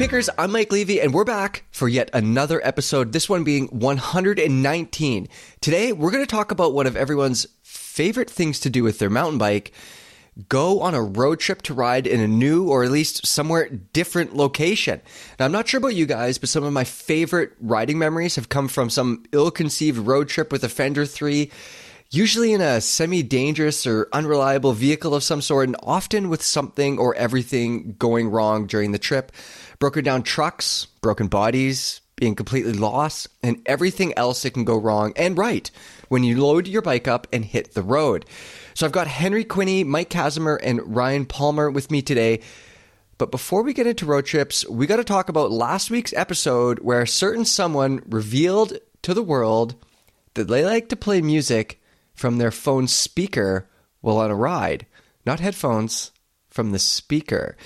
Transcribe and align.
Pickers, 0.00 0.30
I'm 0.38 0.52
Mike 0.52 0.72
Levy, 0.72 0.98
and 0.98 1.12
we're 1.12 1.24
back 1.24 1.64
for 1.72 1.86
yet 1.86 2.08
another 2.14 2.58
episode, 2.66 3.12
this 3.12 3.28
one 3.28 3.44
being 3.44 3.66
119. 3.66 5.28
Today, 5.60 5.92
we're 5.92 6.10
going 6.10 6.24
to 6.24 6.26
talk 6.26 6.50
about 6.50 6.72
one 6.72 6.86
of 6.86 6.96
everyone's 6.96 7.46
favorite 7.62 8.30
things 8.30 8.60
to 8.60 8.70
do 8.70 8.82
with 8.82 8.98
their 8.98 9.10
mountain 9.10 9.36
bike 9.36 9.74
go 10.48 10.80
on 10.80 10.94
a 10.94 11.02
road 11.02 11.38
trip 11.38 11.60
to 11.60 11.74
ride 11.74 12.06
in 12.06 12.18
a 12.18 12.26
new 12.26 12.70
or 12.70 12.82
at 12.82 12.90
least 12.90 13.26
somewhere 13.26 13.68
different 13.68 14.34
location. 14.34 15.02
Now, 15.38 15.44
I'm 15.44 15.52
not 15.52 15.68
sure 15.68 15.76
about 15.76 15.94
you 15.94 16.06
guys, 16.06 16.38
but 16.38 16.48
some 16.48 16.64
of 16.64 16.72
my 16.72 16.84
favorite 16.84 17.52
riding 17.60 17.98
memories 17.98 18.36
have 18.36 18.48
come 18.48 18.68
from 18.68 18.88
some 18.88 19.24
ill 19.32 19.50
conceived 19.50 19.98
road 19.98 20.30
trip 20.30 20.50
with 20.50 20.64
a 20.64 20.70
Fender 20.70 21.04
3 21.04 21.50
usually 22.10 22.52
in 22.52 22.60
a 22.60 22.80
semi 22.80 23.22
dangerous 23.22 23.86
or 23.86 24.08
unreliable 24.12 24.72
vehicle 24.72 25.14
of 25.14 25.22
some 25.22 25.40
sort, 25.40 25.68
and 25.68 25.76
often 25.82 26.28
with 26.28 26.42
something 26.42 26.98
or 26.98 27.14
everything 27.14 27.94
going 27.98 28.28
wrong 28.28 28.66
during 28.66 28.92
the 28.92 28.98
trip. 28.98 29.32
Broken 29.80 30.04
down 30.04 30.22
trucks, 30.22 30.86
broken 31.00 31.26
bodies, 31.26 32.00
being 32.14 32.36
completely 32.36 32.74
lost, 32.74 33.28
and 33.42 33.62
everything 33.64 34.12
else 34.16 34.42
that 34.42 34.52
can 34.52 34.64
go 34.64 34.78
wrong 34.78 35.12
and 35.16 35.36
right 35.36 35.70
when 36.08 36.22
you 36.22 36.40
load 36.40 36.68
your 36.68 36.82
bike 36.82 37.08
up 37.08 37.26
and 37.32 37.44
hit 37.44 37.72
the 37.72 37.82
road. 37.82 38.26
So 38.74 38.86
I've 38.86 38.92
got 38.92 39.06
Henry 39.06 39.44
Quinney, 39.44 39.84
Mike 39.84 40.10
Kazimer, 40.10 40.58
and 40.62 40.94
Ryan 40.94 41.24
Palmer 41.24 41.70
with 41.70 41.90
me 41.90 42.02
today. 42.02 42.40
But 43.16 43.30
before 43.30 43.62
we 43.62 43.72
get 43.72 43.86
into 43.86 44.06
road 44.06 44.26
trips, 44.26 44.68
we 44.68 44.86
got 44.86 44.96
to 44.96 45.04
talk 45.04 45.28
about 45.28 45.50
last 45.50 45.90
week's 45.90 46.12
episode 46.12 46.80
where 46.80 47.02
a 47.02 47.08
certain 47.08 47.44
someone 47.44 48.02
revealed 48.06 48.74
to 49.02 49.14
the 49.14 49.22
world 49.22 49.74
that 50.34 50.48
they 50.48 50.64
like 50.64 50.90
to 50.90 50.96
play 50.96 51.22
music 51.22 51.82
from 52.14 52.36
their 52.36 52.50
phone 52.50 52.86
speaker 52.86 53.66
while 54.02 54.18
on 54.18 54.30
a 54.30 54.34
ride, 54.34 54.86
not 55.24 55.40
headphones, 55.40 56.12
from 56.50 56.72
the 56.72 56.78
speaker. 56.78 57.56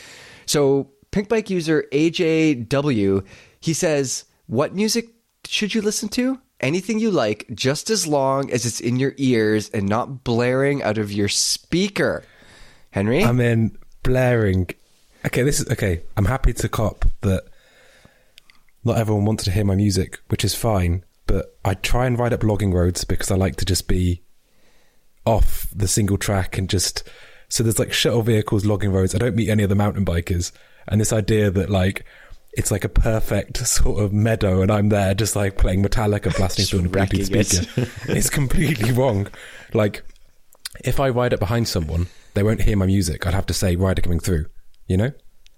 So, 0.47 0.91
Pinkbike 1.15 1.49
user 1.49 1.85
AJW, 1.93 3.25
he 3.61 3.73
says, 3.73 4.25
What 4.49 4.75
music 4.75 5.11
should 5.47 5.73
you 5.73 5.81
listen 5.81 6.09
to? 6.09 6.41
Anything 6.59 6.99
you 6.99 7.13
like, 7.13 7.47
just 7.55 7.89
as 7.89 8.05
long 8.05 8.51
as 8.51 8.67
it's 8.67 8.81
in 8.81 8.97
your 8.97 9.15
ears 9.17 9.71
and 9.71 9.89
not 9.89 10.25
blaring 10.25 10.83
out 10.83 10.99
of 10.99 11.13
your 11.13 11.29
speaker. 11.29 12.25
Henry? 12.91 13.23
I 13.23 13.31
mean, 13.31 13.79
blaring. 14.03 14.71
Okay, 15.25 15.45
this 15.45 15.61
is 15.61 15.71
okay. 15.71 16.03
I'm 16.17 16.25
happy 16.25 16.53
to 16.53 16.69
cop 16.69 17.05
that 17.21 17.45
not 18.83 18.99
everyone 18.99 19.25
wants 19.25 19.45
to 19.45 19.53
hear 19.53 19.65
my 19.65 19.77
music, 19.77 20.19
which 20.31 20.45
is 20.45 20.57
fine. 20.57 21.05
But 21.29 21.57
I 21.65 21.75
try 21.75 22.07
and 22.07 22.19
ride 22.19 22.33
up 22.33 22.43
logging 22.43 22.73
roads 22.73 23.05
because 23.05 23.31
I 23.31 23.37
like 23.37 23.55
to 23.57 23.65
just 23.65 23.87
be 23.87 24.25
off 25.25 25.69
the 25.73 25.87
single 25.87 26.19
track 26.19 26.59
and 26.59 26.69
just 26.69 27.09
so 27.49 27.63
there's 27.63 27.79
like 27.79 27.93
shuttle 27.93 28.23
vehicles 28.23 28.65
logging 28.65 28.91
roads. 28.91 29.15
I 29.15 29.19
don't 29.19 29.37
meet 29.37 29.49
any 29.49 29.63
other 29.63 29.77
mountain 29.77 30.05
bikers, 30.05 30.51
and 30.89 31.01
this 31.01 31.13
idea 31.13 31.51
that 31.51 31.71
like 31.71 32.05
it's 32.53 32.71
like 32.71 32.85
a 32.85 32.89
perfect 32.89 33.59
sort 33.67 34.03
of 34.03 34.13
meadow, 34.13 34.63
and 34.63 34.71
I'm 34.71 34.89
there 34.89 35.15
just 35.15 35.37
like 35.37 35.59
playing 35.59 35.83
Metallica, 35.83 36.37
blasting 36.37 36.65
through 36.67 36.81
a 36.81 36.89
Bluetooth 36.89 37.27
speaker. 37.27 37.91
it's 38.13 38.31
completely 38.31 38.93
wrong. 38.93 39.29
Like 39.73 40.05
if 40.85 41.01
I 41.01 41.09
ride 41.11 41.35
up 41.35 41.41
behind 41.41 41.69
someone, 41.69 42.07
they 42.35 42.43
won't 42.43 42.63
hear 42.63 42.77
my 42.77 42.87
music. 42.87 43.27
I'd 43.27 43.35
have 43.35 43.47
to 43.47 43.55
say 43.55 43.77
rider 43.77 44.03
coming 44.03 44.21
through. 44.21 44.47
You 44.87 44.99
know, 44.99 45.13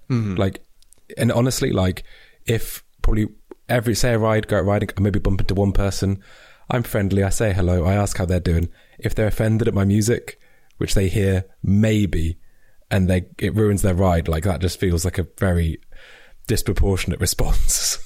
mm-hmm. 0.08 0.34
like, 0.34 0.64
and 1.18 1.32
honestly, 1.32 1.72
like 1.72 2.04
if 2.46 2.84
probably 3.02 3.28
every 3.68 3.94
say 3.94 4.12
I 4.12 4.16
ride, 4.16 4.48
go 4.48 4.58
out 4.58 4.64
riding, 4.64 4.90
I 4.96 5.00
maybe 5.00 5.18
bump 5.18 5.40
into 5.40 5.54
one 5.54 5.72
person. 5.72 6.22
I'm 6.70 6.82
friendly. 6.82 7.22
I 7.22 7.30
say 7.30 7.52
hello. 7.52 7.84
I 7.84 7.94
ask 7.94 8.16
how 8.16 8.24
they're 8.24 8.40
doing. 8.40 8.68
If 8.98 9.14
they're 9.14 9.26
offended 9.26 9.68
at 9.68 9.74
my 9.74 9.84
music, 9.84 10.40
which 10.78 10.94
they 10.94 11.08
hear 11.08 11.44
maybe, 11.62 12.38
and 12.90 13.08
they 13.08 13.26
it 13.38 13.54
ruins 13.54 13.82
their 13.82 13.94
ride, 13.94 14.28
like 14.28 14.44
that 14.44 14.60
just 14.60 14.78
feels 14.78 15.04
like 15.04 15.18
a 15.18 15.26
very 15.38 15.80
disproportionate 16.46 17.20
response. 17.26 17.98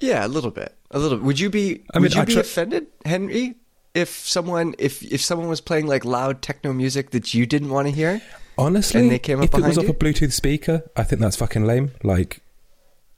yeah, 0.00 0.26
a 0.26 0.28
little 0.28 0.50
bit. 0.50 0.76
A 0.90 0.98
little. 0.98 1.18
Would 1.18 1.38
you 1.40 1.50
be? 1.50 1.84
I 1.94 1.98
mean, 1.98 2.02
would 2.04 2.14
you 2.14 2.22
I 2.22 2.24
be 2.24 2.38
offended, 2.38 2.86
Henry, 3.04 3.54
if 3.94 4.08
someone 4.08 4.74
if 4.78 5.02
if 5.02 5.20
someone 5.20 5.48
was 5.48 5.60
playing 5.60 5.86
like 5.86 6.04
loud 6.04 6.42
techno 6.42 6.72
music 6.72 7.10
that 7.10 7.34
you 7.34 7.46
didn't 7.46 7.70
want 7.70 7.88
to 7.88 7.92
hear? 7.92 8.20
Honestly, 8.58 9.00
and 9.00 9.10
they 9.10 9.18
came 9.18 9.38
up 9.38 9.44
if 9.44 9.54
it 9.54 9.62
was 9.62 9.78
off 9.78 9.88
a 9.88 9.94
Bluetooth 9.94 10.32
speaker, 10.32 10.82
I 10.96 11.02
think 11.02 11.20
that's 11.20 11.36
fucking 11.36 11.64
lame. 11.64 11.92
Like 12.02 12.42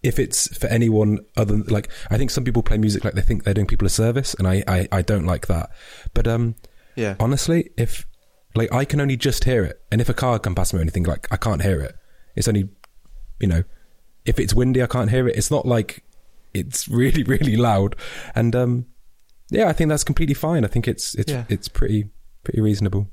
if 0.02 0.18
it's 0.18 0.56
for 0.56 0.66
anyone 0.66 1.24
other 1.36 1.56
than, 1.56 1.62
like 1.64 1.90
I 2.10 2.18
think 2.18 2.30
some 2.30 2.44
people 2.44 2.62
play 2.62 2.78
music 2.78 3.04
like 3.04 3.14
they 3.14 3.22
think 3.22 3.44
they're 3.44 3.54
doing 3.54 3.66
people 3.66 3.86
a 3.86 3.90
service, 3.90 4.34
and 4.34 4.46
I 4.46 4.62
I, 4.66 4.88
I 4.92 5.02
don't 5.02 5.26
like 5.26 5.46
that. 5.46 5.70
But 6.14 6.28
um, 6.28 6.54
yeah, 6.94 7.16
honestly, 7.18 7.70
if 7.76 8.06
like 8.54 8.72
I 8.72 8.84
can 8.84 9.00
only 9.00 9.16
just 9.16 9.44
hear 9.44 9.64
it, 9.64 9.80
and 9.90 10.00
if 10.00 10.08
a 10.08 10.14
car 10.14 10.38
can 10.38 10.54
pass 10.54 10.72
me 10.72 10.78
or 10.78 10.82
anything, 10.82 11.04
like 11.04 11.26
I 11.30 11.36
can't 11.36 11.62
hear 11.62 11.80
it. 11.80 11.94
It's 12.34 12.48
only, 12.48 12.68
you 13.40 13.48
know, 13.48 13.64
if 14.24 14.38
it's 14.38 14.54
windy, 14.54 14.82
I 14.82 14.86
can't 14.86 15.10
hear 15.10 15.28
it. 15.28 15.36
It's 15.36 15.50
not 15.50 15.66
like 15.66 16.04
it's 16.54 16.88
really 16.88 17.22
really 17.22 17.56
loud, 17.56 17.96
and 18.34 18.54
um, 18.54 18.86
yeah, 19.50 19.68
I 19.68 19.72
think 19.72 19.88
that's 19.88 20.04
completely 20.04 20.34
fine. 20.34 20.64
I 20.64 20.68
think 20.68 20.88
it's 20.88 21.14
it's 21.14 21.32
yeah. 21.32 21.44
it's 21.48 21.68
pretty 21.68 22.10
pretty 22.44 22.60
reasonable. 22.60 23.10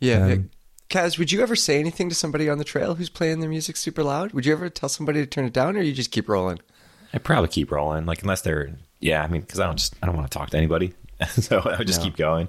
Yeah, 0.00 0.24
um, 0.26 0.50
Kaz, 0.88 1.18
would 1.18 1.30
you 1.30 1.40
ever 1.40 1.56
say 1.56 1.78
anything 1.78 2.08
to 2.08 2.14
somebody 2.14 2.48
on 2.48 2.58
the 2.58 2.64
trail 2.64 2.94
who's 2.94 3.10
playing 3.10 3.40
their 3.40 3.50
music 3.50 3.76
super 3.76 4.02
loud? 4.02 4.32
Would 4.32 4.46
you 4.46 4.52
ever 4.52 4.68
tell 4.68 4.88
somebody 4.88 5.20
to 5.20 5.26
turn 5.26 5.44
it 5.44 5.52
down, 5.52 5.76
or 5.76 5.82
you 5.82 5.92
just 5.92 6.10
keep 6.10 6.28
rolling? 6.28 6.58
I 7.12 7.18
probably 7.18 7.48
keep 7.48 7.70
rolling, 7.70 8.06
like 8.06 8.22
unless 8.22 8.42
they're 8.42 8.70
yeah. 9.00 9.22
I 9.22 9.28
mean, 9.28 9.42
because 9.42 9.60
I 9.60 9.66
don't 9.66 9.78
just 9.78 9.94
I 10.02 10.06
don't 10.06 10.16
want 10.16 10.30
to 10.30 10.36
talk 10.36 10.50
to 10.50 10.56
anybody, 10.56 10.94
so 11.28 11.60
I 11.60 11.78
would 11.78 11.86
just 11.86 12.00
no. 12.00 12.06
keep 12.06 12.16
going. 12.16 12.48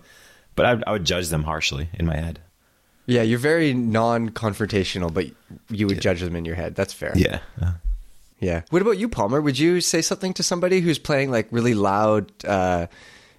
But 0.56 0.66
I, 0.66 0.84
I, 0.88 0.92
would 0.92 1.06
judge 1.06 1.30
them 1.30 1.44
harshly 1.44 1.90
in 1.94 2.06
my 2.06 2.16
head. 2.16 2.40
Yeah, 3.06 3.22
you're 3.22 3.40
very 3.40 3.74
non-confrontational, 3.74 5.14
but 5.14 5.28
you 5.70 5.88
would 5.88 5.98
yeah. 5.98 6.02
judge 6.02 6.22
them 6.22 6.36
in 6.36 6.46
your 6.46 6.56
head. 6.56 6.76
That's 6.76 6.94
fair. 6.94 7.14
Yeah. 7.16 7.40
Uh, 7.62 7.74
yeah. 8.40 8.64
What 8.70 8.82
about 8.82 8.98
you, 8.98 9.08
Palmer? 9.08 9.40
Would 9.40 9.60
you 9.60 9.82
say 9.82 10.02
something 10.02 10.34
to 10.34 10.44
somebody 10.44 10.82
who's 10.82 11.00
playing 11.00 11.32
like 11.32 11.48
really 11.52 11.74
loud 11.74 12.32
uh, 12.46 12.88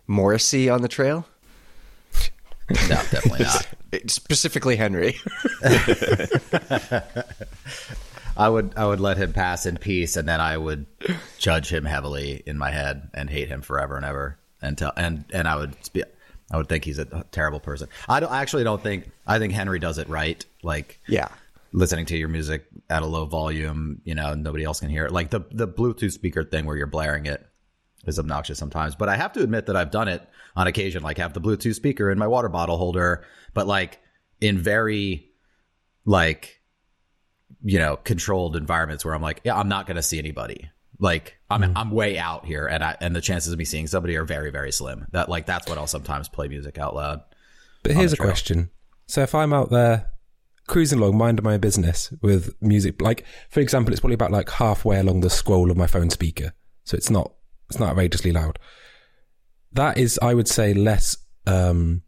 Morrissey 0.06 0.70
on 0.70 0.82
the 0.82 0.88
trail? 0.88 1.26
No, 2.70 2.76
definitely 2.86 3.44
not. 3.44 3.66
Specifically, 4.10 4.76
Henry. 4.76 5.16
I 8.36 8.48
would 8.48 8.72
I 8.76 8.86
would 8.86 9.00
let 9.00 9.18
him 9.18 9.32
pass 9.32 9.66
in 9.66 9.76
peace, 9.76 10.16
and 10.16 10.26
then 10.28 10.40
I 10.40 10.56
would 10.56 10.86
judge 11.38 11.70
him 11.70 11.84
heavily 11.84 12.42
in 12.46 12.56
my 12.56 12.70
head 12.70 13.10
and 13.12 13.28
hate 13.28 13.48
him 13.48 13.60
forever 13.60 13.96
and 13.96 14.04
ever, 14.04 14.38
and 14.62 14.78
tell, 14.78 14.92
and 14.96 15.24
and 15.32 15.46
I 15.46 15.56
would 15.56 15.74
be, 15.92 16.04
I 16.52 16.58
would 16.58 16.68
think 16.68 16.84
he's 16.84 16.98
a 16.98 17.24
terrible 17.32 17.60
person. 17.60 17.88
I 18.08 18.20
don't 18.20 18.30
I 18.30 18.42
actually 18.42 18.64
don't 18.64 18.82
think 18.82 19.10
I 19.26 19.38
think 19.38 19.52
Henry 19.52 19.78
does 19.78 19.98
it 19.98 20.08
right. 20.08 20.44
Like 20.62 21.00
yeah, 21.08 21.28
listening 21.72 22.06
to 22.06 22.16
your 22.16 22.28
music 22.28 22.66
at 22.90 23.02
a 23.02 23.06
low 23.06 23.24
volume, 23.24 24.02
you 24.04 24.14
know, 24.14 24.34
nobody 24.34 24.64
else 24.64 24.80
can 24.80 24.90
hear 24.90 25.06
it. 25.06 25.12
Like 25.12 25.30
the 25.30 25.40
the 25.50 25.66
Bluetooth 25.66 26.12
speaker 26.12 26.44
thing 26.44 26.66
where 26.66 26.76
you're 26.76 26.86
blaring 26.86 27.26
it 27.26 27.44
is 28.06 28.18
obnoxious 28.18 28.58
sometimes. 28.58 28.94
But 28.94 29.08
I 29.08 29.16
have 29.16 29.32
to 29.32 29.42
admit 29.42 29.66
that 29.66 29.76
I've 29.76 29.90
done 29.90 30.08
it 30.08 30.28
on 30.54 30.66
occasion, 30.66 31.02
like 31.02 31.18
have 31.18 31.32
the 31.32 31.40
Bluetooth 31.40 31.74
speaker 31.74 32.10
in 32.10 32.18
my 32.18 32.26
water 32.26 32.48
bottle 32.48 32.76
holder, 32.76 33.24
but 33.54 33.66
like 33.66 34.00
in 34.40 34.58
very 34.58 35.30
like 36.04 36.60
you 37.62 37.78
know 37.78 37.96
controlled 37.96 38.56
environments 38.56 39.04
where 39.04 39.14
I'm 39.14 39.22
like, 39.22 39.40
yeah, 39.44 39.56
I'm 39.56 39.68
not 39.68 39.86
going 39.86 39.96
to 39.96 40.02
see 40.02 40.18
anybody. 40.18 40.70
Like 41.02 41.36
I'm 41.50 41.60
mm. 41.62 41.72
I'm 41.76 41.90
way 41.90 42.18
out 42.18 42.46
here, 42.46 42.66
and 42.66 42.82
I, 42.82 42.96
and 43.00 43.14
the 43.14 43.20
chances 43.20 43.52
of 43.52 43.58
me 43.58 43.64
seeing 43.64 43.86
somebody 43.86 44.16
are 44.16 44.24
very 44.24 44.50
very 44.50 44.72
slim. 44.72 45.06
That 45.12 45.28
like 45.28 45.44
that's 45.46 45.68
what 45.68 45.76
I'll 45.76 45.86
sometimes 45.86 46.28
play 46.28 46.48
music 46.48 46.78
out 46.78 46.94
loud. 46.94 47.22
But 47.82 47.92
here's 47.92 48.12
a 48.12 48.16
question: 48.16 48.70
So 49.06 49.22
if 49.22 49.34
I'm 49.34 49.52
out 49.52 49.70
there 49.70 50.10
cruising 50.68 51.00
along, 51.00 51.18
minding 51.18 51.44
my 51.44 51.58
business 51.58 52.14
with 52.22 52.54
music, 52.62 53.02
like 53.02 53.26
for 53.50 53.60
example, 53.60 53.92
it's 53.92 54.00
probably 54.00 54.14
about 54.14 54.30
like 54.30 54.48
halfway 54.48 54.98
along 54.98 55.20
the 55.20 55.30
scroll 55.30 55.70
of 55.70 55.76
my 55.76 55.86
phone 55.86 56.08
speaker, 56.08 56.54
so 56.84 56.96
it's 56.96 57.10
not 57.10 57.32
it's 57.68 57.78
not 57.78 57.90
outrageously 57.90 58.32
loud 58.32 58.58
that 59.74 59.98
is, 59.98 60.18
I 60.20 60.34
would 60.34 60.48
say, 60.48 60.74
less 60.74 61.16
um, 61.46 62.02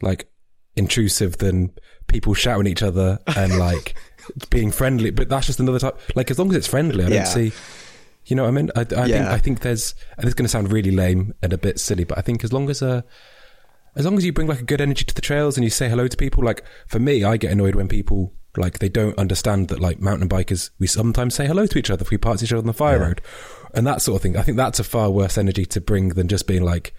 like 0.00 0.30
intrusive 0.76 1.38
than 1.38 1.72
people 2.06 2.34
shouting 2.34 2.66
at 2.66 2.72
each 2.72 2.82
other 2.82 3.18
and 3.36 3.58
like 3.58 3.94
being 4.50 4.70
friendly. 4.70 5.10
But 5.10 5.28
that's 5.28 5.46
just 5.46 5.60
another 5.60 5.78
type. 5.78 5.98
Like 6.14 6.30
as 6.30 6.38
long 6.38 6.50
as 6.50 6.56
it's 6.56 6.66
friendly, 6.66 7.04
I 7.04 7.08
yeah. 7.08 7.24
don't 7.24 7.26
see. 7.32 7.52
You 8.26 8.36
know 8.36 8.42
what 8.42 8.48
I 8.48 8.52
mean? 8.52 8.70
I, 8.76 8.80
I 8.80 9.06
yeah. 9.06 9.06
think 9.06 9.26
I 9.26 9.38
think 9.38 9.60
there's. 9.60 9.94
And 10.16 10.26
it's 10.26 10.34
going 10.34 10.44
to 10.44 10.48
sound 10.48 10.72
really 10.72 10.90
lame 10.90 11.34
and 11.42 11.52
a 11.52 11.58
bit 11.58 11.80
silly, 11.80 12.04
but 12.04 12.18
I 12.18 12.20
think 12.20 12.44
as 12.44 12.52
long 12.52 12.70
as 12.70 12.82
uh, 12.82 13.02
as 13.96 14.04
long 14.04 14.16
as 14.16 14.24
you 14.24 14.32
bring 14.32 14.46
like 14.46 14.60
a 14.60 14.64
good 14.64 14.80
energy 14.80 15.04
to 15.04 15.14
the 15.14 15.20
trails 15.20 15.56
and 15.56 15.64
you 15.64 15.70
say 15.70 15.88
hello 15.88 16.08
to 16.08 16.16
people, 16.16 16.44
like 16.44 16.64
for 16.86 16.98
me, 16.98 17.24
I 17.24 17.36
get 17.36 17.52
annoyed 17.52 17.74
when 17.74 17.88
people 17.88 18.32
like 18.56 18.78
they 18.78 18.88
don't 18.88 19.18
understand 19.18 19.68
that 19.68 19.80
like 19.80 19.98
mountain 19.98 20.28
bikers 20.28 20.68
we 20.78 20.86
sometimes 20.86 21.34
say 21.34 21.46
hello 21.46 21.66
to 21.66 21.78
each 21.78 21.90
other 21.90 22.02
if 22.02 22.10
we 22.10 22.18
pass 22.18 22.42
each 22.42 22.52
other 22.52 22.60
on 22.60 22.66
the 22.66 22.74
fire 22.74 22.98
yeah. 22.98 23.04
road 23.04 23.22
and 23.74 23.86
that 23.86 24.02
sort 24.02 24.16
of 24.16 24.22
thing. 24.22 24.36
I 24.36 24.42
think 24.42 24.56
that's 24.56 24.78
a 24.78 24.84
far 24.84 25.10
worse 25.10 25.38
energy 25.38 25.64
to 25.66 25.80
bring 25.80 26.10
than 26.10 26.28
just 26.28 26.46
being 26.46 26.62
like, 26.62 26.94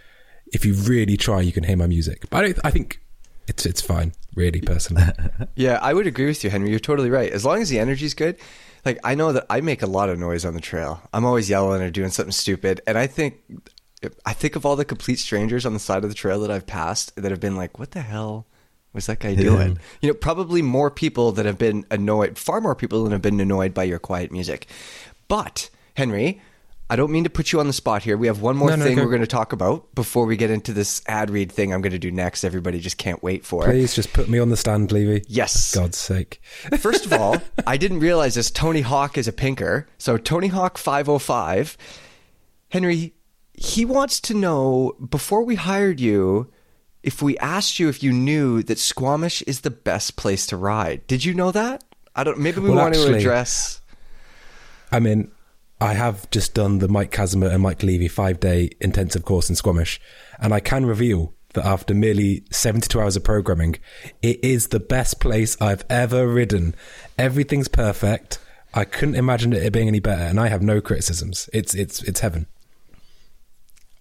if 0.47 0.65
you 0.65 0.73
really 0.73 1.17
try, 1.17 1.41
you 1.41 1.51
can 1.51 1.63
hear 1.63 1.77
my 1.77 1.87
music. 1.87 2.29
But 2.29 2.45
I, 2.45 2.67
I 2.67 2.71
think 2.71 3.01
it's 3.47 3.65
it's 3.65 3.81
fine, 3.81 4.13
really, 4.35 4.61
personally. 4.61 5.03
yeah, 5.55 5.79
I 5.81 5.93
would 5.93 6.07
agree 6.07 6.25
with 6.25 6.43
you, 6.43 6.49
Henry. 6.49 6.69
You're 6.69 6.79
totally 6.79 7.09
right. 7.09 7.31
As 7.31 7.45
long 7.45 7.61
as 7.61 7.69
the 7.69 7.79
energy's 7.79 8.13
good. 8.13 8.37
Like 8.85 8.99
I 9.03 9.15
know 9.15 9.31
that 9.31 9.45
I 9.49 9.61
make 9.61 9.81
a 9.81 9.87
lot 9.87 10.09
of 10.09 10.19
noise 10.19 10.45
on 10.45 10.53
the 10.53 10.61
trail. 10.61 11.01
I'm 11.13 11.25
always 11.25 11.49
yelling 11.49 11.81
or 11.81 11.89
doing 11.89 12.09
something 12.09 12.31
stupid, 12.31 12.81
and 12.85 12.97
I 12.97 13.07
think 13.07 13.41
I 14.25 14.33
think 14.33 14.55
of 14.55 14.65
all 14.65 14.75
the 14.75 14.85
complete 14.85 15.19
strangers 15.19 15.65
on 15.65 15.73
the 15.73 15.79
side 15.79 16.03
of 16.03 16.09
the 16.09 16.15
trail 16.15 16.41
that 16.41 16.51
I've 16.51 16.67
passed 16.67 17.15
that 17.15 17.31
have 17.31 17.39
been 17.39 17.55
like, 17.55 17.79
"What 17.79 17.91
the 17.91 18.01
hell 18.01 18.45
was 18.91 19.05
that 19.07 19.19
guy 19.19 19.35
doing? 19.35 19.79
You 20.01 20.09
know, 20.09 20.13
probably 20.13 20.61
more 20.61 20.91
people 20.91 21.31
that 21.33 21.45
have 21.45 21.57
been 21.57 21.85
annoyed, 21.89 22.37
far 22.37 22.61
more 22.61 22.75
people 22.75 23.03
that 23.05 23.11
have 23.11 23.21
been 23.21 23.39
annoyed 23.39 23.73
by 23.73 23.83
your 23.83 23.99
quiet 23.99 24.31
music. 24.31 24.67
But, 25.27 25.69
Henry, 25.95 26.41
I 26.93 26.95
don't 26.95 27.09
mean 27.11 27.23
to 27.23 27.29
put 27.31 27.51
you 27.51 27.59
on 27.59 27.65
the 27.65 27.73
spot 27.73 28.03
here. 28.03 28.17
We 28.17 28.27
have 28.27 28.39
one 28.41 28.55
more 28.55 28.69
No, 28.69 28.75
no, 28.75 28.85
thing 28.85 28.97
go. 28.97 29.03
we're 29.03 29.09
going 29.09 29.21
to 29.21 29.27
talk 29.27 29.51
about 29.51 29.95
before 29.95 30.27
we 30.27 30.37
get 30.37 30.51
into 30.51 30.73
this 30.73 31.01
ad 31.07 31.31
read 31.31 31.51
thing 31.51 31.73
I'm 31.73 31.81
going 31.81 31.93
to 31.93 31.97
do 31.97 32.11
next. 32.11 32.43
Everybody 32.43 32.79
just 32.79 32.99
can't 32.99 33.23
wait 33.23 33.43
for. 33.43 33.63
It. 33.63 33.71
Please 33.71 33.95
just 33.95 34.13
put 34.13 34.29
me 34.29 34.37
on 34.37 34.49
the 34.49 34.55
stand, 34.55 34.91
Levy. 34.91 35.23
Yes. 35.27 35.71
For 35.73 35.79
God's 35.79 35.97
sake. 35.97 36.39
First 36.77 37.07
of 37.07 37.13
all, 37.13 37.37
I 37.65 37.77
didn't 37.77 37.99
realize 37.99 38.35
this. 38.35 38.51
Tony 38.51 38.81
Hawk 38.81 39.17
is 39.17 39.27
a 39.27 39.33
pinker. 39.33 39.87
So 39.97 40.17
Tony 40.19 40.49
Hawk 40.49 40.77
505. 40.77 41.77
Henry, 42.69 43.15
he 43.53 43.85
wants 43.85 44.19
to 44.21 44.35
know 44.35 44.95
before 45.09 45.41
we 45.43 45.55
hired 45.55 45.99
you 45.99 46.51
if 47.01 47.23
we 47.23 47.35
asked 47.39 47.79
you 47.79 47.89
if 47.89 48.03
you 48.03 48.13
knew 48.13 48.61
that 48.61 48.77
Squamish 48.77 49.41
is 49.43 49.61
the 49.61 49.71
best 49.71 50.15
place 50.15 50.45
to 50.45 50.57
ride. 50.57 51.07
Did 51.07 51.25
you 51.25 51.33
know 51.33 51.51
that? 51.51 51.83
I 52.15 52.23
don't. 52.23 52.37
Maybe 52.37 52.59
we 52.61 52.69
Well, 52.69 52.77
want 52.83 52.93
to 52.93 53.15
address. 53.15 53.81
I 54.91 54.99
mean, 54.99 55.31
I 55.83 55.95
have 55.95 56.29
just 56.29 56.53
done 56.53 56.79
the 56.79 56.87
Mike 56.87 57.11
Kazimer 57.11 57.51
and 57.51 57.61
Mike 57.61 57.83
Levy 57.83 58.07
five 58.07 58.39
day 58.39 58.69
intensive 58.79 59.25
course 59.25 59.49
in 59.49 59.55
Squamish, 59.57 59.99
and 60.39 60.53
I 60.53 60.61
can 60.61 60.85
reveal 60.85 61.33
that 61.55 61.65
after 61.65 61.93
merely 61.93 62.45
72 62.51 63.01
hours 63.01 63.17
of 63.17 63.25
programming, 63.25 63.75
it 64.21 64.41
is 64.41 64.69
the 64.69 64.79
best 64.79 65.19
place 65.19 65.57
I've 65.59 65.83
ever 65.89 66.25
ridden. 66.25 66.73
Everything's 67.17 67.67
perfect. 67.67 68.39
I 68.73 68.85
couldn't 68.85 69.15
imagine 69.15 69.51
it 69.51 69.73
being 69.73 69.89
any 69.89 69.99
better, 69.99 70.23
and 70.23 70.39
I 70.39 70.47
have 70.47 70.61
no 70.61 70.79
criticisms. 70.79 71.49
It's 71.51 71.75
it's 71.75 72.01
it's 72.03 72.21
heaven. 72.21 72.47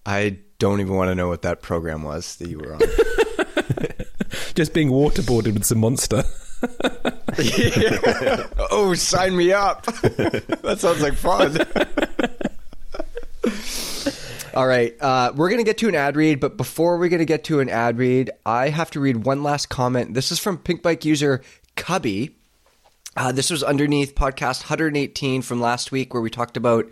I 0.05 0.37
don't 0.59 0.79
even 0.79 0.95
want 0.95 1.09
to 1.09 1.15
know 1.15 1.27
what 1.27 1.41
that 1.41 1.61
program 1.61 2.03
was 2.03 2.37
that 2.37 2.47
you 2.47 2.59
were 2.59 2.75
on. 2.75 2.79
Just 4.55 4.73
being 4.73 4.89
waterboarded 4.89 5.53
with 5.53 5.65
some 5.65 5.79
monster. 5.79 6.23
oh, 8.71 8.93
sign 8.95 9.35
me 9.35 9.51
up. 9.51 9.85
that 10.01 10.77
sounds 10.79 11.01
like 11.01 11.13
fun. 11.15 11.57
All 14.55 14.67
right, 14.67 14.95
uh, 15.01 15.33
we're 15.35 15.49
going 15.49 15.61
to 15.61 15.65
get 15.65 15.79
to 15.79 15.89
an 15.89 15.95
ad 15.95 16.15
read, 16.15 16.39
but 16.39 16.57
before 16.57 16.99
we're 16.99 17.09
going 17.09 17.19
to 17.19 17.25
get 17.25 17.43
to 17.45 17.59
an 17.59 17.69
ad 17.69 17.97
read, 17.97 18.29
I 18.45 18.69
have 18.69 18.91
to 18.91 18.99
read 18.99 19.25
one 19.25 19.41
last 19.41 19.69
comment. 19.69 20.13
This 20.13 20.31
is 20.31 20.37
from 20.37 20.59
Pinkbike 20.59 21.05
user 21.05 21.41
Cubby. 21.75 22.35
Uh, 23.17 23.31
this 23.31 23.49
was 23.49 23.63
underneath 23.63 24.13
podcast 24.13 24.61
118 24.63 25.41
from 25.41 25.59
last 25.59 25.91
week, 25.91 26.13
where 26.13 26.21
we 26.21 26.29
talked 26.29 26.55
about 26.55 26.87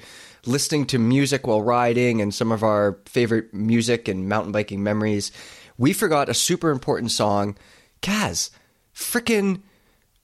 listening 0.45 0.85
to 0.87 0.97
music 0.97 1.45
while 1.45 1.61
riding 1.61 2.19
and 2.19 2.33
some 2.33 2.51
of 2.51 2.63
our 2.63 2.97
favorite 3.05 3.53
music 3.53 4.07
and 4.07 4.27
mountain 4.27 4.51
biking 4.51 4.81
memories. 4.81 5.31
We 5.77 5.93
forgot 5.93 6.29
a 6.29 6.33
super 6.33 6.71
important 6.71 7.11
song, 7.11 7.57
Kaz, 8.01 8.49
frickin' 8.95 9.61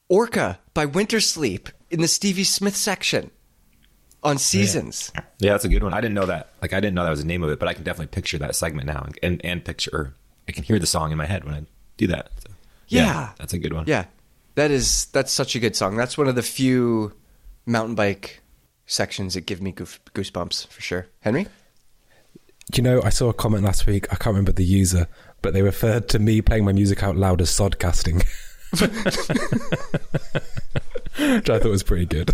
Orca 0.10 0.60
by 0.74 0.86
Winter 0.86 1.20
Sleep 1.20 1.70
in 1.90 2.02
the 2.02 2.08
Stevie 2.08 2.44
Smith 2.44 2.76
section 2.76 3.32
on 4.24 4.38
Seasons. 4.38 5.12
Yeah, 5.40 5.52
that's 5.54 5.66
a 5.66 5.70
good 5.70 5.84
one. 5.84 5.94
I 5.94 6.02
didn't 6.02 6.16
know 6.16 6.26
that. 6.26 6.50
Like, 6.62 6.74
I 6.74 6.80
didn't 6.80 6.96
know 6.96 7.04
that 7.04 7.10
was 7.10 7.20
the 7.22 7.26
name 7.28 7.44
of 7.44 7.50
it, 7.50 7.60
but 7.60 7.68
I 7.68 7.74
can 7.74 7.84
definitely 7.84 8.08
picture 8.08 8.38
that 8.40 8.56
segment 8.56 8.88
now, 8.88 9.08
and 9.22 9.42
and 9.44 9.64
picture. 9.64 9.90
Or 9.94 10.14
I 10.48 10.52
can 10.52 10.64
hear 10.64 10.80
the 10.80 10.88
song 10.88 11.12
in 11.12 11.18
my 11.18 11.26
head 11.26 11.44
when 11.44 11.54
I 11.54 11.66
do 11.98 12.08
that. 12.08 12.32
So, 12.46 12.52
Yeah. 12.88 13.32
that's 13.38 13.54
a 13.54 13.60
good 13.60 13.74
one. 13.74 13.86
Yeah, 13.88 14.06
that 14.56 14.72
is 14.72 15.06
that's 15.08 15.32
such 15.32 15.56
a 15.56 15.60
good 15.60 15.76
song. 15.76 15.96
That's 15.98 16.18
one 16.18 16.28
of 16.28 16.36
the 16.36 16.44
few 16.44 17.14
mountain 17.66 17.96
bike 17.96 18.42
sections 18.86 19.34
that 19.34 19.42
give 19.42 19.62
me 19.62 19.72
goof, 19.74 20.00
goosebumps 20.14 20.68
for 20.68 20.82
sure. 20.82 21.08
Henry, 21.20 21.48
You 22.74 22.82
know, 22.84 23.02
I 23.04 23.10
saw 23.10 23.30
a 23.30 23.34
comment 23.34 23.64
last 23.64 23.86
week. 23.86 24.06
I 24.12 24.16
can't 24.16 24.28
remember 24.34 24.52
the 24.54 24.64
user, 24.64 25.08
but 25.42 25.54
they 25.54 25.62
referred 25.62 26.08
to 26.10 26.20
me 26.20 26.42
playing 26.42 26.64
my 26.66 26.72
music 26.74 27.04
out 27.04 27.16
loud 27.18 27.42
as 27.42 27.50
sodcasting. 27.50 28.26
Which 28.72 28.82
I 31.50 31.60
thought 31.60 31.66
was 31.66 31.84
pretty 31.84 32.06
good. 32.06 32.34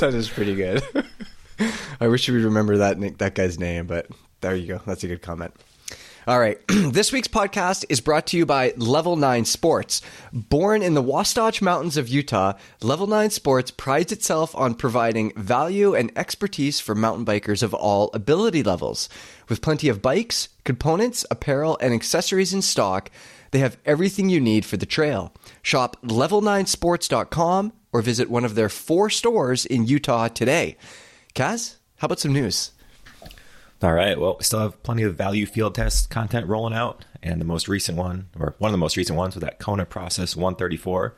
that 0.00 0.14
is 0.14 0.28
pretty 0.28 0.54
good. 0.54 0.82
I 2.00 2.08
wish 2.08 2.26
you 2.26 2.34
would 2.34 2.44
remember 2.44 2.78
that 2.78 2.98
Nick, 2.98 3.18
that 3.18 3.34
guy's 3.34 3.58
name, 3.58 3.86
but 3.86 4.06
there 4.40 4.54
you 4.54 4.66
go. 4.66 4.80
That's 4.86 5.04
a 5.04 5.08
good 5.08 5.22
comment. 5.22 5.54
All 6.24 6.38
right. 6.38 6.60
this 6.68 7.10
week's 7.10 7.26
podcast 7.26 7.84
is 7.88 8.00
brought 8.00 8.28
to 8.28 8.36
you 8.36 8.46
by 8.46 8.74
Level 8.76 9.16
9 9.16 9.44
Sports. 9.44 10.02
Born 10.32 10.80
in 10.80 10.94
the 10.94 11.02
Wasatch 11.02 11.60
Mountains 11.60 11.96
of 11.96 12.08
Utah, 12.08 12.52
Level 12.80 13.08
9 13.08 13.30
Sports 13.30 13.72
prides 13.72 14.12
itself 14.12 14.54
on 14.54 14.76
providing 14.76 15.32
value 15.34 15.96
and 15.96 16.16
expertise 16.16 16.78
for 16.78 16.94
mountain 16.94 17.24
bikers 17.24 17.62
of 17.62 17.74
all 17.74 18.08
ability 18.14 18.62
levels. 18.62 19.08
With 19.48 19.62
plenty 19.62 19.88
of 19.88 20.00
bikes, 20.00 20.48
components, 20.64 21.26
apparel, 21.28 21.76
and 21.80 21.92
accessories 21.92 22.54
in 22.54 22.62
stock, 22.62 23.10
they 23.52 23.60
have 23.60 23.78
everything 23.86 24.28
you 24.28 24.40
need 24.40 24.64
for 24.64 24.76
the 24.76 24.86
trail. 24.86 25.32
Shop 25.62 25.96
level9sports.com 26.02 27.72
or 27.92 28.02
visit 28.02 28.30
one 28.30 28.44
of 28.44 28.54
their 28.54 28.68
four 28.68 29.08
stores 29.10 29.64
in 29.64 29.86
Utah 29.86 30.28
today. 30.28 30.76
Kaz, 31.34 31.76
how 31.98 32.06
about 32.06 32.18
some 32.18 32.32
news? 32.32 32.72
All 33.82 33.92
right. 33.92 34.18
Well, 34.18 34.36
we 34.38 34.44
still 34.44 34.60
have 34.60 34.82
plenty 34.82 35.02
of 35.02 35.16
value 35.16 35.44
field 35.44 35.74
test 35.74 36.08
content 36.08 36.46
rolling 36.46 36.72
out, 36.72 37.04
and 37.22 37.40
the 37.40 37.44
most 37.44 37.68
recent 37.68 37.98
one, 37.98 38.28
or 38.38 38.54
one 38.58 38.68
of 38.68 38.72
the 38.72 38.78
most 38.78 38.96
recent 38.96 39.18
ones, 39.18 39.34
was 39.34 39.42
that 39.42 39.58
Kona 39.58 39.84
Process 39.84 40.36
134. 40.36 41.16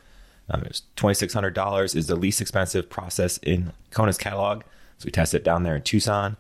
Um, 0.51 0.63
it 0.63 0.69
was 0.69 0.83
twenty 0.97 1.15
six 1.15 1.33
hundred 1.33 1.55
dollars. 1.55 1.95
Is 1.95 2.07
the 2.07 2.17
least 2.17 2.41
expensive 2.41 2.91
process 2.91 3.39
in 3.39 3.73
Kona's 3.91 4.19
catalog. 4.19 4.63
So 4.99 5.07
we 5.07 5.11
tested 5.11 5.43
it 5.43 5.45
down 5.45 5.63
there 5.63 5.77
in 5.77 5.83
Tucson. 5.83 6.37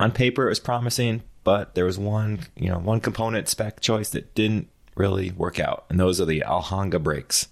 On 0.00 0.10
paper, 0.10 0.46
it 0.46 0.50
was 0.50 0.60
promising, 0.60 1.22
but 1.44 1.74
there 1.74 1.84
was 1.84 1.98
one, 1.98 2.40
you 2.56 2.68
know, 2.68 2.78
one 2.78 3.00
component 3.00 3.48
spec 3.48 3.80
choice 3.80 4.10
that 4.10 4.34
didn't 4.34 4.68
really 4.94 5.30
work 5.32 5.58
out, 5.58 5.84
and 5.88 5.98
those 5.98 6.20
are 6.20 6.24
the 6.24 6.44
Alhonga 6.46 7.02
brakes. 7.02 7.48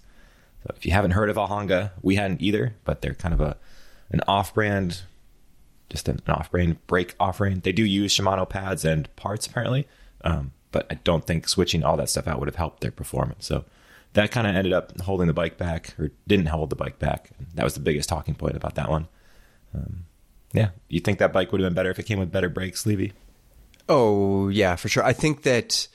So 0.63 0.73
if 0.75 0.85
you 0.85 0.91
haven't 0.91 1.11
heard 1.11 1.29
of 1.29 1.35
Alhonga, 1.35 1.91
we 2.01 2.15
hadn't 2.15 2.41
either, 2.41 2.75
but 2.85 3.01
they're 3.01 3.13
kind 3.13 3.33
of 3.33 3.41
a 3.41 3.57
an 4.11 4.21
off-brand 4.27 5.01
just 5.89 6.09
an 6.09 6.21
off-brand 6.27 6.85
brake 6.87 7.15
offering. 7.19 7.59
They 7.59 7.71
do 7.71 7.85
use 7.85 8.15
Shimano 8.17 8.49
pads 8.49 8.83
and 8.83 9.13
parts 9.15 9.45
apparently, 9.45 9.87
um, 10.23 10.51
but 10.71 10.87
I 10.89 10.95
don't 11.03 11.25
think 11.25 11.47
switching 11.47 11.83
all 11.83 11.97
that 11.97 12.09
stuff 12.09 12.27
out 12.27 12.39
would 12.39 12.47
have 12.47 12.55
helped 12.55 12.81
their 12.81 12.91
performance. 12.91 13.45
So 13.45 13.63
that 14.13 14.31
kind 14.31 14.47
of 14.47 14.55
ended 14.55 14.73
up 14.73 14.99
holding 15.01 15.27
the 15.27 15.33
bike 15.33 15.57
back, 15.57 15.93
or 15.99 16.11
didn't 16.27 16.47
hold 16.47 16.69
the 16.69 16.75
bike 16.75 16.97
back. 16.97 17.29
That 17.53 17.63
was 17.63 17.75
the 17.75 17.79
biggest 17.79 18.09
talking 18.09 18.33
point 18.33 18.55
about 18.55 18.75
that 18.75 18.89
one. 18.89 19.07
Um, 19.75 20.05
yeah, 20.51 20.69
you 20.87 20.99
think 20.99 21.19
that 21.19 21.33
bike 21.33 21.51
would 21.51 21.61
have 21.61 21.69
been 21.69 21.75
better 21.75 21.91
if 21.91 21.99
it 21.99 22.03
came 22.03 22.19
with 22.19 22.31
better 22.31 22.49
brakes, 22.49 22.85
Levy? 22.85 23.13
Oh, 23.89 24.49
yeah, 24.49 24.75
for 24.75 24.87
sure. 24.87 25.03
I 25.03 25.13
think 25.13 25.43
that 25.43 25.87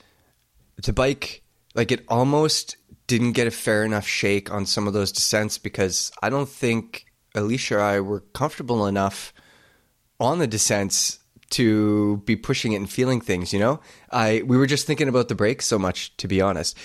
the 0.83 0.93
bike, 0.93 1.43
like, 1.75 1.91
it 1.91 2.05
almost 2.07 2.77
didn't 3.07 3.33
get 3.33 3.47
a 3.47 3.51
fair 3.51 3.83
enough 3.83 4.07
shake 4.07 4.51
on 4.51 4.65
some 4.65 4.87
of 4.87 4.93
those 4.93 5.11
descents 5.11 5.57
because 5.57 6.11
I 6.21 6.29
don't 6.29 6.49
think 6.49 7.05
Alicia 7.35 7.77
or 7.77 7.81
I 7.81 7.99
were 7.99 8.21
comfortable 8.33 8.85
enough 8.85 9.33
on 10.19 10.39
the 10.39 10.47
descents 10.47 11.19
to 11.51 12.17
be 12.25 12.35
pushing 12.35 12.73
it 12.73 12.77
and 12.77 12.89
feeling 12.89 13.21
things, 13.21 13.51
you 13.51 13.59
know? 13.59 13.79
I 14.11 14.43
we 14.45 14.57
were 14.57 14.67
just 14.67 14.85
thinking 14.85 15.07
about 15.07 15.27
the 15.27 15.35
brakes 15.35 15.65
so 15.65 15.79
much, 15.79 16.15
to 16.17 16.27
be 16.27 16.41
honest. 16.41 16.77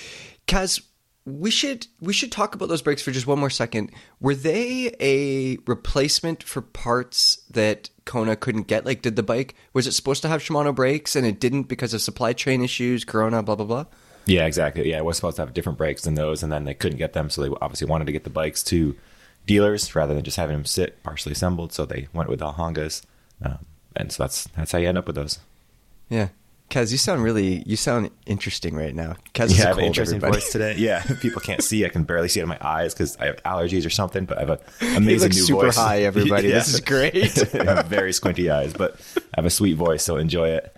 Kaz, 0.47 0.81
we 1.27 1.51
should 1.51 1.87
we 2.01 2.13
should 2.13 2.31
talk 2.31 2.55
about 2.55 2.69
those 2.69 2.83
brakes 2.83 3.03
for 3.03 3.11
just 3.11 3.27
one 3.27 3.39
more 3.39 3.51
second. 3.51 3.91
Were 4.21 4.35
they 4.35 4.95
a 5.01 5.57
replacement 5.67 6.43
for 6.43 6.61
parts 6.61 7.37
that 7.51 7.89
Kona 8.05 8.37
couldn't 8.37 8.67
get? 8.67 8.85
Like, 8.85 9.01
did 9.01 9.17
the 9.17 9.23
bike 9.23 9.55
was 9.73 9.87
it 9.87 9.93
supposed 9.93 10.23
to 10.23 10.29
have 10.29 10.43
Shimano 10.43 10.75
brakes 10.75 11.17
and 11.17 11.27
it 11.27 11.41
didn't 11.41 11.65
because 11.65 11.95
of 11.95 12.03
supply 12.03 12.35
chain 12.35 12.63
issues, 12.63 13.05
Corona, 13.05 13.43
blah 13.43 13.57
blah 13.57 13.67
blah? 13.67 13.87
Yeah, 14.27 14.47
exactly. 14.47 14.91
Yeah, 14.91 14.99
it 14.99 15.05
was 15.05 15.17
supposed 15.17 15.37
to 15.37 15.43
have 15.43 15.55
different 15.55 15.79
brakes 15.79 16.03
than 16.03 16.15
those, 16.15 16.43
and 16.43 16.53
then 16.53 16.65
they 16.65 16.75
couldn't 16.75 16.99
get 16.99 17.13
them, 17.13 17.29
so 17.29 17.43
they 17.43 17.55
obviously 17.61 17.87
wanted 17.87 18.07
to 18.07 18.13
get 18.13 18.25
the 18.25 18.31
bikes 18.31 18.63
to 18.65 18.97
dealers 19.47 19.95
rather 19.95 20.15
than 20.15 20.25
just 20.25 20.39
having 20.39 20.57
them 20.57 20.65
sit 20.65 21.03
partially 21.03 21.33
assembled. 21.33 21.73
So 21.73 21.85
they 21.85 22.09
went 22.13 22.29
with 22.29 22.41
Alhongas, 22.41 23.03
um, 23.43 23.59
and 23.97 24.13
so 24.13 24.25
that's 24.25 24.45
that's 24.49 24.73
how 24.73 24.79
you 24.79 24.89
end 24.89 24.99
up 24.99 25.07
with 25.07 25.17
those. 25.17 25.39
Yeah. 26.11 26.29
Kaz, 26.75 26.91
you 26.91 26.99
sound 26.99 27.23
really 27.23 27.63
you 27.67 27.77
sound 27.77 28.11
interesting 28.27 28.75
right 28.75 28.95
now. 28.97 29.15
Kaz 29.33 29.47
is 29.47 29.59
Yeah, 29.59 29.65
I 29.65 29.67
a 29.67 29.69
have 29.69 29.79
an 29.79 29.85
interesting 29.85 30.17
everybody. 30.17 30.41
voice 30.41 30.51
today. 30.51 30.75
Yeah, 30.79 31.05
people 31.23 31.41
can't 31.41 31.63
see. 31.63 31.85
I 31.85 31.89
can 31.89 32.03
barely 32.03 32.29
see 32.29 32.41
it 32.41 32.43
in 32.43 32.49
my 32.49 32.59
eyes 32.61 32.93
because 32.93 33.17
I 33.19 33.27
have 33.27 33.37
allergies 33.45 33.87
or 33.87 33.91
something. 33.91 34.25
But 34.25 34.39
I 34.39 34.41
have 34.41 34.51
an 34.51 34.59
amazing 34.97 35.29
new 35.31 35.35
super 35.35 35.67
voice. 35.67 35.77
Super 35.77 35.87
high, 35.87 36.03
everybody. 36.03 36.49
Yeah. 36.55 36.55
This 36.59 36.75
is 36.75 36.81
great. 36.81 37.55
I 37.55 37.65
have 37.77 37.87
very 37.87 38.13
squinty 38.13 38.51
eyes, 38.51 38.73
but 38.73 39.01
I 39.17 39.37
have 39.37 39.45
a 39.45 39.51
sweet 39.51 39.75
voice, 39.77 40.03
so 40.03 40.17
enjoy 40.17 40.49
it. 40.49 40.77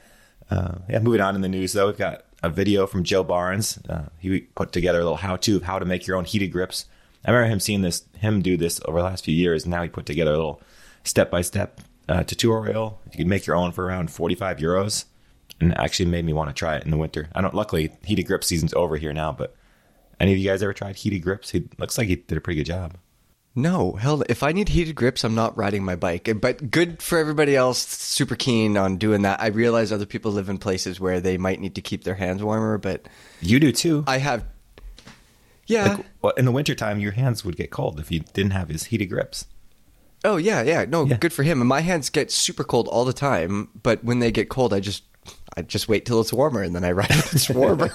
Uh, 0.50 0.74
yeah, 0.88 0.98
moving 0.98 1.22
on 1.22 1.34
in 1.34 1.40
the 1.40 1.48
news 1.48 1.72
though, 1.72 1.86
we've 1.86 1.96
got 1.96 2.24
a 2.42 2.50
video 2.50 2.86
from 2.86 3.02
Joe 3.02 3.24
Barnes. 3.24 3.78
Uh, 3.88 4.02
he 4.18 4.40
put 4.40 4.72
together 4.72 5.00
a 5.00 5.02
little 5.02 5.16
how-to 5.16 5.56
of 5.56 5.62
how 5.62 5.78
to 5.78 5.86
make 5.86 6.06
your 6.06 6.16
own 6.18 6.26
heated 6.26 6.48
grips. 6.52 6.84
I 7.24 7.30
remember 7.30 7.50
him 7.50 7.58
seeing 7.60 7.80
this, 7.80 8.04
him 8.18 8.42
do 8.42 8.58
this 8.58 8.80
over 8.84 8.98
the 8.98 9.04
last 9.04 9.24
few 9.24 9.34
years. 9.34 9.64
And 9.64 9.70
now 9.72 9.82
he 9.82 9.88
put 9.88 10.04
together 10.04 10.32
a 10.32 10.36
little 10.36 10.60
step-by-step 11.04 11.80
uh, 12.08 12.22
tutorial. 12.22 13.00
You 13.12 13.16
can 13.16 13.28
make 13.28 13.46
your 13.46 13.56
own 13.56 13.72
for 13.72 13.86
around 13.86 14.10
forty-five 14.12 14.58
euros, 14.58 15.06
and 15.60 15.76
actually 15.78 16.06
made 16.06 16.24
me 16.24 16.32
want 16.32 16.50
to 16.50 16.54
try 16.54 16.76
it 16.76 16.84
in 16.84 16.90
the 16.90 16.96
winter. 16.96 17.28
I 17.34 17.40
don't. 17.40 17.54
Luckily, 17.54 17.90
heated 18.04 18.24
grip 18.26 18.44
season's 18.44 18.74
over 18.74 18.96
here 18.96 19.12
now, 19.12 19.32
but 19.32 19.54
any 20.20 20.32
of 20.32 20.38
you 20.38 20.48
guys 20.48 20.62
ever 20.62 20.72
tried 20.72 20.96
heated 20.96 21.20
grips? 21.22 21.50
He 21.50 21.68
looks 21.78 21.96
like 21.98 22.08
he 22.08 22.16
did 22.16 22.38
a 22.38 22.40
pretty 22.40 22.58
good 22.60 22.66
job. 22.66 22.94
No, 23.58 23.92
hell, 23.92 24.22
if 24.28 24.42
I 24.42 24.52
need 24.52 24.68
heated 24.68 24.94
grips, 24.96 25.24
I'm 25.24 25.34
not 25.34 25.56
riding 25.56 25.82
my 25.82 25.96
bike. 25.96 26.28
But 26.42 26.70
good 26.70 27.00
for 27.00 27.16
everybody 27.18 27.56
else, 27.56 27.78
super 27.78 28.34
keen 28.36 28.76
on 28.76 28.98
doing 28.98 29.22
that. 29.22 29.40
I 29.40 29.46
realize 29.46 29.90
other 29.92 30.04
people 30.04 30.30
live 30.30 30.50
in 30.50 30.58
places 30.58 31.00
where 31.00 31.20
they 31.22 31.38
might 31.38 31.58
need 31.58 31.74
to 31.76 31.80
keep 31.80 32.04
their 32.04 32.16
hands 32.16 32.42
warmer, 32.42 32.76
but 32.76 33.08
You 33.40 33.58
do 33.58 33.72
too. 33.72 34.04
I 34.06 34.18
have. 34.18 34.44
Yeah. 35.66 35.94
Like, 35.96 36.06
well, 36.22 36.32
in 36.34 36.44
the 36.44 36.52
wintertime, 36.52 37.00
your 37.00 37.12
hands 37.12 37.44
would 37.46 37.56
get 37.56 37.70
cold 37.70 37.98
if 37.98 38.10
you 38.12 38.20
didn't 38.20 38.52
have 38.52 38.68
his 38.68 38.84
heated 38.84 39.06
grips. 39.06 39.46
Oh 40.24 40.36
yeah, 40.36 40.62
yeah. 40.62 40.84
No, 40.86 41.04
Yeah. 41.06 41.16
good 41.16 41.32
for 41.32 41.42
him. 41.42 41.60
And 41.60 41.68
my 41.68 41.80
hands 41.80 42.10
get 42.10 42.30
super 42.30 42.62
cold 42.64 42.88
all 42.88 43.04
the 43.04 43.12
time, 43.12 43.68
but 43.82 44.04
when 44.04 44.18
they 44.18 44.30
get 44.30 44.48
cold, 44.48 44.72
I 44.74 44.80
just 44.80 45.04
I 45.56 45.62
just 45.62 45.88
wait 45.88 46.06
till 46.06 46.20
it's 46.20 46.32
warmer 46.32 46.62
and 46.62 46.74
then 46.74 46.84
I 46.84 46.92
ride 46.92 47.10
it. 47.10 47.34
It's 47.34 47.50
warmer. 47.50 47.90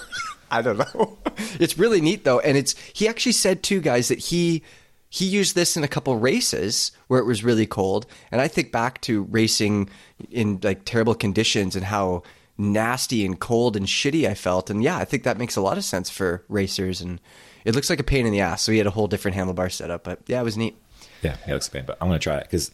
I 0.50 0.62
don't 0.62 0.78
know. 0.78 1.18
It's 1.58 1.78
really 1.78 2.00
neat 2.00 2.24
though, 2.24 2.40
and 2.40 2.56
it's 2.56 2.74
he 2.94 3.06
actually 3.08 3.32
said 3.32 3.62
too, 3.62 3.80
guys, 3.80 4.08
that 4.08 4.18
he 4.18 4.62
he 5.10 5.26
used 5.26 5.54
this 5.54 5.76
in 5.76 5.84
a 5.84 5.88
couple 5.88 6.16
races 6.16 6.92
where 7.08 7.20
it 7.20 7.26
was 7.26 7.44
really 7.44 7.66
cold, 7.66 8.06
and 8.30 8.40
I 8.40 8.48
think 8.48 8.72
back 8.72 9.00
to 9.02 9.22
racing 9.24 9.90
in 10.30 10.58
like 10.62 10.84
terrible 10.84 11.14
conditions 11.14 11.76
and 11.76 11.84
how 11.84 12.22
nasty 12.56 13.24
and 13.24 13.38
cold 13.38 13.76
and 13.76 13.86
shitty 13.86 14.26
I 14.28 14.34
felt, 14.34 14.70
and 14.70 14.82
yeah, 14.82 14.96
I 14.96 15.04
think 15.04 15.24
that 15.24 15.38
makes 15.38 15.56
a 15.56 15.60
lot 15.60 15.78
of 15.78 15.84
sense 15.84 16.08
for 16.10 16.44
racers, 16.48 17.00
and 17.00 17.20
it 17.64 17.74
looks 17.74 17.90
like 17.90 18.00
a 18.00 18.04
pain 18.04 18.24
in 18.26 18.32
the 18.32 18.40
ass. 18.40 18.62
So 18.62 18.72
he 18.72 18.78
had 18.78 18.86
a 18.86 18.90
whole 18.90 19.08
different 19.08 19.36
handlebar 19.36 19.70
setup, 19.70 20.04
but 20.04 20.20
yeah, 20.26 20.40
it 20.40 20.44
was 20.44 20.56
neat. 20.56 20.76
Yeah, 21.22 21.36
it 21.46 21.52
looks 21.52 21.68
good, 21.68 21.86
but 21.86 21.98
I'm 22.00 22.08
gonna 22.08 22.18
try 22.18 22.38
it 22.38 22.44
because 22.44 22.70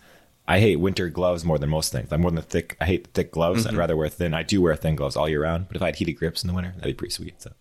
I 0.49 0.61
hate 0.61 0.77
winter 0.77 1.11
gloves 1.11 1.45
more 1.45 1.59
than 1.59 1.69
most 1.69 1.93
things. 1.93 2.11
I'm 2.11 2.23
more 2.23 2.31
than 2.31 2.37
the 2.37 2.43
thick. 2.43 2.75
I 2.81 2.87
hate 2.87 3.09
thick 3.09 3.33
gloves. 3.33 3.67
I'd 3.67 3.71
mm-hmm. 3.71 3.79
rather 3.79 3.97
wear 3.97 4.09
thin. 4.09 4.33
I 4.33 4.43
do 4.43 4.63
wear 4.63 4.75
thin 4.75 4.97
gloves 4.97 5.15
all 5.15 5.29
year 5.29 5.43
round, 5.43 5.69
but 5.69 5.77
if 5.77 5.83
I 5.83 5.87
had 5.87 5.97
heated 5.97 6.15
grips 6.15 6.43
in 6.43 6.49
the 6.49 6.55
winter, 6.55 6.73
that'd 6.75 6.85
be 6.85 6.95
pretty 6.95 7.13
sweet. 7.13 7.41
So 7.43 7.53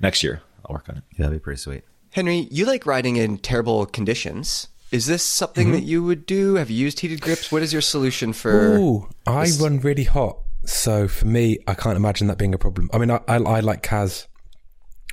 next 0.00 0.22
year 0.22 0.42
I'll 0.64 0.72
work 0.72 0.88
on 0.88 0.98
it. 0.98 1.04
Yeah, 1.18 1.26
that'd 1.26 1.40
be 1.40 1.42
pretty 1.42 1.58
sweet. 1.58 1.82
Henry, 2.12 2.46
you 2.52 2.64
like 2.64 2.86
riding 2.86 3.16
in 3.16 3.38
terrible 3.38 3.84
conditions. 3.84 4.68
Is 4.92 5.06
this 5.06 5.24
something 5.24 5.66
mm-hmm. 5.66 5.76
that 5.76 5.82
you 5.82 6.04
would 6.04 6.24
do? 6.24 6.54
Have 6.54 6.70
you 6.70 6.76
used 6.76 7.00
heated 7.00 7.20
grips? 7.20 7.50
What 7.50 7.62
is 7.62 7.72
your 7.72 7.82
solution 7.82 8.32
for? 8.32 8.76
Ooh, 8.76 9.08
I 9.26 9.46
this- 9.46 9.60
run 9.60 9.80
really 9.80 10.04
hot, 10.04 10.38
so 10.64 11.08
for 11.08 11.26
me, 11.26 11.58
I 11.66 11.74
can't 11.74 11.96
imagine 11.96 12.28
that 12.28 12.38
being 12.38 12.54
a 12.54 12.58
problem. 12.58 12.88
I 12.92 12.98
mean, 12.98 13.10
I, 13.10 13.20
I, 13.26 13.36
I 13.38 13.60
like 13.60 13.82
Kaz, 13.82 14.28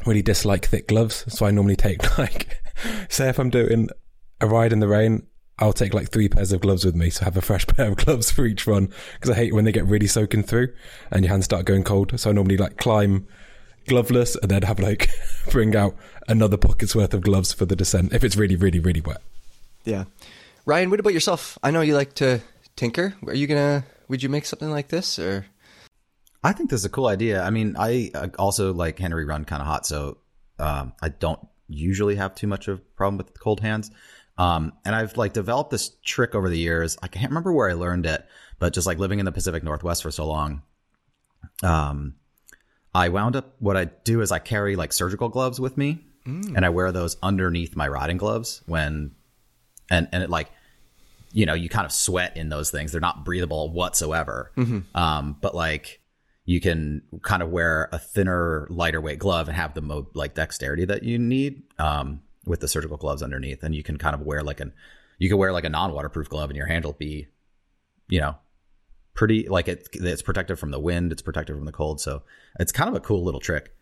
really 0.05 0.21
dislike 0.21 0.67
thick 0.67 0.87
gloves, 0.87 1.25
so 1.27 1.47
I 1.47 1.51
normally 1.51 1.75
take 1.75 2.17
like, 2.19 2.61
say, 3.09 3.27
if 3.27 3.39
I'm 3.39 3.49
doing 3.49 3.89
a 4.39 4.45
ride 4.45 4.71
in 4.71 4.79
the 4.79 4.87
rain, 4.87 5.25
I'll 5.59 5.73
take 5.73 5.93
like 5.93 6.09
three 6.09 6.29
pairs 6.29 6.51
of 6.51 6.61
gloves 6.61 6.83
with 6.83 6.95
me, 6.95 7.09
so 7.09 7.21
I 7.21 7.25
have 7.25 7.37
a 7.37 7.41
fresh 7.41 7.65
pair 7.67 7.87
of 7.89 7.97
gloves 7.97 8.31
for 8.31 8.45
each 8.45 8.65
run 8.65 8.91
because 9.13 9.29
I 9.29 9.35
hate 9.35 9.53
when 9.53 9.65
they 9.65 9.71
get 9.71 9.85
really 9.85 10.07
soaking 10.07 10.43
through 10.43 10.73
and 11.11 11.23
your 11.23 11.31
hands 11.31 11.45
start 11.45 11.65
going 11.65 11.83
cold. 11.83 12.19
So 12.19 12.29
I 12.29 12.33
normally 12.33 12.57
like 12.57 12.77
climb 12.77 13.27
gloveless 13.87 14.35
and 14.37 14.49
then 14.49 14.63
have 14.63 14.79
like 14.79 15.09
bring 15.51 15.75
out 15.75 15.95
another 16.27 16.57
pocket's 16.57 16.95
worth 16.95 17.13
of 17.13 17.21
gloves 17.21 17.53
for 17.53 17.65
the 17.65 17.75
descent 17.75 18.13
if 18.13 18.23
it's 18.23 18.35
really, 18.35 18.55
really, 18.55 18.79
really 18.79 19.01
wet. 19.01 19.21
Yeah, 19.85 20.05
Ryan. 20.65 20.89
What 20.89 20.99
about 20.99 21.13
yourself? 21.13 21.57
I 21.61 21.71
know 21.71 21.81
you 21.81 21.95
like 21.95 22.13
to 22.15 22.41
tinker. 22.75 23.15
Are 23.27 23.35
you 23.35 23.47
gonna? 23.47 23.85
Would 24.07 24.23
you 24.23 24.29
make 24.29 24.45
something 24.45 24.71
like 24.71 24.87
this 24.87 25.19
or? 25.19 25.45
I 26.45 26.51
think 26.51 26.69
this 26.69 26.81
is 26.81 26.85
a 26.85 26.89
cool 26.89 27.07
idea. 27.07 27.41
I 27.41 27.51
mean, 27.51 27.75
I 27.79 28.11
uh, 28.13 28.27
also 28.37 28.73
like 28.73 28.99
Henry 28.99 29.23
run 29.23 29.45
kind 29.45 29.61
of 29.61 29.67
hot, 29.67 29.85
so 29.85 30.17
um, 30.59 30.91
I 31.01 31.09
don't 31.09 31.39
usually 31.69 32.15
have 32.15 32.35
too 32.35 32.47
much 32.47 32.67
of 32.67 32.79
a 32.79 32.81
problem 32.97 33.17
with 33.17 33.39
cold 33.39 33.61
hands. 33.61 33.91
Um, 34.37 34.73
and 34.83 34.95
I've 34.95 35.15
like 35.17 35.33
developed 35.33 35.69
this 35.71 35.91
trick 36.03 36.33
over 36.35 36.49
the 36.49 36.57
years. 36.57 36.97
I 37.03 37.07
can't 37.07 37.29
remember 37.29 37.53
where 37.53 37.69
I 37.69 37.73
learned 37.73 38.05
it, 38.05 38.25
but 38.59 38.73
just 38.73 38.87
like 38.87 38.97
living 38.97 39.19
in 39.19 39.25
the 39.25 39.31
Pacific 39.31 39.63
Northwest 39.63 40.01
for 40.03 40.11
so 40.11 40.25
long, 40.25 40.63
um, 41.61 42.15
I 42.95 43.09
wound 43.09 43.35
up. 43.35 43.55
What 43.59 43.77
I 43.77 43.85
do 43.85 44.21
is 44.21 44.31
I 44.31 44.39
carry 44.39 44.75
like 44.75 44.93
surgical 44.93 45.29
gloves 45.29 45.59
with 45.59 45.77
me, 45.77 46.03
and 46.55 46.65
I 46.65 46.69
wear 46.69 46.91
those 46.91 47.17
underneath 47.21 47.75
my 47.75 47.87
riding 47.87 48.17
gloves 48.17 48.61
when, 48.65 49.11
and 49.89 50.07
and 50.11 50.23
it 50.23 50.29
like 50.29 50.49
you 51.35 51.47
know, 51.47 51.55
you 51.55 51.67
kind 51.67 51.85
of 51.85 51.91
sweat 51.91 52.37
in 52.37 52.49
those 52.49 52.69
things. 52.69 52.91
They're 52.91 53.01
not 53.01 53.25
breathable 53.25 53.71
whatsoever. 53.71 54.51
Um, 54.95 55.35
but 55.41 55.55
like 55.55 55.99
you 56.45 56.61
can 56.61 57.01
kind 57.23 57.41
of 57.41 57.49
wear 57.49 57.89
a 57.91 57.97
thinner, 57.97 58.67
lighter 58.69 59.01
weight 59.01 59.17
glove 59.17 59.47
and 59.47 59.57
have 59.57 59.73
the 59.73 59.81
mo- 59.81 60.07
like 60.13 60.35
dexterity 60.35 60.85
that 60.85 61.01
you 61.03 61.17
need 61.17 61.63
um, 61.79 62.21
with 62.45 62.59
the 62.59 62.67
surgical 62.67 62.97
gloves 62.97 63.23
underneath. 63.23 63.63
And 63.63 63.75
you 63.75 63.83
can 63.83 63.97
kind 63.97 64.15
of 64.15 64.21
wear 64.21 64.43
like 64.43 64.59
an, 64.59 64.73
you 65.17 65.29
can 65.29 65.37
wear 65.37 65.51
like 65.51 65.63
a 65.63 65.69
non 65.69 65.93
waterproof 65.93 66.29
glove 66.29 66.49
and 66.49 66.57
your 66.57 66.67
hand 66.67 66.85
will 66.85 66.93
be, 66.93 67.27
you 68.07 68.19
know, 68.19 68.35
pretty 69.13 69.47
like 69.47 69.67
it, 69.67 69.87
it's 69.93 70.21
protected 70.21 70.59
from 70.59 70.71
the 70.71 70.79
wind. 70.79 71.11
It's 71.11 71.21
protected 71.21 71.55
from 71.55 71.65
the 71.65 71.71
cold. 71.71 72.01
So 72.01 72.23
it's 72.59 72.71
kind 72.71 72.89
of 72.89 72.95
a 72.95 72.99
cool 72.99 73.23
little 73.23 73.39
trick. 73.39 73.73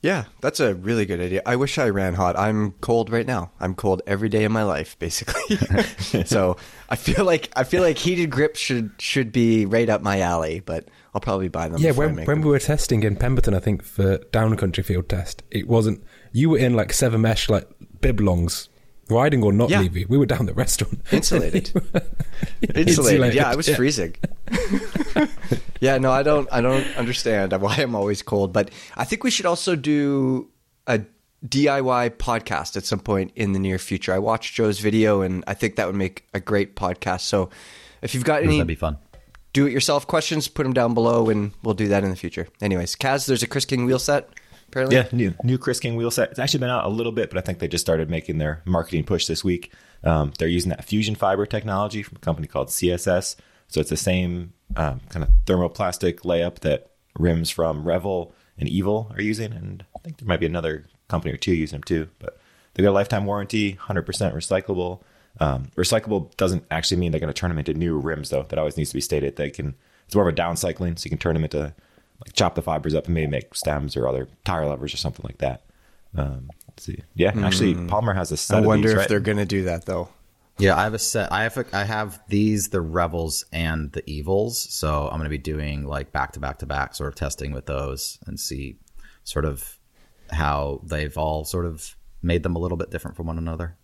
Yeah, 0.00 0.26
that's 0.40 0.60
a 0.60 0.76
really 0.76 1.06
good 1.06 1.18
idea. 1.18 1.42
I 1.44 1.56
wish 1.56 1.76
I 1.76 1.88
ran 1.88 2.14
hot. 2.14 2.38
I'm 2.38 2.72
cold 2.80 3.10
right 3.10 3.26
now. 3.26 3.50
I'm 3.58 3.74
cold 3.74 4.00
every 4.06 4.28
day 4.28 4.44
of 4.44 4.52
my 4.52 4.62
life, 4.62 4.96
basically. 5.00 5.56
so 6.24 6.56
I 6.88 6.94
feel 6.94 7.24
like 7.24 7.50
I 7.56 7.64
feel 7.64 7.82
like 7.82 7.98
heated 7.98 8.30
grips 8.30 8.60
should 8.60 8.92
should 8.98 9.32
be 9.32 9.66
right 9.66 9.88
up 9.88 10.00
my 10.00 10.20
alley, 10.20 10.60
but 10.60 10.88
I'll 11.12 11.20
probably 11.20 11.48
buy 11.48 11.68
them. 11.68 11.80
Yeah, 11.80 11.90
when, 11.90 12.14
when 12.14 12.24
them. 12.24 12.42
we 12.42 12.50
were 12.50 12.60
testing 12.60 13.02
in 13.02 13.16
Pemberton, 13.16 13.54
I 13.54 13.58
think 13.58 13.82
for 13.82 14.18
down 14.30 14.56
country 14.56 14.84
field 14.84 15.08
test, 15.08 15.42
it 15.50 15.66
wasn't. 15.66 16.04
You 16.30 16.50
were 16.50 16.58
in 16.58 16.74
like 16.74 16.92
seven 16.92 17.20
mesh 17.20 17.48
like 17.48 17.68
bib 18.00 18.20
longs, 18.20 18.68
riding 19.10 19.42
or 19.42 19.52
not, 19.52 19.70
Yeah. 19.70 19.80
Levy. 19.80 20.04
We 20.06 20.18
were 20.18 20.26
down 20.26 20.46
the 20.46 20.54
restaurant, 20.54 21.00
Insulated. 21.12 21.72
insulated. 22.74 23.34
Yeah, 23.34 23.50
I 23.50 23.56
was 23.56 23.68
freezing. 23.68 24.16
yeah, 25.80 25.98
no, 25.98 26.10
I 26.10 26.22
don't. 26.22 26.48
I 26.52 26.60
don't 26.60 26.86
understand 26.96 27.52
why 27.60 27.76
I'm 27.76 27.94
always 27.94 28.22
cold. 28.22 28.52
But 28.52 28.70
I 28.96 29.04
think 29.04 29.24
we 29.24 29.30
should 29.30 29.46
also 29.46 29.76
do 29.76 30.48
a 30.86 31.00
DIY 31.46 32.10
podcast 32.16 32.76
at 32.76 32.84
some 32.84 33.00
point 33.00 33.32
in 33.36 33.52
the 33.52 33.58
near 33.58 33.78
future. 33.78 34.12
I 34.12 34.18
watched 34.18 34.54
Joe's 34.54 34.80
video, 34.80 35.22
and 35.22 35.44
I 35.46 35.54
think 35.54 35.76
that 35.76 35.86
would 35.86 35.96
make 35.96 36.26
a 36.34 36.40
great 36.40 36.74
podcast. 36.76 37.20
So, 37.22 37.50
if 38.02 38.14
you've 38.14 38.24
got 38.24 38.42
any 38.42 38.54
That'd 38.56 38.66
be 38.66 38.74
fun. 38.74 38.98
do-it-yourself 39.52 40.06
questions, 40.06 40.48
put 40.48 40.64
them 40.64 40.72
down 40.72 40.94
below, 40.94 41.28
and 41.30 41.52
we'll 41.62 41.74
do 41.74 41.88
that 41.88 42.02
in 42.04 42.10
the 42.10 42.16
future. 42.16 42.48
Anyways, 42.60 42.96
Kaz, 42.96 43.26
there's 43.26 43.42
a 43.42 43.46
Chris 43.46 43.64
King 43.64 43.86
wheel 43.86 43.98
set. 43.98 44.28
Apparently, 44.68 44.96
Yeah, 44.96 45.08
new 45.12 45.34
new 45.42 45.58
Chris 45.58 45.80
King 45.80 45.96
wheel 45.96 46.10
set. 46.10 46.30
It's 46.30 46.38
actually 46.38 46.60
been 46.60 46.70
out 46.70 46.84
a 46.84 46.88
little 46.88 47.12
bit, 47.12 47.30
but 47.30 47.38
I 47.38 47.40
think 47.40 47.58
they 47.58 47.68
just 47.68 47.84
started 47.84 48.10
making 48.10 48.38
their 48.38 48.62
marketing 48.64 49.04
push 49.04 49.26
this 49.26 49.42
week. 49.42 49.72
Um, 50.04 50.32
they're 50.38 50.48
using 50.48 50.70
that 50.70 50.84
fusion 50.84 51.14
fiber 51.14 51.46
technology 51.46 52.02
from 52.02 52.16
a 52.16 52.20
company 52.20 52.46
called 52.46 52.68
CSS. 52.68 53.36
So 53.68 53.80
it's 53.80 53.90
the 53.90 53.96
same 53.96 54.52
um, 54.76 55.00
kind 55.08 55.24
of 55.24 55.30
thermoplastic 55.46 56.20
layup 56.20 56.60
that 56.60 56.90
rims 57.18 57.50
from 57.50 57.84
Revel 57.86 58.34
and 58.58 58.68
Evil 58.68 59.10
are 59.14 59.22
using, 59.22 59.52
and 59.52 59.84
I 59.96 60.00
think 60.00 60.18
there 60.18 60.28
might 60.28 60.40
be 60.40 60.46
another 60.46 60.86
company 61.08 61.32
or 61.32 61.36
two 61.36 61.54
using 61.54 61.76
them 61.76 61.84
too. 61.84 62.08
But 62.18 62.38
they 62.74 62.82
got 62.82 62.90
a 62.90 62.92
lifetime 62.92 63.26
warranty, 63.26 63.74
100% 63.74 64.04
recyclable. 64.04 65.00
Um, 65.40 65.70
recyclable 65.76 66.34
doesn't 66.36 66.64
actually 66.70 66.98
mean 66.98 67.12
they're 67.12 67.20
going 67.20 67.32
to 67.32 67.38
turn 67.38 67.50
them 67.50 67.58
into 67.58 67.74
new 67.74 67.98
rims, 67.98 68.30
though. 68.30 68.44
That 68.44 68.58
always 68.58 68.76
needs 68.76 68.90
to 68.90 68.94
be 68.94 69.00
stated. 69.00 69.36
They 69.36 69.50
can. 69.50 69.74
It's 70.06 70.14
more 70.14 70.26
of 70.26 70.32
a 70.32 70.36
downcycling, 70.36 70.98
so 70.98 71.04
you 71.04 71.10
can 71.10 71.18
turn 71.18 71.34
them 71.34 71.44
into 71.44 71.74
like 72.20 72.32
chop 72.34 72.54
the 72.54 72.62
fibers 72.62 72.94
up 72.94 73.06
and 73.06 73.14
maybe 73.14 73.30
make 73.30 73.54
stems 73.54 73.96
or 73.96 74.08
other 74.08 74.28
tire 74.44 74.66
levers 74.66 74.92
or 74.94 74.96
something 74.96 75.24
like 75.24 75.38
that. 75.38 75.62
Um, 76.16 76.50
let's 76.68 76.84
see. 76.84 77.02
Yeah, 77.14 77.32
actually, 77.36 77.74
Palmer 77.74 78.14
has 78.14 78.32
a 78.32 78.36
set 78.36 78.56
I 78.56 78.60
of 78.60 78.66
wonder 78.66 78.88
these, 78.88 78.92
if 78.92 78.98
right? 78.98 79.08
they're 79.08 79.20
going 79.20 79.38
to 79.38 79.44
do 79.46 79.64
that 79.64 79.84
though. 79.84 80.08
Yeah, 80.58 80.76
I 80.76 80.82
have 80.84 80.94
a 80.94 80.98
set. 80.98 81.30
I 81.30 81.44
have 81.44 81.56
a, 81.56 81.64
I 81.72 81.84
have 81.84 82.20
these, 82.28 82.68
the 82.68 82.80
Revels 82.80 83.44
and 83.52 83.92
the 83.92 84.02
Evils. 84.10 84.58
So 84.58 85.04
I'm 85.04 85.18
going 85.18 85.24
to 85.24 85.28
be 85.28 85.38
doing 85.38 85.86
like 85.86 86.10
back 86.10 86.32
to 86.32 86.40
back 86.40 86.58
to 86.58 86.66
back 86.66 86.96
sort 86.96 87.08
of 87.08 87.14
testing 87.14 87.52
with 87.52 87.66
those 87.66 88.18
and 88.26 88.40
see 88.40 88.76
sort 89.22 89.44
of 89.44 89.78
how 90.30 90.80
they've 90.84 91.16
all 91.16 91.44
sort 91.44 91.64
of 91.64 91.94
made 92.22 92.42
them 92.42 92.56
a 92.56 92.58
little 92.58 92.76
bit 92.76 92.90
different 92.90 93.16
from 93.16 93.26
one 93.26 93.38
another. 93.38 93.76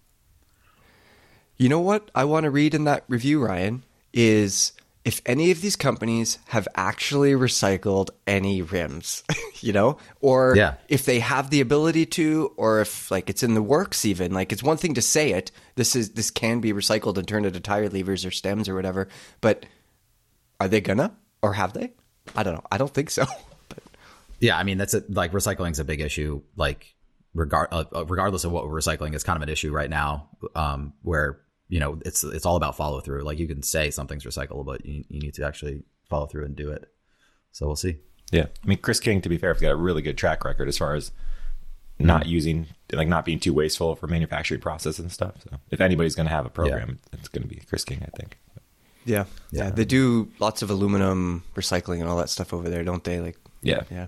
You 1.57 1.69
know 1.69 1.81
what 1.81 2.11
I 2.15 2.25
want 2.25 2.45
to 2.45 2.51
read 2.51 2.75
in 2.75 2.85
that 2.85 3.05
review, 3.07 3.45
Ryan, 3.45 3.85
is 4.13 4.73
if 5.05 5.21
any 5.27 5.51
of 5.51 5.61
these 5.61 5.77
companies 5.77 6.39
have 6.47 6.67
actually 6.75 7.33
recycled 7.33 8.09
any 8.27 8.63
rims, 8.63 9.23
you 9.61 9.73
know, 9.73 9.99
or 10.21 10.55
Yeah. 10.57 10.75
if 10.89 11.05
they 11.05 11.21
have 11.21 11.51
the 11.51 11.61
ability 11.61 12.07
to, 12.07 12.53
or 12.57 12.81
if 12.81 13.11
like 13.11 13.29
it's 13.29 13.43
in 13.43 13.53
the 13.55 13.63
works 13.63 14.05
even. 14.07 14.33
Like 14.33 14.51
it's 14.53 14.63
one 14.63 14.79
thing 14.79 14.95
to 14.95 15.03
say 15.03 15.33
it, 15.33 15.51
this 15.75 15.95
is 15.95 16.13
this 16.13 16.31
can 16.31 16.61
be 16.61 16.73
recycled 16.73 17.19
and 17.19 17.29
turned 17.29 17.45
into 17.45 17.61
tire 17.61 17.89
levers 17.91 18.25
or 18.25 18.31
stems 18.31 18.69
or 18.69 18.75
whatever, 18.75 19.09
but 19.43 19.67
are 20.61 20.69
they 20.69 20.81
gonna 20.81 21.15
or 21.43 21.53
have 21.53 21.75
they? 21.75 21.93
I 22.35 22.43
don't 22.43 22.55
know. 22.55 22.65
I 22.73 22.79
don't 22.79 22.93
think 22.95 23.11
so. 23.11 23.27
But 23.69 23.79
Yeah, 24.41 24.57
I 24.57 24.63
mean 24.63 24.79
that's 24.79 24.95
a, 24.95 25.03
like 25.09 25.33
recycling's 25.33 25.79
a 25.81 25.85
big 25.85 26.01
issue. 26.01 26.41
Like 26.57 26.95
regard 27.35 27.69
uh, 27.73 27.85
uh, 27.95 28.07
regardless 28.07 28.45
of 28.45 28.53
what 28.53 28.67
we're 28.67 28.81
recycling, 28.81 29.15
it's 29.15 29.25
kind 29.25 29.37
of 29.37 29.43
an 29.43 29.49
issue 29.51 29.71
right 29.73 29.91
now. 29.91 30.31
Um, 30.55 30.95
where 31.03 31.41
you 31.75 31.81
know 31.81 31.99
it's 32.05 32.23
it's 32.23 32.47
all 32.47 32.55
about 32.55 32.77
follow 32.77 33.01
through. 33.01 33.23
Like 33.23 33.41
you 33.41 33.49
can 33.49 33.63
say 33.65 33.91
something's 33.91 34.23
recyclable, 34.25 34.65
but 34.65 34.87
you, 34.87 35.03
you 35.09 35.19
need 35.21 35.35
to 35.35 35.45
actually 35.45 35.83
follow 36.09 36.27
through 36.27 36.45
and 36.45 36.55
do 36.55 36.71
it. 36.71 36.89
So 37.51 37.67
we'll 37.67 37.75
see. 37.75 37.97
Yeah, 38.31 38.47
I 38.63 38.67
mean, 38.69 38.79
Chris 38.79 39.01
King, 39.01 39.21
to 39.23 39.29
be 39.29 39.39
fair, 39.39 39.53
has 39.53 39.61
got 39.61 39.73
a 39.73 39.77
really 39.77 40.01
good 40.01 40.17
track 40.17 40.45
record 40.45 40.69
as 40.69 40.79
far 40.79 40.95
as 40.95 41.11
not 41.99 42.27
using, 42.27 42.67
like, 42.93 43.09
not 43.09 43.25
being 43.25 43.39
too 43.41 43.53
wasteful 43.53 43.97
for 43.97 44.07
manufacturing 44.07 44.61
process 44.61 44.99
and 45.01 45.11
stuff. 45.11 45.35
So, 45.43 45.57
if 45.71 45.81
anybody's 45.81 46.15
going 46.15 46.27
to 46.29 46.33
have 46.35 46.47
a 46.47 46.51
program, 46.51 46.99
it's 47.13 47.29
going 47.29 47.43
to 47.43 47.49
be 47.49 47.61
Chris 47.69 47.85
King, 47.85 48.03
I 48.03 48.11
think. 48.17 48.39
yeah, 49.05 49.25
yeah, 49.51 49.65
Yeah. 49.65 49.71
they 49.71 49.85
do 49.85 50.31
lots 50.39 50.63
of 50.63 50.71
aluminum 50.71 51.43
recycling 51.57 52.01
and 52.01 52.09
all 52.09 52.17
that 52.19 52.31
stuff 52.31 52.53
over 52.55 52.69
there, 52.71 52.83
don't 52.85 53.03
they? 53.05 53.21
Like, 53.21 53.37
Yeah, 53.63 53.83
yeah. 53.91 54.07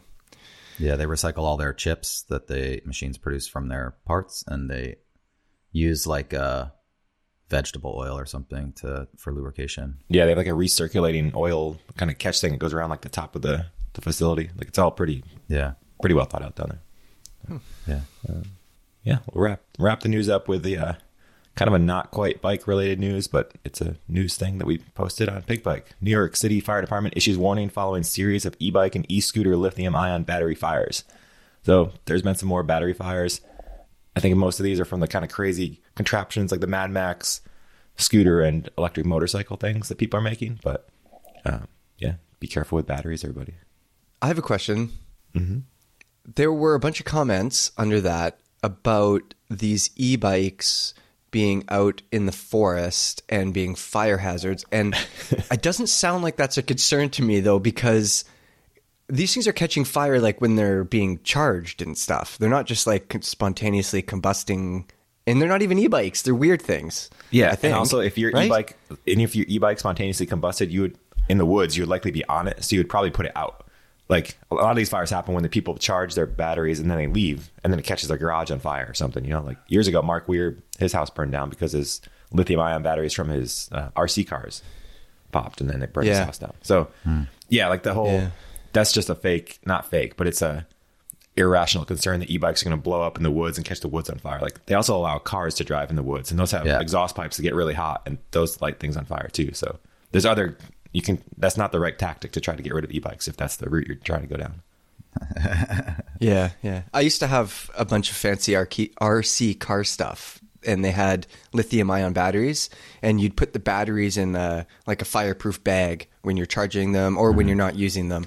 Yeah, 0.79 0.97
they 0.97 1.05
recycle 1.07 1.39
all 1.45 1.57
their 1.57 1.73
chips 1.73 2.23
that 2.29 2.47
the 2.47 2.81
machines 2.85 3.19
produce 3.19 3.47
from 3.49 3.69
their 3.69 3.97
parts, 4.07 4.45
and 4.47 4.71
they 4.71 4.97
use 5.73 6.07
like 6.07 6.33
uh, 6.33 6.67
vegetable 7.49 7.95
oil 7.97 8.19
or 8.19 8.27
something 8.27 8.73
to 8.73 9.07
for 9.17 9.33
lubrication. 9.33 9.99
yeah, 10.09 10.25
they 10.25 10.31
have 10.31 10.39
like 10.39 10.47
a 10.47 10.51
recirculating 10.51 11.35
oil 11.35 11.79
kind 11.97 12.11
of 12.11 12.19
catch 12.19 12.41
thing 12.41 12.53
that 12.53 12.59
goes 12.59 12.73
around 12.75 12.91
like 12.91 13.03
the 13.03 13.09
top 13.09 13.37
of 13.37 13.43
the, 13.43 13.67
the 13.95 14.01
facility. 14.01 14.51
Like, 14.59 14.69
it's 14.69 14.79
all 14.79 14.91
pretty 14.91 15.23
Yeah, 15.49 15.73
pretty 16.01 16.15
well 16.15 16.25
thought 16.27 16.43
out 16.43 16.57
down 16.57 16.79
there. 17.49 17.61
yeah. 17.87 18.01
yeah, 19.05 19.19
we'll 19.33 19.45
wrap 19.45 19.61
wrap 19.79 20.01
the 20.01 20.09
news 20.09 20.29
up 20.29 20.49
with 20.49 20.63
the 20.65 20.77
uh, 20.77 20.93
kind 21.55 21.69
of 21.69 21.75
a 21.75 21.79
not 21.79 22.11
quite 22.11 22.43
bike 22.43 22.67
related 22.67 22.99
news, 22.99 23.29
but 23.29 23.53
it's 23.65 23.81
a 23.81 23.97
news 24.09 24.37
thing 24.37 24.59
that 24.59 24.67
we 24.67 24.79
posted 24.79 25.29
on 25.29 25.43
Pinkbike. 25.43 25.85
New 26.01 26.11
York 26.11 26.35
City 26.37 26.61
Fire 26.61 26.81
Department 26.81 27.17
issues 27.17 27.39
warning 27.39 27.69
following 27.71 28.03
series 28.03 28.45
of 28.45 28.57
e-bike 28.59 28.95
and 28.97 29.07
e-scooter 29.09 29.57
lithium-ion 29.57 30.25
battery 30.25 30.55
fires. 30.57 31.05
So 31.63 31.93
there's 32.07 32.23
been 32.23 32.35
some 32.35 32.49
more 32.49 32.63
battery 32.65 32.93
fires. 32.93 33.41
I 34.17 34.21
think 34.21 34.35
most 34.37 34.59
of 34.59 34.65
these 34.65 34.81
are 34.81 34.85
from 34.87 35.01
the 35.01 35.09
kind 35.09 35.25
of 35.25 35.31
crazy 35.31 35.83
contraptions 35.95 36.51
like 36.51 36.61
the 36.61 36.67
Mad 36.67 36.91
Max 36.91 37.43
scooter 37.97 38.41
and 38.41 38.69
electric 38.79 39.07
motorcycle 39.07 39.57
things 39.57 39.89
that 39.89 39.99
people 39.99 40.19
are 40.19 40.23
making. 40.23 40.59
But 40.63 40.89
um, 41.45 41.69
yeah, 41.99 42.15
be 42.41 42.47
careful 42.47 42.77
with 42.77 42.87
batteries, 42.87 43.23
everybody. 43.23 43.55
I 44.23 44.29
have 44.29 44.39
a 44.39 44.43
question. 44.43 44.91
There 46.35 46.53
were 46.53 46.75
a 46.75 46.81
bunch 46.81 46.99
of 46.99 47.07
comments 47.07 47.71
under 47.77 48.01
that 48.01 48.39
about 48.63 49.35
these 49.51 49.91
e 49.97 50.17
bikes 50.17 50.95
being 51.31 51.65
out 51.69 52.01
in 52.11 52.25
the 52.25 52.33
forest 52.33 53.23
and 53.29 53.53
being 53.53 53.75
fire 53.75 54.17
hazards. 54.17 54.65
And 54.73 54.95
it 55.51 55.61
doesn't 55.63 55.89
sound 55.89 56.25
like 56.25 56.37
that's 56.37 56.57
a 56.57 56.63
concern 56.63 57.11
to 57.11 57.23
me, 57.23 57.41
though, 57.41 57.59
because 57.59 58.25
these 59.09 59.33
things 59.33 59.47
are 59.47 59.53
catching 59.53 59.85
fire 59.85 60.21
like 60.21 60.41
when 60.41 60.57
they're 60.57 60.85
being 60.85 61.21
charged 61.23 61.81
and 61.83 61.97
stuff. 61.97 62.39
They're 62.39 62.51
not 62.51 62.67
just 62.67 62.87
like 62.87 63.17
spontaneously 63.21 64.03
combusting. 64.03 64.89
And 65.29 65.41
they're 65.43 65.49
not 65.49 65.63
even 65.63 65.79
e-bikes; 65.79 66.23
they're 66.23 66.37
weird 66.37 66.63
things. 66.63 67.11
Yeah, 67.33 67.51
I 67.51 67.57
think. 67.57 67.73
and 67.73 67.75
also 67.75 67.99
if 67.99 68.17
your 68.17 68.31
right? 68.31 68.47
e-bike, 68.47 68.77
and 68.91 69.21
if 69.21 69.35
your 69.35 69.45
e-bike 69.49 69.81
spontaneously 69.81 70.27
combusted, 70.27 70.71
you 70.71 70.83
would 70.83 70.99
in 71.29 71.39
the 71.39 71.47
woods, 71.47 71.77
you 71.77 71.83
would 71.83 71.89
likely 71.91 72.13
be 72.13 72.25
on 72.27 72.47
it, 72.47 72.63
so 72.63 72.77
you 72.77 72.81
would 72.81 72.89
probably 72.89 73.11
put 73.11 73.27
it 73.27 73.33
out. 73.35 73.67
Like 74.09 74.39
a 74.53 74.55
lot 74.55 74.71
of 74.71 74.77
these 74.77 74.89
fires 74.89 75.11
happen 75.11 75.35
when 75.35 75.43
the 75.43 75.49
people 75.49 75.77
charge 75.79 76.15
their 76.15 76.27
batteries 76.27 76.79
and 76.79 76.89
then 76.89 76.97
they 76.99 77.09
leave, 77.09 77.51
and 77.65 77.73
then 77.73 77.81
it 77.81 77.85
catches 77.85 78.09
their 78.09 78.19
garage 78.19 78.53
on 78.53 78.61
fire 78.61 78.87
or 78.89 78.95
something. 78.95 79.25
You 79.25 79.31
know, 79.31 79.43
like 79.43 79.59
years 79.67 79.89
ago, 79.89 80.01
Mark 80.01 80.29
Weir, 80.29 80.59
his 80.79 80.93
house 80.93 81.11
burned 81.11 81.33
down 81.33 81.51
because 81.51 81.73
his 81.73 82.01
lithium-ion 82.33 82.85
batteries 82.85 83.13
from 83.13 83.29
his 83.29 83.69
uh, 83.73 83.89
RC 83.97 84.29
cars 84.29 84.63
popped, 85.33 85.61
and 85.61 85.69
then 85.69 85.83
it 85.83 85.93
burned 85.93 86.07
his 86.07 86.19
house 86.19 86.39
down. 86.39 86.55
So, 86.63 86.87
yeah, 87.49 87.67
like 87.69 87.83
the 87.83 87.95
whole 87.95 88.07
Yeah. 88.07 88.31
That's 88.77 88.93
just 88.93 89.09
a 89.09 89.15
fake, 89.15 89.59
not 89.65 89.91
fake, 89.91 90.17
but 90.17 90.27
it's 90.27 90.43
a 90.43 90.67
irrational 91.37 91.85
concern 91.85 92.21
that 92.21 92.31
e-bikes 92.31 92.63
are 92.63 92.65
going 92.65 92.77
to 92.77 92.83
blow 92.83 93.03
up 93.03 93.17
in 93.17 93.23
the 93.23 93.31
woods 93.31 93.59
and 93.59 93.67
catch 93.67 93.81
the 93.81 93.89
woods 93.89 94.09
on 94.09 94.19
fire. 94.19 94.41
Like 94.41 94.65
they 94.67 94.75
also 94.75 94.97
allow 94.97 95.19
cars 95.19 95.55
to 95.57 95.65
drive 95.65 95.91
in 95.91 95.97
the 95.97 96.03
woods, 96.03 96.31
and 96.31 96.39
those 96.39 96.51
have 96.51 96.67
Yeah. 96.67 96.81
exhaust 96.81 97.15
pipes 97.17 97.37
that 97.37 97.43
get 97.43 97.55
really 97.55 97.75
hot, 97.75 98.03
and 98.07 98.19
those 98.33 98.61
light 98.61 98.79
things 98.79 98.97
on 98.97 99.05
fire 99.05 99.29
too. 99.33 99.53
So 99.53 99.79
there's 100.13 100.27
other 100.27 100.57
you 100.93 101.03
can. 101.03 101.23
That's 101.37 101.57
not 101.57 101.73
the 101.73 101.81
right 101.81 101.99
tactic 101.99 102.33
to 102.33 102.41
try 102.41 102.55
to 102.55 102.63
get 102.63 102.75
rid 102.75 102.85
of 102.85 102.91
e-bikes 102.91 103.29
if 103.29 103.37
that's 103.37 103.57
the 103.57 103.69
route 103.69 103.87
you're 103.87 103.97
trying 103.97 104.23
to 104.23 104.29
go 104.29 104.37
down. 104.37 104.63
Yeah, 106.19 106.53
yeah. 106.63 106.83
I 106.95 107.03
used 107.03 107.21
to 107.21 107.27
have 107.27 107.71
a 107.77 107.85
bunch 107.85 108.09
of 108.11 108.17
fancy 108.17 108.53
RC, 108.53 108.95
RC 108.95 109.61
car 109.61 109.85
stuff, 109.85 110.41
and 110.65 110.83
they 110.83 110.91
had 110.91 111.27
lithium 111.53 111.91
ion 111.91 112.15
batteries, 112.15 112.71
and 113.03 113.21
you'd 113.21 113.37
put 113.37 113.53
the 113.53 113.59
batteries 113.59 114.17
in 114.17 114.35
a, 114.35 114.67
like 114.87 115.03
a 115.03 115.05
fireproof 115.05 115.63
bag 115.63 116.09
when 116.23 116.39
you're 116.39 116.47
charging 116.47 116.93
them 116.93 117.19
or 117.19 117.31
when 117.31 117.41
mm-hmm. 117.41 117.49
you're 117.49 117.57
not 117.57 117.77
using 117.77 118.09
them, 118.09 118.27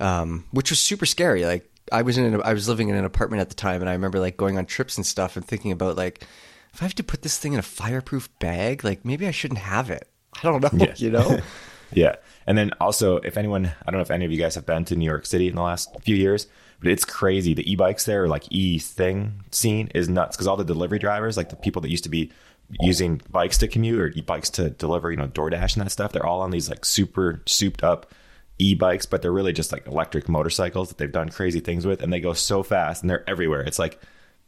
um, 0.00 0.44
which 0.50 0.70
was 0.70 0.78
super 0.78 1.06
scary. 1.06 1.44
Like 1.44 1.70
I 1.92 2.02
was 2.02 2.18
in, 2.18 2.24
an, 2.24 2.42
I 2.44 2.52
was 2.52 2.68
living 2.68 2.88
in 2.88 2.96
an 2.96 3.04
apartment 3.04 3.40
at 3.40 3.48
the 3.48 3.54
time, 3.54 3.80
and 3.80 3.88
I 3.88 3.92
remember 3.92 4.20
like 4.20 4.36
going 4.36 4.58
on 4.58 4.66
trips 4.66 4.96
and 4.96 5.06
stuff, 5.06 5.36
and 5.36 5.46
thinking 5.46 5.72
about 5.72 5.96
like, 5.96 6.24
if 6.72 6.82
I 6.82 6.84
have 6.84 6.94
to 6.96 7.04
put 7.04 7.22
this 7.22 7.38
thing 7.38 7.52
in 7.52 7.58
a 7.58 7.62
fireproof 7.62 8.28
bag, 8.38 8.84
like 8.84 9.04
maybe 9.04 9.26
I 9.26 9.30
shouldn't 9.30 9.60
have 9.60 9.90
it. 9.90 10.08
I 10.38 10.42
don't 10.42 10.62
know, 10.62 10.84
Yeah. 10.84 10.94
you 10.96 11.10
know. 11.10 11.38
Yeah. 11.92 12.16
And 12.48 12.58
then 12.58 12.72
also, 12.80 13.18
if 13.18 13.36
anyone, 13.36 13.66
I 13.66 13.90
don't 13.92 13.98
know 13.98 14.02
if 14.02 14.10
any 14.10 14.24
of 14.24 14.32
you 14.32 14.38
guys 14.38 14.56
have 14.56 14.66
been 14.66 14.84
to 14.86 14.96
New 14.96 15.04
York 15.04 15.24
City 15.24 15.46
in 15.46 15.54
the 15.54 15.62
last 15.62 15.88
few 16.02 16.16
years, 16.16 16.48
but 16.80 16.90
it's 16.90 17.04
crazy. 17.04 17.54
The 17.54 17.70
e-bikes 17.70 18.04
there, 18.06 18.26
like 18.26 18.42
e 18.50 18.80
thing 18.80 19.44
scene 19.52 19.88
is 19.94 20.08
nuts 20.08 20.36
because 20.36 20.48
all 20.48 20.56
the 20.56 20.64
delivery 20.64 20.98
drivers, 20.98 21.36
like 21.36 21.50
the 21.50 21.56
people 21.56 21.80
that 21.82 21.88
used 21.88 22.02
to 22.02 22.10
be 22.10 22.32
using 22.80 23.22
bikes 23.30 23.58
to 23.58 23.68
commute 23.68 24.00
or 24.00 24.08
e-bikes 24.16 24.50
to 24.50 24.70
deliver, 24.70 25.12
you 25.12 25.16
know, 25.16 25.28
DoorDash 25.28 25.76
and 25.76 25.86
that 25.86 25.90
stuff, 25.90 26.10
they're 26.12 26.26
all 26.26 26.40
on 26.40 26.50
these 26.50 26.68
like 26.68 26.84
super 26.84 27.40
souped 27.46 27.84
up 27.84 28.10
e-bikes, 28.58 29.06
but 29.06 29.22
they're 29.22 29.32
really 29.32 29.52
just 29.52 29.72
like 29.72 29.86
electric 29.86 30.28
motorcycles 30.28 30.88
that 30.88 30.98
they've 30.98 31.12
done 31.12 31.28
crazy 31.28 31.60
things 31.60 31.86
with. 31.86 32.02
And 32.02 32.12
they 32.12 32.20
go 32.20 32.32
so 32.32 32.62
fast 32.62 33.02
and 33.02 33.10
they're 33.10 33.28
everywhere. 33.28 33.60
It's 33.62 33.78
like, 33.78 34.00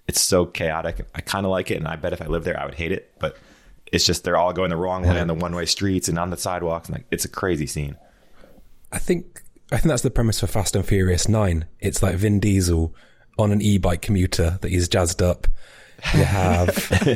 it's 0.06 0.20
so 0.20 0.46
chaotic. 0.46 1.06
I 1.14 1.20
kind 1.20 1.44
of 1.44 1.50
like 1.50 1.70
it. 1.70 1.76
And 1.76 1.86
I 1.86 1.96
bet 1.96 2.12
if 2.12 2.22
I 2.22 2.26
lived 2.26 2.46
there, 2.46 2.58
I 2.58 2.64
would 2.64 2.74
hate 2.74 2.92
it. 2.92 3.12
But 3.18 3.36
it's 3.92 4.06
just, 4.06 4.24
they're 4.24 4.36
all 4.36 4.52
going 4.52 4.70
the 4.70 4.76
wrong 4.76 5.02
way 5.02 5.20
on 5.20 5.26
the 5.26 5.34
one 5.34 5.54
way 5.54 5.66
streets 5.66 6.08
and 6.08 6.18
on 6.18 6.30
the 6.30 6.36
sidewalks. 6.36 6.88
And 6.88 6.96
like, 6.96 7.06
it's 7.10 7.24
a 7.24 7.28
crazy 7.28 7.66
scene. 7.66 7.96
I 8.90 8.98
think 8.98 9.42
I 9.70 9.76
think 9.76 9.90
that's 9.90 10.02
the 10.02 10.10
premise 10.10 10.40
for 10.40 10.46
Fast 10.46 10.74
and 10.74 10.86
Furious 10.86 11.28
Nine. 11.28 11.66
It's 11.78 12.02
like 12.02 12.16
Vin 12.16 12.40
Diesel 12.40 12.94
on 13.38 13.52
an 13.52 13.60
e-bike 13.60 14.00
commuter 14.00 14.58
that 14.62 14.70
he's 14.70 14.88
jazzed 14.88 15.20
up. 15.20 15.46
You 16.14 16.24
have 16.24 16.66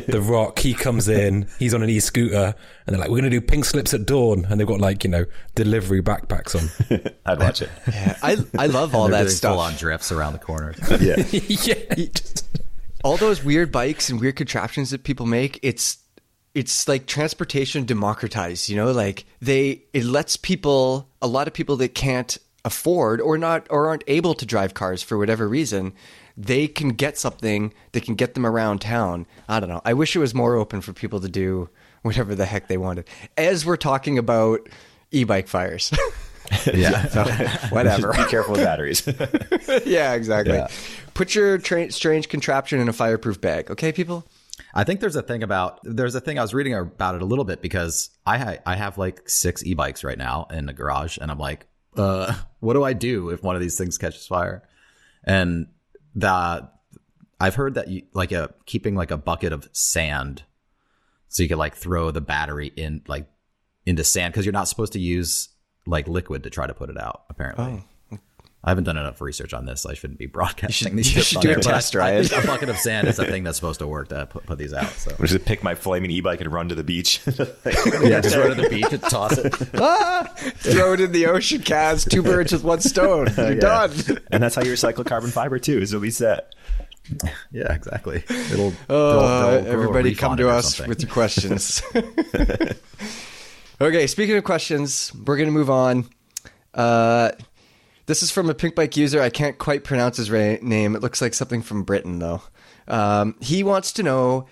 The 0.07 0.21
Rock. 0.21 0.59
He 0.59 0.75
comes 0.75 1.09
in. 1.09 1.47
He's 1.59 1.73
on 1.73 1.83
an 1.83 1.88
e-scooter, 1.90 2.55
and 2.87 2.95
they're 2.95 2.99
like, 3.01 3.09
"We're 3.11 3.21
going 3.21 3.31
to 3.31 3.40
do 3.40 3.40
pink 3.40 3.64
slips 3.64 3.95
at 3.95 4.07
dawn," 4.07 4.45
and 4.49 4.59
they've 4.59 4.66
got 4.66 4.81
like 4.81 5.05
you 5.05 5.11
know 5.11 5.25
delivery 5.55 6.03
backpacks 6.03 6.55
on. 6.57 7.12
I'd 7.27 7.38
watch 7.38 7.62
it. 7.62 7.71
Yeah, 7.88 8.16
I 8.23 8.37
I 8.59 8.66
love 8.66 8.95
all 8.95 9.09
that 9.09 9.18
doing 9.23 9.29
stuff. 9.31 9.53
full 9.53 9.61
on 9.61 9.75
drifts 9.77 10.11
around 10.11 10.33
the 10.33 10.38
corners. 10.40 10.77
Yeah. 11.01 11.16
yeah, 11.31 12.07
all 13.05 13.16
those 13.16 13.42
weird 13.45 13.71
bikes 13.73 14.09
and 14.11 14.21
weird 14.21 14.37
contraptions 14.37 14.90
that 14.90 15.05
people 15.05 15.27
make 15.27 15.59
it's 15.62 15.99
it's 16.55 16.87
like 16.87 17.07
transportation 17.07 17.85
democratized 17.85 18.68
you 18.68 18.77
know 18.77 18.92
like 18.92 19.25
they 19.40 19.83
it 19.92 20.05
lets 20.05 20.37
people 20.37 21.09
a 21.21 21.27
lot 21.27 21.49
of 21.49 21.55
people 21.55 21.77
that 21.77 21.95
can't 21.95 22.38
afford 22.64 23.21
or 23.21 23.37
not 23.38 23.66
or 23.71 23.88
aren't 23.88 24.05
able 24.07 24.35
to 24.35 24.47
drive 24.47 24.75
cars 24.75 25.03
for 25.03 25.18
whatever 25.18 25.49
reason 25.49 25.92
they 26.37 26.66
can 26.68 26.90
get 26.90 27.18
something 27.18 27.73
that 27.92 28.03
can 28.03 28.14
get 28.14 28.35
them 28.35 28.47
around 28.47 28.81
town 28.81 29.27
i 29.49 29.59
don't 29.61 29.68
know 29.68 29.81
i 29.85 29.92
wish 29.92 30.14
it 30.16 30.18
was 30.18 30.35
more 30.35 30.57
open 30.57 30.81
for 30.81 30.92
people 30.92 31.21
to 31.21 31.29
do 31.29 31.68
whatever 32.03 32.35
the 32.35 32.47
heck 32.47 32.68
they 32.68 32.77
wanted 32.77 33.07
as 33.37 33.64
we're 33.66 33.77
talking 33.77 34.18
about 34.18 34.68
e-bike 35.11 35.49
fires 35.49 35.92
yeah. 36.75 37.07
so, 37.09 37.25
whatever 37.75 38.12
Be 38.12 38.25
careful 38.25 38.53
with 38.53 38.62
batteries. 38.64 39.07
yeah 39.87 40.12
exactly 40.14 40.55
Yeah. 40.55 40.68
put 41.14 41.35
your 41.35 41.59
tra- 41.59 41.90
strange 41.92 42.29
contraption 42.29 42.81
in 42.81 42.88
a 42.88 42.92
fireproof 42.92 43.40
bag 43.40 43.71
okay 43.71 43.92
people 43.92 44.27
I 44.75 44.85
think 44.85 45.01
there's 45.01 45.16
a 45.16 45.23
thing 45.23 45.42
about 45.42 45.81
there's 45.83 46.14
a 46.14 46.21
thing 46.21 46.38
I 46.38 46.42
was 46.42 46.55
reading 46.55 46.75
about 46.75 47.14
it 47.14 47.23
a 47.23 47.25
little 47.27 47.45
bit 47.45 47.61
because 47.62 48.11
I 48.27 48.38
ha- 48.38 48.57
I 48.64 48.75
have 48.77 48.97
like 48.97 49.29
six 49.29 49.62
e-bikes 49.64 50.03
right 50.05 50.16
now 50.16 50.47
in 50.51 50.64
the 50.66 50.73
garage 50.73 51.18
and 51.21 51.31
I'm 51.31 51.38
like, 51.38 51.66
uh, 51.97 52.33
what 52.61 52.73
do 52.75 52.83
I 52.83 52.92
do 52.95 53.29
if 53.31 53.42
one 53.42 53.55
of 53.55 53.61
these 53.61 53.77
things 53.77 53.99
catches 53.99 54.27
fire? 54.27 54.62
And 55.25 55.66
the 56.14 56.68
I've 57.40 57.55
heard 57.55 57.75
that 57.75 57.88
you 57.88 58.03
like 58.12 58.33
a 58.33 58.55
keeping 58.66 58.94
like 58.94 59.11
a 59.11 59.16
bucket 59.16 59.53
of 59.53 59.68
sand 59.72 60.44
so 61.29 61.42
you 61.42 61.48
could 61.48 61.59
like 61.59 61.75
throw 61.75 62.11
the 62.11 62.20
battery 62.20 62.72
in 62.77 63.03
like 63.09 63.27
into 63.87 64.05
sand 64.05 64.33
because 64.33 64.46
you're 64.46 64.53
not 64.53 64.68
supposed 64.68 64.92
to 64.92 65.01
use 65.01 65.48
like 65.87 66.07
liquid 66.07 66.44
to 66.44 66.51
try 66.51 66.66
to 66.66 66.75
put 66.75 66.90
it 66.90 67.01
out 67.01 67.25
apparently. 67.31 67.64
Oh. 67.64 67.85
I 68.64 68.70
haven't 68.70 68.85
done 68.85 68.96
enough 68.96 69.20
research 69.20 69.53
on 69.55 69.66
this. 69.66 69.85
I 69.85 69.94
shouldn't 69.94 70.20
be 70.20 70.27
broadcasting 70.38 70.94
these 70.94 71.09
you 71.09 71.14
tips 71.16 71.27
should 71.27 71.38
on 71.38 71.42
do 71.42 71.51
a 71.51 71.57
I- 71.59 71.61
test, 71.61 71.96
I 71.96 71.98
Ryan. 71.98 72.27
a 72.33 72.46
bucket 72.46 72.68
of 72.68 72.77
sand 72.79 73.09
is 73.09 73.18
a 73.18 73.25
thing 73.25 73.42
that's 73.42 73.57
supposed 73.57 73.81
to 73.81 73.87
work 73.88 74.09
to 74.11 74.27
put, 74.27 74.46
put 74.46 74.59
these 74.59 74.72
out. 74.72 74.90
So 74.92 75.12
We'll 75.18 75.27
just 75.29 75.44
pick 75.44 75.64
my 75.64 75.75
flaming 75.75 76.11
e-bike 76.12 76.40
and 76.40 76.53
run 76.53 76.68
to 76.68 76.75
the 76.77 76.85
beach. 76.85 77.20
yeah, 77.27 78.20
just 78.20 78.37
go 78.37 78.55
to 78.55 78.61
the 78.61 78.68
beach 78.70 78.92
and 78.92 79.03
toss 79.03 79.37
it. 79.38 79.53
ah, 79.75 80.31
throw 80.59 80.92
it 80.92 81.01
in 81.01 81.11
the 81.12 81.27
ocean, 81.27 81.61
Kaz. 81.61 82.09
Two 82.09 82.22
birds 82.22 82.53
with 82.53 82.62
one 82.62 82.81
stone. 82.81 83.29
You're 83.37 83.55
Yeah. 83.55 83.61
done. 83.61 83.92
and 84.31 84.42
that's 84.42 84.55
how 84.55 84.62
you 84.62 84.72
recycle 84.72 85.05
carbon 85.05 85.31
fiber 85.31 85.59
too, 85.59 85.79
is 85.79 85.92
it'll 85.92 86.01
be 86.03 86.11
set. 86.11 86.55
Yeah, 87.51 87.72
exactly. 87.75 88.22
It'll. 88.53 88.68
Uh, 88.88 89.51
they'll- 89.51 89.62
they'll 89.64 89.72
everybody 89.72 90.14
come 90.14 90.37
to 90.37 90.48
us 90.48 90.77
something. 90.77 90.88
with 90.88 91.03
your 91.03 91.11
questions. 91.11 91.83
okay, 93.81 94.07
speaking 94.07 94.37
of 94.37 94.44
questions, 94.44 95.12
we're 95.27 95.37
going 95.37 95.48
to 95.48 95.53
move 95.53 95.68
on. 95.70 96.09
Uh, 96.75 97.33
this 98.07 98.23
is 98.23 98.31
from 98.31 98.51
a 98.51 98.55
Pinkbike 98.55 98.97
user. 98.97 99.21
I 99.21 99.31
can't 99.31 99.59
quite 99.59 99.85
pronounce 99.85 100.17
his 100.17 100.31
ra- 100.31 100.57
name. 100.61 100.95
It 100.95 101.03
looks 101.03 101.23
like 101.23 101.35
something 101.35 101.62
from 101.62 101.85
Britain, 101.85 102.19
though. 102.19 102.43
Um, 102.88 103.37
he 103.41 103.62
wants 103.62 103.93
to 103.93 104.03
know 104.03 104.47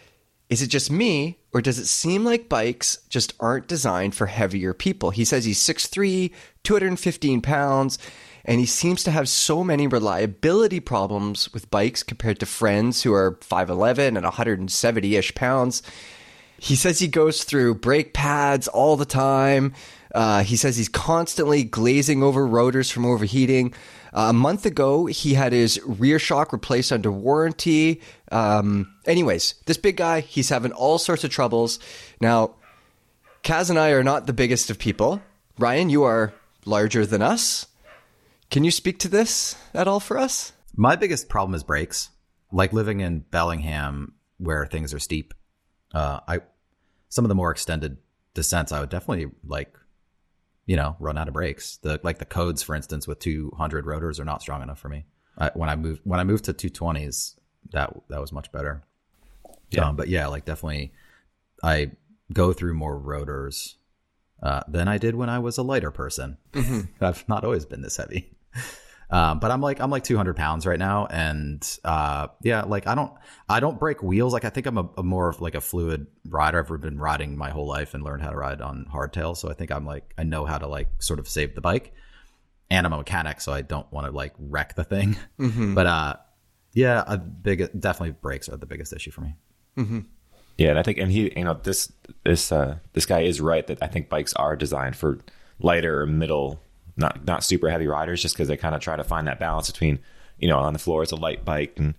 is 0.50 0.62
it 0.62 0.66
just 0.66 0.90
me, 0.90 1.38
or 1.52 1.62
does 1.62 1.78
it 1.78 1.86
seem 1.86 2.24
like 2.24 2.48
bikes 2.48 2.98
just 3.08 3.34
aren't 3.38 3.68
designed 3.68 4.16
for 4.16 4.26
heavier 4.26 4.74
people? 4.74 5.10
He 5.10 5.24
says 5.24 5.44
he's 5.44 5.60
6'3, 5.60 6.32
215 6.64 7.40
pounds, 7.40 7.98
and 8.44 8.58
he 8.58 8.66
seems 8.66 9.04
to 9.04 9.12
have 9.12 9.28
so 9.28 9.62
many 9.62 9.86
reliability 9.86 10.80
problems 10.80 11.52
with 11.54 11.70
bikes 11.70 12.02
compared 12.02 12.40
to 12.40 12.46
friends 12.46 13.04
who 13.04 13.12
are 13.14 13.36
5'11 13.36 14.08
and 14.16 14.24
170 14.24 15.16
ish 15.16 15.34
pounds. 15.36 15.84
He 16.58 16.74
says 16.74 16.98
he 16.98 17.08
goes 17.08 17.44
through 17.44 17.76
brake 17.76 18.12
pads 18.12 18.66
all 18.66 18.96
the 18.96 19.04
time. 19.04 19.72
Uh, 20.14 20.42
he 20.42 20.56
says 20.56 20.76
he's 20.76 20.88
constantly 20.88 21.64
glazing 21.64 22.22
over 22.22 22.46
rotors 22.46 22.90
from 22.90 23.04
overheating. 23.06 23.72
Uh, 24.12 24.26
a 24.30 24.32
month 24.32 24.66
ago, 24.66 25.06
he 25.06 25.34
had 25.34 25.52
his 25.52 25.80
rear 25.84 26.18
shock 26.18 26.52
replaced 26.52 26.92
under 26.92 27.12
warranty. 27.12 28.00
Um, 28.32 28.92
anyways, 29.06 29.54
this 29.66 29.76
big 29.76 29.96
guy, 29.96 30.20
he's 30.20 30.48
having 30.48 30.72
all 30.72 30.98
sorts 30.98 31.22
of 31.22 31.30
troubles. 31.30 31.78
Now, 32.20 32.56
Kaz 33.44 33.70
and 33.70 33.78
I 33.78 33.90
are 33.90 34.04
not 34.04 34.26
the 34.26 34.32
biggest 34.32 34.68
of 34.70 34.78
people. 34.78 35.22
Ryan, 35.58 35.90
you 35.90 36.02
are 36.02 36.34
larger 36.64 37.06
than 37.06 37.22
us. 37.22 37.66
Can 38.50 38.64
you 38.64 38.70
speak 38.70 38.98
to 39.00 39.08
this 39.08 39.54
at 39.72 39.86
all 39.86 40.00
for 40.00 40.18
us? 40.18 40.52
My 40.74 40.96
biggest 40.96 41.28
problem 41.28 41.54
is 41.54 41.62
brakes. 41.62 42.10
like 42.52 42.72
living 42.72 43.00
in 43.00 43.20
Bellingham 43.20 44.14
where 44.38 44.66
things 44.66 44.92
are 44.94 44.98
steep. 44.98 45.34
Uh, 45.94 46.20
I 46.26 46.40
some 47.08 47.24
of 47.24 47.28
the 47.28 47.34
more 47.34 47.50
extended 47.50 47.98
descents, 48.34 48.72
I 48.72 48.80
would 48.80 48.88
definitely 48.88 49.30
like, 49.44 49.74
you 50.70 50.76
know, 50.76 50.94
run 51.00 51.18
out 51.18 51.26
of 51.26 51.34
brakes. 51.34 51.78
The 51.78 51.98
like 52.04 52.18
the 52.18 52.24
codes, 52.24 52.62
for 52.62 52.76
instance, 52.76 53.08
with 53.08 53.18
200 53.18 53.86
rotors 53.86 54.20
are 54.20 54.24
not 54.24 54.40
strong 54.40 54.62
enough 54.62 54.78
for 54.78 54.88
me. 54.88 55.04
I, 55.36 55.50
when 55.54 55.68
I 55.68 55.74
moved 55.74 56.02
when 56.04 56.20
I 56.20 56.22
moved 56.22 56.44
to 56.44 56.54
220s, 56.54 57.34
that 57.72 57.92
that 58.08 58.20
was 58.20 58.30
much 58.30 58.52
better. 58.52 58.84
Yeah. 59.72 59.88
Um, 59.88 59.96
but 59.96 60.06
yeah, 60.06 60.28
like 60.28 60.44
definitely, 60.44 60.92
I 61.60 61.90
go 62.32 62.52
through 62.52 62.74
more 62.74 62.96
rotors 62.96 63.78
uh, 64.44 64.62
than 64.68 64.86
I 64.86 64.96
did 64.96 65.16
when 65.16 65.28
I 65.28 65.40
was 65.40 65.58
a 65.58 65.64
lighter 65.64 65.90
person. 65.90 66.36
I've 67.00 67.28
not 67.28 67.42
always 67.42 67.64
been 67.64 67.82
this 67.82 67.96
heavy. 67.96 68.30
Um, 69.10 69.40
but 69.40 69.50
I'm 69.50 69.60
like 69.60 69.80
I'm 69.80 69.90
like 69.90 70.04
200 70.04 70.36
pounds 70.36 70.66
right 70.66 70.78
now, 70.78 71.06
and 71.06 71.66
uh, 71.84 72.28
yeah, 72.42 72.62
like 72.62 72.86
I 72.86 72.94
don't 72.94 73.12
I 73.48 73.60
don't 73.60 73.78
break 73.78 74.02
wheels. 74.02 74.32
Like 74.32 74.44
I 74.44 74.50
think 74.50 74.66
I'm 74.66 74.78
a, 74.78 74.88
a 74.98 75.02
more 75.02 75.28
of 75.28 75.40
like 75.40 75.54
a 75.54 75.60
fluid 75.60 76.06
rider. 76.28 76.58
I've 76.60 76.80
been 76.80 76.98
riding 76.98 77.36
my 77.36 77.50
whole 77.50 77.66
life 77.66 77.94
and 77.94 78.04
learned 78.04 78.22
how 78.22 78.30
to 78.30 78.36
ride 78.36 78.60
on 78.60 78.86
hardtail, 78.92 79.36
so 79.36 79.50
I 79.50 79.54
think 79.54 79.72
I'm 79.72 79.84
like 79.84 80.14
I 80.16 80.22
know 80.22 80.44
how 80.44 80.58
to 80.58 80.66
like 80.68 80.88
sort 81.02 81.18
of 81.18 81.28
save 81.28 81.54
the 81.54 81.60
bike. 81.60 81.92
And 82.72 82.86
I'm 82.86 82.92
a 82.92 82.98
mechanic, 82.98 83.40
so 83.40 83.52
I 83.52 83.62
don't 83.62 83.90
want 83.92 84.06
to 84.06 84.12
like 84.12 84.32
wreck 84.38 84.76
the 84.76 84.84
thing. 84.84 85.16
But 85.74 85.86
uh, 85.86 86.14
yeah, 86.72 87.02
a 87.04 87.18
big 87.18 87.68
definitely 87.80 88.12
brakes 88.12 88.48
are 88.48 88.56
the 88.56 88.66
biggest 88.66 88.92
issue 88.92 89.10
for 89.10 89.22
me. 89.22 89.34
Yeah, 90.56 90.70
and 90.70 90.78
I 90.78 90.82
think, 90.82 90.98
and 90.98 91.10
he, 91.10 91.32
you 91.36 91.42
know, 91.44 91.54
this 91.60 91.90
this 92.24 92.52
uh, 92.52 92.78
this 92.92 93.06
guy 93.06 93.22
is 93.22 93.40
right 93.40 93.66
that 93.66 93.82
I 93.82 93.88
think 93.88 94.08
bikes 94.08 94.34
are 94.34 94.54
designed 94.54 94.94
for 94.94 95.18
lighter 95.58 96.02
or 96.02 96.06
middle, 96.06 96.60
not 97.00 97.24
not 97.26 97.42
super 97.42 97.70
heavy 97.70 97.86
riders, 97.86 98.22
just 98.22 98.34
because 98.34 98.48
they 98.48 98.56
kind 98.56 98.74
of 98.74 98.80
try 98.80 98.96
to 98.96 99.04
find 99.04 99.26
that 99.26 99.40
balance 99.40 99.70
between, 99.70 99.98
you 100.38 100.48
know, 100.48 100.58
on 100.58 100.72
the 100.72 100.78
floor 100.78 101.02
it's 101.02 101.12
a 101.12 101.16
light 101.16 101.44
bike 101.44 101.74
and 101.76 101.94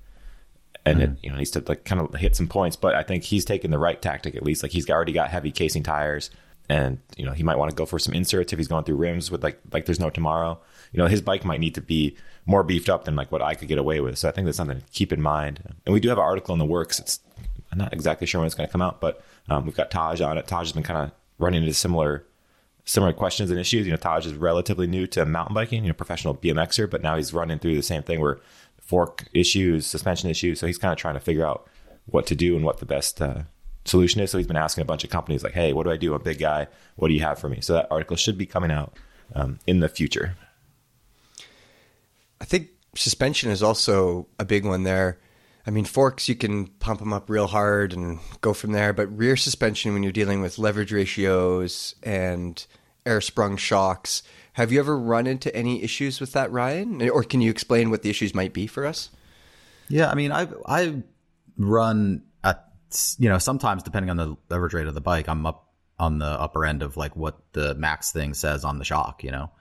and 0.85 1.01
it 1.01 1.09
you 1.21 1.29
know 1.29 1.37
needs 1.37 1.51
to 1.51 1.63
like 1.67 1.85
kind 1.85 2.01
of 2.01 2.13
hit 2.15 2.35
some 2.35 2.47
points. 2.47 2.75
But 2.75 2.95
I 2.95 3.03
think 3.03 3.23
he's 3.23 3.45
taking 3.45 3.71
the 3.71 3.79
right 3.79 4.01
tactic 4.01 4.35
at 4.35 4.43
least. 4.43 4.63
Like 4.63 4.71
he's 4.71 4.89
already 4.89 5.13
got 5.13 5.29
heavy 5.29 5.51
casing 5.51 5.83
tires, 5.83 6.31
and 6.69 6.99
you 7.17 7.25
know 7.25 7.33
he 7.33 7.43
might 7.43 7.57
want 7.57 7.69
to 7.71 7.75
go 7.75 7.85
for 7.85 7.99
some 7.99 8.13
inserts 8.13 8.53
if 8.53 8.59
he's 8.59 8.67
going 8.67 8.83
through 8.83 8.95
rims 8.95 9.31
with 9.31 9.43
like 9.43 9.59
like 9.71 9.85
there's 9.85 9.99
no 9.99 10.09
tomorrow. 10.09 10.59
You 10.91 10.97
know 10.97 11.07
his 11.07 11.21
bike 11.21 11.45
might 11.45 11.59
need 11.59 11.75
to 11.75 11.81
be 11.81 12.15
more 12.45 12.63
beefed 12.63 12.89
up 12.89 13.05
than 13.05 13.15
like 13.15 13.31
what 13.31 13.41
I 13.41 13.53
could 13.53 13.67
get 13.67 13.77
away 13.77 14.01
with. 14.01 14.17
So 14.17 14.27
I 14.27 14.31
think 14.31 14.45
that's 14.45 14.57
something 14.57 14.79
to 14.79 14.85
keep 14.91 15.13
in 15.13 15.21
mind. 15.21 15.61
And 15.85 15.93
we 15.93 15.99
do 15.99 16.09
have 16.09 16.17
an 16.17 16.23
article 16.23 16.53
in 16.53 16.59
the 16.59 16.65
works. 16.65 16.99
It's 16.99 17.19
I'm 17.71 17.77
not 17.77 17.93
exactly 17.93 18.27
sure 18.27 18.41
when 18.41 18.47
it's 18.47 18.55
going 18.55 18.67
to 18.67 18.71
come 18.71 18.81
out, 18.81 18.99
but 18.99 19.23
um, 19.49 19.65
we've 19.65 19.75
got 19.75 19.91
Taj 19.91 20.21
on 20.21 20.37
it. 20.37 20.47
Taj 20.47 20.67
has 20.67 20.73
been 20.73 20.83
kind 20.83 20.99
of 20.99 21.11
running 21.37 21.61
into 21.61 21.73
similar 21.73 22.25
similar 22.85 23.13
questions 23.13 23.49
and 23.51 23.59
issues. 23.59 23.85
You 23.85 23.91
know, 23.91 23.97
Taj 23.97 24.25
is 24.25 24.33
relatively 24.33 24.87
new 24.87 25.07
to 25.07 25.25
mountain 25.25 25.53
biking, 25.53 25.83
you 25.83 25.89
know, 25.89 25.93
professional 25.93 26.35
BMXer, 26.35 26.89
but 26.89 27.01
now 27.01 27.15
he's 27.15 27.33
running 27.33 27.59
through 27.59 27.75
the 27.75 27.83
same 27.83 28.03
thing 28.03 28.19
where 28.19 28.39
fork 28.79 29.25
issues, 29.33 29.85
suspension 29.85 30.29
issues. 30.29 30.59
So 30.59 30.67
he's 30.67 30.77
kind 30.77 30.91
of 30.91 30.97
trying 30.97 31.13
to 31.13 31.19
figure 31.19 31.45
out 31.45 31.67
what 32.05 32.27
to 32.27 32.35
do 32.35 32.55
and 32.55 32.65
what 32.65 32.79
the 32.79 32.85
best 32.85 33.21
uh, 33.21 33.43
solution 33.85 34.21
is. 34.21 34.31
So 34.31 34.37
he's 34.37 34.47
been 34.47 34.57
asking 34.57 34.81
a 34.81 34.85
bunch 34.85 35.03
of 35.03 35.09
companies 35.09 35.43
like, 35.43 35.53
"Hey, 35.53 35.73
what 35.73 35.83
do 35.83 35.91
I 35.91 35.97
do? 35.97 36.13
I'm 36.13 36.21
a 36.21 36.23
big 36.23 36.39
guy. 36.39 36.67
What 36.95 37.07
do 37.07 37.13
you 37.13 37.21
have 37.21 37.39
for 37.39 37.49
me?" 37.49 37.61
So 37.61 37.73
that 37.73 37.87
article 37.91 38.17
should 38.17 38.37
be 38.37 38.45
coming 38.45 38.71
out 38.71 38.93
um, 39.35 39.59
in 39.65 39.79
the 39.79 39.89
future. 39.89 40.35
I 42.39 42.45
think 42.45 42.69
suspension 42.95 43.51
is 43.51 43.61
also 43.63 44.27
a 44.39 44.45
big 44.45 44.65
one 44.65 44.83
there. 44.83 45.19
I 45.65 45.69
mean, 45.69 45.85
forks, 45.85 46.27
you 46.27 46.35
can 46.35 46.67
pump 46.67 46.99
them 46.99 47.13
up 47.13 47.29
real 47.29 47.47
hard 47.47 47.93
and 47.93 48.19
go 48.41 48.53
from 48.53 48.71
there, 48.71 48.93
but 48.93 49.15
rear 49.15 49.35
suspension, 49.37 49.93
when 49.93 50.03
you're 50.03 50.11
dealing 50.11 50.41
with 50.41 50.57
leverage 50.57 50.91
ratios 50.91 51.95
and 52.01 52.65
air 53.05 53.21
sprung 53.21 53.57
shocks, 53.57 54.23
have 54.53 54.71
you 54.71 54.79
ever 54.79 54.97
run 54.97 55.27
into 55.27 55.55
any 55.55 55.83
issues 55.83 56.19
with 56.19 56.33
that, 56.33 56.51
Ryan? 56.51 57.09
Or 57.09 57.23
can 57.23 57.41
you 57.41 57.51
explain 57.51 57.89
what 57.89 58.01
the 58.01 58.09
issues 58.09 58.33
might 58.33 58.53
be 58.53 58.67
for 58.67 58.85
us? 58.85 59.09
Yeah, 59.87 60.09
I 60.09 60.15
mean, 60.15 60.31
I 60.31 60.47
I 60.65 61.03
run 61.57 62.23
at 62.43 62.65
you 63.19 63.29
know 63.29 63.37
sometimes 63.37 63.83
depending 63.83 64.09
on 64.09 64.17
the 64.17 64.35
leverage 64.49 64.73
rate 64.73 64.87
of 64.87 64.95
the 64.95 65.01
bike, 65.01 65.27
I'm 65.27 65.45
up 65.45 65.67
on 65.99 66.17
the 66.17 66.25
upper 66.25 66.65
end 66.65 66.81
of 66.81 66.97
like 66.97 67.15
what 67.15 67.37
the 67.53 67.75
max 67.75 68.11
thing 68.11 68.33
says 68.33 68.63
on 68.63 68.77
the 68.79 68.85
shock, 68.85 69.23
you 69.23 69.31
know, 69.31 69.51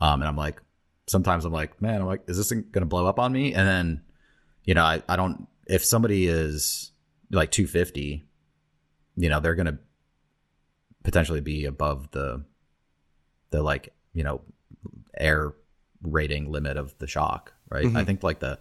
um, 0.00 0.22
and 0.22 0.24
I'm 0.24 0.36
like 0.36 0.60
sometimes 1.06 1.44
I'm 1.44 1.52
like, 1.52 1.80
man, 1.80 2.00
I'm 2.00 2.06
like, 2.06 2.22
is 2.28 2.36
this 2.36 2.52
gonna 2.70 2.86
blow 2.86 3.06
up 3.06 3.18
on 3.18 3.32
me? 3.32 3.54
And 3.54 3.66
then 3.66 4.02
you 4.66 4.74
know, 4.74 4.84
I 4.84 5.02
I 5.08 5.16
don't 5.16 5.46
if 5.66 5.84
somebody 5.84 6.26
is 6.26 6.92
like 7.30 7.50
250, 7.50 8.24
you 9.16 9.28
know, 9.28 9.40
they're 9.40 9.54
gonna 9.54 9.78
potentially 11.02 11.40
be 11.40 11.64
above 11.64 12.10
the 12.10 12.44
the 13.50 13.62
like 13.62 13.94
you 14.12 14.22
know 14.24 14.42
air 15.16 15.54
rating 16.02 16.50
limit 16.52 16.76
of 16.76 16.96
the 16.98 17.06
shock, 17.06 17.54
right? 17.70 17.86
I 17.96 18.04
think 18.04 18.22
like 18.22 18.40
the 18.40 18.58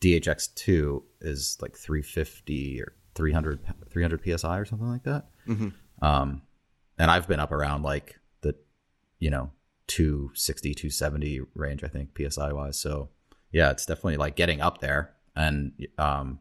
DHX2 0.00 1.02
is 1.20 1.58
like 1.60 1.76
350 1.76 2.80
or 2.80 2.94
300, 3.14 3.60
300 3.90 4.38
psi 4.38 4.58
or 4.58 4.64
something 4.64 4.88
like 4.88 5.02
that. 5.04 5.26
Um, 6.00 6.42
and 6.98 7.10
I've 7.10 7.26
been 7.28 7.40
up 7.40 7.52
around 7.52 7.82
like 7.82 8.18
the, 8.42 8.54
you 9.18 9.30
know, 9.30 9.50
260, 9.88 10.74
270 10.74 11.40
range, 11.54 11.82
I 11.84 11.88
think, 11.88 12.10
psi 12.16 12.52
wise. 12.52 12.78
So 12.80 13.10
yeah, 13.52 13.70
it's 13.70 13.86
definitely 13.86 14.16
like 14.18 14.36
getting 14.36 14.60
up 14.60 14.80
there. 14.80 15.14
And 15.38 15.72
um, 15.96 16.40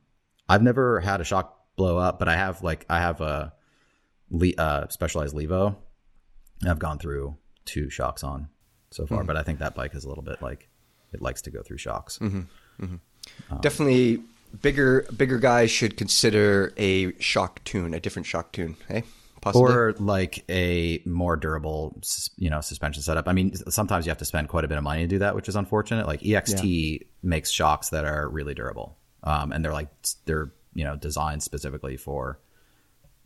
I've 0.49 0.63
never 0.63 0.99
had 0.99 1.21
a 1.21 1.23
shock 1.23 1.55
blow 1.77 1.97
up, 1.97 2.17
but 2.19 2.27
I 2.27 2.36
have 2.36 2.63
like, 2.63 2.86
I 2.89 2.99
have 2.99 3.21
a 3.21 3.53
le- 4.31 4.55
uh, 4.57 4.88
specialized 4.89 5.36
Levo. 5.36 5.75
I've 6.67 6.79
gone 6.79 6.97
through 6.97 7.38
two 7.65 7.89
shocks 7.89 8.23
on 8.23 8.49
so 8.89 9.05
far, 9.05 9.23
but 9.23 9.38
I 9.38 9.43
think 9.43 9.60
that 9.60 9.75
bike 9.75 9.93
is 9.93 10.03
a 10.03 10.10
little 10.10 10.23
bit 10.23 10.41
like 10.41 10.67
it 11.13 11.21
likes 11.21 11.43
to 11.43 11.51
go 11.51 11.62
through 11.62 11.77
shocks. 11.77 12.17
Definitely 13.62 14.23
bigger 14.62 15.05
bigger 15.15 15.38
guys 15.38 15.69
should 15.69 15.95
consider 15.97 16.73
a 16.77 17.13
shock 17.19 17.63
tune, 17.65 17.93
a 17.93 17.99
different 17.99 18.25
shock 18.25 18.51
tune, 18.51 18.77
hey? 18.88 19.03
Possibly. 19.41 19.71
or 19.71 19.93
like 20.00 20.43
a 20.50 21.02
more 21.06 21.36
durable 21.36 22.02
you 22.38 22.50
know 22.50 22.62
suspension 22.62 23.04
setup. 23.04 23.28
I 23.28 23.34
mean 23.34 23.54
sometimes 23.69 24.06
you 24.06 24.10
have 24.10 24.17
to 24.17 24.26
spend 24.26 24.50
quite 24.50 24.65
a 24.65 24.67
bit 24.67 24.78
of 24.78 24.84
money 24.84 25.02
to 25.02 25.08
do 25.08 25.19
that 25.19 25.36
which 25.36 25.47
is 25.47 25.56
unfortunate. 25.56 26.08
Like 26.08 26.21
ext 26.21 27.06
makes 27.21 27.50
shocks 27.50 27.89
that 27.89 28.06
are 28.06 28.28
really 28.28 28.54
durable. 28.54 28.97
Um, 29.23 29.52
and 29.52 29.63
they're 29.63 29.73
like 29.73 29.89
they're 30.26 30.52
you 30.73 30.84
know 30.84 30.95
designed 30.95 31.43
specifically 31.43 31.97
for 31.97 32.39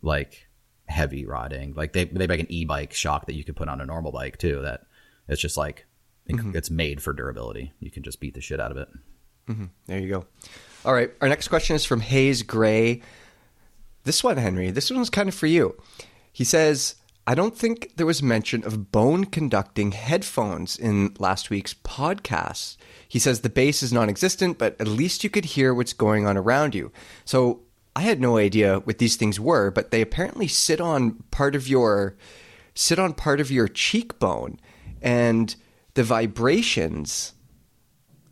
like 0.02 0.48
heavy 0.86 1.24
riding. 1.24 1.74
Like 1.74 1.92
they, 1.92 2.04
they 2.04 2.26
make 2.26 2.40
an 2.40 2.50
e-bike 2.50 2.92
shock 2.92 3.26
that 3.26 3.34
you 3.34 3.44
could 3.44 3.56
put 3.56 3.68
on 3.68 3.80
a 3.80 3.86
normal 3.86 4.12
bike 4.12 4.36
too 4.38 4.62
that 4.62 4.82
it's 5.28 5.40
just 5.40 5.56
like 5.56 5.86
it's 6.54 6.70
made 6.70 7.02
for 7.02 7.12
durability. 7.12 7.72
You 7.80 7.90
can 7.90 8.02
just 8.02 8.20
beat 8.20 8.34
the 8.34 8.40
shit 8.40 8.60
out 8.60 8.70
of 8.70 8.76
it. 8.76 8.88
There 9.86 9.98
you 9.98 10.08
go. 10.08 10.26
All 10.84 10.94
right. 10.94 11.12
Our 11.20 11.28
next 11.28 11.48
question 11.48 11.76
is 11.76 11.84
from 11.84 12.00
Hayes 12.00 12.42
Gray. 12.42 13.02
This 14.04 14.24
one, 14.24 14.36
Henry, 14.36 14.70
this 14.70 14.90
one's 14.90 15.10
kind 15.10 15.28
of 15.28 15.34
for 15.34 15.46
you. 15.46 15.76
He 16.32 16.44
says, 16.44 16.96
I 17.26 17.34
don't 17.34 17.56
think 17.56 17.96
there 17.96 18.06
was 18.06 18.22
mention 18.22 18.64
of 18.64 18.90
bone 18.90 19.26
conducting 19.26 19.92
headphones 19.92 20.76
in 20.76 21.14
last 21.18 21.50
week's 21.50 21.74
podcast. 21.74 22.76
He 23.08 23.20
says 23.20 23.40
the 23.40 23.48
bass 23.48 23.82
is 23.82 23.92
non 23.92 24.08
existent, 24.08 24.58
but 24.58 24.80
at 24.80 24.88
least 24.88 25.22
you 25.22 25.30
could 25.30 25.44
hear 25.44 25.72
what's 25.72 25.92
going 25.92 26.26
on 26.26 26.36
around 26.36 26.74
you. 26.74 26.90
So 27.24 27.60
I 27.94 28.02
had 28.02 28.20
no 28.20 28.38
idea 28.38 28.80
what 28.80 28.98
these 28.98 29.16
things 29.16 29.38
were, 29.38 29.70
but 29.70 29.90
they 29.92 30.00
apparently 30.00 30.48
sit 30.48 30.80
on 30.80 31.22
part 31.30 31.54
of 31.54 31.68
your 31.68 32.16
sit 32.74 32.98
on 32.98 33.12
part 33.12 33.38
of 33.38 33.50
your 33.50 33.68
cheekbone 33.68 34.58
and 35.02 35.54
the 35.94 36.02
vibrations 36.02 37.34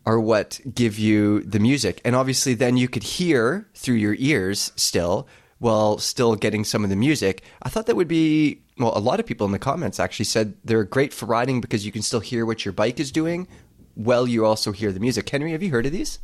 are 0.05 0.19
what 0.19 0.59
give 0.73 0.97
you 0.97 1.41
the 1.41 1.59
music. 1.59 2.01
And 2.03 2.15
obviously, 2.15 2.55
then 2.55 2.75
you 2.75 2.87
could 2.87 3.03
hear 3.03 3.69
through 3.75 3.95
your 3.95 4.15
ears 4.17 4.71
still 4.75 5.27
while 5.61 5.99
still 5.99 6.35
getting 6.35 6.63
some 6.63 6.83
of 6.83 6.89
the 6.89 6.95
music. 6.95 7.43
I 7.61 7.69
thought 7.69 7.85
that 7.85 7.95
would 7.95 8.07
be, 8.07 8.61
well, 8.79 8.97
a 8.97 8.99
lot 8.99 9.19
of 9.19 9.27
people 9.27 9.45
in 9.45 9.51
the 9.51 9.59
comments 9.59 9.99
actually 9.99 10.25
said 10.25 10.55
they're 10.65 10.83
great 10.83 11.13
for 11.13 11.27
riding 11.27 11.61
because 11.61 11.85
you 11.85 11.91
can 11.91 12.01
still 12.01 12.19
hear 12.19 12.47
what 12.47 12.65
your 12.65 12.71
bike 12.71 12.99
is 12.99 13.11
doing 13.11 13.47
while 13.93 14.27
you 14.27 14.43
also 14.43 14.71
hear 14.71 14.91
the 14.91 14.99
music. 14.99 15.29
Henry, 15.29 15.51
have 15.51 15.61
you 15.61 15.69
heard 15.69 15.85
of 15.85 15.91
these? 15.91 16.17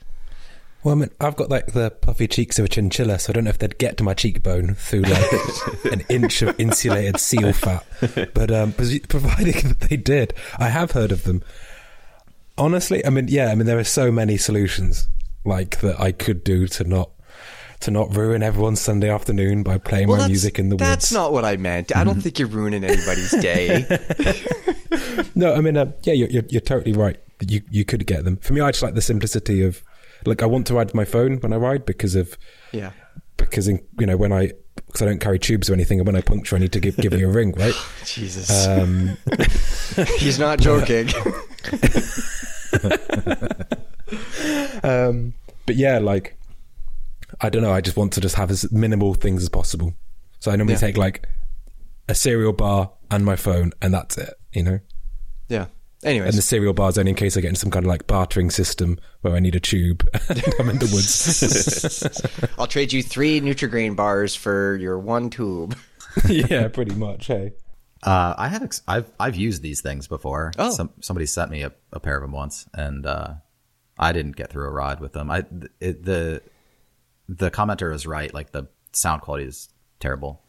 Well, 0.84 0.96
I 0.96 0.98
mean, 0.98 1.12
I've 1.22 1.36
got 1.36 1.52
like 1.52 1.74
the 1.74 1.92
puffy 1.92 2.28
cheeks 2.28 2.58
of 2.58 2.66
a 2.66 2.68
chinchilla, 2.68 3.20
so 3.20 3.30
I 3.30 3.34
don't 3.34 3.44
know 3.44 3.52
if 3.52 3.60
they'd 3.60 3.78
get 3.78 3.98
to 3.98 4.04
my 4.04 4.16
cheekbone 4.16 4.74
through 4.74 5.04
like 5.04 5.32
an 5.92 6.04
inch 6.10 6.42
of 6.42 6.60
insulated 6.60 7.20
seal 7.20 7.54
fat. 7.54 7.86
But 8.34 8.50
um, 8.50 8.74
providing 9.08 9.68
that 9.68 9.82
they 9.88 9.98
did, 9.98 10.34
I 10.58 10.70
have 10.70 10.94
heard 10.94 11.12
of 11.12 11.26
them. 11.26 11.44
Honestly, 12.58 13.06
I 13.06 13.12
mean, 13.12 13.28
yeah, 13.28 13.52
I 13.52 13.56
mean, 13.56 13.68
there 13.68 13.78
are 13.78 13.84
so 13.84 14.12
many 14.12 14.36
solutions 14.36 15.08
like 15.46 15.82
that 15.82 16.00
I 16.02 16.12
could 16.12 16.44
do 16.44 16.66
to 16.70 16.84
not 16.84 17.12
to 17.82 17.92
not 17.92 18.16
ruin 18.16 18.42
everyone's 18.44 18.82
Sunday 18.82 19.10
afternoon 19.10 19.64
by 19.64 19.78
playing 19.78 20.08
my 20.08 20.28
music 20.28 20.58
in 20.60 20.70
the 20.70 20.76
woods. 20.76 20.88
That's 20.88 21.12
not 21.12 21.32
what 21.32 21.46
I 21.46 21.58
meant. 21.58 21.96
I 21.96 22.04
don't 22.04 22.22
think 22.22 22.40
you're 22.40 22.48
ruining 22.48 22.84
anybody's 22.84 23.32
day. 23.32 23.86
No, 25.36 25.54
I 25.54 25.62
mean, 25.62 25.78
uh, 25.78 25.92
yeah, 26.04 26.14
you're, 26.14 26.30
you're 26.30 26.44
you're 26.50 26.62
totally 26.62 26.94
right. 26.94 27.18
You 27.48 27.62
you 27.70 27.86
could 27.86 28.06
get 28.08 28.24
them. 28.24 28.38
For 28.38 28.54
me, 28.54 28.62
I 28.62 28.72
just 28.72 28.82
like 28.82 28.96
the 28.96 29.02
simplicity 29.02 29.62
of 29.62 29.84
like 30.26 30.42
I 30.42 30.46
want 30.46 30.68
to 30.68 30.74
ride 30.74 30.94
my 30.94 31.06
phone 31.06 31.38
when 31.38 31.54
I 31.54 31.58
ride 31.58 31.86
because 31.86 32.16
of 32.16 32.38
yeah. 32.72 32.92
because 33.38 33.68
in, 33.68 33.86
you 34.00 34.06
know 34.06 34.18
when 34.18 34.32
I 34.32 34.54
because 34.76 35.02
I 35.02 35.06
don't 35.06 35.20
carry 35.20 35.40
tubes 35.40 35.70
or 35.70 35.74
anything, 35.74 36.00
and 36.00 36.08
when 36.08 36.16
I 36.16 36.22
puncture, 36.22 36.56
I 36.56 36.60
need 36.60 36.72
to 36.72 36.80
give 36.80 36.98
give 36.98 37.14
you 37.14 37.30
a 37.30 37.32
ring, 37.32 37.52
right? 37.54 37.76
Jesus. 38.06 38.68
Um, 38.68 39.18
He's 40.18 40.40
not 40.40 40.60
joking. 40.60 41.10
um, 44.84 45.34
but 45.66 45.76
yeah, 45.76 46.00
like 46.00 46.37
I 47.42 47.50
don't 47.50 47.62
know. 47.62 47.72
I 47.74 47.82
just 47.82 47.98
want 47.98 48.14
to 48.14 48.22
just 48.22 48.36
have 48.36 48.50
as 48.52 48.72
minimal 48.72 49.14
things 49.14 49.44
as 49.44 49.50
possible. 49.50 49.94
So 50.40 50.52
I 50.52 50.56
normally 50.56 50.74
Yeah. 50.76 50.80
take 50.80 50.98
like 50.98 51.28
a 52.10 52.16
cereal 52.16 52.54
bar 52.54 52.92
and 53.12 53.24
my 53.26 53.36
phone, 53.36 53.72
and 53.82 53.94
that's 53.94 54.18
it. 54.18 54.34
You 54.54 54.64
know. 54.64 54.80
Yeah. 55.50 55.68
Anyways, 56.04 56.30
And 56.30 56.38
the 56.38 56.42
cereal 56.44 56.74
bar 56.74 56.90
is 56.90 56.98
only 57.00 57.10
in 57.12 57.16
case 57.16 57.36
I 57.38 57.42
get 57.42 57.48
into 57.50 57.60
some 57.60 57.72
kind 57.72 57.84
of 57.86 57.90
like 57.90 58.06
bartering 58.06 58.52
system 58.52 59.00
where 59.22 59.34
I 59.36 59.40
need 59.40 59.56
a 59.56 59.60
tube 59.60 60.08
and 60.30 60.44
I'm 60.60 60.70
in 60.70 60.78
the 60.78 60.86
woods. 60.94 62.04
I'll 62.60 62.68
trade 62.68 62.94
you 62.94 63.02
three 63.02 63.42
Nutrigrain 63.42 63.96
bars 63.96 64.36
for 64.36 64.76
your 64.76 65.00
one 65.00 65.30
tube. 65.32 65.76
yeah, 66.30 66.68
pretty 66.68 66.94
much. 66.96 67.28
Hey. 67.28 67.54
Uh, 68.04 68.36
I 68.38 68.48
have 68.50 68.62
ex- 68.62 68.84
I've 68.88 69.10
I've 69.20 69.36
used 69.36 69.64
these 69.64 69.82
things 69.82 70.08
before. 70.08 70.52
Oh. 70.60 70.70
Some, 70.70 70.92
somebody 71.02 71.26
sent 71.26 71.50
me 71.50 71.64
a, 71.64 71.72
a 71.92 72.00
pair 72.00 72.16
of 72.16 72.22
them 72.22 72.32
once, 72.32 72.68
and 72.76 73.06
uh, 73.08 73.34
I 73.98 74.12
didn't 74.12 74.36
get 74.36 74.52
through 74.52 74.68
a 74.68 74.72
ride 74.72 75.00
with 75.00 75.14
them. 75.14 75.32
I 75.32 75.46
it, 75.80 76.06
the 76.06 76.44
the 77.30 77.52
commenter 77.52 77.94
is 77.94 78.08
right. 78.08 78.34
Like 78.34 78.52
the 78.52 78.68
sound 78.92 79.22
quality 79.22 79.46
is 79.46 79.70
terrible. 80.00 80.44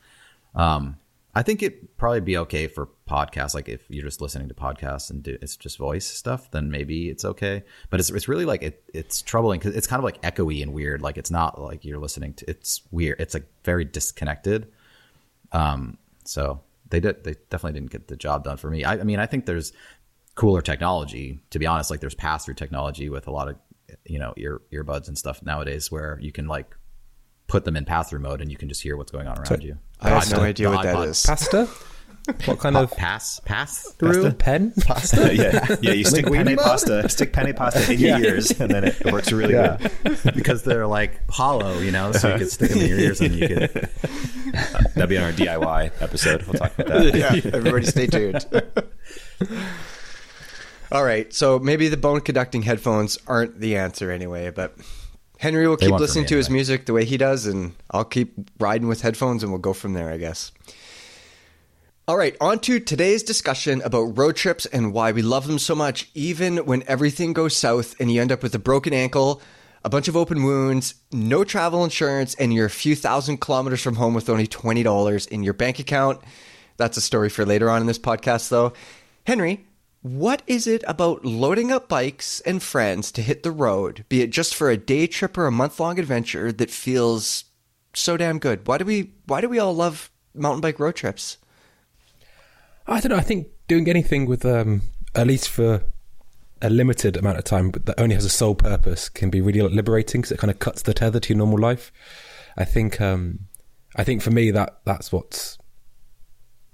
Um, 0.55 0.97
I 1.35 1.43
think 1.43 1.63
it'd 1.63 1.97
probably 1.97 2.21
be 2.21 2.37
okay 2.39 2.67
for 2.67 2.89
podcasts. 3.09 3.55
Like 3.55 3.69
if 3.69 3.85
you're 3.89 4.05
just 4.05 4.21
listening 4.21 4.49
to 4.49 4.55
podcasts 4.55 5.11
and 5.11 5.23
do, 5.23 5.39
it's 5.41 5.57
just 5.57 5.79
voice 5.79 6.07
stuff, 6.07 6.51
then 6.51 6.71
maybe 6.71 7.11
it's 7.11 7.25
okay. 7.25 7.63
But 7.91 8.01
it's 8.01 8.11
it's 8.11 8.29
really 8.29 8.45
like 8.45 8.63
it, 8.63 8.83
it's 8.93 9.23
troubling 9.23 9.61
because 9.61 9.77
it's 9.77 9.87
kind 9.87 10.01
of 10.01 10.05
like 10.05 10.21
echoey 10.23 10.63
and 10.63 10.73
weird. 10.73 11.01
Like 11.01 11.17
it's 11.17 11.31
not 11.31 11.61
like 11.61 11.85
you're 11.85 11.99
listening 11.99 12.35
to. 12.35 12.51
It's 12.51 12.83
weird. 12.91 13.21
It's 13.21 13.35
like 13.35 13.47
very 13.63 13.85
disconnected. 13.85 14.73
Um, 15.53 15.99
so 16.25 16.61
they 16.91 16.99
did. 16.99 17.23
They 17.25 17.37
definitely 17.51 17.79
didn't 17.79 17.93
get 17.93 18.09
the 18.09 18.17
job 18.17 18.45
done 18.45 18.57
for 18.57 18.71
me. 18.71 18.85
I, 18.85 18.95
I 18.95 19.05
mean, 19.05 19.21
I 19.21 19.27
think 19.27 19.47
there's 19.47 19.73
cooler 20.35 20.63
technology. 20.63 21.41
To 21.51 21.59
be 21.59 21.67
honest, 21.67 21.91
like 21.91 22.01
there's 22.01 22.15
pass 22.15 22.47
through 22.47 22.55
technology 22.55 23.11
with 23.11 23.29
a 23.29 23.31
lot 23.31 23.49
of 23.49 23.57
you 24.05 24.19
know 24.19 24.35
ear 24.37 24.61
earbuds 24.73 25.09
and 25.09 25.17
stuff 25.17 25.43
nowadays 25.43 25.91
where 25.91 26.19
you 26.21 26.33
can 26.33 26.47
like 26.47 26.75
put 27.47 27.65
them 27.65 27.77
in 27.77 27.85
pass 27.85 28.11
through 28.11 28.19
mode 28.21 28.41
and 28.41 28.51
you 28.51 28.57
can 28.59 28.69
just 28.69 28.83
hear 28.83 28.97
what's 28.97 29.11
going 29.13 29.27
on 29.27 29.39
around 29.39 29.63
you. 29.63 29.79
I 30.01 30.11
have 30.11 30.31
no 30.31 30.41
idea 30.41 30.71
what 30.71 30.83
that 30.83 30.99
is. 31.09 31.25
Pasta? 31.25 31.69
What 32.45 32.59
kind 32.59 32.77
of 32.77 32.91
Pass 32.91 33.41
pass 33.41 33.93
through. 33.93 34.31
pen? 34.33 34.75
pasta? 34.85 35.35
yeah, 35.35 35.65
yeah. 35.81 35.93
You 35.93 36.05
stick 36.05 36.27
Linguini 36.27 36.45
penne 36.45 36.57
pasta, 36.59 37.09
stick 37.09 37.33
penne 37.33 37.55
pasta 37.55 37.91
in 37.91 37.99
your 37.99 38.19
ears, 38.23 38.51
and 38.61 38.71
then 38.71 38.85
it 38.85 39.03
works 39.11 39.33
really 39.33 39.55
Yeah, 39.55 39.79
good. 40.05 40.35
because 40.35 40.63
they're 40.63 40.87
like 40.87 41.23
hollow, 41.31 41.79
you 41.79 41.91
know, 41.91 42.13
so 42.13 42.31
you 42.35 42.39
could 42.41 42.51
stick 42.51 42.69
them 42.73 42.81
in 42.81 42.89
your 42.89 42.99
ears 42.99 43.23
and 43.23 43.35
you 43.35 43.49
could. 43.49 43.71
That'd 44.95 45.09
be 45.09 45.17
on 45.17 45.25
our 45.25 45.33
DIY 45.33 45.91
episode. 46.03 46.43
We'll 46.43 46.53
talk 46.55 46.79
about 46.79 46.89
that. 47.03 47.15
yeah, 47.45 47.51
everybody 47.55 47.87
stay 47.87 48.07
tuned. 48.07 48.45
All 50.91 51.05
right, 51.05 51.33
so 51.35 51.59
maybe 51.59 51.89
the 51.89 51.99
bone 51.99 52.21
conducting 52.21 52.63
headphones 52.63 53.19
aren't 53.27 53.61
the 53.61 53.77
answer 53.77 54.11
anyway, 54.11 54.51
but 54.51 54.75
Henry 55.39 55.69
will 55.69 55.77
keep 55.77 55.91
listening 55.91 56.25
to 56.27 56.37
his 56.37 56.49
music 56.49 56.87
the 56.87 56.95
way 56.95 57.05
he 57.05 57.19
does, 57.19 57.47
and 57.47 57.75
I'll 57.91 58.05
keep 58.05 58.35
riding 58.59 58.89
with 58.89 59.03
headphones, 59.03 59.43
and 59.43 59.53
we'll 59.53 59.61
go 59.61 59.75
from 59.75 59.93
there, 59.93 60.11
I 60.11 60.17
guess. 60.17 60.51
All 62.09 62.17
right, 62.17 62.35
on 62.41 62.59
to 62.61 62.81
today's 62.81 63.23
discussion 63.23 63.83
about 63.83 64.17
road 64.17 64.35
trips 64.35 64.65
and 64.65 64.95
why 64.95 65.13
we 65.13 65.21
love 65.21 65.47
them 65.47 65.59
so 65.59 65.75
much, 65.75 66.11
even 66.15 66.65
when 66.65 66.83
everything 66.87 67.35
goes 67.35 67.55
south 67.55 67.95
and 68.01 68.11
you 68.11 68.23
end 68.23 68.33
up 68.33 68.43
with 68.43 68.55
a 68.55 68.59
broken 68.59 68.95
ankle, 68.95 69.43
a 69.85 69.91
bunch 69.91 70.09
of 70.09 70.17
open 70.17 70.43
wounds, 70.43 70.95
no 71.13 71.45
travel 71.45 71.85
insurance, 71.85 72.35
and 72.37 72.55
you're 72.55 72.65
a 72.65 72.71
few 72.71 72.97
thousand 72.97 73.43
kilometers 73.43 73.83
from 73.83 73.97
home 73.97 74.15
with 74.15 74.31
only 74.31 74.47
$20 74.47 75.29
in 75.29 75.43
your 75.43 75.53
bank 75.53 75.79
account. 75.81 76.23
That's 76.79 76.97
a 76.97 77.03
story 77.03 77.29
for 77.29 77.45
later 77.45 77.69
on 77.69 77.83
in 77.83 77.87
this 77.87 77.99
podcast, 77.99 78.49
though. 78.49 78.73
Henry, 79.27 79.67
what 80.03 80.43
is 80.47 80.67
it 80.67 80.85
about 80.87 81.25
loading 81.25 81.73
up 81.73 81.89
bikes 81.89 82.41
and 82.41 82.63
friends 82.63 83.11
to 83.13 83.23
hit 83.23 83.43
the 83.43 83.51
road, 83.51 84.05
be 84.09 84.23
it 84.23 84.31
just 84.31 84.55
for 84.55 84.71
a 84.71 84.77
day 84.77 85.07
trip 85.07 85.37
or 85.37 85.47
a 85.47 85.53
month 85.53 85.81
long 85.81 85.99
adventure, 85.99 86.53
that 86.53 86.71
feels 86.71 87.45
so 87.95 88.17
damn 88.17 88.39
good? 88.39 88.67
Why 88.67 88.79
do 88.79 88.85
we 88.85 89.13
why 89.27 89.41
do 89.41 89.49
we 89.49 89.59
all 89.59 89.75
love 89.75 90.11
mountain 90.35 90.61
bike 90.61 90.79
road 90.79 90.95
trips? 90.95 91.39
I 92.87 93.01
don't 93.01 93.11
know. 93.11 93.17
I 93.17 93.23
think 93.23 93.49
doing 93.67 93.89
anything 93.89 94.27
with, 94.27 94.45
um, 94.47 94.83
at 95.15 95.27
least 95.27 95.49
for 95.51 95.83
a 96.63 96.71
limited 96.71 97.17
amount 97.17 97.39
of 97.39 97.45
time, 97.45 97.71
but 97.71 97.87
that 97.87 98.01
only 98.01 98.15
has 98.15 98.25
a 98.25 98.31
sole 98.31 98.55
purpose, 98.55 99.09
can 99.09 99.31
be 99.31 99.41
really 99.41 99.61
liberating 99.61 100.23
because 100.23 100.33
it 100.33 100.39
kind 100.39 100.51
of 100.51 100.59
cuts 100.59 100.83
the 100.83 100.95
tether 100.95 101.21
to 101.21 101.29
your 101.29 101.39
normal 101.39 101.59
life. 101.59 101.93
I 102.57 102.65
think, 102.65 103.01
um, 103.01 103.41
I 103.95 104.05
think 104.05 104.23
for 104.23 104.31
me 104.31 104.51
that 104.53 104.81
that's 104.85 105.13
what's 105.13 105.59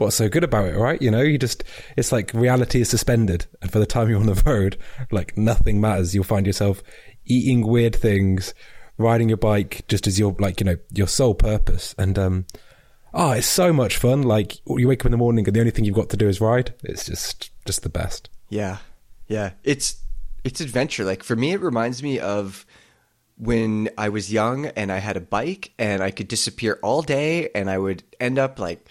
what's 0.05 0.17
so 0.17 0.29
good 0.29 0.45
about 0.45 0.69
it, 0.69 0.77
right? 0.77 1.01
You 1.01 1.11
know, 1.11 1.23
you 1.23 1.39
just 1.39 1.65
it's 1.97 2.13
like 2.13 2.33
reality 2.35 2.81
is 2.81 2.89
suspended, 2.89 3.47
and 3.61 3.73
for 3.73 3.79
the 3.79 3.87
time 3.87 4.09
you're 4.09 4.21
on 4.21 4.27
the 4.27 4.43
road, 4.47 4.77
like 5.11 5.37
nothing 5.37 5.81
matters. 5.81 6.15
You'll 6.15 6.25
find 6.25 6.47
yourself 6.47 6.83
eating 7.25 7.67
weird 7.67 7.97
things, 7.97 8.55
riding 8.99 9.29
your 9.29 9.39
bike 9.39 9.85
just 9.89 10.07
as 10.07 10.19
your 10.19 10.37
like 10.39 10.61
you 10.61 10.67
know 10.67 10.77
your 10.93 11.09
sole 11.09 11.35
purpose, 11.35 11.95
and 11.99 12.19
um, 12.19 12.47
oh, 13.15 13.31
it's 13.33 13.47
so 13.47 13.73
much 13.73 13.97
fun. 13.97 14.23
Like 14.23 14.57
you 14.67 14.89
wake 14.89 15.03
up 15.03 15.07
in 15.07 15.13
the 15.13 15.19
morning 15.19 15.47
and 15.47 15.55
the 15.55 15.61
only 15.61 15.71
thing 15.71 15.85
you've 15.85 15.95
got 15.95 16.11
to 16.11 16.17
do 16.17 16.29
is 16.29 16.41
ride. 16.41 16.75
It's 16.83 17.07
just 17.07 17.51
just 17.65 17.83
the 17.83 17.89
best. 17.89 18.29
Yeah. 18.51 18.79
Yeah. 19.29 19.53
It's 19.63 19.97
it's 20.43 20.61
adventure. 20.61 21.05
Like 21.05 21.23
for 21.23 21.37
me 21.37 21.53
it 21.53 21.61
reminds 21.61 22.03
me 22.03 22.19
of 22.19 22.67
when 23.37 23.89
I 23.97 24.11
was 24.11 24.33
young 24.33 24.67
and 24.67 24.93
I 24.93 24.99
had 24.99 25.17
a 25.17 25.21
bike 25.21 25.73
and 25.79 26.03
I 26.03 26.11
could 26.11 26.29
disappear 26.29 26.79
all 26.83 27.03
day 27.03 27.51
and 27.55 27.71
I 27.71 27.79
would 27.79 28.03
end 28.21 28.39
up 28.39 28.59
like 28.59 28.87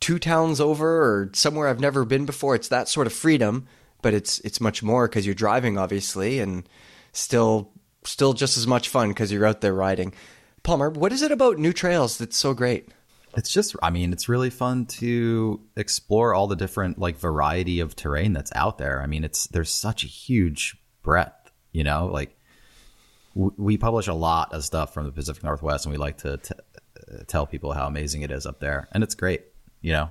two 0.00 0.18
towns 0.18 0.60
over 0.60 1.02
or 1.02 1.30
somewhere 1.34 1.68
I've 1.68 1.80
never 1.80 2.04
been 2.04 2.26
before. 2.26 2.54
It's 2.54 2.68
that 2.68 2.88
sort 2.88 3.06
of 3.06 3.12
freedom, 3.12 3.66
but 4.02 4.14
it's 4.14 4.40
it's 4.40 4.60
much 4.60 4.82
more 4.82 5.08
cuz 5.08 5.26
you're 5.26 5.34
driving 5.34 5.78
obviously 5.78 6.40
and 6.40 6.68
still 7.12 7.70
still 8.04 8.32
just 8.32 8.56
as 8.56 8.66
much 8.66 8.88
fun 8.88 9.12
cuz 9.14 9.30
you're 9.30 9.46
out 9.46 9.60
there 9.60 9.74
riding. 9.74 10.14
Palmer, 10.62 10.90
what 10.90 11.12
is 11.12 11.22
it 11.22 11.32
about 11.32 11.58
new 11.58 11.72
trails 11.72 12.18
that's 12.18 12.36
so 12.36 12.54
great? 12.54 12.88
It's 13.36 13.50
just, 13.50 13.76
I 13.82 13.90
mean, 13.90 14.12
it's 14.12 14.28
really 14.28 14.50
fun 14.50 14.86
to 14.86 15.60
explore 15.76 16.34
all 16.34 16.48
the 16.48 16.56
different 16.56 16.98
like 16.98 17.16
variety 17.16 17.80
of 17.80 17.94
terrain 17.94 18.32
that's 18.32 18.50
out 18.56 18.78
there. 18.78 19.00
I 19.00 19.06
mean, 19.06 19.22
it's 19.22 19.46
there's 19.46 19.70
such 19.70 20.02
a 20.04 20.08
huge 20.08 20.76
breadth, 21.02 21.52
you 21.72 21.84
know. 21.84 22.06
Like 22.06 22.36
we 23.34 23.78
publish 23.78 24.08
a 24.08 24.14
lot 24.14 24.52
of 24.52 24.64
stuff 24.64 24.92
from 24.92 25.06
the 25.06 25.12
Pacific 25.12 25.44
Northwest, 25.44 25.86
and 25.86 25.92
we 25.92 25.98
like 25.98 26.18
to 26.18 26.38
t- 26.38 26.54
tell 27.28 27.46
people 27.46 27.72
how 27.72 27.86
amazing 27.86 28.22
it 28.22 28.32
is 28.32 28.46
up 28.46 28.58
there, 28.58 28.88
and 28.92 29.04
it's 29.04 29.14
great, 29.14 29.44
you 29.80 29.92
know. 29.92 30.10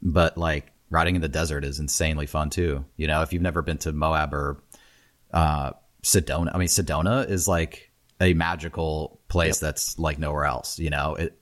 But 0.00 0.36
like 0.36 0.72
riding 0.90 1.14
in 1.14 1.22
the 1.22 1.28
desert 1.28 1.64
is 1.64 1.78
insanely 1.78 2.26
fun 2.26 2.50
too. 2.50 2.84
You 2.96 3.06
know, 3.06 3.22
if 3.22 3.32
you've 3.32 3.42
never 3.42 3.62
been 3.62 3.78
to 3.78 3.92
Moab 3.92 4.34
or 4.34 4.62
uh, 5.32 5.72
Sedona. 6.02 6.50
I 6.54 6.58
mean, 6.58 6.68
Sedona 6.68 7.28
is 7.28 7.48
like 7.48 7.90
a 8.20 8.34
magical 8.34 9.20
place 9.28 9.58
that's 9.58 9.98
like 9.98 10.18
nowhere 10.18 10.44
else. 10.44 10.78
You 10.78 10.90
know, 10.90 11.14
it, 11.14 11.38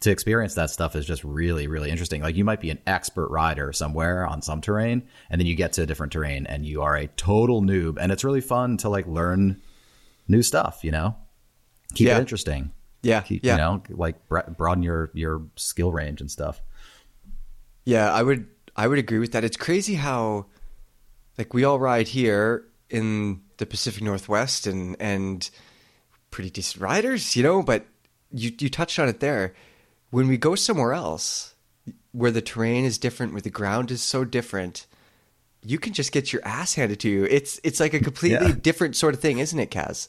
to 0.00 0.10
experience 0.10 0.54
that 0.54 0.70
stuff 0.70 0.96
is 0.96 1.06
just 1.06 1.24
really, 1.24 1.66
really 1.66 1.90
interesting. 1.90 2.22
Like 2.22 2.36
you 2.36 2.44
might 2.44 2.60
be 2.60 2.70
an 2.70 2.78
expert 2.86 3.28
rider 3.28 3.72
somewhere 3.72 4.26
on 4.26 4.42
some 4.42 4.60
terrain, 4.60 5.08
and 5.30 5.40
then 5.40 5.46
you 5.46 5.54
get 5.54 5.74
to 5.74 5.82
a 5.82 5.86
different 5.86 6.12
terrain 6.12 6.46
and 6.46 6.64
you 6.64 6.82
are 6.82 6.96
a 6.96 7.06
total 7.08 7.62
noob, 7.62 7.98
and 8.00 8.12
it's 8.12 8.24
really 8.24 8.40
fun 8.40 8.76
to 8.78 8.88
like 8.88 9.06
learn 9.06 9.60
new 10.28 10.42
stuff. 10.42 10.80
You 10.82 10.92
know, 10.92 11.16
keep 11.94 12.08
Yeah. 12.08 12.16
it 12.16 12.20
interesting. 12.20 12.72
Yeah. 13.04 13.20
Keep, 13.20 13.44
yeah. 13.44 13.52
You 13.52 13.58
know, 13.58 13.82
like 13.90 14.16
broaden 14.28 14.82
your 14.82 15.10
your 15.14 15.42
skill 15.56 15.92
range 15.92 16.20
and 16.20 16.30
stuff. 16.30 16.60
Yeah, 17.84 18.12
I 18.12 18.22
would 18.22 18.46
I 18.76 18.86
would 18.88 18.98
agree 18.98 19.18
with 19.18 19.32
that. 19.32 19.44
It's 19.44 19.56
crazy 19.56 19.94
how 19.94 20.46
like 21.38 21.52
we 21.54 21.64
all 21.64 21.78
ride 21.78 22.08
here 22.08 22.64
in 22.90 23.42
the 23.58 23.66
Pacific 23.66 24.02
Northwest 24.02 24.66
and 24.66 24.96
and 25.00 25.48
pretty 26.30 26.50
decent 26.50 26.82
riders, 26.82 27.36
you 27.36 27.42
know, 27.42 27.62
but 27.62 27.86
you 28.32 28.52
you 28.58 28.68
touched 28.68 28.98
on 28.98 29.08
it 29.08 29.20
there. 29.20 29.54
When 30.10 30.28
we 30.28 30.36
go 30.36 30.54
somewhere 30.54 30.92
else 30.92 31.54
where 32.12 32.30
the 32.30 32.40
terrain 32.42 32.84
is 32.84 32.98
different, 32.98 33.32
where 33.32 33.42
the 33.42 33.50
ground 33.50 33.90
is 33.90 34.00
so 34.00 34.24
different, 34.24 34.86
you 35.62 35.78
can 35.78 35.92
just 35.92 36.12
get 36.12 36.32
your 36.32 36.40
ass 36.44 36.74
handed 36.74 37.00
to 37.00 37.08
you. 37.08 37.24
It's 37.24 37.60
it's 37.64 37.80
like 37.80 37.94
a 37.94 38.00
completely 38.00 38.48
Yeah. 38.48 38.54
different 38.60 38.96
sort 38.96 39.14
of 39.14 39.20
thing, 39.20 39.38
isn't 39.38 39.58
it, 39.58 39.70
Kaz? 39.70 40.08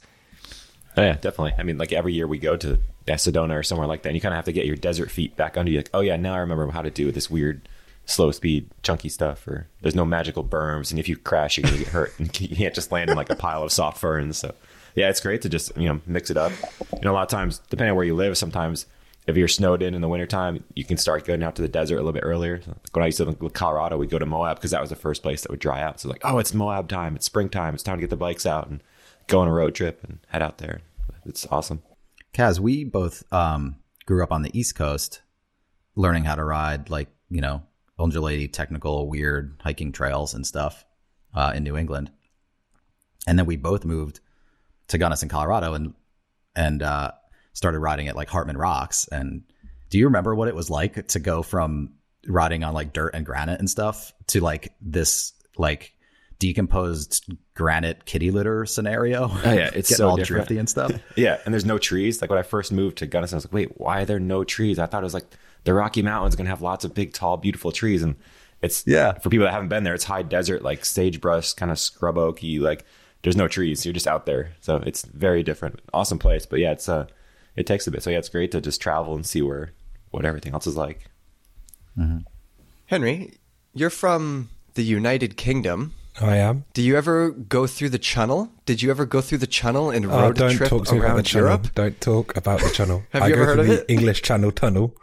Oh, 0.97 1.01
yeah, 1.01 1.13
definitely. 1.13 1.53
I 1.57 1.63
mean, 1.63 1.77
like 1.77 1.91
every 1.91 2.13
year 2.13 2.27
we 2.27 2.37
go 2.37 2.55
to 2.57 2.79
Sedona 3.07 3.59
or 3.59 3.63
somewhere 3.63 3.87
like 3.87 4.03
that, 4.03 4.09
and 4.09 4.15
you 4.15 4.21
kind 4.21 4.33
of 4.33 4.37
have 4.37 4.45
to 4.45 4.53
get 4.53 4.65
your 4.65 4.75
desert 4.75 5.11
feet 5.11 5.35
back 5.35 5.57
under 5.57 5.71
you. 5.71 5.79
Like, 5.79 5.89
oh 5.93 6.01
yeah, 6.01 6.15
now 6.15 6.33
I 6.33 6.39
remember 6.39 6.69
how 6.71 6.81
to 6.81 6.89
do 6.89 7.11
this 7.11 7.29
weird, 7.29 7.67
slow 8.05 8.31
speed, 8.31 8.69
chunky 8.83 9.09
stuff. 9.09 9.47
Or 9.47 9.67
there's 9.81 9.95
no 9.95 10.05
magical 10.05 10.43
berms, 10.43 10.91
and 10.91 10.99
if 10.99 11.09
you 11.09 11.17
crash, 11.17 11.57
you're 11.57 11.65
gonna 11.65 11.77
get 11.77 11.87
hurt, 11.87 12.13
and 12.19 12.39
you 12.39 12.55
can't 12.55 12.73
just 12.75 12.91
land 12.91 13.09
in 13.09 13.17
like 13.17 13.29
a 13.29 13.35
pile 13.35 13.63
of 13.63 13.71
soft 13.71 13.99
ferns. 13.99 14.37
So, 14.37 14.53
yeah, 14.95 15.09
it's 15.09 15.19
great 15.19 15.41
to 15.41 15.49
just 15.49 15.75
you 15.77 15.89
know 15.89 16.01
mix 16.05 16.29
it 16.29 16.37
up. 16.37 16.51
You 16.93 17.01
know, 17.01 17.11
a 17.11 17.15
lot 17.15 17.23
of 17.23 17.29
times, 17.29 17.59
depending 17.69 17.91
on 17.91 17.95
where 17.97 18.05
you 18.05 18.15
live, 18.15 18.37
sometimes 18.37 18.85
if 19.27 19.35
you're 19.35 19.47
snowed 19.47 19.81
in 19.81 19.95
in 19.95 20.01
the 20.01 20.07
wintertime, 20.07 20.63
you 20.75 20.85
can 20.85 20.97
start 20.97 21.25
going 21.25 21.41
out 21.41 21.55
to 21.55 21.61
the 21.61 21.67
desert 21.67 21.95
a 21.95 21.97
little 21.97 22.13
bit 22.13 22.23
earlier. 22.23 22.61
When 22.93 23.03
I 23.03 23.07
used 23.07 23.17
to 23.17 23.25
live 23.25 23.37
in 23.41 23.49
Colorado, 23.49 23.97
we'd 23.97 24.11
go 24.11 24.19
to 24.19 24.25
Moab 24.25 24.57
because 24.57 24.71
that 24.71 24.81
was 24.81 24.91
the 24.91 24.95
first 24.95 25.23
place 25.23 25.41
that 25.41 25.49
would 25.49 25.59
dry 25.59 25.81
out. 25.81 25.99
So 25.99 26.09
like, 26.09 26.21
oh, 26.23 26.37
it's 26.37 26.53
Moab 26.53 26.87
time, 26.87 27.15
it's 27.15 27.25
springtime, 27.25 27.73
it's 27.73 27.81
time 27.81 27.97
to 27.97 28.01
get 28.01 28.11
the 28.11 28.17
bikes 28.17 28.45
out 28.45 28.67
and 28.67 28.81
go 29.27 29.39
on 29.39 29.47
a 29.47 29.53
road 29.53 29.75
trip 29.75 30.03
and 30.03 30.19
head 30.27 30.41
out 30.41 30.57
there. 30.57 30.81
It's 31.25 31.47
awesome. 31.49 31.81
Kaz, 32.33 32.59
we 32.59 32.83
both 32.83 33.23
um, 33.31 33.77
grew 34.05 34.23
up 34.23 34.31
on 34.31 34.41
the 34.41 34.57
East 34.57 34.75
Coast, 34.75 35.21
learning 35.95 36.25
how 36.25 36.35
to 36.35 36.43
ride 36.43 36.89
like 36.89 37.09
you 37.29 37.41
know 37.41 37.63
undulating, 37.97 38.49
technical, 38.49 39.09
weird 39.09 39.55
hiking 39.61 39.91
trails 39.91 40.33
and 40.33 40.45
stuff 40.45 40.85
uh, 41.33 41.53
in 41.55 41.63
New 41.63 41.77
England, 41.77 42.11
and 43.27 43.39
then 43.39 43.45
we 43.45 43.55
both 43.55 43.85
moved 43.85 44.19
to 44.89 44.97
Gunnison, 44.97 45.29
Colorado, 45.29 45.73
and 45.73 45.93
and 46.55 46.83
uh, 46.83 47.11
started 47.53 47.79
riding 47.79 48.07
at 48.07 48.15
like 48.15 48.29
Hartman 48.29 48.57
Rocks. 48.57 49.07
And 49.07 49.43
do 49.89 49.97
you 49.97 50.05
remember 50.05 50.35
what 50.35 50.47
it 50.47 50.55
was 50.55 50.69
like 50.69 51.07
to 51.07 51.19
go 51.19 51.41
from 51.41 51.93
riding 52.27 52.63
on 52.63 52.73
like 52.73 52.93
dirt 52.93 53.13
and 53.13 53.25
granite 53.25 53.59
and 53.59 53.69
stuff 53.69 54.13
to 54.27 54.41
like 54.41 54.73
this 54.81 55.33
like 55.57 55.93
decomposed 56.39 57.25
granite 57.53 58.05
kitty 58.05 58.31
litter 58.31 58.65
scenario? 58.65 59.29
Oh, 59.31 59.41
yeah, 59.45 59.69
it's 59.73 59.89
so 59.95 60.09
all 60.09 60.15
different. 60.17 60.47
drifty 60.47 60.57
and 60.57 60.69
stuff. 60.69 60.91
Yeah, 61.15 61.39
and 61.45 61.53
there's 61.53 61.65
no 61.65 61.77
trees. 61.77 62.21
Like 62.21 62.29
when 62.29 62.39
I 62.39 62.43
first 62.43 62.71
moved 62.71 62.97
to 62.99 63.07
Gunnison, 63.07 63.35
I 63.35 63.37
was 63.37 63.45
like, 63.45 63.53
wait, 63.53 63.79
why 63.79 64.01
are 64.01 64.05
there 64.05 64.19
no 64.19 64.43
trees? 64.43 64.79
I 64.79 64.85
thought 64.85 65.03
it 65.03 65.05
was 65.05 65.13
like 65.13 65.25
the 65.63 65.73
Rocky 65.73 66.01
Mountains 66.01 66.35
going 66.35 66.45
to 66.45 66.49
have 66.49 66.61
lots 66.61 66.85
of 66.85 66.93
big, 66.93 67.13
tall, 67.13 67.37
beautiful 67.37 67.71
trees. 67.71 68.03
And 68.03 68.15
it's, 68.61 68.83
Yeah. 68.85 69.13
for 69.19 69.29
people 69.29 69.45
that 69.45 69.51
haven't 69.53 69.69
been 69.69 69.83
there, 69.83 69.93
it's 69.93 70.03
high 70.03 70.21
desert, 70.23 70.61
like 70.61 70.85
sagebrush, 70.85 71.53
kind 71.53 71.71
of 71.71 71.79
scrub 71.79 72.15
oaky. 72.15 72.59
Like 72.59 72.85
there's 73.23 73.35
no 73.37 73.47
trees. 73.47 73.85
You're 73.85 73.93
just 73.93 74.07
out 74.07 74.25
there. 74.25 74.53
So 74.61 74.77
it's 74.77 75.03
very 75.05 75.41
different. 75.43 75.79
Awesome 75.93 76.19
place. 76.19 76.45
But 76.45 76.59
yeah, 76.59 76.71
it's, 76.71 76.87
uh, 76.89 77.07
it 77.55 77.65
takes 77.65 77.87
a 77.87 77.91
bit. 77.91 78.03
So 78.03 78.09
yeah, 78.09 78.17
it's 78.19 78.29
great 78.29 78.51
to 78.51 78.61
just 78.61 78.81
travel 78.81 79.15
and 79.15 79.25
see 79.25 79.41
where, 79.41 79.71
what 80.11 80.25
everything 80.25 80.53
else 80.53 80.67
is 80.67 80.75
like. 80.77 81.05
Mm-hmm. 81.97 82.19
Henry, 82.87 83.33
you're 83.73 83.89
from 83.89 84.49
the 84.75 84.83
United 84.83 85.37
Kingdom. 85.37 85.93
I 86.21 86.37
am. 86.37 86.63
Do 86.73 86.81
you 86.81 86.95
ever 86.97 87.31
go 87.31 87.67
through 87.67 87.89
the 87.89 87.99
channel? 87.99 88.49
Did 88.65 88.81
you 88.81 88.89
ever 88.89 89.05
go 89.05 89.19
through 89.21 89.39
the 89.39 89.47
channel 89.47 89.89
and 89.89 90.05
Oh, 90.05 90.09
road 90.09 90.37
don't 90.37 90.51
trip 90.51 90.69
talk 90.69 90.85
to 90.85 90.93
me 90.93 90.99
about 90.99 91.07
the 91.07 91.13
around 91.15 91.23
channel. 91.25 91.47
Europe? 91.49 91.75
Don't 91.75 91.99
talk 92.01 92.37
about 92.37 92.61
the 92.61 92.69
channel. 92.69 93.03
Have 93.09 93.23
I 93.23 93.27
you 93.27 93.35
go 93.35 93.41
ever 93.41 93.45
heard 93.47 93.65
through 93.65 93.73
of 93.73 93.77
the 93.79 93.81
it? 93.81 93.85
English 93.89 94.21
Channel 94.21 94.51
Tunnel, 94.51 94.95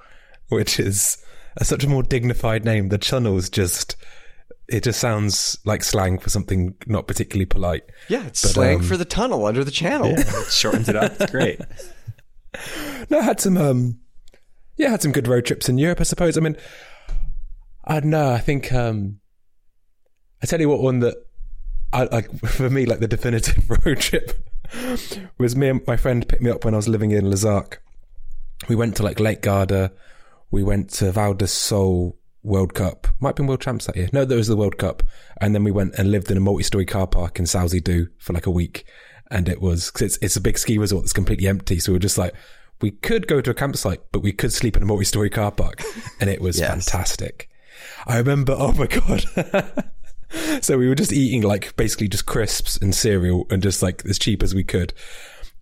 which 0.48 0.80
is 0.80 1.18
a, 1.58 1.64
such 1.64 1.84
a 1.84 1.88
more 1.88 2.02
dignified 2.02 2.64
name. 2.64 2.88
The 2.88 2.98
channel's 2.98 3.50
just 3.50 3.96
it 4.68 4.84
just 4.84 5.00
sounds 5.00 5.58
like 5.66 5.82
slang 5.84 6.18
for 6.18 6.30
something 6.30 6.74
not 6.86 7.06
particularly 7.06 7.44
polite. 7.44 7.82
Yeah, 8.08 8.26
it's 8.26 8.40
But, 8.40 8.52
slang 8.52 8.76
um, 8.78 8.82
for 8.82 8.96
the 8.96 9.04
tunnel 9.04 9.44
under 9.44 9.64
the 9.64 9.70
channel. 9.70 10.14
It 10.16 10.50
shortens 10.50 10.88
it 10.88 10.96
up. 10.96 11.12
It's 11.20 11.30
great. 11.30 11.60
No, 13.08 13.18
I 13.18 13.22
had 13.22 13.40
some 13.40 13.56
um 13.56 13.98
yeah, 14.76 14.88
I 14.88 14.90
had 14.92 15.02
some 15.02 15.12
good 15.12 15.26
road 15.26 15.46
trips 15.46 15.68
in 15.70 15.78
Europe, 15.78 16.00
I 16.00 16.04
suppose. 16.04 16.36
I 16.36 16.40
mean 16.42 16.56
I 17.84 18.00
don't 18.00 18.10
know, 18.10 18.30
I 18.30 18.38
think 18.40 18.72
um 18.74 19.20
I 20.42 20.46
tell 20.46 20.60
you 20.60 20.68
what 20.68 20.80
one 20.80 21.00
that 21.00 21.14
I 21.92 22.04
like 22.04 22.30
for 22.46 22.68
me 22.70 22.86
like 22.86 22.98
the 23.00 23.08
definitive 23.08 23.68
road 23.86 24.00
trip 24.00 24.32
was 25.38 25.54
me 25.54 25.68
and 25.68 25.86
my 25.86 25.96
friend 25.96 26.26
picked 26.26 26.42
me 26.42 26.50
up 26.50 26.64
when 26.64 26.74
I 26.74 26.78
was 26.78 26.88
living 26.88 27.10
in 27.10 27.30
Les 27.30 27.44
Arcs. 27.44 27.78
We 28.68 28.76
went 28.76 28.96
to 28.96 29.02
like 29.02 29.20
Lake 29.20 29.42
Garda, 29.42 29.92
we 30.50 30.62
went 30.62 30.90
to 30.94 31.12
Val 31.12 31.34
di 31.34 31.46
Sole 31.46 32.16
World 32.42 32.74
Cup. 32.74 33.06
Might 33.20 33.30
have 33.30 33.36
been 33.36 33.46
World 33.46 33.60
Champs 33.60 33.86
that 33.86 33.96
year. 33.96 34.08
No, 34.12 34.24
that 34.24 34.34
was 34.34 34.48
the 34.48 34.56
World 34.56 34.78
Cup. 34.78 35.02
And 35.40 35.54
then 35.54 35.64
we 35.64 35.70
went 35.70 35.94
and 35.96 36.10
lived 36.10 36.30
in 36.30 36.36
a 36.36 36.40
multi-story 36.40 36.86
car 36.86 37.06
park 37.06 37.38
in 37.38 37.44
Sauze 37.46 37.80
d'Oulx 37.82 38.08
for 38.18 38.32
like 38.32 38.46
a 38.46 38.50
week. 38.50 38.84
And 39.30 39.48
it 39.48 39.60
was, 39.60 39.90
cause 39.90 40.02
it's, 40.02 40.18
it's 40.22 40.36
a 40.36 40.40
big 40.40 40.58
ski 40.58 40.76
resort 40.78 41.04
that's 41.04 41.12
completely 41.12 41.46
empty. 41.48 41.78
So 41.78 41.92
we 41.92 41.96
were 41.96 42.00
just 42.00 42.18
like, 42.18 42.34
we 42.80 42.90
could 42.90 43.26
go 43.28 43.40
to 43.40 43.50
a 43.50 43.54
campsite, 43.54 44.00
but 44.12 44.20
we 44.20 44.32
could 44.32 44.52
sleep 44.52 44.76
in 44.76 44.82
a 44.82 44.86
multi-story 44.86 45.30
car 45.30 45.50
park. 45.52 45.82
And 46.20 46.28
it 46.28 46.40
was 46.40 46.58
Yes. 46.60 46.70
fantastic. 46.70 47.48
I 48.06 48.18
remember, 48.18 48.54
oh 48.58 48.72
my 48.72 48.86
God. 48.88 49.24
so 50.60 50.78
we 50.78 50.88
were 50.88 50.94
just 50.94 51.12
eating 51.12 51.42
like 51.42 51.74
basically 51.76 52.08
just 52.08 52.26
crisps 52.26 52.76
and 52.76 52.94
cereal 52.94 53.46
and 53.50 53.62
just 53.62 53.82
like 53.82 54.04
as 54.06 54.18
cheap 54.18 54.42
as 54.42 54.54
we 54.54 54.64
could. 54.64 54.92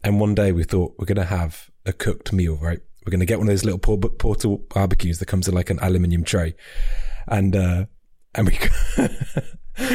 And 0.03 0.21
one 0.21 0.35
day 0.35 0.53
we 0.53 0.65
thought 0.65 0.95
we're 0.99 1.07
going 1.07 1.17
to 1.17 1.25
have 1.25 1.71
a 1.87 1.93
cooked 1.93 2.33
meal, 2.33 2.57
right? 2.57 2.81
We're 3.05 3.11
going 3.11 3.21
to 3.21 3.27
get 3.27 3.39
one 3.39 3.49
of 3.49 3.53
those 3.53 3.65
little 3.65 3.79
por- 3.79 3.99
portable 3.99 4.59
barbecues 4.59 5.19
that 5.19 5.27
comes 5.27 5.49
in 5.49 5.55
like 5.55 5.71
an 5.71 5.79
aluminium 5.81 6.25
tray. 6.25 6.55
And, 7.27 7.57
uh, 7.57 7.87
and 8.35 8.47
we, 8.47 8.59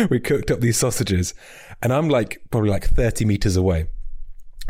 we 0.09 0.19
cooked 0.19 0.51
up 0.51 0.59
these 0.59 0.77
sausages 0.77 1.33
and 1.81 1.93
I'm 1.93 2.09
like 2.09 2.41
probably 2.51 2.69
like 2.69 2.87
30 2.87 3.25
meters 3.25 3.55
away. 3.55 3.87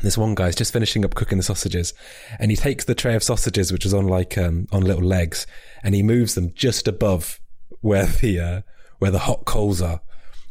This 0.02 0.18
one 0.18 0.36
guy's 0.36 0.56
just 0.56 0.74
finishing 0.74 1.06
up 1.06 1.16
cooking 1.16 1.38
the 1.38 1.44
sausages 1.44 1.94
and 2.40 2.52
he 2.52 2.58
takes 2.58 2.86
the 2.86 2.96
tray 2.96 3.16
of 3.16 3.24
sausages, 3.24 3.72
which 3.72 3.86
is 3.86 3.94
on 3.94 4.08
like, 4.08 4.38
um, 4.38 4.68
on 4.72 4.84
little 4.84 5.04
legs 5.04 5.48
and 5.84 5.96
he 5.96 6.04
moves 6.04 6.36
them 6.36 6.52
just 6.54 6.88
above 6.88 7.40
where 7.82 8.06
the, 8.06 8.40
uh, 8.40 8.62
where 9.00 9.12
the 9.12 9.20
hot 9.20 9.46
coals 9.46 9.82
are 9.82 10.02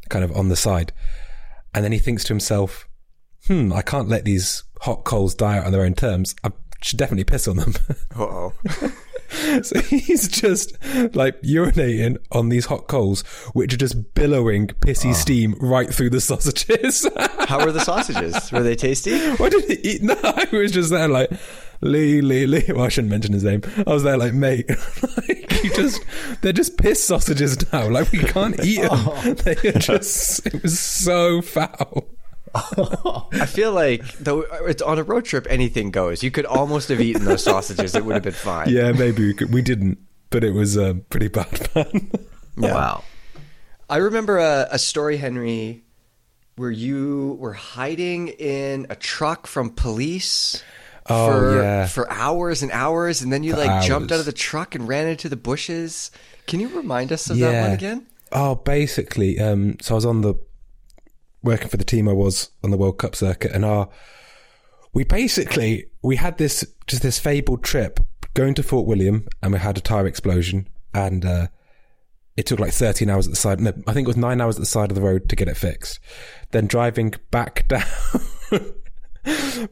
kind 0.09 0.25
of 0.25 0.37
on 0.37 0.49
the 0.49 0.57
side. 0.57 0.93
And 1.75 1.85
then 1.85 1.93
he 1.93 1.99
thinks 1.99 2.25
to 2.25 2.33
himself, 2.33 2.89
hmm, 3.47 3.73
I 3.73 3.83
can't 3.83 4.09
let 4.09 4.25
these 4.25 4.65
hot 4.83 5.05
coals 5.05 5.35
die 5.35 5.59
out 5.59 5.67
on 5.67 5.73
their 5.73 5.85
own 5.85 5.95
terms. 5.95 6.35
I 6.45 6.53
should 6.81 6.99
definitely 6.99 7.25
piss 7.25 7.49
on 7.49 7.57
them. 7.57 7.75
Uh-oh. 8.17 8.53
so 9.63 9.81
he's 9.81 10.29
just 10.29 10.77
like 11.15 11.41
urinating 11.43 12.19
on 12.31 12.49
these 12.49 12.67
hot 12.67 12.87
coals, 12.87 13.23
which 13.53 13.73
are 13.75 13.79
just 13.79 14.15
billowing 14.15 14.69
pissy 14.69 15.15
steam 15.15 15.55
right 15.61 15.93
through 15.93 16.11
the 16.11 16.21
sausages. 16.21 17.09
How 17.41 17.65
were 17.65 17.73
the 17.73 17.81
sausages? 17.81 18.53
Were 18.53 18.63
they 18.63 18.77
tasty? 18.77 19.19
Why 19.37 19.49
did 19.49 19.65
he 19.65 19.75
eat? 19.89 20.03
No, 20.03 20.17
I 20.23 20.47
was 20.53 20.73
just 20.73 20.91
there 20.91 21.09
like, 21.09 21.31
Lee, 21.81 22.21
Lee, 22.21 22.47
Lee. 22.47 22.65
Well, 22.69 22.85
I 22.85 22.89
shouldn't 22.89 23.11
mention 23.11 23.33
his 23.33 23.45
name. 23.45 23.63
I 23.87 23.93
was 23.93 24.03
there 24.03 24.17
like, 24.17 24.33
mate, 24.35 24.69
like, 24.69 25.44
you 25.65 25.75
just, 25.75 26.05
they're 26.41 26.53
just 26.53 26.79
piss 26.79 27.03
sausages 27.03 27.73
now. 27.73 27.89
Like, 27.89 28.13
we 28.13 28.19
can't 28.19 28.63
eat 28.65 28.81
them. 28.81 29.37
They 29.45 29.57
are 29.69 29.73
just, 29.79 30.47
it 30.47 30.63
was 30.63 30.79
so 30.79 31.43
foul. 31.43 32.09
I 32.55 33.47
feel 33.47 33.73
like 33.73 34.07
though 34.19 34.43
it's 34.67 34.81
on 34.81 34.99
a 34.99 35.03
road 35.03 35.25
trip, 35.25 35.47
anything 35.51 35.91
goes. 35.91 36.23
You 36.23 36.31
could 36.31 36.47
almost 36.47 36.89
have 36.89 37.01
eaten 37.01 37.25
those 37.25 37.43
sausages; 37.43 37.97
it 37.97 38.05
would 38.05 38.15
have 38.15 38.23
been 38.23 38.33
fine. 38.33 38.69
Yeah, 38.69 38.93
maybe 38.93 39.27
we, 39.27 39.35
could, 39.35 39.53
we 39.53 39.61
didn't, 39.61 39.99
but 40.31 40.45
it 40.45 40.53
was 40.53 40.79
uh, 40.79 40.95
pretty 41.11 41.27
bad 41.27 41.59
fun. 41.71 42.13
Yeah. 42.57 42.75
Wow. 42.75 43.05
I 43.91 43.97
remember 43.97 44.39
a, 44.39 44.69
a 44.71 44.79
story, 44.79 45.17
Henry, 45.17 45.83
where 46.55 46.71
you 46.71 47.37
were 47.41 47.55
hiding 47.55 48.29
in 48.29 48.87
a 48.89 48.95
truck 48.95 49.49
from 49.49 49.71
police. 49.71 50.63
Oh, 51.07 51.31
for, 51.31 51.63
yeah. 51.63 51.87
for 51.87 52.11
hours 52.11 52.63
and 52.63 52.73
hours, 52.73 53.21
and 53.21 53.33
then 53.33 53.43
you 53.43 53.53
For 53.53 53.59
like 53.59 53.85
jumped 53.85 54.11
out 54.11 54.21
of 54.21 54.27
the 54.27 54.33
truck 54.33 54.75
and 54.75 54.89
ran 54.89 55.07
into 55.07 55.29
the 55.29 55.37
bushes. 55.37 56.11
Can 56.47 56.61
you 56.61 56.69
remind 56.69 57.13
us 57.13 57.29
of 57.29 57.39
that 57.39 57.63
one 57.63 57.73
again? 57.73 58.07
Oh, 58.33 58.55
basically, 58.55 59.39
um, 59.39 59.77
so 59.81 59.95
I 59.95 59.97
was 59.97 60.07
on 60.07 60.23
the 60.23 60.35
working 61.43 61.69
for 61.69 61.77
the 61.77 61.85
team 61.85 62.09
I 62.09 62.13
was 62.13 62.51
on 62.63 62.71
the 62.71 62.77
World 62.79 62.99
Cup 62.99 63.15
circuit, 63.15 63.53
and 63.53 63.65
our 63.65 63.89
we 64.95 65.05
basically 65.05 65.87
we 66.03 66.17
had 66.17 66.39
this 66.39 66.65
just 66.87 67.03
this 67.03 67.19
fabled 67.19 67.63
trip 67.63 68.01
going 68.33 68.55
to 68.55 68.63
Fort 68.63 68.87
William, 68.87 69.27
and 69.43 69.53
we 69.53 69.59
had 69.59 69.77
a 69.77 69.83
tire 69.83 70.07
explosion, 70.07 70.69
and 70.95 71.25
uh, 71.25 71.47
it 72.37 72.47
took 72.47 72.59
like 72.59 72.73
13 72.73 73.11
hours 73.11 73.27
at 73.27 73.33
the 73.33 73.37
side. 73.37 73.61
No, 73.61 73.73
I 73.87 73.93
think 73.93 74.07
it 74.07 74.09
was 74.09 74.17
nine 74.17 74.41
hours 74.41 74.57
at 74.57 74.61
the 74.61 74.67
side 74.67 74.91
of 74.91 74.95
the 74.95 75.03
road 75.03 75.29
to 75.29 75.37
get 75.37 75.49
it 75.49 75.57
fixed. 75.57 76.01
Then 76.51 76.67
driving 76.67 77.15
back 77.31 77.69
down. 77.69 78.75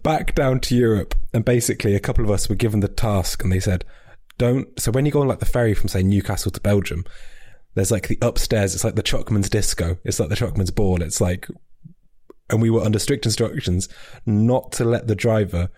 Back 0.03 0.35
down 0.35 0.61
to 0.61 0.77
Europe, 0.77 1.15
and 1.33 1.45
basically 1.45 1.95
a 1.95 2.01
couple 2.01 2.25
of 2.25 2.31
us 2.31 2.49
were 2.49 2.55
given 2.55 2.81
the 2.81 2.89
task, 2.89 3.43
and 3.43 3.53
they 3.53 3.61
said, 3.61 3.85
"Don't." 4.39 4.79
So 4.81 4.91
when 4.91 5.07
you 5.07 5.13
go 5.13 5.21
on 5.21 5.29
like 5.29 5.41
the 5.41 5.47
ferry 5.47 5.75
from 5.75 5.89
say 5.89 6.03
Newcastle 6.03 6.51
to 6.53 6.61
Belgium, 6.61 7.05
there's 7.75 7.91
like 7.91 8.09
the 8.09 8.19
upstairs. 8.23 8.75
It's 8.75 8.85
like 8.85 8.95
the 8.95 9.03
Chuckman's 9.03 9.51
disco. 9.51 9.99
It's 10.05 10.21
like 10.21 10.29
the 10.29 10.37
Chuckman's 10.37 10.71
ball. 10.71 11.03
It's 11.03 11.21
like, 11.21 11.49
and 12.51 12.63
we 12.63 12.71
were 12.71 12.83
under 12.83 12.99
strict 12.99 13.27
instructions 13.27 13.89
not 14.27 14.73
to 14.73 14.85
let 14.85 15.07
the 15.07 15.15
driver 15.15 15.69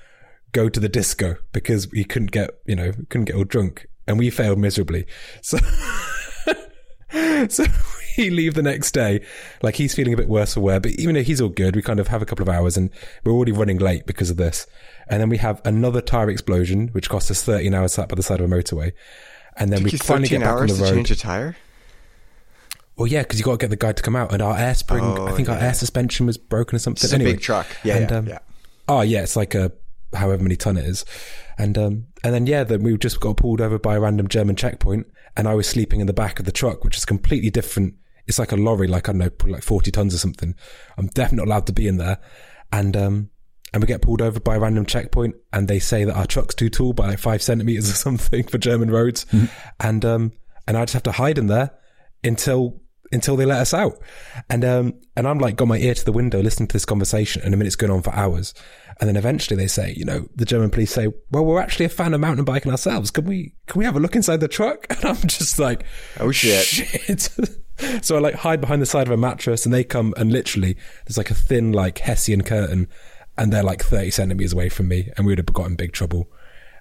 go 0.53 0.69
to 0.69 0.81
the 0.81 0.89
disco 0.89 1.37
because 1.53 1.91
we 1.91 2.05
couldn't 2.05 2.31
get, 2.31 2.51
you 2.67 2.77
know, 2.77 2.93
couldn't 3.09 3.27
get 3.27 3.37
all 3.37 3.45
drunk, 3.45 3.87
and 4.07 4.19
we 4.19 4.31
failed 4.31 4.59
miserably. 4.59 5.07
So. 5.43 5.59
so 7.49 7.65
we 8.19 8.31
leave 8.31 8.55
the 8.55 8.63
next 8.63 8.93
day, 8.93 9.25
like 9.63 9.77
he's 9.77 9.95
feeling 9.95 10.15
a 10.15 10.17
bit 10.17 10.29
worse 10.29 10.55
for 10.55 10.61
wear, 10.61 10.81
but 10.81 10.93
even 10.93 11.15
though 11.15 11.23
he's 11.23 11.41
all 11.41 11.49
good, 11.49 11.77
we 11.77 11.83
kind 11.83 12.01
of 12.01 12.09
have 12.09 12.23
a 12.23 12.27
couple 12.27 12.43
of 12.43 12.49
hours 12.49 12.77
and 12.77 12.91
we're 13.25 13.33
already 13.33 13.53
running 13.53 13.79
late 13.79 14.07
because 14.07 14.31
of 14.31 14.37
this. 14.37 14.67
And 15.09 15.21
then 15.21 15.29
we 15.29 15.39
have 15.39 15.61
another 15.65 16.01
tire 16.01 16.31
explosion, 16.31 16.89
which 16.89 17.09
cost 17.09 17.31
us 17.31 17.43
13 17.43 17.75
hours 17.75 17.93
sat 17.95 18.09
by 18.09 18.15
the 18.15 18.23
side 18.23 18.41
of 18.41 18.51
a 18.51 18.55
motorway. 18.55 18.93
And 19.57 19.73
then 19.73 19.83
we 19.83 19.91
Took 19.91 20.01
you 20.01 20.07
finally 20.07 20.29
13 20.29 20.41
get 20.41 20.45
back 20.45 20.55
on 20.55 20.61
hours 20.61 20.71
the 20.71 20.77
to 20.79 20.83
road. 20.91 20.95
change 20.97 21.11
a 21.11 21.17
tire. 21.17 21.57
Well, 22.97 23.07
yeah, 23.07 23.23
because 23.23 23.39
you 23.39 23.45
got 23.45 23.53
to 23.53 23.59
get 23.59 23.71
the 23.71 23.77
guy 23.77 23.93
to 23.93 24.03
come 24.03 24.15
out, 24.15 24.33
and 24.33 24.41
our 24.41 24.57
air 24.57 24.75
spring, 24.75 25.03
Oh, 25.05 25.27
I 25.27 25.33
think 25.33 25.49
our 25.49 25.59
air 25.59 25.75
suspension 25.75 26.27
was 26.27 26.39
broken 26.39 26.77
or 26.77 26.79
something. 26.79 27.05
It's 27.05 27.13
a 27.13 27.17
anyway, 27.17 27.33
big 27.33 27.41
truck. 27.41 27.67
Yeah, 27.83 27.97
and, 27.97 28.11
yeah, 28.11 28.17
um, 28.17 28.27
yeah. 28.27 28.39
Oh 28.87 29.01
yeah, 29.01 29.23
it's 29.23 29.35
like 29.35 29.55
a 29.55 29.73
however 30.15 30.43
many 30.43 30.55
ton 30.55 30.77
it 30.77 30.85
is, 30.85 31.05
and 31.59 31.77
um, 31.77 32.07
and 32.23 32.33
then 32.33 32.47
yeah, 32.47 32.63
then 32.63 32.85
we 32.85 32.97
just 32.97 33.19
got 33.19 33.37
pulled 33.37 33.61
over 33.61 33.79
by 33.81 33.97
a 33.97 34.01
random 34.01 34.29
German 34.29 34.55
checkpoint, 34.55 35.09
and 35.37 35.49
I 35.49 35.55
was 35.55 35.67
sleeping 35.67 36.01
in 36.01 36.07
the 36.07 36.13
back 36.13 36.39
of 36.39 36.45
the 36.45 36.53
truck, 36.53 36.85
which 36.85 36.97
is 36.97 37.05
completely 37.05 37.51
different. 37.51 37.95
It's 38.27 38.39
like 38.39 38.53
a 38.53 38.57
lorry, 38.57 38.87
like 38.89 39.09
I 39.09 39.13
don't 39.13 39.19
know, 39.19 39.51
like 39.53 39.63
forty 39.63 39.91
tons 39.91 40.15
or 40.15 40.19
something. 40.19 40.55
I'm 40.97 41.09
definitely 41.09 41.45
not 41.45 41.49
allowed 41.53 41.67
to 41.67 41.73
be 41.73 41.87
in 41.89 41.99
there, 41.99 42.19
and 42.73 42.97
um, 42.97 43.31
and 43.73 43.83
we 43.83 43.87
get 43.87 44.03
pulled 44.03 44.23
over 44.23 44.41
by 44.41 44.57
a 44.57 44.61
random 44.61 44.87
checkpoint, 44.87 45.35
and 45.53 45.69
they 45.69 45.79
say 45.79 46.05
that 46.05 46.17
our 46.17 46.27
truck's 46.27 46.55
too 46.55 46.71
tall 46.71 46.93
by 46.93 47.09
like 47.09 47.19
five 47.19 47.43
centimeters 47.43 47.91
or 47.91 47.95
something 47.95 48.45
for 48.45 48.59
German 48.59 48.91
roads, 48.91 49.27
and 49.81 50.05
um, 50.05 50.33
and 50.67 50.77
I 50.77 50.83
just 50.85 50.95
have 50.95 51.03
to 51.05 51.13
hide 51.13 51.39
in 51.39 51.47
there 51.49 51.71
until 52.23 52.81
until 53.13 53.37
they 53.37 53.45
let 53.45 53.61
us 53.61 53.75
out. 53.75 53.99
And 54.51 54.65
um 54.65 54.95
and 55.15 55.29
I'm 55.29 55.39
like 55.39 55.57
got 55.57 55.69
my 55.69 55.77
ear 55.79 55.95
to 55.95 56.05
the 56.05 56.11
window 56.11 56.41
listening 56.41 56.67
to 56.69 56.73
this 56.73 56.87
conversation 56.87 57.43
and 57.43 57.55
I 57.55 57.57
mean 57.59 57.67
it's 57.67 57.77
going 57.77 57.93
on 57.93 58.03
for 58.03 58.13
hours. 58.15 58.55
And 59.01 59.09
then 59.09 59.17
eventually 59.17 59.57
they 59.57 59.67
say, 59.67 59.93
you 59.97 60.05
know, 60.05 60.27
the 60.35 60.45
German 60.45 60.71
police 60.71 60.93
say, 60.93 61.09
Well, 61.31 61.45
we're 61.45 61.61
actually 61.61 61.85
a 61.85 61.91
fan 61.91 62.15
of 62.15 62.21
mountain 62.21 62.45
biking 62.45 62.73
ourselves. 62.73 63.11
Can 63.11 63.27
we 63.27 63.55
can 63.67 63.79
we 63.79 63.85
have 63.85 63.95
a 63.95 64.01
look 64.01 64.17
inside 64.17 64.41
the 64.41 64.49
truck? 64.49 64.87
And 64.91 65.05
I'm 65.05 65.29
just 65.29 65.59
like 65.59 65.85
Oh, 66.19 66.31
shit. 66.33 66.65
shit. 66.65 67.29
so 68.03 68.17
I 68.17 68.21
like 68.21 68.35
hide 68.37 68.61
behind 68.61 68.81
the 68.83 68.87
side 68.87 69.07
of 69.07 69.13
a 69.13 69.17
mattress 69.17 69.65
and 69.65 69.75
they 69.75 69.85
come 69.85 70.15
and 70.17 70.31
literally 70.31 70.77
there's 71.05 71.19
like 71.19 71.31
a 71.31 71.35
thin 71.35 71.73
like 71.73 71.99
Hessian 71.99 72.43
curtain 72.43 72.89
and 73.37 73.53
they're 73.53 73.63
like 73.63 73.83
30 73.83 74.11
centimeters 74.11 74.53
away 74.53 74.69
from 74.69 74.89
me, 74.89 75.11
and 75.17 75.27
we 75.27 75.33
would 75.33 75.39
have 75.39 75.53
got 75.53 75.67
in 75.67 75.77
big 75.77 75.93
trouble. 75.93 76.31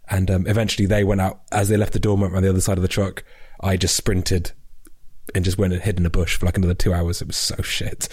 And 0.09 0.29
um, 0.29 0.47
eventually, 0.47 0.85
they 0.85 1.03
went 1.03 1.21
out 1.21 1.41
as 1.51 1.69
they 1.69 1.77
left 1.77 1.93
the 1.93 1.99
door 1.99 2.17
on 2.23 2.43
the 2.43 2.49
other 2.49 2.61
side 2.61 2.77
of 2.77 2.81
the 2.81 2.87
truck. 2.87 3.23
I 3.61 3.77
just 3.77 3.95
sprinted 3.95 4.51
and 5.33 5.45
just 5.45 5.57
went 5.57 5.73
and 5.73 5.81
hid 5.81 5.97
in 5.97 6.05
a 6.05 6.09
bush 6.09 6.35
for 6.35 6.45
like 6.45 6.57
another 6.57 6.73
two 6.73 6.93
hours. 6.93 7.21
It 7.21 7.27
was 7.27 7.37
so 7.37 7.61
shit. 7.61 8.09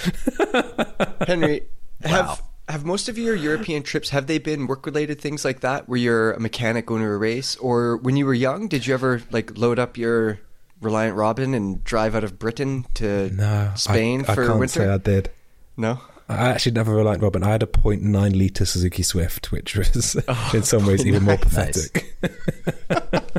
Henry, 1.26 1.62
have 2.02 2.42
have 2.68 2.84
most 2.84 3.08
of 3.08 3.18
your 3.18 3.34
European 3.34 3.82
trips 3.82 4.10
have 4.10 4.28
they 4.28 4.38
been 4.38 4.68
work 4.68 4.86
related 4.86 5.20
things 5.20 5.44
like 5.44 5.60
that, 5.60 5.88
where 5.88 5.98
you're 5.98 6.32
a 6.32 6.40
mechanic 6.40 6.86
going 6.86 7.02
to 7.02 7.08
a 7.08 7.16
race, 7.16 7.56
or 7.56 7.96
when 7.96 8.16
you 8.16 8.24
were 8.24 8.34
young, 8.34 8.68
did 8.68 8.86
you 8.86 8.94
ever 8.94 9.22
like 9.32 9.58
load 9.58 9.78
up 9.78 9.98
your 9.98 10.38
Reliant 10.80 11.16
Robin 11.16 11.54
and 11.54 11.82
drive 11.84 12.14
out 12.14 12.24
of 12.24 12.38
Britain 12.38 12.86
to 12.94 13.30
no, 13.30 13.72
Spain 13.76 14.24
I, 14.26 14.34
for 14.34 14.44
I 14.44 14.46
can't 14.46 14.58
winter? 14.58 14.80
say 14.80 14.88
I 14.88 14.98
did. 14.98 15.30
No. 15.76 16.00
I 16.28 16.50
actually 16.50 16.72
never 16.72 16.94
relied 16.94 17.22
Robin. 17.22 17.42
I 17.42 17.50
had 17.50 17.62
a 17.64 17.66
0.9 17.66 18.38
litre 18.38 18.64
Suzuki 18.64 19.02
Swift, 19.02 19.50
which 19.50 19.76
was 19.76 20.14
in 20.54 20.62
some 20.62 20.86
ways 20.86 21.04
even 21.04 21.24
more 21.24 21.34
Nice. 21.36 21.88
pathetic. 21.88 22.16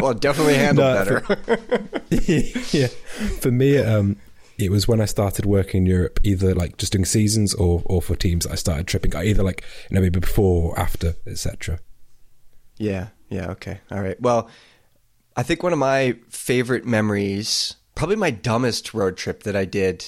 Well, 0.00 0.14
definitely 0.14 0.54
handled 0.54 0.94
No, 0.94 1.20
better. 1.20 1.38
yeah. 2.72 2.88
For 3.40 3.50
me, 3.52 3.78
um, 3.78 4.16
it 4.58 4.70
was 4.70 4.88
when 4.88 5.00
I 5.00 5.04
started 5.04 5.46
working 5.46 5.82
in 5.82 5.86
Europe, 5.86 6.18
either 6.24 6.54
like 6.54 6.76
just 6.76 6.92
doing 6.92 7.04
seasons 7.04 7.54
or, 7.54 7.82
or 7.86 8.02
for 8.02 8.16
teams, 8.16 8.46
I 8.46 8.56
started 8.56 8.86
tripping, 8.88 9.14
either 9.14 9.42
like, 9.42 9.62
you 9.88 9.94
know, 9.94 10.00
maybe 10.00 10.18
before 10.18 10.70
or 10.72 10.78
after, 10.80 11.14
etc. 11.26 11.78
Yeah, 12.78 13.08
yeah, 13.28 13.50
okay. 13.52 13.80
All 13.92 14.00
right. 14.02 14.20
Well, 14.20 14.48
I 15.40 15.42
think 15.42 15.62
one 15.62 15.72
of 15.72 15.78
my 15.78 16.16
favorite 16.28 16.84
memories, 16.84 17.76
probably 17.94 18.16
my 18.16 18.30
dumbest 18.30 18.92
road 18.92 19.16
trip 19.16 19.44
that 19.44 19.56
I 19.56 19.64
did. 19.64 20.00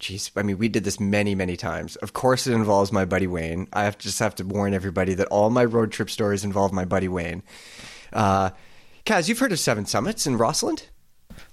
Jeez, 0.00 0.32
I 0.34 0.42
mean, 0.42 0.58
we 0.58 0.68
did 0.68 0.82
this 0.82 0.98
many, 0.98 1.36
many 1.36 1.56
times. 1.56 1.94
Of 1.94 2.12
course, 2.12 2.48
it 2.48 2.54
involves 2.54 2.90
my 2.90 3.04
buddy 3.04 3.28
Wayne. 3.28 3.68
I 3.72 3.84
have 3.84 3.96
to 3.98 4.02
just 4.02 4.18
have 4.18 4.34
to 4.34 4.44
warn 4.44 4.74
everybody 4.74 5.14
that 5.14 5.28
all 5.28 5.48
my 5.48 5.64
road 5.64 5.92
trip 5.92 6.10
stories 6.10 6.42
involve 6.42 6.72
my 6.72 6.84
buddy 6.84 7.06
Wayne. 7.06 7.44
Uh, 8.12 8.50
Kaz, 9.06 9.28
you've 9.28 9.38
heard 9.38 9.52
of 9.52 9.60
Seven 9.60 9.86
Summits 9.86 10.26
in 10.26 10.36
Rossland? 10.36 10.88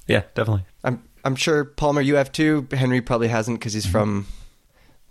Yeah, 0.08 0.24
definitely. 0.34 0.66
I'm 0.84 1.04
I'm 1.24 1.36
sure 1.36 1.64
Palmer, 1.64 2.02
you 2.02 2.16
have 2.16 2.32
too. 2.32 2.68
Henry 2.72 3.02
probably 3.02 3.28
hasn't 3.28 3.60
because 3.60 3.74
he's 3.74 3.86
from 3.86 4.26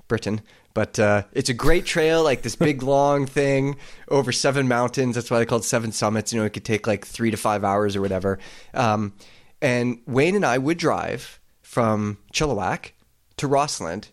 Britain. 0.08 0.40
But 0.76 0.98
uh, 0.98 1.22
it's 1.32 1.48
a 1.48 1.54
great 1.54 1.86
trail, 1.86 2.22
like 2.22 2.42
this 2.42 2.54
big 2.54 2.82
long 2.82 3.24
thing 3.24 3.76
over 4.08 4.30
seven 4.30 4.68
mountains. 4.68 5.14
That's 5.14 5.30
why 5.30 5.38
they 5.38 5.46
call 5.46 5.60
it 5.60 5.64
Seven 5.64 5.90
Summits. 5.90 6.34
You 6.34 6.40
know, 6.40 6.44
it 6.44 6.52
could 6.52 6.66
take 6.66 6.86
like 6.86 7.06
three 7.06 7.30
to 7.30 7.38
five 7.38 7.64
hours 7.64 7.96
or 7.96 8.02
whatever. 8.02 8.38
Um, 8.74 9.14
and 9.62 10.00
Wayne 10.06 10.36
and 10.36 10.44
I 10.44 10.58
would 10.58 10.76
drive 10.76 11.40
from 11.62 12.18
Chilliwack 12.34 12.90
to 13.38 13.46
Rossland, 13.46 14.08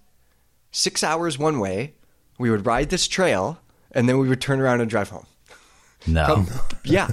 six 0.72 1.03
hours 1.03 1.38
one 1.38 1.59
way. 1.59 1.95
We 2.39 2.49
would 2.49 2.66
ride 2.66 2.89
this 2.91 3.09
trail, 3.09 3.59
and 3.91 4.07
then 4.07 4.18
we 4.18 4.30
would 4.30 4.39
turn 4.39 4.61
around 4.61 4.80
and 4.80 4.89
drive 4.89 5.09
home. 5.09 5.28
No. 6.07 6.45
Yeah, 6.86 7.09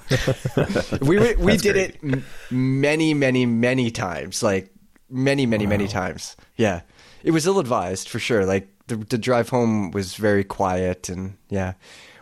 we 1.03 1.19
we, 1.19 1.35
we 1.35 1.57
did 1.57 1.75
it 1.75 1.99
m- 2.05 2.25
many, 2.53 3.15
many, 3.15 3.47
many 3.47 3.91
times. 3.91 4.45
Like 4.45 4.73
many, 5.09 5.45
many, 5.45 5.67
many 5.67 5.89
times. 5.89 6.37
Yeah, 6.55 6.83
it 7.25 7.33
was 7.33 7.49
ill 7.49 7.59
advised 7.59 8.09
for 8.09 8.21
sure. 8.21 8.47
Like 8.47 8.69
the, 8.91 8.97
the 8.97 9.19
drive 9.19 9.49
home 9.49 9.91
was 9.91 10.15
very 10.15 10.45
quiet, 10.45 11.09
and 11.09 11.37
yeah, 11.49 11.75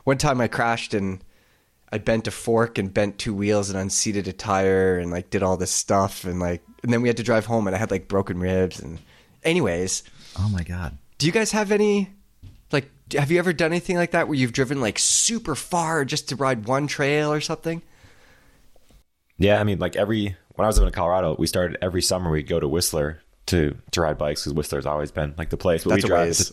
one 0.04 0.18
time 0.18 0.40
I 0.40 0.48
crashed 0.48 0.94
and 0.94 1.22
I 1.90 1.98
bent 1.98 2.26
a 2.26 2.30
fork 2.30 2.78
and 2.78 2.92
bent 2.92 3.18
two 3.18 3.34
wheels 3.34 3.70
and 3.70 3.78
unseated 3.78 4.28
a 4.28 4.32
tire 4.32 4.98
and 4.98 5.10
like 5.10 5.30
did 5.30 5.42
all 5.42 5.56
this 5.56 5.70
stuff 5.70 6.24
and 6.24 6.38
like 6.38 6.62
and 6.82 6.92
then 6.92 7.02
we 7.02 7.08
had 7.08 7.16
to 7.16 7.22
drive 7.22 7.46
home 7.46 7.66
and 7.66 7.74
I 7.74 7.78
had 7.78 7.90
like 7.90 8.08
broken 8.08 8.38
ribs 8.38 8.80
and 8.80 8.98
anyways. 9.42 10.02
Oh 10.38 10.48
my 10.48 10.62
god. 10.62 10.98
Do 11.16 11.26
you 11.26 11.32
guys 11.32 11.52
have 11.52 11.72
any 11.72 12.10
like 12.72 12.90
have 13.12 13.30
you 13.30 13.38
ever 13.38 13.52
done 13.52 13.72
anything 13.72 13.96
like 13.96 14.10
that 14.10 14.28
where 14.28 14.36
you've 14.36 14.52
driven 14.52 14.80
like 14.80 14.98
super 14.98 15.54
far 15.54 16.04
just 16.04 16.28
to 16.28 16.36
ride 16.36 16.66
one 16.66 16.86
trail 16.86 17.32
or 17.32 17.40
something? 17.40 17.82
Yeah, 19.38 19.60
I 19.60 19.64
mean, 19.64 19.78
like 19.78 19.96
every 19.96 20.36
when 20.54 20.64
I 20.64 20.66
was 20.66 20.76
living 20.76 20.88
in 20.88 20.94
Colorado, 20.94 21.36
we 21.38 21.46
started 21.46 21.78
every 21.80 22.02
summer 22.02 22.30
we'd 22.30 22.48
go 22.48 22.60
to 22.60 22.68
Whistler 22.68 23.22
to 23.49 23.76
to 23.90 24.01
ride 24.01 24.18
bikes 24.18 24.42
because 24.42 24.55
Whistler's 24.55 24.86
always 24.86 25.11
been 25.11 25.34
like 25.36 25.51
the 25.51 25.57
place. 25.57 25.84
But 25.84 25.90
That's 25.90 26.05
we 26.05 26.09
drive. 26.09 26.28
It's, 26.28 26.53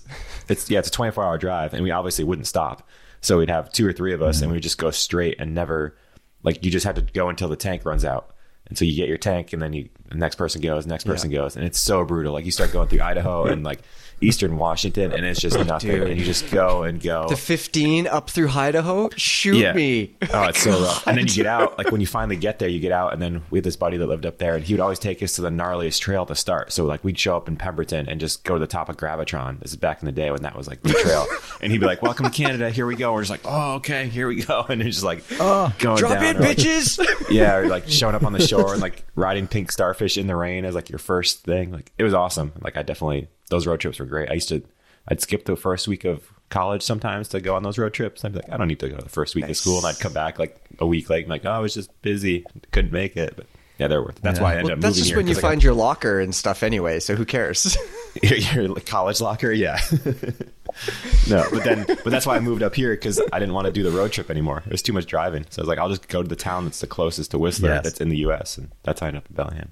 it's 0.49 0.69
yeah, 0.69 0.79
it's 0.79 0.89
a 0.89 0.91
twenty 0.91 1.11
four 1.11 1.23
hour 1.23 1.37
drive, 1.37 1.73
and 1.73 1.83
we 1.83 1.91
obviously 1.91 2.25
wouldn't 2.25 2.47
stop. 2.47 2.87
So 3.21 3.37
we'd 3.37 3.49
have 3.49 3.71
two 3.71 3.87
or 3.87 3.93
three 3.93 4.13
of 4.13 4.21
us, 4.21 4.41
and 4.41 4.51
we 4.51 4.57
would 4.57 4.63
just 4.63 4.77
go 4.77 4.91
straight 4.91 5.39
and 5.39 5.55
never 5.55 5.95
like 6.43 6.63
you 6.63 6.71
just 6.71 6.85
have 6.85 6.95
to 6.95 7.01
go 7.01 7.29
until 7.29 7.47
the 7.47 7.55
tank 7.55 7.85
runs 7.85 8.05
out. 8.05 8.35
And 8.67 8.77
so 8.77 8.85
you 8.85 8.95
get 8.95 9.07
your 9.07 9.17
tank, 9.17 9.53
and 9.53 9.61
then 9.61 9.73
you 9.73 9.89
next 10.13 10.35
person 10.35 10.61
goes, 10.61 10.85
next 10.85 11.03
person 11.05 11.31
goes, 11.31 11.55
and 11.55 11.65
it's 11.65 11.79
so 11.79 12.03
brutal. 12.05 12.33
Like 12.33 12.45
you 12.45 12.51
start 12.51 12.71
going 12.71 12.87
through 12.87 13.01
Idaho 13.01 13.45
and 13.51 13.63
like 13.63 13.79
Eastern 14.21 14.57
Washington, 14.57 15.11
and 15.11 15.25
it's 15.25 15.41
just 15.41 15.59
nothing, 15.65 15.91
Dude. 15.91 16.07
and 16.09 16.17
you 16.17 16.25
just 16.25 16.49
go 16.49 16.83
and 16.83 17.01
go. 17.01 17.27
The 17.27 17.35
15 17.35 18.07
up 18.07 18.29
through 18.29 18.49
Idaho? 18.49 19.09
Shoot 19.17 19.57
Yeah. 19.57 19.73
me. 19.73 20.15
Oh, 20.31 20.43
it's 20.43 20.61
so 20.61 20.71
rough. 20.71 21.05
And 21.05 21.17
then 21.17 21.27
you 21.27 21.33
get 21.33 21.45
out, 21.47 21.77
like 21.77 21.91
when 21.91 21.99
you 21.99 22.07
finally 22.07 22.37
get 22.37 22.59
there, 22.59 22.69
you 22.69 22.79
get 22.79 22.93
out, 22.93 23.11
and 23.11 23.21
then 23.21 23.41
we 23.49 23.57
had 23.57 23.65
this 23.65 23.75
buddy 23.75 23.97
that 23.97 24.07
lived 24.07 24.25
up 24.25 24.37
there, 24.37 24.55
and 24.55 24.63
he 24.63 24.73
would 24.73 24.79
always 24.79 24.99
take 24.99 25.21
us 25.21 25.33
to 25.33 25.41
the 25.41 25.49
gnarliest 25.49 25.99
trail 25.99 26.25
to 26.27 26.35
start. 26.35 26.71
So 26.71 26.85
like 26.85 27.03
we'd 27.03 27.19
show 27.19 27.35
up 27.35 27.49
in 27.49 27.57
Pemberton 27.57 28.07
and 28.07 28.21
just 28.21 28.45
go 28.45 28.53
to 28.53 28.59
the 28.59 28.67
top 28.67 28.87
of 28.87 28.95
Gravitron. 28.95 29.59
This 29.59 29.71
is 29.71 29.77
back 29.77 30.01
in 30.01 30.05
the 30.05 30.13
day 30.13 30.31
when 30.31 30.43
that 30.43 30.55
was 30.55 30.69
like 30.69 30.81
the 30.81 30.93
trail, 30.93 31.25
and 31.61 31.69
he'd 31.73 31.79
be 31.81 31.85
like, 31.85 32.01
"Welcome 32.01 32.25
to 32.25 32.31
Canada, 32.31 32.69
here 32.69 32.85
we 32.85 32.95
go." 32.95 33.11
We're 33.11 33.21
just 33.21 33.31
like, 33.31 33.41
"Oh, 33.43 33.73
okay, 33.75 34.07
here 34.07 34.29
we 34.29 34.43
go," 34.43 34.65
and 34.69 34.81
it's 34.81 34.95
just 34.95 35.03
like, 35.05 35.23
"Oh, 35.41 35.73
going 35.79 35.97
Drop 35.97 36.13
down, 36.13 36.23
in, 36.23 36.37
or, 36.37 36.39
like- 36.39 36.57
bitches. 36.57 37.29
yeah, 37.29 37.55
or 37.57 37.67
like 37.67 37.89
showing 37.89 38.15
up 38.15 38.23
on 38.23 38.31
the 38.31 38.39
shore 38.47 38.71
and 38.71 38.81
like 38.81 39.03
riding 39.15 39.45
pink 39.47 39.73
starfish 39.95 40.17
in 40.17 40.27
the 40.27 40.35
rain 40.35 40.65
as 40.65 40.75
like 40.75 40.89
your 40.89 40.99
first 40.99 41.43
thing. 41.43 41.71
Like 41.71 41.91
it 41.97 42.03
was 42.03 42.13
awesome. 42.13 42.51
Like 42.61 42.77
I 42.77 42.81
definitely 42.83 43.27
those 43.49 43.65
road 43.67 43.79
trips 43.79 43.99
were 43.99 44.05
great. 44.05 44.29
I 44.29 44.33
used 44.33 44.49
to 44.49 44.61
I'd 45.07 45.21
skip 45.21 45.45
the 45.45 45.55
first 45.55 45.87
week 45.87 46.03
of 46.03 46.23
college 46.49 46.81
sometimes 46.81 47.29
to 47.29 47.39
go 47.41 47.55
on 47.55 47.63
those 47.63 47.77
road 47.77 47.93
trips. 47.93 48.25
I'd 48.25 48.33
be 48.33 48.39
like, 48.39 48.51
I 48.51 48.57
don't 48.57 48.67
need 48.67 48.79
to 48.79 48.89
go 48.89 48.97
to 48.97 49.03
the 49.03 49.09
first 49.09 49.35
week 49.35 49.47
of 49.47 49.55
school, 49.57 49.77
and 49.77 49.85
I'd 49.87 49.99
come 49.99 50.13
back 50.13 50.39
like 50.39 50.59
a 50.79 50.85
week 50.87 51.09
late. 51.09 51.25
I'm 51.25 51.29
like, 51.29 51.45
oh, 51.45 51.51
I 51.51 51.59
was 51.59 51.73
just 51.75 51.89
busy, 52.01 52.43
couldn't 52.71 52.91
make 52.91 53.15
it. 53.15 53.35
But 53.35 53.45
yeah, 53.77 53.87
they're 53.87 54.01
worth. 54.01 54.17
It. 54.17 54.23
That's 54.23 54.39
Yeah. 54.39 54.43
why 54.43 54.49
I 54.49 54.57
ended 54.57 54.65
Well, 54.65 54.73
up 54.73 54.79
that's 54.81 54.97
just 54.97 55.15
when 55.15 55.27
you 55.27 55.35
I 55.37 55.39
find 55.39 55.63
your 55.63 55.73
locker 55.73 56.19
and 56.19 56.33
stuff 56.33 56.63
anyway, 56.63 56.99
so 56.99 57.15
who 57.15 57.23
cares? 57.25 57.77
got- 58.21 58.39
your, 58.55 58.63
your 58.63 58.75
college 58.77 59.21
locker. 59.21 59.51
Yeah. 59.51 59.77
no, 61.29 61.45
but 61.51 61.63
then 61.63 61.85
but 61.87 62.05
that's 62.05 62.25
why 62.25 62.35
I 62.35 62.39
moved 62.39 62.63
up 62.63 62.73
here 62.73 62.91
because 62.95 63.21
I 63.31 63.37
didn't 63.39 63.53
want 63.53 63.65
to 63.67 63.71
do 63.73 63.83
the 63.83 63.91
road 63.91 64.11
trip 64.11 64.29
anymore. 64.31 64.63
It 64.65 64.71
was 64.71 64.81
too 64.81 64.93
much 64.93 65.05
driving. 65.05 65.45
So 65.51 65.61
I 65.61 65.63
was 65.63 65.67
like, 65.69 65.77
I'll 65.77 65.89
just 65.89 66.07
go 66.07 66.21
to 66.23 66.27
the 66.27 66.35
town 66.35 66.65
that's 66.65 66.79
the 66.79 66.87
closest 66.87 67.31
to 67.31 67.37
Whistler 67.39 67.69
Yes. 67.69 67.83
that's 67.83 68.01
in 68.01 68.09
the 68.09 68.17
U.S. 68.17 68.57
and 68.57 68.71
that's 68.83 69.01
how 69.01 69.05
I 69.05 69.09
ended 69.09 69.23
up 69.23 69.29
in 69.29 69.35
Bellingham. 69.35 69.71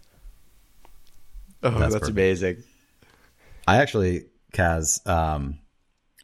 Oh, 1.63 1.71
That's 1.71 1.93
that's, 1.93 2.09
amazing. 2.09 2.63
I 3.65 3.77
actually, 3.77 4.25
Kaz, 4.53 5.05
um, 5.07 5.59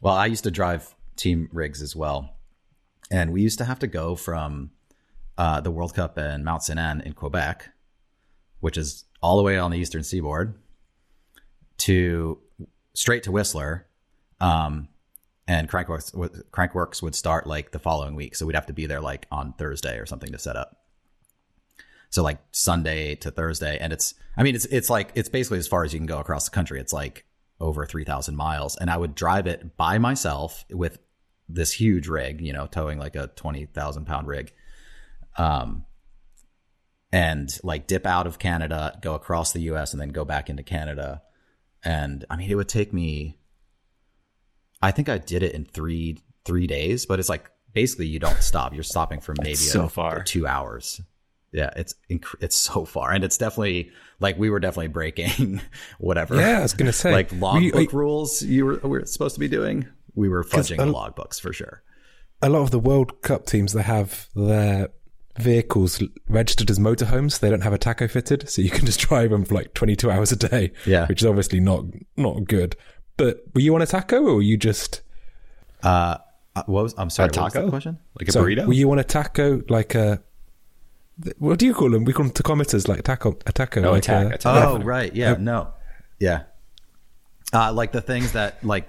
well, 0.02 0.14
I 0.14 0.26
used 0.26 0.44
to 0.44 0.50
drive 0.50 0.94
team 1.16 1.48
rigs 1.52 1.80
as 1.80 1.96
well. 1.96 2.36
And 3.10 3.32
we 3.32 3.42
used 3.42 3.58
to 3.58 3.64
have 3.64 3.78
to 3.80 3.86
go 3.86 4.14
from 4.14 4.70
uh, 5.38 5.60
the 5.60 5.70
World 5.70 5.94
Cup 5.94 6.18
in 6.18 6.44
Mont-Sainte-Anne 6.44 7.00
in 7.00 7.14
Quebec, 7.14 7.70
which 8.60 8.76
is 8.76 9.04
all 9.22 9.36
the 9.36 9.42
way 9.42 9.58
on 9.58 9.70
the 9.70 9.78
eastern 9.78 10.02
seaboard, 10.02 10.54
to 11.78 12.38
straight 12.94 13.22
to 13.24 13.32
Whistler. 13.32 13.86
Um, 14.40 14.88
and 15.48 15.68
Crankworx, 15.68 16.14
Crankworx 16.52 17.02
would 17.02 17.14
start 17.14 17.46
like 17.46 17.72
the 17.72 17.78
following 17.78 18.14
week. 18.14 18.36
So 18.36 18.46
we'd 18.46 18.54
have 18.54 18.66
to 18.66 18.72
be 18.72 18.86
there 18.86 19.00
like 19.00 19.26
on 19.32 19.54
Thursday 19.54 19.98
or 19.98 20.06
something 20.06 20.30
to 20.32 20.38
set 20.38 20.56
up. 20.56 20.79
So 22.10 22.22
like 22.22 22.38
Sunday 22.52 23.14
to 23.16 23.30
Thursday, 23.30 23.78
and 23.80 23.92
it's 23.92 24.14
I 24.36 24.42
mean 24.42 24.54
it's 24.54 24.66
it's 24.66 24.90
like 24.90 25.12
it's 25.14 25.28
basically 25.28 25.58
as 25.58 25.68
far 25.68 25.84
as 25.84 25.92
you 25.92 25.98
can 25.98 26.06
go 26.06 26.18
across 26.18 26.44
the 26.48 26.54
country. 26.54 26.80
It's 26.80 26.92
like 26.92 27.24
over 27.60 27.86
three 27.86 28.04
thousand 28.04 28.36
miles, 28.36 28.76
and 28.76 28.90
I 28.90 28.96
would 28.96 29.14
drive 29.14 29.46
it 29.46 29.76
by 29.76 29.98
myself 29.98 30.64
with 30.70 30.98
this 31.48 31.72
huge 31.72 32.08
rig, 32.08 32.40
you 32.40 32.52
know, 32.52 32.66
towing 32.66 32.98
like 32.98 33.16
a 33.16 33.28
twenty 33.28 33.66
thousand 33.66 34.06
pound 34.06 34.26
rig, 34.26 34.52
um, 35.38 35.84
and 37.12 37.56
like 37.62 37.86
dip 37.86 38.06
out 38.06 38.26
of 38.26 38.38
Canada, 38.38 38.98
go 39.00 39.14
across 39.14 39.52
the 39.52 39.60
U.S., 39.62 39.92
and 39.92 40.00
then 40.00 40.10
go 40.10 40.24
back 40.24 40.50
into 40.50 40.62
Canada. 40.62 41.22
And 41.84 42.24
I 42.28 42.36
mean, 42.36 42.50
it 42.50 42.56
would 42.56 42.68
take 42.68 42.92
me. 42.92 43.38
I 44.82 44.90
think 44.90 45.08
I 45.08 45.18
did 45.18 45.42
it 45.42 45.54
in 45.54 45.64
three 45.64 46.18
three 46.44 46.66
days, 46.66 47.06
but 47.06 47.20
it's 47.20 47.28
like 47.28 47.50
basically 47.72 48.06
you 48.06 48.18
don't 48.18 48.42
stop. 48.42 48.74
You're 48.74 48.82
stopping 48.82 49.20
for 49.20 49.34
maybe 49.40 49.54
so 49.54 49.84
a- 49.84 49.88
far. 49.88 50.24
two 50.24 50.46
hours. 50.46 51.00
Yeah, 51.52 51.70
it's 51.76 51.94
it's 52.40 52.56
so 52.56 52.84
far, 52.84 53.10
and 53.12 53.24
it's 53.24 53.36
definitely 53.36 53.90
like 54.20 54.38
we 54.38 54.50
were 54.50 54.60
definitely 54.60 54.88
breaking 54.88 55.60
whatever. 55.98 56.36
Yeah, 56.36 56.58
I 56.58 56.62
was 56.62 56.74
gonna 56.74 56.92
say, 56.92 57.10
like 57.12 57.32
we- 57.32 57.38
logbook 57.38 57.92
we- 57.92 57.98
rules 57.98 58.42
you 58.42 58.66
were, 58.66 58.80
we 58.84 58.90
were 58.90 59.04
supposed 59.06 59.34
to 59.34 59.40
be 59.40 59.48
doing. 59.48 59.86
We 60.14 60.28
were 60.28 60.44
fudging 60.44 60.76
the 60.78 60.86
logbooks 60.86 61.40
for 61.40 61.52
sure. 61.52 61.82
a 62.42 62.48
lot 62.48 62.62
of 62.62 62.70
the 62.70 62.78
World 62.78 63.22
Cup 63.22 63.46
teams 63.46 63.72
they 63.72 63.82
have 63.82 64.28
their 64.34 64.88
vehicles 65.38 66.02
registered 66.28 66.70
as 66.70 66.78
motorhomes. 66.78 67.40
They 67.40 67.48
don't 67.50 67.62
have 67.62 67.72
a 67.72 67.78
taco 67.78 68.06
fitted, 68.08 68.48
so 68.48 68.60
you 68.62 68.70
can 68.70 68.86
just 68.90 69.00
drive 69.00 69.30
them 69.30 69.44
for 69.44 69.54
like 69.54 69.74
22 69.74 70.10
hours 70.10 70.32
a 70.32 70.36
day. 70.36 70.72
Yeah. 70.86 71.06
which 71.06 71.22
is 71.22 71.26
obviously 71.26 71.60
not 71.60 71.84
not 72.16 72.44
good. 72.44 72.76
But 73.16 73.42
were 73.54 73.60
you 73.60 73.74
on 73.74 73.82
a 73.82 73.86
taco, 73.86 74.22
or 74.22 74.34
were 74.36 74.42
you 74.42 74.56
just 74.56 75.00
Uh, 75.82 76.18
uh, 76.56 76.62
what 76.66 76.82
was 76.84 76.94
I'm 76.98 77.10
sorry? 77.10 77.28
A 77.28 77.32
What 77.32 77.44
was 77.44 77.52
the 77.54 77.58
taco? 77.60 77.70
question? 77.70 77.98
Like 78.18 78.28
a 78.28 78.32
so 78.32 78.44
burrito? 78.44 78.66
Were 78.66 78.72
you 78.72 78.90
on 78.92 78.98
a 78.98 79.04
taco 79.04 79.62
like 79.68 79.94
a? 79.94 80.22
What 81.38 81.58
do 81.58 81.66
you 81.66 81.74
call 81.74 81.90
them? 81.90 82.04
We 82.04 82.12
call 82.12 82.24
them 82.26 82.32
tachometers, 82.34 82.88
like 82.88 83.02
taco, 83.02 83.36
a 83.46 83.52
taco. 83.52 83.82
Oh, 83.82 83.92
like 83.92 84.02
tac- 84.04 84.26
a- 84.32 84.34
a 84.34 84.38
tac- 84.38 84.64
Oh, 84.68 84.78
right. 84.78 85.14
Yeah. 85.14 85.36
No. 85.38 85.72
Yeah. 86.18 86.42
Uh, 87.52 87.72
like 87.72 87.92
the 87.92 88.00
things 88.00 88.32
that 88.32 88.62
like 88.64 88.88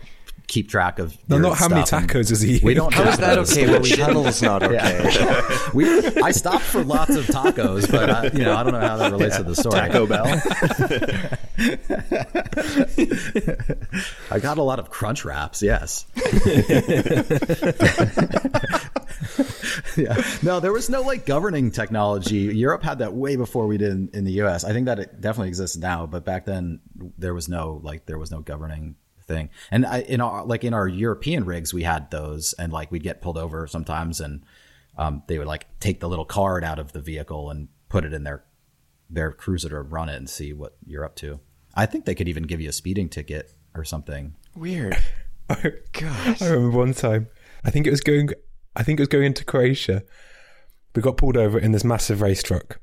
keep 0.52 0.70
track 0.70 0.99
of. 0.99 1.18
No, 1.30 1.38
not 1.38 1.58
how 1.58 1.70
many 1.70 1.82
tacos 1.84 2.30
is 2.30 2.41
he 2.41 2.60
We 2.64 2.74
eating. 2.74 2.76
don't. 2.76 2.93
How 2.93 3.04
track 3.04 3.14
is 3.14 3.20
that 3.20 3.36
those. 3.36 3.58
okay? 3.58 3.72
But 3.72 3.86
tunnel's 3.86 4.41
not 4.52 4.64
okay. 4.64 4.76
Yeah. 4.76 5.70
we, 5.74 5.86
I 6.22 6.32
stopped 6.32 6.66
for 6.66 6.84
lots 6.84 7.16
of 7.16 7.26
tacos, 7.26 7.89
but 7.89 8.10
I, 8.10 8.24
you 8.38 8.43
know, 8.43 8.56
I 8.56 8.64
don't 8.64 8.74
know 8.74 8.82
how 8.82 8.97
that 8.97 9.12
relates 9.14 9.38
to 9.38 9.43
the 9.43 9.56
story. 9.56 9.80
Taco 9.80 10.06
Bell. 10.06 10.26
I 14.32 14.39
got 14.39 14.58
a 14.58 14.64
lot 14.64 14.80
of 14.80 14.89
crunch 14.89 15.24
wraps. 15.24 15.62
Yes. 15.62 16.06
yeah. 19.95 20.22
No, 20.43 20.60
there 20.60 20.74
was 20.74 20.89
no 20.89 21.02
like 21.02 21.26
governing 21.26 21.72
technology. 21.72 22.38
Europe 22.38 22.84
had 22.84 22.99
that 22.99 23.14
way 23.14 23.38
before 23.38 23.68
we 23.68 23.78
did 23.78 23.91
in, 23.91 24.10
in 24.14 24.26
the 24.26 24.34
U.S. 24.34 24.66
I 24.66 24.74
think 24.74 24.88
that 24.88 24.99
it 24.99 25.22
definitely 25.22 25.47
exists 25.47 25.78
now, 25.78 26.06
but 26.06 26.26
back 26.26 26.45
then 26.45 26.82
there 27.18 27.34
was 27.34 27.47
no 27.47 27.80
like 27.84 28.06
there 28.06 28.18
was 28.18 28.32
no 28.32 28.41
governing 28.41 28.95
thing. 29.32 29.49
And 29.71 29.86
I, 29.86 30.01
in 30.01 30.21
our 30.21 30.45
like 30.45 30.63
in 30.63 30.73
our 30.73 30.88
European 30.88 31.45
rigs, 31.45 31.73
we 31.73 31.84
had 31.84 32.11
those, 32.11 32.53
and 32.53 32.71
like 32.71 32.91
we'd 32.91 33.03
get 33.03 33.21
pulled 33.21 33.38
over 33.38 33.67
sometimes, 33.67 34.19
and 34.19 34.43
um, 34.97 35.23
they 35.27 35.38
would 35.38 35.47
like 35.47 35.67
take 35.79 35.99
the 35.99 36.09
little 36.09 36.25
card 36.25 36.63
out 36.63 36.79
of 36.79 36.91
the 36.91 37.01
vehicle 37.01 37.49
and 37.49 37.69
put 37.89 38.05
it 38.05 38.13
in 38.13 38.23
their 38.23 38.43
their 39.09 39.32
cruiser 39.32 39.69
to 39.69 39.82
run 39.82 40.09
it 40.09 40.15
and 40.15 40.29
see 40.29 40.53
what 40.53 40.77
you're 40.86 41.05
up 41.05 41.15
to. 41.17 41.39
I 41.75 41.86
think 41.86 42.05
they 42.05 42.15
could 42.15 42.27
even 42.27 42.43
give 42.43 42.61
you 42.61 42.69
a 42.69 42.73
speeding 42.73 43.09
ticket 43.09 43.53
or 43.75 43.84
something. 43.84 44.36
Weird. 44.55 44.97
Oh 45.49 45.69
gosh. 45.91 46.41
I 46.41 46.47
remember 46.47 46.77
one 46.77 46.93
time. 46.93 47.27
I 47.65 47.71
think 47.71 47.86
it 47.86 47.91
was 47.91 47.99
going. 47.99 48.29
I 48.73 48.84
think 48.84 48.99
it 48.99 49.01
was 49.01 49.09
going 49.09 49.25
into 49.25 49.43
Croatia. 49.43 50.03
We 50.95 51.01
got 51.01 51.17
pulled 51.17 51.36
over 51.36 51.59
in 51.59 51.73
this 51.73 51.84
massive 51.84 52.21
race 52.21 52.41
truck, 52.41 52.79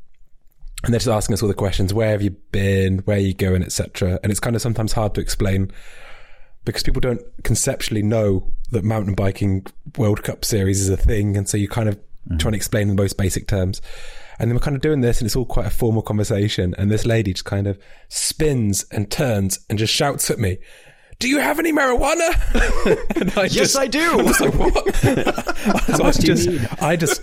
and 0.84 0.92
they're 0.92 0.98
just 0.98 1.08
asking 1.08 1.32
us 1.32 1.42
all 1.42 1.48
the 1.48 1.54
questions: 1.54 1.94
Where 1.94 2.10
have 2.10 2.20
you 2.20 2.32
been? 2.52 2.98
Where 2.98 3.16
are 3.16 3.20
you 3.20 3.32
going? 3.32 3.62
Etc. 3.62 4.20
And 4.22 4.30
it's 4.30 4.40
kind 4.40 4.54
of 4.54 4.60
sometimes 4.60 4.92
hard 4.92 5.14
to 5.14 5.22
explain 5.22 5.72
because 6.68 6.82
people 6.82 7.00
don't 7.00 7.22
conceptually 7.44 8.02
know 8.02 8.52
that 8.70 8.84
mountain 8.84 9.14
biking 9.14 9.66
World 9.96 10.22
Cup 10.22 10.44
series 10.44 10.80
is 10.80 10.88
a 10.88 10.96
thing, 10.96 11.36
and 11.36 11.48
so 11.48 11.56
you 11.56 11.68
kind 11.68 11.88
of 11.88 11.98
mm. 12.28 12.38
trying 12.38 12.52
to 12.52 12.56
explain 12.56 12.82
in 12.82 12.96
the 12.96 13.02
most 13.02 13.16
basic 13.16 13.48
terms. 13.48 13.80
And 14.38 14.48
then 14.48 14.54
we're 14.54 14.60
kind 14.60 14.76
of 14.76 14.82
doing 14.82 15.00
this, 15.00 15.18
and 15.20 15.26
it's 15.26 15.34
all 15.34 15.46
quite 15.46 15.66
a 15.66 15.70
formal 15.70 16.02
conversation. 16.02 16.74
And 16.78 16.90
this 16.90 17.04
lady 17.04 17.32
just 17.32 17.44
kind 17.44 17.66
of 17.66 17.78
spins 18.08 18.84
and 18.92 19.10
turns 19.10 19.58
and 19.68 19.78
just 19.78 19.92
shouts 19.92 20.30
at 20.30 20.38
me, 20.38 20.58
"Do 21.18 21.28
you 21.28 21.38
have 21.38 21.58
any 21.58 21.72
marijuana?" 21.72 22.34
I 23.36 23.44
Yes, 23.44 23.52
just, 23.54 23.78
I 23.78 23.86
do. 23.86 24.20
I 24.20 24.22
was 24.22 24.40
like, 24.40 24.54
"What?" 24.54 24.94
so 25.96 26.04
I 26.04 26.12
just, 26.12 26.48
I 26.82 26.96
just, 26.96 27.22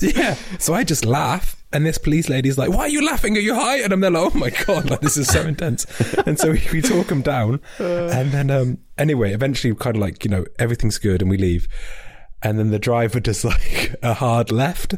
yeah. 0.00 0.34
So 0.58 0.74
I 0.74 0.84
just 0.84 1.04
laugh, 1.04 1.59
and 1.72 1.86
this 1.86 1.98
police 1.98 2.28
lady's 2.28 2.58
like, 2.58 2.70
"Why 2.70 2.80
are 2.80 2.88
you 2.88 3.04
laughing? 3.04 3.36
Are 3.36 3.40
you 3.40 3.54
high?" 3.54 3.78
And 3.78 3.92
I'm 3.92 4.00
there 4.00 4.10
like, 4.10 4.34
"Oh 4.34 4.38
my 4.38 4.50
god, 4.50 4.90
like 4.90 5.00
this 5.00 5.16
is 5.16 5.28
so 5.28 5.42
intense." 5.42 5.84
And 6.26 6.38
so 6.38 6.52
we, 6.52 6.62
we 6.72 6.80
talk 6.82 7.10
him 7.10 7.22
down, 7.22 7.60
and 7.78 8.32
then 8.32 8.50
um, 8.50 8.78
anyway, 8.98 9.32
eventually, 9.32 9.74
kind 9.74 9.96
of 9.96 10.02
like 10.02 10.24
you 10.24 10.30
know 10.30 10.44
everything's 10.58 10.98
good, 10.98 11.22
and 11.22 11.30
we 11.30 11.36
leave. 11.38 11.68
And 12.42 12.58
then 12.58 12.70
the 12.70 12.78
driver 12.78 13.20
does 13.20 13.44
like 13.54 13.94
a 14.02 14.14
hard 14.14 14.50
left, 14.50 14.94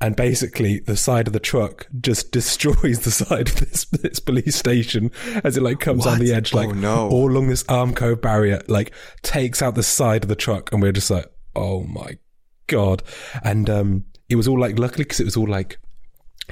and 0.00 0.16
basically 0.16 0.80
the 0.80 0.96
side 0.96 1.26
of 1.26 1.32
the 1.32 1.40
truck 1.40 1.86
just 2.00 2.32
destroys 2.32 3.00
the 3.00 3.10
side 3.10 3.48
of 3.50 3.56
this, 3.56 3.84
this 3.84 4.18
police 4.18 4.56
station 4.56 5.10
as 5.44 5.56
it 5.56 5.62
like 5.62 5.78
comes 5.80 6.06
on 6.06 6.18
the 6.18 6.32
edge, 6.32 6.52
like 6.54 6.70
Oh, 6.70 6.72
no. 6.72 7.08
all 7.08 7.30
along 7.30 7.48
this 7.48 7.62
Armco 7.64 8.20
barrier, 8.20 8.60
like 8.66 8.92
takes 9.22 9.60
out 9.62 9.74
the 9.74 9.82
side 9.82 10.24
of 10.24 10.28
the 10.28 10.34
truck, 10.36 10.72
and 10.72 10.80
we're 10.82 10.92
just 10.92 11.10
like, 11.10 11.26
oh 11.54 11.84
my 11.84 12.18
god! 12.66 13.02
And 13.44 13.68
um, 13.70 14.04
it 14.28 14.36
was 14.36 14.48
all 14.48 14.58
like 14.58 14.78
luckily 14.78 15.04
because 15.04 15.20
it 15.20 15.24
was 15.24 15.36
all 15.36 15.46
like. 15.48 15.78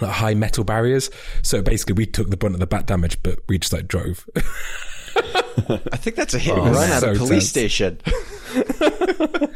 Like 0.00 0.10
high 0.10 0.34
metal 0.34 0.64
barriers, 0.64 1.10
so 1.42 1.60
basically 1.62 1.94
we 1.94 2.06
took 2.06 2.30
the 2.30 2.36
brunt 2.36 2.54
of 2.54 2.60
the 2.60 2.66
bat 2.66 2.86
damage, 2.86 3.22
but 3.22 3.40
we 3.48 3.58
just 3.58 3.72
like 3.72 3.88
drove. 3.88 4.26
I 5.68 5.96
think 5.96 6.16
that's 6.16 6.32
a 6.34 6.38
hit 6.38 6.56
and 6.56 6.74
run 6.74 6.90
at 6.90 7.00
so 7.00 7.12
a 7.12 7.14
police 7.14 7.52
tense. 7.52 7.72
station. 7.74 8.00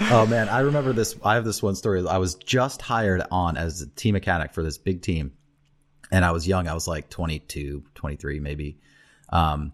Oh 0.00 0.26
man, 0.26 0.48
I 0.48 0.60
remember 0.60 0.92
this. 0.92 1.16
I 1.24 1.34
have 1.34 1.44
this 1.44 1.62
one 1.62 1.74
story. 1.74 2.06
I 2.06 2.18
was 2.18 2.36
just 2.36 2.80
hired 2.82 3.22
on 3.30 3.56
as 3.56 3.82
a 3.82 3.88
team 3.88 4.12
mechanic 4.12 4.54
for 4.54 4.62
this 4.62 4.78
big 4.78 5.02
team. 5.02 5.32
And 6.10 6.24
I 6.24 6.30
was 6.30 6.46
young. 6.46 6.68
I 6.68 6.74
was 6.74 6.86
like 6.86 7.10
22, 7.10 7.82
23 7.94 8.40
maybe. 8.40 8.78
Um, 9.28 9.72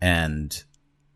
and 0.00 0.64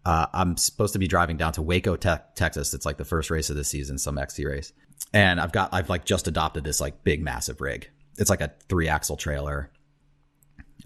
uh, 0.05 0.27
I'm 0.33 0.57
supposed 0.57 0.93
to 0.93 0.99
be 0.99 1.09
driving 1.09 1.37
down 1.37 1.55
to 1.55 1.63
Waco, 1.63 1.97
te- 1.97 2.23
Texas. 2.35 2.75
It's 2.75 2.87
like 2.87 2.99
the 2.99 3.05
first 3.05 3.31
race 3.31 3.51
of 3.51 3.57
the 3.57 3.65
season, 3.65 3.99
some 3.99 4.19
XC 4.19 4.45
race. 4.47 4.73
And 5.13 5.41
I've 5.41 5.53
got, 5.53 5.73
I've 5.73 5.89
like 5.89 6.05
just 6.05 6.29
adopted 6.29 6.65
this 6.65 6.81
like 6.81 7.03
big, 7.05 7.23
massive 7.23 7.61
rig. 7.61 7.91
It's 8.19 8.31
like 8.31 8.41
a 8.41 8.53
three 8.69 8.89
axle 8.89 9.17
trailer 9.17 9.71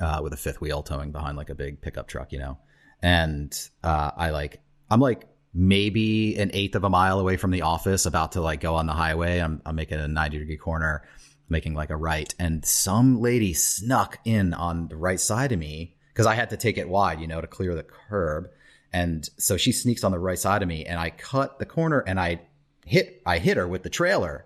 uh, 0.01 0.21
with 0.23 0.33
a 0.33 0.37
fifth 0.37 0.61
wheel 0.61 0.83
towing 0.83 1.12
behind 1.12 1.37
like 1.37 1.51
a 1.51 1.55
big 1.55 1.81
pickup 1.81 2.09
truck, 2.09 2.33
you 2.33 2.39
know. 2.39 2.59
And 3.03 3.57
uh, 3.83 4.12
I 4.17 4.31
like, 4.31 4.61
I'm 4.91 5.01
like 5.01 5.27
maybe 5.53 6.37
an 6.37 6.51
eighth 6.53 6.75
of 6.75 6.85
a 6.85 6.91
mile 6.91 7.21
away 7.21 7.37
from 7.37 7.51
the 7.51 7.62
office, 7.62 8.07
about 8.07 8.33
to 8.33 8.41
like 8.41 8.61
go 8.61 8.75
on 8.75 8.87
the 8.87 8.93
highway. 8.93 9.39
I'm, 9.39 9.62
I'm 9.65 9.77
making 9.77 10.01
a 10.01 10.09
90 10.09 10.39
degree 10.39 10.57
corner, 10.57 11.07
making 11.49 11.75
like 11.75 11.91
a 11.91 11.97
right, 11.97 12.35
and 12.39 12.65
some 12.65 13.21
lady 13.21 13.55
snuck 13.55 14.19
in 14.25 14.55
on 14.55 14.89
the 14.89 14.97
right 14.97 15.21
side 15.21 15.53
of 15.53 15.59
me 15.59 15.97
because 16.09 16.27
I 16.27 16.35
had 16.35 16.51
to 16.51 16.57
take 16.57 16.79
it 16.79 16.89
wide, 16.89 17.21
you 17.21 17.27
know, 17.27 17.41
to 17.41 17.47
clear 17.47 17.75
the 17.75 17.85
curb. 17.85 18.49
And 18.93 19.29
so 19.39 19.57
she 19.57 19.73
sneaks 19.73 20.05
on 20.05 20.12
the 20.12 20.19
right 20.19 20.39
side 20.39 20.62
of 20.62 20.69
me, 20.69 20.85
and 20.87 20.99
I 20.99 21.11
cut 21.11 21.59
the 21.59 21.67
corner, 21.67 22.01
and 22.01 22.19
I 22.19 22.41
hit, 22.85 23.22
I 23.26 23.39
hit 23.39 23.57
her 23.57 23.66
with 23.66 23.82
the 23.82 23.91
trailer, 23.91 24.45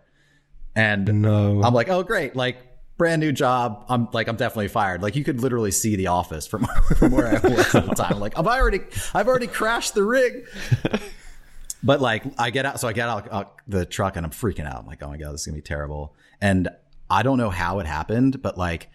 and 0.75 1.23
No. 1.23 1.63
I'm 1.63 1.75
like, 1.75 1.89
oh 1.89 2.03
great, 2.03 2.37
like 2.37 2.59
brand 2.97 3.21
new 3.21 3.33
job. 3.33 3.85
I'm 3.89 4.09
like, 4.13 4.29
I'm 4.29 4.37
definitely 4.37 4.69
fired. 4.69 5.03
Like 5.03 5.15
you 5.17 5.25
could 5.25 5.41
literally 5.41 5.71
see 5.71 5.97
the 5.97 6.09
office 6.09 6.47
from, 6.47 6.67
from 6.97 7.13
where 7.13 7.29
I 7.29 7.49
was 7.49 7.75
at 7.75 7.87
the 7.87 7.95
time. 7.95 8.19
Like 8.19 8.39
I've 8.39 8.47
already, 8.47 8.81
I've 9.15 9.29
already 9.29 9.47
crashed 9.47 9.95
the 9.95 10.03
rig. 10.03 10.47
But 11.83 12.01
like 12.01 12.25
I 12.39 12.51
get 12.51 12.67
out, 12.67 12.81
so 12.81 12.89
I 12.89 12.93
get 12.93 13.09
out 13.09 13.29
uh, 13.31 13.45
the 13.67 13.87
truck 13.87 14.17
and 14.17 14.27
I'm 14.27 14.33
freaking 14.33 14.67
out. 14.67 14.81
I'm 14.81 14.87
like, 14.87 15.03
oh 15.03 15.09
my 15.09 15.17
god, 15.17 15.33
this 15.33 15.43
is 15.43 15.47
gonna 15.47 15.57
be 15.57 15.63
terrible. 15.63 16.15
And 16.41 16.69
I 17.09 17.23
don't 17.23 17.39
know 17.39 17.51
how 17.51 17.79
it 17.79 17.87
happened, 17.87 18.43
but 18.43 18.59
like 18.59 18.89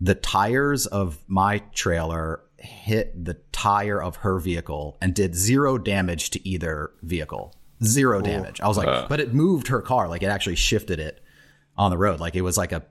the 0.00 0.14
tires 0.14 0.86
of 0.86 1.18
my 1.26 1.58
trailer 1.74 2.40
hit 2.56 3.24
the 3.24 3.34
tire 3.52 4.02
of 4.02 4.16
her 4.16 4.38
vehicle 4.38 4.96
and 5.00 5.14
did 5.14 5.34
zero 5.34 5.76
damage 5.78 6.30
to 6.30 6.48
either 6.48 6.92
vehicle. 7.02 7.54
Zero 7.82 8.20
damage. 8.20 8.60
I 8.60 8.68
was 8.68 8.76
like, 8.76 9.08
but 9.08 9.20
it 9.20 9.32
moved 9.32 9.68
her 9.68 9.80
car. 9.80 10.08
Like 10.08 10.22
it 10.22 10.26
actually 10.26 10.56
shifted 10.56 10.98
it 10.98 11.22
on 11.76 11.90
the 11.90 11.98
road. 11.98 12.20
Like 12.20 12.34
it 12.34 12.42
was 12.42 12.58
like 12.58 12.72
a 12.72 12.84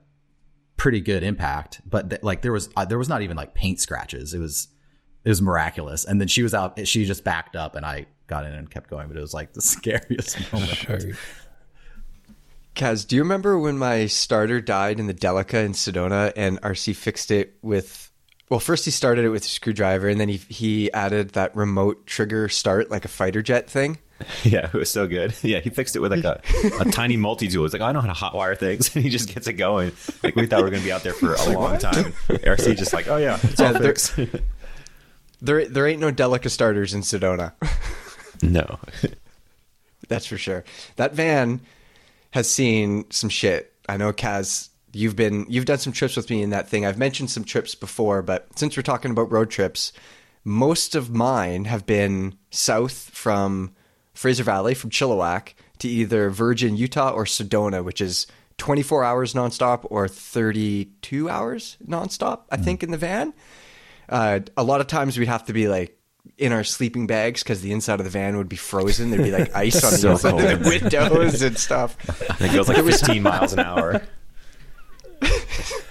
pretty 0.76 1.00
good 1.00 1.22
impact, 1.22 1.82
but 1.84 2.08
th- 2.10 2.22
like 2.22 2.40
there 2.42 2.52
was 2.52 2.70
uh, 2.76 2.84
there 2.86 2.98
was 2.98 3.08
not 3.08 3.20
even 3.22 3.36
like 3.36 3.54
paint 3.54 3.80
scratches. 3.80 4.32
It 4.32 4.38
was 4.38 4.68
it 5.24 5.28
was 5.28 5.42
miraculous. 5.42 6.04
And 6.04 6.20
then 6.20 6.28
she 6.28 6.42
was 6.42 6.54
out. 6.54 6.86
She 6.88 7.04
just 7.04 7.24
backed 7.24 7.54
up, 7.54 7.74
and 7.74 7.84
I 7.84 8.06
got 8.26 8.46
in 8.46 8.52
and 8.52 8.70
kept 8.70 8.88
going. 8.88 9.08
But 9.08 9.18
it 9.18 9.20
was 9.20 9.34
like 9.34 9.52
the 9.52 9.60
scariest 9.62 10.52
moment. 10.52 10.70
Show. 10.70 10.98
Kaz, 12.74 13.06
do 13.06 13.16
you 13.16 13.22
remember 13.22 13.58
when 13.58 13.76
my 13.76 14.06
starter 14.06 14.60
died 14.60 15.00
in 15.00 15.08
the 15.08 15.14
Delica 15.14 15.64
in 15.64 15.72
Sedona 15.72 16.32
and 16.36 16.60
RC 16.62 16.94
fixed 16.94 17.32
it 17.32 17.56
with 17.60 18.10
well, 18.50 18.60
first 18.60 18.84
he 18.84 18.90
started 18.90 19.24
it 19.24 19.30
with 19.30 19.44
a 19.44 19.48
screwdriver 19.48 20.08
and 20.08 20.20
then 20.20 20.28
he 20.28 20.36
he 20.36 20.92
added 20.92 21.30
that 21.30 21.54
remote 21.56 22.06
trigger 22.06 22.48
start 22.48 22.90
like 22.90 23.04
a 23.04 23.08
fighter 23.08 23.42
jet 23.42 23.68
thing. 23.68 23.98
Yeah, 24.44 24.66
it 24.66 24.72
was 24.74 24.90
so 24.90 25.06
good. 25.06 25.34
Yeah, 25.42 25.60
he 25.60 25.70
fixed 25.70 25.94
it 25.96 26.00
with 26.00 26.12
like 26.12 26.24
a, 26.24 26.40
a 26.80 26.84
tiny 26.90 27.16
multi 27.16 27.48
tool. 27.48 27.64
It's 27.64 27.72
like, 27.72 27.82
I 27.82 27.92
know 27.92 28.00
how 28.00 28.12
to 28.12 28.18
hotwire 28.36 28.56
things. 28.58 28.90
And 28.96 29.04
he 29.04 29.10
just 29.10 29.32
gets 29.32 29.46
it 29.46 29.54
going. 29.54 29.92
Like, 30.22 30.34
we 30.36 30.46
thought 30.46 30.58
we 30.58 30.64
were 30.64 30.70
going 30.70 30.82
to 30.82 30.86
be 30.86 30.92
out 30.92 31.02
there 31.04 31.12
for 31.12 31.34
a 31.34 31.48
long 31.50 31.78
time. 31.78 32.12
RC 32.28 32.76
just 32.76 32.92
like, 32.92 33.08
oh, 33.08 33.16
yeah, 33.16 33.38
it's 33.42 33.60
all 33.60 33.72
there- 33.72 33.82
fixed. 33.82 34.14
There 35.40 35.66
there 35.68 35.86
ain't 35.86 36.00
no 36.00 36.10
Delica 36.10 36.50
starters 36.50 36.94
in 36.94 37.02
Sedona. 37.02 37.52
no. 38.42 38.80
That's 40.08 40.26
for 40.26 40.36
sure. 40.38 40.64
That 40.96 41.14
van 41.14 41.60
has 42.32 42.50
seen 42.50 43.08
some 43.10 43.30
shit. 43.30 43.72
I 43.88 43.96
know 43.98 44.12
Kaz, 44.12 44.68
you've 44.92 45.14
been 45.16 45.46
you've 45.48 45.64
done 45.66 45.78
some 45.78 45.92
trips 45.92 46.16
with 46.16 46.28
me 46.28 46.42
in 46.42 46.50
that 46.50 46.68
thing. 46.68 46.84
I've 46.84 46.98
mentioned 46.98 47.30
some 47.30 47.44
trips 47.44 47.74
before, 47.76 48.20
but 48.22 48.48
since 48.58 48.76
we're 48.76 48.82
talking 48.82 49.10
about 49.12 49.30
road 49.30 49.48
trips, 49.50 49.92
most 50.44 50.94
of 50.94 51.10
mine 51.10 51.66
have 51.66 51.86
been 51.86 52.36
south 52.50 53.10
from 53.12 53.74
Fraser 54.18 54.42
Valley, 54.42 54.74
from 54.74 54.90
Chilliwack 54.90 55.54
to 55.78 55.88
either 55.88 56.28
Virgin, 56.28 56.76
Utah 56.76 57.10
or 57.10 57.24
Sedona, 57.24 57.84
which 57.84 58.00
is 58.00 58.26
24 58.56 59.04
hours 59.04 59.32
nonstop 59.32 59.86
or 59.90 60.08
32 60.08 61.30
hours 61.30 61.76
nonstop, 61.86 62.40
I 62.50 62.56
think, 62.56 62.82
in 62.82 62.90
the 62.90 62.96
van. 62.96 63.32
Uh, 64.08 64.40
a 64.56 64.64
lot 64.64 64.80
of 64.80 64.88
times 64.88 65.16
we'd 65.16 65.28
have 65.28 65.44
to 65.44 65.52
be 65.52 65.68
like 65.68 65.96
in 66.36 66.50
our 66.50 66.64
sleeping 66.64 67.06
bags 67.06 67.44
because 67.44 67.60
the 67.60 67.70
inside 67.70 68.00
of 68.00 68.04
the 68.04 68.10
van 68.10 68.36
would 68.36 68.48
be 68.48 68.56
frozen. 68.56 69.10
There'd 69.10 69.22
be 69.22 69.30
like 69.30 69.54
ice 69.54 69.84
on 69.84 69.92
the 69.92 70.16
So 70.16 70.36
the 70.36 70.68
windows 70.68 71.40
and 71.42 71.56
stuff. 71.56 71.96
It 72.40 72.52
goes 72.52 72.68
like 72.68 72.78
15 72.78 73.22
miles 73.22 73.52
an 73.52 73.60
hour. 73.60 74.02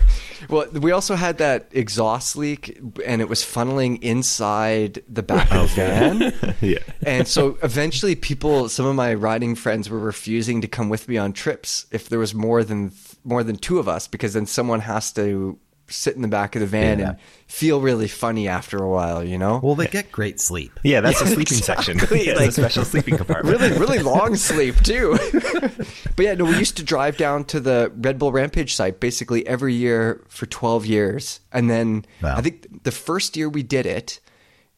Well, 0.50 0.68
we 0.72 0.92
also 0.92 1.16
had 1.16 1.38
that 1.40 1.70
exhaust 1.72 2.36
leak, 2.36 2.80
and 3.06 3.22
it 3.22 3.30
was 3.30 3.42
funneling 3.42 4.02
inside 4.02 5.04
the 5.08 5.24
back 5.24 5.52
of 5.52 5.70
the 5.76 5.86
van. 5.86 6.34
Yeah. 6.62 6.80
And 7.06 7.28
so 7.28 7.58
eventually, 7.62 8.16
people, 8.16 8.68
some 8.70 8.86
of 8.86 8.96
my 8.96 9.14
riding 9.14 9.54
friends, 9.56 9.90
were 9.90 10.00
refusing 10.00 10.62
to 10.62 10.68
come 10.68 10.90
with 10.90 11.08
me 11.08 11.18
on 11.18 11.34
trips 11.34 11.86
if 11.92 12.10
there 12.10 12.20
was 12.20 12.34
more 12.34 12.64
than 12.64 12.92
more 13.24 13.44
than 13.44 13.58
two 13.58 13.78
of 13.80 13.88
us, 13.88 14.08
because 14.08 14.34
then 14.34 14.46
someone 14.46 14.80
has 14.80 15.12
to 15.14 15.60
sit 15.90 16.16
in 16.16 16.22
the 16.22 16.28
back 16.28 16.56
of 16.56 16.60
the 16.60 16.68
van 16.68 17.00
Yeah. 17.00 17.10
and 17.10 17.18
feel 17.48 17.82
really 17.82 18.08
funny 18.08 18.48
after 18.48 18.78
a 18.78 18.90
while, 18.90 19.24
you 19.24 19.38
know? 19.38 19.60
Well, 19.64 19.76
they 19.76 19.88
get 19.88 20.12
great 20.12 20.40
sleep. 20.40 20.80
Yeah, 20.84 21.02
that's 21.02 21.22
a 21.22 21.28
sleeping 21.28 21.58
section. 21.58 21.94
exactly, 21.98 22.28
Yeah, 22.28 22.34
like- 22.34 22.50
a 22.50 22.52
special 22.52 22.86
sleeping 22.86 23.18
compartment. 23.18 23.60
really, 23.60 23.78
really 23.78 24.00
long 24.00 24.36
sleep 24.36 24.76
too. 24.84 25.18
but 26.16 26.20
yeah, 26.20 26.34
no, 26.34 26.46
we 26.46 26.58
used 26.58 26.78
to 26.78 26.84
drive 26.84 27.18
down 27.18 27.46
to 27.46 27.60
the 27.60 27.92
Red 27.96 28.20
Bull 28.20 28.32
Rampage 28.32 28.76
site 28.76 29.00
basically 29.00 29.46
every 29.48 29.74
year 29.74 30.26
for 30.28 30.46
12 30.46 30.86
years. 30.86 31.40
And 31.52 31.70
then 31.70 32.06
Wow. 32.22 32.36
I 32.38 32.42
think 32.42 32.84
the 32.84 32.92
first 32.92 33.38
year 33.38 33.50
we 33.50 33.64
did 33.64 33.86
it, 33.86 34.20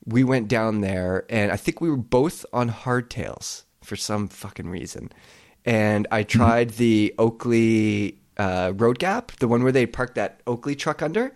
we 0.06 0.24
went 0.24 0.48
down 0.48 0.82
there 0.82 1.26
and 1.30 1.52
I 1.52 1.58
think 1.58 1.82
we 1.82 1.90
were 1.90 1.98
both 1.98 2.46
on 2.54 2.70
hardtails 2.70 3.64
for 3.84 3.96
some 3.96 4.28
fucking 4.28 4.70
reason. 4.70 5.12
And 5.66 6.08
I 6.12 6.24
mm-hmm. 6.24 6.38
tried 6.38 6.70
the 6.72 7.14
Oakley 7.18 8.19
uh, 8.40 8.74
Road 8.76 8.98
Gap, 8.98 9.34
the 9.34 9.48
one 9.48 9.62
where 9.62 9.72
they 9.72 9.86
parked 9.86 10.16
that 10.16 10.42
Oakley 10.48 10.76
truck 10.76 11.04
under. 11.04 11.36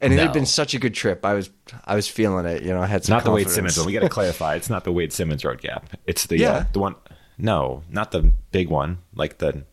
And 0.00 0.12
it 0.12 0.18
had 0.18 0.32
been 0.34 0.44
such 0.46 0.74
a 0.74 0.78
good 0.78 0.92
trip. 0.92 1.24
I 1.24 1.32
was, 1.32 1.48
I 1.86 1.94
was 1.94 2.06
feeling 2.08 2.44
it. 2.44 2.62
You 2.62 2.74
know, 2.74 2.80
I 2.80 2.86
had 2.86 3.04
some 3.04 3.14
not 3.16 3.24
the 3.24 3.30
Wade. 3.30 3.48
Simmons 3.48 3.76
one. 3.78 3.86
We 3.86 3.92
got 3.94 4.00
to 4.00 4.08
clarify. 4.20 4.54
It's 4.54 4.68
not 4.68 4.84
the 4.84 4.92
Wade 4.92 5.12
Simmons 5.14 5.44
road 5.46 5.60
gap. 5.62 5.88
It's 6.06 6.26
the 6.26 6.36
Yeah. 6.38 6.50
uh, 6.52 6.64
the 6.72 6.78
one. 6.78 6.94
No, 7.38 7.82
not 7.88 8.10
the 8.10 8.32
big 8.52 8.68
one. 8.68 8.98
Like 9.14 9.38
the 9.38 9.64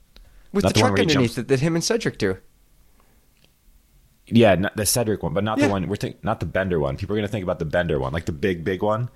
with 0.53 0.63
the, 0.63 0.69
the 0.69 0.79
truck 0.79 0.97
underneath 0.99 1.37
it 1.37 1.47
that 1.49 1.59
him 1.59 1.75
and 1.75 1.83
Cedric 1.83 2.17
do. 2.17 2.37
yeah, 4.27 4.55
not 4.55 4.75
the 4.77 4.85
Cedric 4.85 5.21
one, 5.23 5.33
but 5.33 5.43
not 5.43 5.57
Yeah. 5.57 5.67
the 5.67 5.71
one 5.71 5.87
we're 5.89 5.95
think, 5.97 6.23
not 6.23 6.39
the 6.39 6.45
Bender 6.45 6.79
one. 6.79 6.95
People 6.97 7.15
are 7.15 7.19
gonna 7.19 7.27
think 7.27 7.43
about 7.43 7.59
the 7.59 7.65
Bender 7.65 7.99
one, 7.99 8.13
like 8.13 8.25
the 8.25 8.31
big 8.31 8.63
big 8.63 8.81
one. 8.81 9.09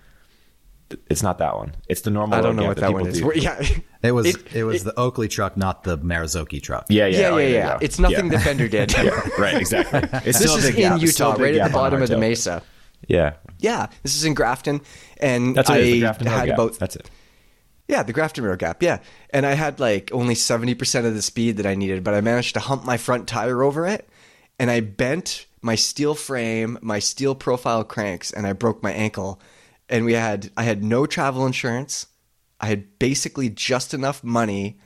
It's 1.09 1.23
not 1.23 1.39
that 1.39 1.55
one. 1.55 1.73
It's 1.89 2.01
the 2.01 2.11
normal. 2.11 2.38
I 2.38 2.41
don't 2.41 2.55
know 2.55 2.65
what 2.67 2.77
that 2.77 2.88
people 2.88 3.01
one 3.01 3.07
is. 3.09 3.19
do. 3.19 3.31
Yeah, 3.36 3.59
It 4.03 4.11
was 4.11 4.27
It- 4.27 4.55
it, 4.55 4.63
was 4.63 4.83
the 4.83 4.97
Oakley 4.99 5.27
truck, 5.27 5.57
not 5.57 5.83
the 5.83 5.97
Marzocchi 5.97 6.61
truck. 6.61 6.86
Yeah, 6.89 7.07
yeah, 7.07 7.19
yeah, 7.19 7.27
oh, 7.29 7.38
yeah, 7.38 7.49
there 7.49 7.53
yeah. 7.65 7.77
It's 7.81 7.97
nothing 7.97 8.25
Yeah. 8.31 8.38
that 8.38 8.45
Bender 8.45 8.67
did. 8.67 8.91
yeah, 8.97 9.09
right, 9.39 9.55
exactly. 9.57 9.99
It's 10.25 10.38
This 10.38 10.38
still 10.38 10.55
is 10.57 10.65
big 10.65 10.75
in 10.75 10.81
gap. 10.81 11.01
It's 11.01 11.13
still 11.13 11.29
Utah, 11.31 11.41
right 11.43 11.55
at 11.55 11.67
the 11.67 11.73
bottom 11.73 12.01
of 12.03 12.09
the 12.09 12.17
mesa. 12.17 12.61
Yeah, 13.07 13.33
Yeah, 13.59 13.88
this 14.03 14.15
is 14.15 14.25
in 14.25 14.33
Grafton, 14.36 14.81
and 15.17 15.55
that's 15.55 15.69
what 15.69 15.77
I 15.79 15.81
it 15.81 15.88
is. 15.88 15.93
The 15.93 15.99
Grafton 16.01 16.27
road 16.27 16.33
had 16.38 16.45
gap. 16.47 16.57
about 16.57 16.79
That's 16.79 16.95
it. 16.95 17.09
yeah 17.88 18.03
the 18.03 18.13
Grafton 18.13 18.43
Road 18.43 18.59
Gap. 18.59 18.81
Yeah, 18.83 18.99
and 19.31 19.45
I 19.45 19.53
had 19.53 19.79
like 19.79 20.11
only 20.13 20.36
seventy 20.36 20.75
percent 20.75 21.05
of 21.07 21.13
the 21.15 21.21
speed 21.21 21.57
that 21.57 21.65
I 21.65 21.75
needed, 21.75 22.03
but 22.03 22.13
I 22.13 22.21
managed 22.21 22.53
to 22.55 22.59
hump 22.59 22.83
my 22.86 22.97
front 22.97 23.27
tire 23.27 23.63
over 23.63 23.86
it, 23.88 24.07
and 24.59 24.69
I 24.71 24.79
bent 24.81 25.45
my 25.61 25.75
steel 25.75 26.13
frame, 26.15 26.77
my 26.81 26.99
steel 26.99 27.33
profile 27.36 27.83
cranks, 27.83 28.31
and 28.31 28.45
I 28.47 28.53
broke 28.53 28.81
my 28.83 28.91
ankle. 28.91 29.39
And 29.89 30.05
we 30.05 30.13
had 30.13 30.51
I 30.57 30.63
had 30.63 30.83
no 30.83 31.05
travel 31.05 31.45
insurance. 31.45 32.07
I 32.59 32.67
had 32.67 32.97
basically 32.99 33.49
just 33.49 33.93
enough 33.93 34.23
money 34.23 34.79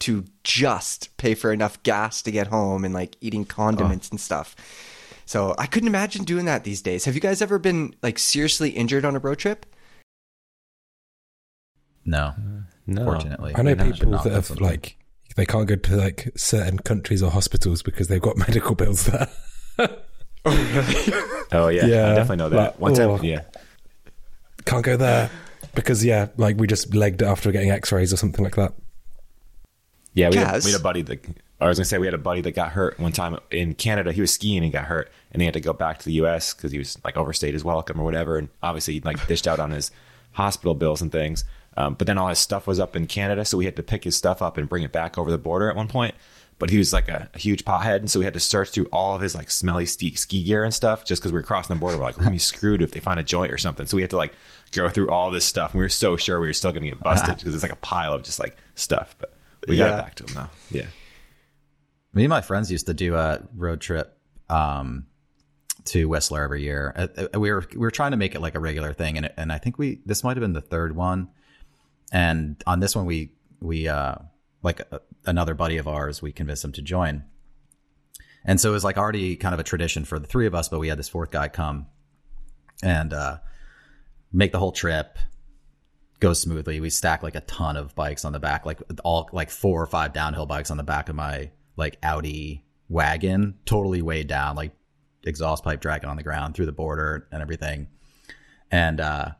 to 0.00 0.24
just 0.44 1.16
pay 1.16 1.34
for 1.34 1.52
enough 1.52 1.82
gas 1.82 2.22
to 2.22 2.30
get 2.30 2.48
home 2.48 2.84
and 2.84 2.92
like 2.94 3.16
eating 3.20 3.44
condiments 3.44 4.10
and 4.10 4.20
stuff. 4.20 4.54
So 5.24 5.54
I 5.58 5.66
couldn't 5.66 5.88
imagine 5.88 6.24
doing 6.24 6.44
that 6.44 6.64
these 6.64 6.82
days. 6.82 7.04
Have 7.04 7.14
you 7.14 7.20
guys 7.20 7.42
ever 7.42 7.58
been 7.58 7.94
like 8.02 8.18
seriously 8.18 8.70
injured 8.70 9.04
on 9.04 9.16
a 9.16 9.18
road 9.18 9.38
trip? 9.38 9.66
No, 12.04 12.18
uh, 12.18 12.32
No, 12.86 13.04
fortunately. 13.04 13.52
I 13.56 13.62
know 13.62 13.76
Should 13.76 13.92
people 13.94 14.10
not 14.12 14.24
that 14.24 14.30
have 14.30 14.36
have 14.36 14.46
something. 14.46 14.64
like 14.66 14.96
they 15.34 15.44
can't 15.46 15.66
go 15.66 15.76
to 15.76 15.96
like 15.96 16.30
certain 16.36 16.78
countries 16.78 17.22
or 17.22 17.30
hospitals 17.30 17.82
because 17.82 18.08
they've 18.08 18.22
got 18.22 18.36
medical 18.48 18.74
bills 18.74 19.06
there. 19.06 19.28
Oh 20.48 20.54
yeah, 20.54 21.50
oh, 21.52 21.68
Yeah, 21.68 22.10
I 22.10 22.14
definitely 22.14 22.36
know 22.36 22.48
that. 22.50 22.56
like, 22.56 22.78
One 22.80 22.94
time, 22.94 23.10
oh. 23.10 23.20
yeah, 23.22 23.42
can't 24.66 24.84
go 24.84 24.96
there 24.96 25.30
because 25.74 26.04
yeah, 26.04 26.28
like 26.36 26.56
we 26.58 26.66
just 26.66 26.94
legged 26.94 27.22
it 27.22 27.26
after 27.26 27.50
getting 27.52 27.70
X-rays 27.70 28.12
or 28.12 28.16
something 28.16 28.44
like 28.44 28.56
that. 28.56 28.74
yeah. 30.14 30.28
We 30.30 30.36
had, 30.36 30.64
we 30.64 30.72
had 30.72 30.80
a 30.80 30.82
buddy 30.82 31.02
that 31.02 31.24
I 31.60 31.68
was 31.68 31.78
gonna 31.78 31.86
say 31.86 31.98
we 31.98 32.06
had 32.06 32.14
a 32.14 32.18
buddy 32.18 32.42
that 32.42 32.52
got 32.52 32.72
hurt 32.72 32.98
one 33.00 33.12
time 33.12 33.38
in 33.50 33.74
Canada. 33.74 34.12
He 34.12 34.20
was 34.20 34.32
skiing 34.32 34.62
and 34.62 34.72
got 34.72 34.84
hurt, 34.84 35.10
and 35.32 35.40
he 35.40 35.46
had 35.46 35.54
to 35.54 35.60
go 35.60 35.72
back 35.72 35.98
to 36.00 36.04
the 36.04 36.12
U.S. 36.14 36.52
because 36.52 36.72
he 36.72 36.78
was 36.78 36.98
like 37.04 37.16
overstayed 37.16 37.54
his 37.54 37.64
welcome 37.64 37.98
or 38.00 38.04
whatever, 38.04 38.36
and 38.36 38.48
obviously 38.62 38.94
he 38.94 39.00
like 39.00 39.26
dished 39.26 39.48
out 39.48 39.58
on 39.58 39.70
his 39.70 39.90
hospital 40.32 40.74
bills 40.74 41.00
and 41.00 41.10
things. 41.10 41.44
Um, 41.78 41.94
but 41.94 42.06
then 42.06 42.18
all 42.18 42.28
his 42.28 42.38
stuff 42.38 42.66
was 42.66 42.80
up 42.80 42.96
in 42.96 43.06
Canada, 43.06 43.44
so 43.44 43.58
we 43.58 43.64
had 43.66 43.76
to 43.76 43.82
pick 43.82 44.04
his 44.04 44.16
stuff 44.16 44.42
up 44.42 44.56
and 44.56 44.68
bring 44.68 44.82
it 44.82 44.92
back 44.92 45.18
over 45.18 45.30
the 45.30 45.38
border 45.38 45.70
at 45.70 45.76
one 45.76 45.88
point. 45.88 46.14
But 46.58 46.70
he 46.70 46.78
was 46.78 46.92
like 46.92 47.08
a, 47.08 47.28
a 47.34 47.38
huge 47.38 47.66
pothead, 47.66 47.96
and 47.96 48.10
so 48.10 48.18
we 48.18 48.24
had 48.24 48.34
to 48.34 48.40
search 48.40 48.70
through 48.70 48.86
all 48.86 49.14
of 49.14 49.20
his 49.20 49.34
like 49.34 49.50
smelly 49.50 49.84
ski, 49.84 50.14
ski 50.14 50.42
gear 50.42 50.64
and 50.64 50.72
stuff 50.72 51.04
just 51.04 51.20
because 51.20 51.32
we 51.32 51.38
were 51.38 51.42
crossing 51.42 51.76
the 51.76 51.80
border. 51.80 51.98
We're 51.98 52.04
like, 52.04 52.16
we're 52.16 52.24
gonna 52.24 52.32
be 52.32 52.38
screwed 52.38 52.80
if 52.80 52.92
they 52.92 53.00
find 53.00 53.20
a 53.20 53.22
joint 53.22 53.52
or 53.52 53.58
something. 53.58 53.86
So 53.86 53.96
we 53.96 54.02
had 54.02 54.10
to 54.10 54.16
like 54.16 54.32
go 54.72 54.88
through 54.88 55.10
all 55.10 55.30
this 55.30 55.44
stuff. 55.44 55.72
And 55.72 55.78
we 55.78 55.84
were 55.84 55.88
so 55.90 56.16
sure 56.16 56.40
we 56.40 56.46
were 56.46 56.52
still 56.52 56.72
gonna 56.72 56.86
get 56.88 57.00
busted 57.00 57.36
because 57.38 57.54
it's 57.54 57.62
like 57.62 57.72
a 57.72 57.76
pile 57.76 58.12
of 58.12 58.22
just 58.22 58.38
like 58.38 58.56
stuff. 58.74 59.14
But 59.18 59.34
we 59.68 59.76
got 59.76 59.86
Yeah. 59.90 59.98
it 59.98 60.02
back 60.02 60.14
to 60.16 60.24
him 60.24 60.34
now. 60.34 60.50
Yeah. 60.70 60.86
Me 62.12 62.24
and 62.24 62.30
my 62.30 62.40
friends 62.40 62.70
used 62.72 62.86
to 62.86 62.94
do 62.94 63.14
a 63.14 63.42
road 63.54 63.80
trip 63.80 64.16
um, 64.48 65.06
to 65.84 66.06
Whistler 66.08 66.42
every 66.42 66.62
year. 66.62 66.92
Uh, 66.96 67.08
uh, 67.34 67.38
we 67.40 67.50
were 67.52 67.66
we 67.72 67.78
were 67.78 67.90
trying 67.90 68.12
to 68.12 68.16
make 68.16 68.34
it 68.34 68.40
like 68.40 68.54
a 68.54 68.60
regular 68.60 68.92
thing, 68.94 69.16
and 69.18 69.30
and 69.36 69.52
I 69.52 69.58
think 69.58 69.78
we 69.78 70.00
this 70.06 70.24
might 70.24 70.36
have 70.36 70.42
been 70.42 70.52
the 70.54 70.60
third 70.60 70.96
one. 70.96 71.28
And 72.12 72.62
on 72.66 72.80
this 72.80 72.96
one, 72.96 73.04
we 73.06 73.32
we 73.60 73.86
uh, 73.88 74.14
like 74.62 74.80
uh, 74.92 75.00
another 75.26 75.54
buddy 75.54 75.76
of 75.76 75.86
ours, 75.88 76.22
we 76.22 76.32
convinced 76.32 76.64
him 76.64 76.72
to 76.72 76.82
join. 76.82 77.24
And 78.44 78.60
so 78.60 78.70
it 78.70 78.72
was 78.72 78.84
like 78.84 78.96
already 78.96 79.34
kind 79.36 79.52
of 79.54 79.60
a 79.60 79.64
tradition 79.64 80.04
for 80.04 80.18
the 80.20 80.26
three 80.26 80.46
of 80.46 80.54
us, 80.54 80.68
but 80.68 80.78
we 80.78 80.86
had 80.88 80.98
this 80.98 81.08
fourth 81.08 81.32
guy 81.32 81.48
come 81.48 81.86
and 82.82 83.12
uh, 83.12 83.38
make 84.36 84.52
the 84.52 84.58
whole 84.58 84.72
trip 84.72 85.18
go 86.20 86.34
smoothly. 86.34 86.78
We 86.78 86.90
stack 86.90 87.22
like 87.22 87.36
a 87.36 87.40
ton 87.40 87.76
of 87.76 87.94
bikes 87.94 88.24
on 88.26 88.32
the 88.32 88.38
back, 88.38 88.66
like 88.66 88.80
all 89.02 89.30
like 89.32 89.50
four 89.50 89.82
or 89.82 89.86
five 89.86 90.12
downhill 90.12 90.44
bikes 90.44 90.70
on 90.70 90.76
the 90.76 90.82
back 90.82 91.08
of 91.08 91.16
my 91.16 91.50
like 91.76 91.96
Audi 92.02 92.62
wagon, 92.90 93.54
totally 93.64 94.02
weighed 94.02 94.26
down, 94.26 94.54
like 94.54 94.72
exhaust 95.24 95.64
pipe 95.64 95.80
dragging 95.80 96.10
on 96.10 96.16
the 96.16 96.22
ground 96.22 96.54
through 96.54 96.66
the 96.66 96.72
border 96.72 97.26
and 97.32 97.40
everything. 97.40 97.88
And 98.70 99.00
uh, 99.00 99.30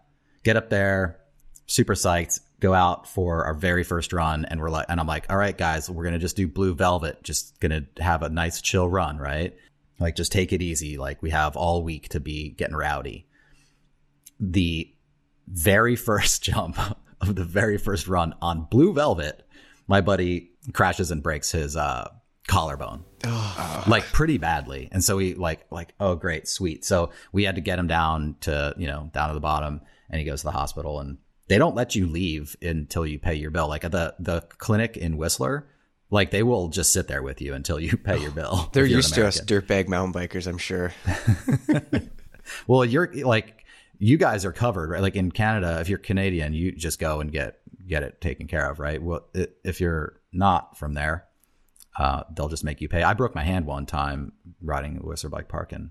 get 0.45 0.57
up 0.57 0.71
there, 0.71 1.21
super 1.67 1.95
psyched. 1.95 2.41
Go 2.59 2.73
out 2.73 3.07
for 3.07 3.45
our 3.45 3.53
very 3.53 3.85
first 3.85 4.15
run, 4.15 4.47
and 4.47 4.59
we're 4.59 4.71
like, 4.71 4.87
and 4.89 4.99
I'm 4.99 5.07
like, 5.07 5.27
all 5.29 5.37
right, 5.37 5.57
guys, 5.57 5.91
we're 5.91 6.05
gonna 6.05 6.19
just 6.19 6.37
do 6.37 6.49
blue 6.49 6.75
velvet, 6.75 7.23
just 7.23 7.61
gonna 7.61 7.83
have 7.99 8.23
a 8.23 8.31
nice 8.31 8.63
chill 8.63 8.89
run, 8.89 9.19
right? 9.19 9.55
Like, 10.01 10.17
just 10.17 10.33
take 10.33 10.55
it 10.55 10.63
easy. 10.63 10.97
Like, 10.97 11.23
we 11.23 11.31
have 11.31 11.55
all 11.55 11.83
week 11.83 12.09
to 12.11 12.21
be 12.21 12.49
getting 12.49 12.75
rowdy. 12.75 13.26
The 14.41 14.93
very 15.49 15.97
first 15.97 16.43
jump 16.43 16.79
of 17.21 17.35
the 17.35 17.45
very 17.45 17.79
first 17.79 18.09
run 18.09 18.35
on 18.43 18.67
blue 18.71 18.93
velvet, 18.93 19.47
my 19.87 20.01
buddy 20.01 20.51
crashes 20.73 21.11
and 21.11 21.23
breaks 21.23 21.53
his 21.53 21.77
uh, 21.77 22.11
collarbone, 22.47 23.05
like 23.87 24.05
pretty 24.13 24.39
badly. 24.39 24.89
And 24.93 25.03
so 25.03 25.17
we 25.17 25.35
like 25.35 25.67
like 25.71 25.95
oh 26.01 26.15
great 26.15 26.49
sweet. 26.49 26.85
So 26.85 27.11
we 27.33 27.45
had 27.45 27.55
to 27.55 27.61
get 27.61 27.79
him 27.79 27.87
down 27.87 28.37
to 28.43 28.75
you 28.77 28.87
know 28.87 29.11
down 29.13 29.29
to 29.29 29.35
the 29.35 29.41
bottom, 29.41 29.81
and 30.11 30.19
he 30.19 30.27
goes 30.27 30.41
to 30.41 30.47
the 30.47 30.53
hospital, 30.53 31.01
and 31.01 31.19
they 31.49 31.59
don't 31.59 31.77
let 31.77 31.95
you 31.95 32.07
leave 32.07 32.57
until 32.61 33.07
you 33.07 33.19
pay 33.19 33.35
your 33.35 33.51
bill. 33.51 33.69
Like 33.69 33.85
at 33.85 33.93
the 33.93 34.15
the 34.19 34.43
clinic 34.59 34.97
in 34.97 35.17
Whistler. 35.17 35.69
Like 36.09 36.31
they 36.31 36.45
will 36.45 36.69
just 36.69 36.93
sit 36.93 37.09
there 37.09 37.21
with 37.21 37.41
you 37.43 37.53
until 37.53 37.81
you 37.81 37.97
pay 37.97 38.21
your 38.21 38.31
bill. 38.31 38.71
They're 38.73 38.85
if 38.85 38.91
you're 38.91 38.99
an 38.99 39.03
used 39.03 39.15
to 39.15 39.27
us 39.27 39.41
dirtbag 39.41 39.89
mountain 39.89 40.15
bikers, 40.15 40.47
I'm 40.47 40.57
sure. 40.57 40.93
Well, 42.67 42.85
you're 42.85 43.13
like 43.25 43.65
you 43.99 44.17
guys 44.17 44.45
are 44.45 44.53
covered, 44.53 44.91
right? 44.91 45.03
Like 45.03 45.17
in 45.17 45.31
Canada, 45.31 45.79
if 45.81 45.89
you're 45.89 45.99
Canadian, 45.99 46.53
you 46.53 46.73
just 46.73 46.99
go 46.99 47.21
and 47.21 47.33
get 47.33 47.59
get 47.87 48.03
it 48.03 48.21
taken 48.21 48.47
care 48.47 48.71
of, 48.71 48.79
right? 48.79 49.03
Well, 49.03 49.27
if 49.35 49.81
you're 49.81 50.21
not 50.33 50.77
from 50.77 50.95
there, 50.95 51.27
uh, 51.99 52.25
they'll 52.35 52.49
just 52.49 52.65
make 52.65 52.81
you 52.81 52.89
pay. 52.89 53.03
I 53.03 53.15
broke 53.15 53.35
my 53.35 53.45
hand 53.45 53.67
one 53.67 53.87
time 53.87 54.33
riding 54.61 54.97
Whistler 54.97 55.31
Bike 55.31 55.49
Park, 55.49 55.73
and 55.73 55.91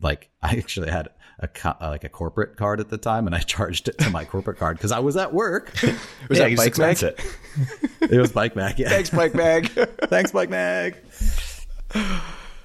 like 0.00 0.30
I 0.42 0.56
actually 0.56 0.90
had 0.90 1.08
a 1.38 1.48
co- 1.48 1.76
uh, 1.80 1.88
like 1.88 2.04
a 2.04 2.08
corporate 2.08 2.56
card 2.56 2.80
at 2.80 2.88
the 2.88 2.98
time, 2.98 3.26
and 3.26 3.34
I 3.34 3.38
charged 3.40 3.88
it 3.88 3.98
to 3.98 4.10
my 4.10 4.24
corporate 4.24 4.58
card 4.58 4.76
because 4.76 4.92
I 4.92 5.00
was 5.00 5.16
at 5.16 5.32
work. 5.32 5.72
Was 6.28 6.38
yeah, 6.38 6.48
that 6.48 6.56
bike 6.56 6.78
mag? 6.78 7.02
it. 7.02 7.20
it 8.00 8.18
was 8.18 8.32
Bike 8.32 8.56
Mag, 8.56 8.78
yeah. 8.78 8.88
Thanks, 8.88 9.10
bike 9.10 9.34
mag. 9.34 9.68
Thanks, 9.68 10.32
Bike 10.32 10.48
Mag. 10.48 10.96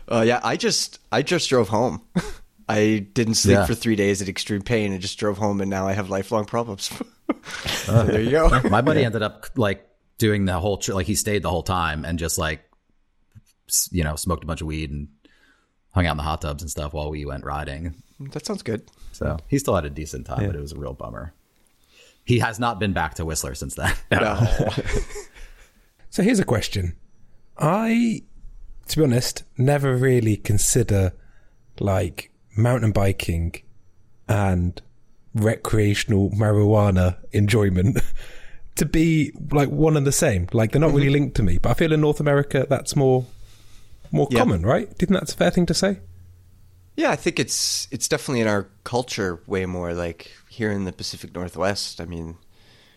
Uh, 0.07 0.21
yeah, 0.25 0.39
I 0.43 0.55
just 0.55 0.99
I 1.11 1.21
just 1.21 1.49
drove 1.49 1.69
home. 1.69 2.01
I 2.69 2.99
didn't 3.13 3.33
sleep 3.33 3.55
Yeah. 3.57 3.65
for 3.65 3.73
three 3.73 3.95
days 3.95 4.21
in 4.21 4.29
extreme 4.29 4.61
pain 4.61 4.91
and 4.93 5.01
just 5.01 5.17
drove 5.17 5.37
home, 5.37 5.59
and 5.59 5.69
now 5.69 5.87
I 5.87 5.93
have 5.93 6.09
lifelong 6.09 6.45
problems. 6.45 6.83
so 7.65 7.93
uh, 7.93 8.03
there 8.03 8.21
you 8.21 8.31
go. 8.31 8.61
My 8.69 8.81
buddy 8.81 9.03
ended 9.03 9.23
up 9.23 9.47
like 9.55 9.85
doing 10.19 10.45
the 10.45 10.59
whole 10.59 10.77
trip. 10.77 10.95
Like 10.95 11.07
he 11.07 11.15
stayed 11.15 11.41
the 11.41 11.49
whole 11.49 11.63
time 11.63 12.05
and 12.05 12.19
just 12.19 12.37
like, 12.37 12.61
you 13.91 14.03
know, 14.03 14.15
smoked 14.15 14.43
a 14.43 14.47
bunch 14.47 14.61
of 14.61 14.67
weed 14.67 14.91
and 14.91 15.07
hung 15.93 16.05
out 16.05 16.11
in 16.11 16.17
the 16.17 16.23
hot 16.23 16.41
tubs 16.41 16.61
and 16.61 16.69
stuff 16.69 16.93
while 16.93 17.09
we 17.09 17.25
went 17.25 17.43
riding. 17.43 17.95
That 18.19 18.45
sounds 18.45 18.61
good. 18.63 18.89
So 19.13 19.37
he 19.47 19.57
still 19.59 19.73
had 19.75 19.85
a 19.85 19.89
decent 19.89 20.27
time, 20.27 20.45
but 20.45 20.55
it 20.55 20.61
was 20.61 20.71
a 20.73 20.77
real 20.77 20.93
bummer. 20.93 21.33
He 22.25 22.39
has 22.39 22.59
not 22.59 22.79
been 22.79 22.93
back 22.93 23.15
to 23.15 23.25
Whistler 23.25 23.55
since 23.55 23.73
then. 23.75 23.93
No. 24.11 24.47
So 26.11 26.23
here's 26.23 26.39
a 26.39 26.45
question. 26.45 26.95
I, 27.57 28.23
to 28.87 28.97
be 28.97 29.03
honest, 29.03 29.43
never 29.57 29.95
really 29.95 30.35
consider 30.37 31.13
like 31.79 32.28
mountain 32.55 32.91
biking 32.91 33.61
and 34.27 34.81
recreational 35.33 36.29
marijuana 36.31 37.17
enjoyment 37.31 37.99
to 38.75 38.85
be 38.85 39.31
like 39.51 39.69
one 39.69 39.97
and 39.97 40.07
the 40.07 40.11
same. 40.11 40.47
Like 40.53 40.71
they're 40.71 40.81
not 40.81 40.91
really 40.91 41.05
mm-hmm. 41.05 41.13
linked 41.13 41.35
to 41.37 41.43
me. 41.43 41.57
But 41.57 41.71
I 41.71 41.73
feel 41.73 41.91
in 41.91 42.01
North 42.01 42.19
America 42.19 42.65
that's 42.69 42.95
more 42.95 43.25
more 44.11 44.27
Yeah. 44.31 44.39
common, 44.39 44.65
right? 44.65 44.87
Do 44.87 45.03
you 45.03 45.07
think 45.07 45.19
that's 45.19 45.33
a 45.33 45.37
fair 45.37 45.51
thing 45.51 45.65
to 45.67 45.73
say? 45.73 45.99
Yeah, 46.95 47.11
I 47.11 47.15
think 47.15 47.39
it's 47.39 47.87
it's 47.91 48.07
definitely 48.07 48.41
in 48.41 48.47
our 48.47 48.67
culture 48.83 49.41
way 49.47 49.65
more 49.65 49.93
like 49.93 50.31
here 50.49 50.71
in 50.71 50.85
the 50.85 50.91
Pacific 50.91 51.33
Northwest. 51.33 52.01
I 52.01 52.05
mean, 52.05 52.37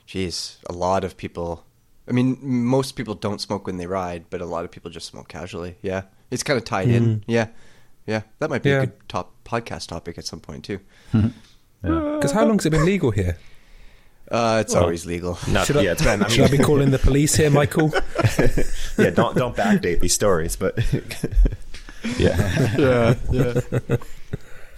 geez, 0.06 0.58
a 0.68 0.72
lot 0.72 1.04
of 1.04 1.16
people. 1.16 1.64
I 2.08 2.12
mean, 2.12 2.36
most 2.42 2.96
people 2.96 3.14
don't 3.14 3.40
smoke 3.40 3.66
when 3.66 3.76
they 3.76 3.86
ride, 3.86 4.24
but 4.28 4.40
a 4.40 4.44
lot 4.44 4.64
of 4.64 4.72
people 4.72 4.90
just 4.90 5.06
smoke 5.06 5.28
casually. 5.28 5.76
Yeah, 5.82 6.02
it's 6.32 6.42
kind 6.42 6.58
of 6.58 6.64
tied 6.64 6.88
in. 6.88 7.04
Mm. 7.04 7.22
Yeah, 7.28 7.48
yeah, 8.06 8.22
that 8.38 8.50
might 8.50 8.62
be 8.62 8.70
Yeah. 8.70 8.82
a 8.82 8.86
good 8.86 9.08
top 9.08 9.32
podcast 9.44 9.88
topic 9.88 10.18
at 10.18 10.26
some 10.26 10.40
point 10.40 10.64
too. 10.64 10.80
Because 11.82 12.30
how 12.30 12.46
long's 12.46 12.64
it 12.64 12.70
been 12.70 12.84
legal 12.84 13.10
here? 13.10 13.36
Uh, 14.30 14.58
it's 14.60 14.72
Well, 14.72 14.84
always 14.84 15.04
legal. 15.04 15.36
Not, 15.50 15.66
Should 15.66 15.78
I, 15.78 15.80
yeah, 15.82 15.92
it's 15.92 16.02
been. 16.04 16.22
I 16.22 16.28
should 16.28 16.44
I 16.44 16.48
be 16.48 16.58
calling 16.58 16.92
the 16.92 16.98
police 17.00 17.34
here, 17.34 17.50
Michael? 17.50 17.92
yeah, 18.96 19.10
don't 19.10 19.36
don't 19.36 19.56
backdate 19.56 19.98
these 19.98 20.14
stories, 20.14 20.54
but 20.54 20.78
yeah. 22.18 22.76
yeah, 22.78 23.14
yeah. 23.32 23.60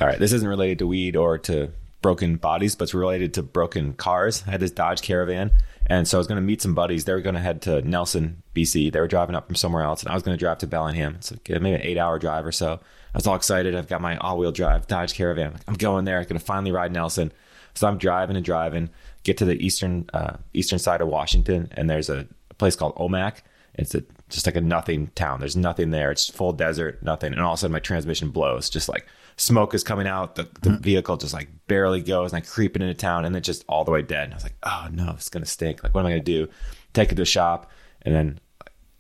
All 0.01 0.07
right, 0.09 0.19
this 0.19 0.33
isn't 0.33 0.49
related 0.49 0.79
to 0.81 0.87
weed 0.87 1.15
or 1.15 1.37
to 1.39 1.71
broken 2.03 2.37
bodies, 2.37 2.75
but 2.75 2.85
it's 2.85 2.95
related 2.95 3.35
to 3.35 3.43
broken 3.43 3.93
cars. 3.93 4.43
I 4.47 4.53
had 4.53 4.61
this 4.61 4.71
Dodge 4.71 5.03
Caravan, 5.03 5.51
and 5.87 6.09
so 6.09 6.17
I 6.17 6.21
was 6.21 6.27
going 6.27 6.37
to 6.37 6.43
meet 6.47 6.63
some 6.63 6.75
buddies. 6.75 7.05
They 7.05 7.13
were 7.13 7.21
going 7.21 7.35
to 7.37 7.41
head 7.41 7.63
to 7.63 7.83
Nelson, 7.83 8.43
BC. 8.55 8.93
They 8.93 9.01
were 9.01 9.09
driving 9.09 9.37
up 9.37 9.47
from 9.47 9.57
somewhere 9.57 9.83
else, 9.83 10.03
and 10.03 10.11
I 10.11 10.15
was 10.15 10.23
going 10.23 10.37
to 10.37 10.41
drive 10.41 10.59
to 10.59 10.67
Bellingham. 10.67 11.15
It's 11.17 11.31
like 11.31 11.51
uh, 11.51 11.61
maybe 11.61 11.75
an 11.77 11.83
eight-hour 11.83 12.19
drive 12.19 12.45
or 12.47 12.53
so. 12.53 12.81
I 13.15 13.19
was 13.19 13.27
all 13.29 13.37
excited. 13.37 13.77
I've 13.77 13.87
got 13.87 14.01
my 14.01 14.17
all-wheel 14.17 14.51
drive 14.51 14.89
Dodge 14.89 15.15
Caravan. 15.15 15.57
I'm 15.69 15.75
going 15.75 16.05
there. 16.05 16.19
I'm 16.19 16.25
going 16.25 16.39
to 16.39 16.45
finally 16.45 16.73
ride 16.73 16.93
Nelson. 16.93 17.33
So 17.75 17.87
I'm 17.87 17.99
driving 17.99 18.37
and 18.37 18.45
driving. 18.45 18.91
Get 19.23 19.39
to 19.39 19.45
the 19.45 19.55
eastern 19.65 20.11
uh, 20.13 20.37
eastern 20.53 20.79
side 20.79 21.01
of 21.01 21.09
Washington, 21.09 21.69
and 21.73 21.89
there's 21.89 22.11
a, 22.11 22.27
a 22.51 22.55
place 22.55 22.77
called 22.77 22.95
Omak. 22.97 23.39
It's 23.75 23.95
a, 23.95 24.03
just 24.29 24.47
like 24.47 24.57
a 24.57 24.61
nothing 24.61 25.09
town. 25.15 25.41
There's 25.41 25.57
nothing 25.57 25.91
there. 25.91 26.11
It's 26.11 26.29
full 26.29 26.53
desert, 26.53 27.03
nothing. 27.03 27.33
And 27.33 27.41
all 27.41 27.53
of 27.53 27.59
a 27.59 27.61
sudden, 27.61 27.73
my 27.73 27.81
transmission 27.81 28.31
blows. 28.31 28.69
Just 28.71 28.89
like 28.89 29.07
smoke 29.37 29.75
is 29.75 29.83
coming 29.83 30.07
out. 30.07 30.35
The, 30.37 30.49
the 30.63 30.77
vehicle 30.77 31.17
just 31.17 31.35
like 31.35 31.49
barely 31.67 32.01
goes, 32.01 32.33
and 32.33 32.43
I 32.43 32.47
creep 32.47 32.77
it 32.77 32.83
into 32.83 32.95
town, 32.95 33.25
and 33.25 33.35
it's 33.35 33.47
just 33.47 33.65
all 33.69 33.85
the 33.85 33.91
way 33.91 34.03
dead. 34.03 34.25
And 34.25 34.35
I 34.35 34.37
was 34.37 34.45
like, 34.45 34.57
oh 34.63 34.89
no, 34.93 35.13
it's 35.17 35.29
gonna 35.29 35.47
stink. 35.47 35.83
Like, 35.83 35.95
what 35.95 36.03
am 36.03 36.07
I 36.07 36.11
gonna 36.11 36.23
do? 36.23 36.49
Take 36.93 37.11
it 37.11 37.17
to 37.17 37.23
a 37.23 37.27
shop, 37.27 37.71
and 38.03 38.15
then 38.15 38.41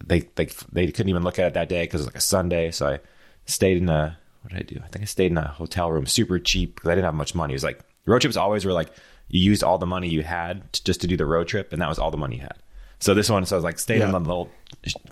they 0.04 0.20
they 0.34 0.48
they 0.72 0.86
couldn't 0.86 1.10
even 1.10 1.22
look 1.22 1.38
at 1.38 1.46
it 1.46 1.54
that 1.54 1.68
day 1.68 1.82
because 1.82 2.00
it 2.00 2.04
was 2.04 2.08
like 2.08 2.18
a 2.18 2.20
Sunday. 2.20 2.70
So 2.70 2.88
I 2.88 3.00
stayed 3.46 3.76
in 3.78 3.88
a 3.88 4.18
what 4.42 4.52
did 4.52 4.58
I 4.58 4.62
do? 4.62 4.80
I 4.84 4.88
think 4.88 5.02
I 5.02 5.06
stayed 5.06 5.30
in 5.30 5.38
a 5.38 5.48
hotel 5.48 5.90
room, 5.90 6.06
super 6.06 6.38
cheap 6.38 6.74
because 6.74 6.90
I 6.90 6.94
didn't 6.94 7.06
have 7.06 7.14
much 7.14 7.34
money. 7.34 7.54
It 7.54 7.56
was 7.56 7.64
like 7.64 7.80
road 8.06 8.20
trips 8.20 8.36
always 8.36 8.64
were 8.64 8.72
like 8.72 8.90
you 9.28 9.40
used 9.40 9.64
all 9.64 9.78
the 9.78 9.86
money 9.86 10.08
you 10.08 10.22
had 10.22 10.70
to, 10.74 10.84
just 10.84 11.00
to 11.00 11.06
do 11.06 11.16
the 11.16 11.26
road 11.26 11.48
trip, 11.48 11.72
and 11.72 11.80
that 11.80 11.88
was 11.88 11.98
all 11.98 12.10
the 12.10 12.16
money 12.16 12.36
you 12.36 12.42
had. 12.42 12.58
So 13.00 13.14
this 13.14 13.30
one, 13.30 13.44
so 13.46 13.56
I 13.56 13.58
was 13.58 13.64
like 13.64 13.78
stayed 13.78 14.02
in 14.02 14.10
a 14.10 14.18
little 14.18 14.50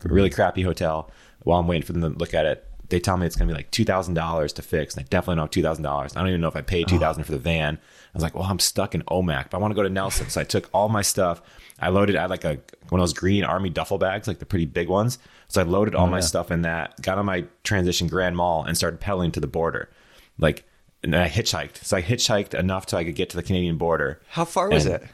really 0.04 0.30
crappy 0.30 0.62
hotel 0.62 1.10
while 1.44 1.58
I'm 1.58 1.66
waiting 1.66 1.86
for 1.86 1.92
them 1.92 2.02
to 2.02 2.18
look 2.18 2.34
at 2.34 2.46
it. 2.46 2.66
They 2.88 3.00
tell 3.00 3.16
me 3.16 3.26
it's 3.26 3.36
gonna 3.36 3.48
be 3.48 3.56
like 3.56 3.70
two 3.70 3.84
thousand 3.84 4.14
dollars 4.14 4.52
to 4.54 4.62
fix, 4.62 4.94
and 4.94 5.04
I 5.04 5.08
definitely 5.08 5.36
don't 5.36 5.44
have 5.44 5.50
two 5.50 5.62
thousand 5.62 5.84
dollars. 5.84 6.14
I 6.14 6.20
don't 6.20 6.28
even 6.28 6.40
know 6.42 6.48
if 6.48 6.56
I 6.56 6.60
paid 6.60 6.88
two 6.88 6.98
thousand 6.98 7.24
for 7.24 7.32
the 7.32 7.38
van. 7.38 7.76
I 7.76 8.10
was 8.12 8.22
like, 8.22 8.34
well, 8.34 8.44
I'm 8.44 8.58
stuck 8.58 8.94
in 8.94 9.02
Omak, 9.04 9.50
but 9.50 9.56
I 9.56 9.60
want 9.60 9.72
to 9.72 9.74
go 9.76 9.82
to 9.82 9.88
Nelson, 9.88 10.28
so 10.28 10.40
I 10.42 10.44
took 10.44 10.68
all 10.74 10.90
my 10.90 11.00
stuff. 11.02 11.40
I 11.82 11.88
loaded. 11.90 12.16
I 12.16 12.22
had 12.22 12.30
like 12.30 12.44
a 12.44 12.58
one 12.88 13.00
of 13.00 13.02
those 13.02 13.12
green 13.12 13.44
army 13.44 13.68
duffel 13.70 13.98
bags, 13.98 14.28
like 14.28 14.38
the 14.38 14.46
pretty 14.46 14.66
big 14.66 14.88
ones. 14.88 15.18
So 15.48 15.60
I 15.60 15.64
loaded 15.64 15.94
all 15.94 16.06
my 16.06 16.20
stuff 16.20 16.50
in 16.50 16.62
that, 16.62 17.00
got 17.02 17.18
on 17.18 17.26
my 17.26 17.44
transition 17.64 18.06
Grand 18.08 18.36
Mal, 18.36 18.64
and 18.66 18.76
started 18.76 19.00
pedaling 19.00 19.32
to 19.32 19.40
the 19.40 19.46
border. 19.46 19.90
Like, 20.38 20.64
and 21.02 21.12
then 21.12 21.20
I 21.22 21.28
hitchhiked. 21.28 21.84
So 21.84 21.96
I 21.96 22.02
hitchhiked 22.02 22.54
enough 22.54 22.88
so 22.88 22.96
I 22.96 23.04
could 23.04 23.14
get 23.16 23.28
to 23.30 23.36
the 23.36 23.42
Canadian 23.42 23.76
border. 23.76 24.20
How 24.28 24.44
far 24.44 24.70
was 24.70 24.86
And- 24.86 24.94
it? 25.02 25.08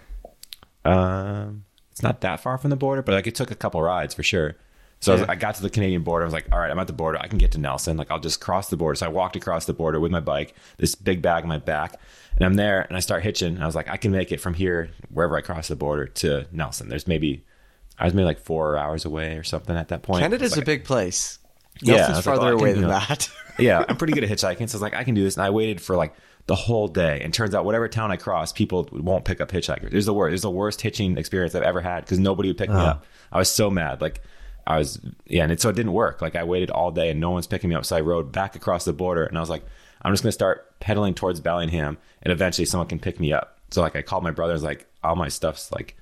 Um, 0.85 1.65
it's 1.91 2.03
not 2.03 2.21
that 2.21 2.41
far 2.41 2.59
from 2.59 2.71
the 2.71 2.77
border, 2.77 3.03
but 3.03 3.13
like 3.15 3.27
it 3.27 3.35
took 3.35 3.51
a 3.51 3.55
couple 3.57 3.83
rides 3.83 4.15
for 4.15 4.23
sure. 4.23 4.55
So 5.01 5.13
I, 5.13 5.21
was- 5.21 5.29
I 5.29 5.35
got 5.37 5.55
to 5.57 5.63
the 5.63 5.71
Canadian 5.71 6.03
border. 6.03 6.25
I 6.25 6.27
was 6.27 6.33
like, 6.33 6.47
all 6.51 6.59
right, 6.59 6.71
I'm 6.71 6.79
at 6.79 6.87
the 6.87 6.93
border. 6.93 7.19
I 7.21 7.29
can 7.29 7.39
get 7.39 7.53
to 7.53 7.59
Nelson. 7.59 7.97
Like, 7.97 8.11
I'll 8.11 8.19
just 8.19 8.41
cross 8.41 8.69
the 8.69 8.77
border. 8.77 8.97
So 8.97 9.07
I 9.07 9.11
walked 9.11 9.37
across 9.37 9.67
the 9.67 9.73
border 9.73 10.01
with 10.01 10.11
my 10.11 10.21
bike, 10.21 10.55
this 10.77 10.95
big 10.95 11.23
bag 11.23 11.45
on 11.45 11.49
my 11.49 11.59
back, 11.59 12.01
and 12.35 12.45
I'm 12.45 12.55
there. 12.55 12.83
And 12.83 12.97
I 12.97 13.01
start 13.01 13.23
hitching. 13.23 13.55
And 13.55 13.63
I 13.63 13.67
was 13.67 13.75
like, 13.75 13.89
I 13.89 13.97
can 13.97 14.11
make 14.11 14.33
it 14.33 14.41
from 14.41 14.55
here, 14.55 14.91
wherever 15.13 15.37
I 15.37 15.41
cross 15.41 15.69
the 15.69 15.77
border, 15.77 16.07
to 16.07 16.47
Nelson. 16.51 16.89
There's 16.89 17.07
maybe, 17.07 17.45
I 17.99 18.05
was 18.07 18.15
maybe 18.15 18.25
like 18.25 18.41
four 18.41 18.77
hours 18.77 19.05
away 19.05 19.37
or 19.37 19.45
something 19.45 19.77
at 19.77 19.89
that 19.89 20.03
point. 20.03 20.23
Canada's 20.23 20.53
like- 20.53 20.63
a 20.63 20.67
big 20.67 20.85
place. 20.85 21.39
Yeah, 21.81 21.99
Nelson's 21.99 22.17
like, 22.17 22.25
farther 22.25 22.51
can, 22.51 22.61
away 22.61 22.69
you 22.71 22.75
than 22.75 22.83
know- 22.85 22.89
that. 22.89 23.31
yeah, 23.59 23.85
I'm 23.89 23.97
pretty 23.97 24.15
good 24.15 24.25
at 24.25 24.31
hitchhiking. 24.31 24.69
So 24.69 24.75
I 24.75 24.79
was 24.79 24.83
like, 24.83 24.95
I 24.95 25.05
can 25.05 25.15
do 25.15 25.23
this. 25.23 25.37
And 25.37 25.45
I 25.45 25.51
waited 25.51 25.81
for 25.81 25.95
like 25.95 26.13
the 26.47 26.57
whole 26.57 26.89
day. 26.89 27.21
And 27.23 27.33
turns 27.33 27.55
out, 27.55 27.65
whatever 27.65 27.89
town 27.89 28.11
I 28.11 28.17
cross, 28.17 28.53
people 28.53 28.89
won't 28.91 29.25
pick 29.25 29.41
up 29.41 29.53
hitchhikers. 29.53 29.85
It 29.85 29.95
was 29.95 30.07
the 30.07 30.15
worst. 30.15 30.31
It 30.31 30.33
was 30.33 30.43
the 30.43 30.51
worst 30.51 30.81
hitching 30.81 31.17
experience 31.17 31.55
I've 31.55 31.63
ever 31.63 31.81
had 31.81 32.01
because 32.01 32.19
nobody 32.19 32.49
would 32.49 32.59
pick 32.59 32.71
me 32.71 32.75
uh-huh. 32.75 32.87
up. 32.87 33.07
I 33.31 33.39
was 33.39 33.53
so 33.53 33.71
mad. 33.71 34.01
Like, 34.01 34.23
I 34.69 34.79
was, 34.79 35.01
yeah. 35.27 35.43
And 35.43 35.51
it, 35.51 35.61
so 35.61 35.71
it 35.71 35.77
didn't 35.77 35.95
work. 35.95 36.23
Like, 36.23 36.37
I 36.37 36.45
waited 36.45 36.71
all 36.71 36.91
day 36.91 37.11
and 37.11 37.19
no 37.19 37.31
one's 37.31 37.47
picking 37.47 37.71
me 37.71 37.75
up. 37.75 37.87
So 37.87 37.97
I 37.97 38.01
rode 38.01 38.31
back 38.31 38.55
across 38.55 38.85
the 38.85 38.93
border 38.93 39.25
and 39.25 39.37
I 39.37 39.41
was 39.41 39.51
like, 39.51 39.65
I'm 40.03 40.13
just 40.13 40.23
going 40.23 40.29
to 40.29 40.33
start 40.33 40.79
pedaling 40.79 41.15
towards 41.15 41.41
Bellingham 41.41 41.99
and 42.23 42.33
eventually 42.33 42.67
someone 42.67 42.87
can 42.87 43.01
pick 43.01 43.19
me 43.19 43.33
up. 43.33 43.59
So, 43.71 43.81
like, 43.81 43.97
I 43.97 44.03
called 44.03 44.23
my 44.23 44.31
brother. 44.31 44.53
I 44.53 44.55
was 44.55 44.63
like, 44.63 44.87
all 45.03 45.17
my 45.17 45.29
stuff's 45.29 45.73
like, 45.73 45.97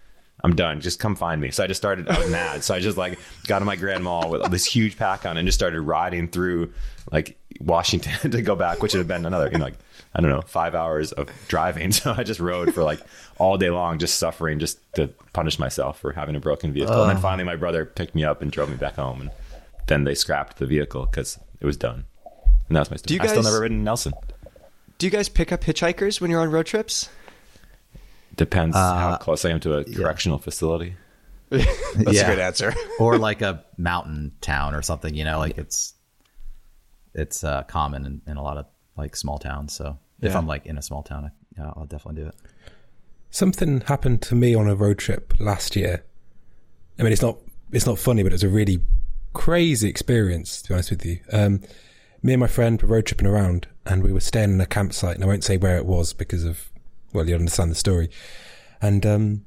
I'm 0.45 0.55
done. 0.55 0.81
Just 0.81 0.99
come 0.99 1.17
find 1.17 1.41
me. 1.41 1.51
So 1.51 1.65
I 1.65 1.67
just 1.67 1.81
started. 1.81 2.09
I 2.09 2.19
was 2.19 2.31
mad. 2.31 2.63
So 2.63 2.75
I 2.75 2.81
just 2.81 2.99
like 2.99 3.19
got 3.47 3.63
in 3.63 3.67
my 3.67 3.77
Grand 3.77 4.05
Mal 4.05 4.29
with 4.29 4.51
this 4.51 4.67
huge 4.67 4.97
pack 4.97 5.25
on 5.25 5.37
and 5.37 5.49
just 5.49 5.59
started 5.59 5.81
riding 5.81 6.29
through 6.29 6.73
like 7.11 7.39
Washington 7.61 8.31
to 8.31 8.43
go 8.43 8.55
back, 8.55 8.83
which 8.83 8.93
would 8.93 8.99
have 8.99 9.09
been 9.09 9.25
another, 9.25 9.49
you 9.51 9.59
know, 9.59 9.65
like 9.65 9.79
I 10.15 10.21
don't 10.21 10.31
know, 10.31 10.43
five 10.43 10.75
hours 10.75 11.13
of 11.13 11.29
driving. 11.49 11.93
So 11.93 12.15
I 12.17 12.23
just 12.23 12.41
rode 12.41 12.75
for 12.75 12.85
like 12.85 13.01
all 13.39 13.57
day 13.59 13.71
long, 13.71 13.99
just 13.99 14.19
suffering, 14.19 14.59
just 14.59 14.79
to 14.95 15.09
punish 15.33 15.59
myself 15.59 15.99
for 16.01 16.13
having 16.13 16.37
a 16.37 16.41
broken 16.41 16.73
vehicle. 16.73 17.03
And 17.03 17.11
then 17.11 17.19
finally, 17.23 17.45
my 17.45 17.57
brother 17.57 17.85
picked 17.85 18.15
me 18.15 18.25
up 18.25 18.41
and 18.43 18.51
drove 18.51 18.71
me 18.71 18.77
back 18.77 18.95
home. 18.97 19.21
And 19.23 19.31
then 19.87 20.05
they 20.05 20.15
scrapped 20.15 20.57
the 20.59 20.67
vehicle 20.67 21.07
because 21.07 21.39
it 21.61 21.67
was 21.67 21.77
done. 21.77 22.05
And 22.69 22.77
that 22.77 22.81
was 22.81 22.91
my 22.91 22.97
story. 22.97 23.09
Do 23.09 23.15
you 23.15 23.21
I 23.21 23.27
still 23.27 23.37
guys- 23.43 23.45
never 23.53 23.61
ridden 23.63 23.85
Nelson. 23.85 24.13
Do 24.99 25.07
you 25.07 25.11
guys 25.11 25.29
pick 25.29 25.53
up 25.53 25.61
hitchhikers 25.63 26.21
when 26.21 26.31
you're 26.31 26.41
on 26.41 26.51
road 26.51 26.65
trips? 26.67 27.09
Depends 28.37 28.75
Uh, 28.77 28.95
how 28.99 29.17
close 29.17 29.45
I 29.45 29.51
am 29.51 29.61
to 29.61 29.75
a 29.79 29.85
correctional 29.85 30.39
facility. 30.39 30.97
That's 31.51 31.67
Yeah. 32.13 32.23
a 32.23 32.27
good 32.35 32.39
answer. 32.39 32.75
or 32.99 33.19
like 33.19 33.43
a 33.43 33.65
mountain 33.77 34.33
town 34.41 34.75
or 34.75 34.83
something. 34.83 35.15
You 35.15 35.25
know, 35.25 35.39
like 35.39 35.59
it's 35.59 35.95
it's 37.15 37.45
uh, 37.45 37.63
common 37.65 38.05
in, 38.07 38.21
in 38.27 38.37
a 38.37 38.43
lot 38.43 38.57
of 38.59 38.67
like 38.97 39.17
small 39.17 39.39
towns. 39.39 39.73
So 39.75 39.99
if 40.21 40.35
I'm 40.35 40.47
like 40.47 40.67
in 40.67 40.77
a 40.79 40.83
small 40.83 41.03
town, 41.03 41.27
I, 41.27 41.31
yeah, 41.61 41.73
I'll 41.77 41.87
definitely 41.87 42.23
do 42.23 42.29
it. 42.29 42.35
Something 43.37 43.83
happened 43.83 44.23
to 44.23 44.35
me 44.35 44.55
on 44.55 44.67
a 44.67 44.75
road 44.75 44.97
trip 44.97 45.35
last 45.39 45.77
year. 45.77 46.03
I 46.99 47.03
mean, 47.03 47.13
it's 47.13 47.21
not 47.21 47.37
it's 47.71 47.85
not 47.85 47.99
funny, 47.99 48.23
but 48.23 48.33
it 48.33 48.37
was 48.37 48.43
a 48.43 48.49
really 48.49 48.81
crazy 49.35 49.91
experience. 49.91 50.63
To 50.63 50.69
be 50.69 50.75
honest 50.75 50.89
with 50.89 51.05
you, 51.05 51.21
um, 51.31 51.61
me 52.23 52.33
and 52.33 52.41
my 52.41 52.47
friend 52.47 52.81
were 52.81 52.89
road 52.89 53.05
tripping 53.05 53.27
around, 53.27 53.69
and 53.85 54.03
we 54.03 54.11
were 54.11 54.21
staying 54.21 54.55
in 54.55 54.61
a 54.63 54.65
campsite, 54.65 55.17
and 55.17 55.23
I 55.23 55.27
won't 55.27 55.45
say 55.45 55.59
where 55.59 55.77
it 55.77 55.85
was 55.85 56.15
because 56.15 56.45
of 56.45 56.73
well, 57.13 57.29
you'll 57.29 57.41
understand 57.41 57.71
the 57.71 57.75
story. 57.75 58.09
And 58.81 59.05
um, 59.05 59.45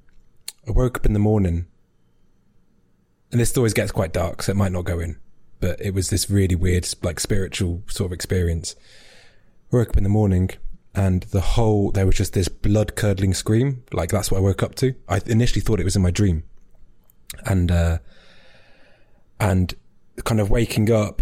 I 0.68 0.72
woke 0.72 0.98
up 0.98 1.08
in 1.08 1.14
the 1.14 1.18
morning, 1.18 1.66
and 3.32 3.42
this 3.42 3.58
always 3.58 3.74
gets 3.74 3.92
quite 3.92 4.14
dark, 4.14 4.44
so 4.44 4.52
it 4.52 4.56
might 4.56 4.72
not 4.72 4.86
go 4.86 5.00
in, 5.00 5.18
but 5.60 5.82
it 5.82 5.96
was 5.96 6.12
this 6.12 6.30
really 6.30 6.54
weird, 6.54 6.88
like 7.02 7.20
spiritual 7.20 7.82
sort 7.88 8.10
of 8.10 8.14
experience. 8.14 8.76
woke 9.72 9.90
up 9.90 9.98
in 9.98 10.04
the 10.04 10.10
morning 10.10 10.52
and 10.96 11.24
the 11.24 11.42
whole 11.42 11.92
there 11.92 12.06
was 12.06 12.16
just 12.16 12.34
this 12.34 12.48
blood 12.48 12.96
curdling 12.96 13.34
scream 13.34 13.84
like 13.94 14.10
that's 14.10 14.32
what 14.32 14.38
i 14.38 14.42
woke 14.42 14.64
up 14.64 14.76
to. 14.76 14.96
I 15.08 15.22
initially 15.26 15.62
thought 15.62 15.80
it 15.80 15.84
was 15.84 15.96
in 15.96 16.02
my 16.02 16.12
dream. 16.12 16.44
And 17.46 17.72
uh 17.72 18.00
and 19.40 19.74
kind 20.26 20.42
of 20.42 20.50
waking 20.50 20.92
up 20.92 21.22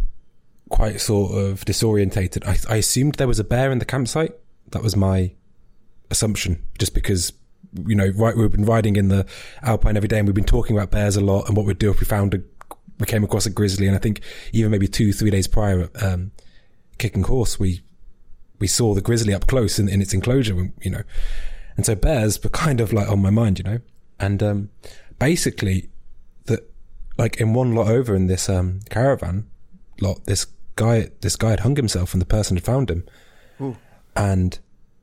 quite 0.69 0.99
sort 0.99 1.33
of 1.33 1.63
disorientated. 1.65 2.45
I, 2.45 2.73
I 2.73 2.77
assumed 2.77 3.15
there 3.15 3.27
was 3.27 3.39
a 3.39 3.43
bear 3.43 3.71
in 3.71 3.79
the 3.79 3.85
campsite. 3.85 4.33
That 4.71 4.83
was 4.83 4.95
my 4.95 5.33
assumption 6.09 6.63
just 6.79 6.93
because 6.93 7.33
you 7.85 7.95
know 7.95 8.07
right 8.15 8.35
we've 8.37 8.51
been 8.51 8.65
riding 8.65 8.95
in 8.95 9.09
the 9.09 9.25
alpine 9.61 9.97
every 9.97 10.07
day 10.07 10.17
and 10.17 10.27
we've 10.27 10.33
been 10.33 10.45
talking 10.45 10.75
about 10.75 10.89
bears 10.89 11.17
a 11.17 11.21
lot 11.21 11.47
and 11.47 11.57
what 11.57 11.65
we'd 11.65 11.77
do 11.77 11.91
if 11.91 11.99
we 11.99 12.05
found 12.05 12.33
a 12.33 12.41
we 12.99 13.05
came 13.05 13.23
across 13.23 13.45
a 13.45 13.49
grizzly. 13.49 13.87
And 13.87 13.95
i 13.95 13.99
think 13.99 14.21
even 14.53 14.71
maybe 14.71 14.87
two 14.87 15.11
three 15.11 15.29
days 15.29 15.47
prior 15.47 15.89
um 16.01 16.31
kicking 16.97 17.23
horse 17.23 17.59
we 17.59 17.81
we 18.59 18.67
saw 18.67 18.93
the 18.93 19.01
grizzly 19.01 19.33
up 19.33 19.47
close 19.47 19.79
in, 19.79 19.87
in 19.87 20.01
its 20.01 20.13
enclosure, 20.13 20.71
you 20.81 20.89
know. 20.89 21.03
And 21.75 21.85
so 21.85 21.95
bears 21.95 22.43
were 22.43 22.49
kind 22.49 22.81
of 22.81 22.91
like 22.91 23.07
on 23.09 23.21
my 23.21 23.29
mind, 23.29 23.59
you 23.59 23.63
know. 23.63 23.79
And 24.19 24.41
um, 24.41 24.69
basically, 25.19 25.89
that 26.45 26.69
like 27.17 27.37
in 27.37 27.53
one 27.53 27.73
lot 27.75 27.87
over 27.87 28.15
in 28.15 28.27
this 28.27 28.49
um, 28.49 28.79
caravan 28.89 29.47
lot, 30.01 30.25
this 30.25 30.47
guy 30.75 31.09
this 31.21 31.35
guy 31.35 31.51
had 31.51 31.61
hung 31.61 31.75
himself, 31.75 32.13
and 32.13 32.21
the 32.21 32.25
person 32.25 32.57
had 32.57 32.63
found 32.63 32.89
him. 32.89 33.03
And 34.15 34.57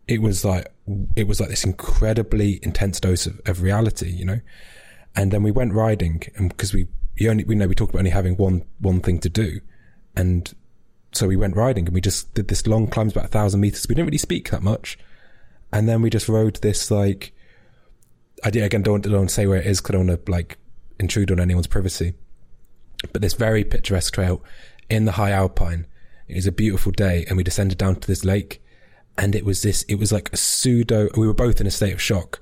it 0.09 0.21
was 0.21 0.45
like 0.45 0.73
it 1.17 1.27
was 1.27 1.41
like 1.41 1.49
this 1.49 1.65
incredibly 1.65 2.59
intense 2.63 3.01
dose 3.01 3.27
of, 3.27 3.41
of 3.47 3.63
reality, 3.63 4.11
you 4.11 4.25
know. 4.25 4.41
And 5.17 5.31
then 5.31 5.43
we 5.45 5.53
went 5.53 5.73
riding, 5.73 6.23
and 6.35 6.49
because 6.49 6.75
we 6.75 6.89
we 7.21 7.29
only 7.29 7.45
we 7.45 7.55
know 7.55 7.69
we 7.69 7.75
talked 7.75 7.91
about 7.91 8.01
only 8.01 8.11
having 8.11 8.37
one 8.37 8.65
one 8.81 9.01
thing 9.01 9.21
to 9.21 9.29
do, 9.29 9.61
and 10.17 10.53
so 11.17 11.29
we 11.29 11.37
went 11.37 11.57
riding 11.57 11.87
and 11.87 11.95
we 11.95 12.01
just 12.01 12.35
did 12.35 12.49
this 12.49 12.67
long 12.67 12.87
climb 12.87 13.09
about 13.09 13.27
a 13.27 13.29
thousand 13.29 13.61
meters. 13.61 13.87
We 13.89 13.95
didn't 13.95 14.09
really 14.09 14.19
speak 14.19 14.51
that 14.51 14.63
much. 14.63 14.99
And 15.73 15.89
then 15.89 16.03
we 16.03 16.11
just 16.11 16.29
rode 16.29 16.57
this 16.57 16.91
like, 16.91 17.35
I 18.45 18.51
did, 18.51 18.63
again, 18.63 18.83
don't, 18.83 19.01
don't 19.01 19.31
say 19.31 19.47
where 19.47 19.61
it 19.61 19.67
is 19.67 19.81
because 19.81 19.95
I 19.95 19.99
don't 19.99 20.07
want 20.09 20.27
to 20.27 20.31
like 20.31 20.59
intrude 20.99 21.31
on 21.31 21.41
anyone's 21.41 21.67
privacy. 21.67 22.15
But 23.13 23.23
this 23.23 23.35
very 23.35 23.65
picturesque 23.65 24.15
trail 24.15 24.43
in 24.89 25.05
the 25.05 25.13
high 25.13 25.31
alpine. 25.31 25.87
It 26.29 26.37
was 26.37 26.47
a 26.47 26.53
beautiful 26.53 26.93
day, 26.93 27.25
and 27.29 27.37
we 27.37 27.43
descended 27.43 27.79
down 27.79 27.97
to 27.97 28.07
this 28.09 28.25
lake, 28.25 28.63
and 29.19 29.35
it 29.35 29.45
was 29.45 29.63
this. 29.63 29.83
It 29.85 29.97
was 29.97 30.13
like 30.13 30.33
a 30.33 30.37
pseudo. 30.37 31.09
We 31.17 31.27
were 31.27 31.35
both 31.35 31.61
in 31.61 31.67
a 31.67 31.71
state 31.71 31.93
of 31.93 32.01
shock, 32.01 32.41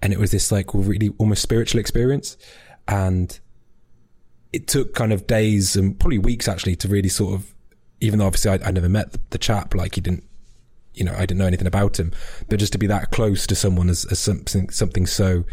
and 0.00 0.12
it 0.12 0.18
was 0.18 0.30
this 0.30 0.50
like 0.50 0.72
really 0.72 1.10
almost 1.18 1.42
spiritual 1.42 1.80
experience, 1.80 2.36
and 2.88 3.38
it 4.52 4.66
took 4.66 4.94
kind 4.94 5.12
of 5.12 5.26
days 5.26 5.76
and 5.76 5.98
probably 5.98 6.18
weeks 6.18 6.48
actually 6.48 6.76
to 6.76 6.88
really 6.88 7.08
sort 7.08 7.34
of. 7.34 7.54
Even 8.00 8.18
though 8.18 8.26
obviously 8.26 8.50
I, 8.50 8.68
I 8.68 8.70
never 8.70 8.88
met 8.88 9.12
the, 9.12 9.20
the 9.30 9.38
chap, 9.38 9.74
like 9.74 9.94
he 9.94 10.00
didn't 10.00 10.24
you 10.94 11.04
know, 11.04 11.14
I 11.14 11.20
didn't 11.20 11.38
know 11.38 11.46
anything 11.46 11.66
about 11.66 11.98
him, 11.98 12.12
but 12.48 12.58
just 12.58 12.72
to 12.72 12.78
be 12.78 12.86
that 12.88 13.10
close 13.10 13.46
to 13.46 13.54
someone 13.54 13.88
as, 13.88 14.04
as 14.06 14.18
something, 14.18 14.70
something 14.70 15.06
so, 15.06 15.30
you 15.30 15.44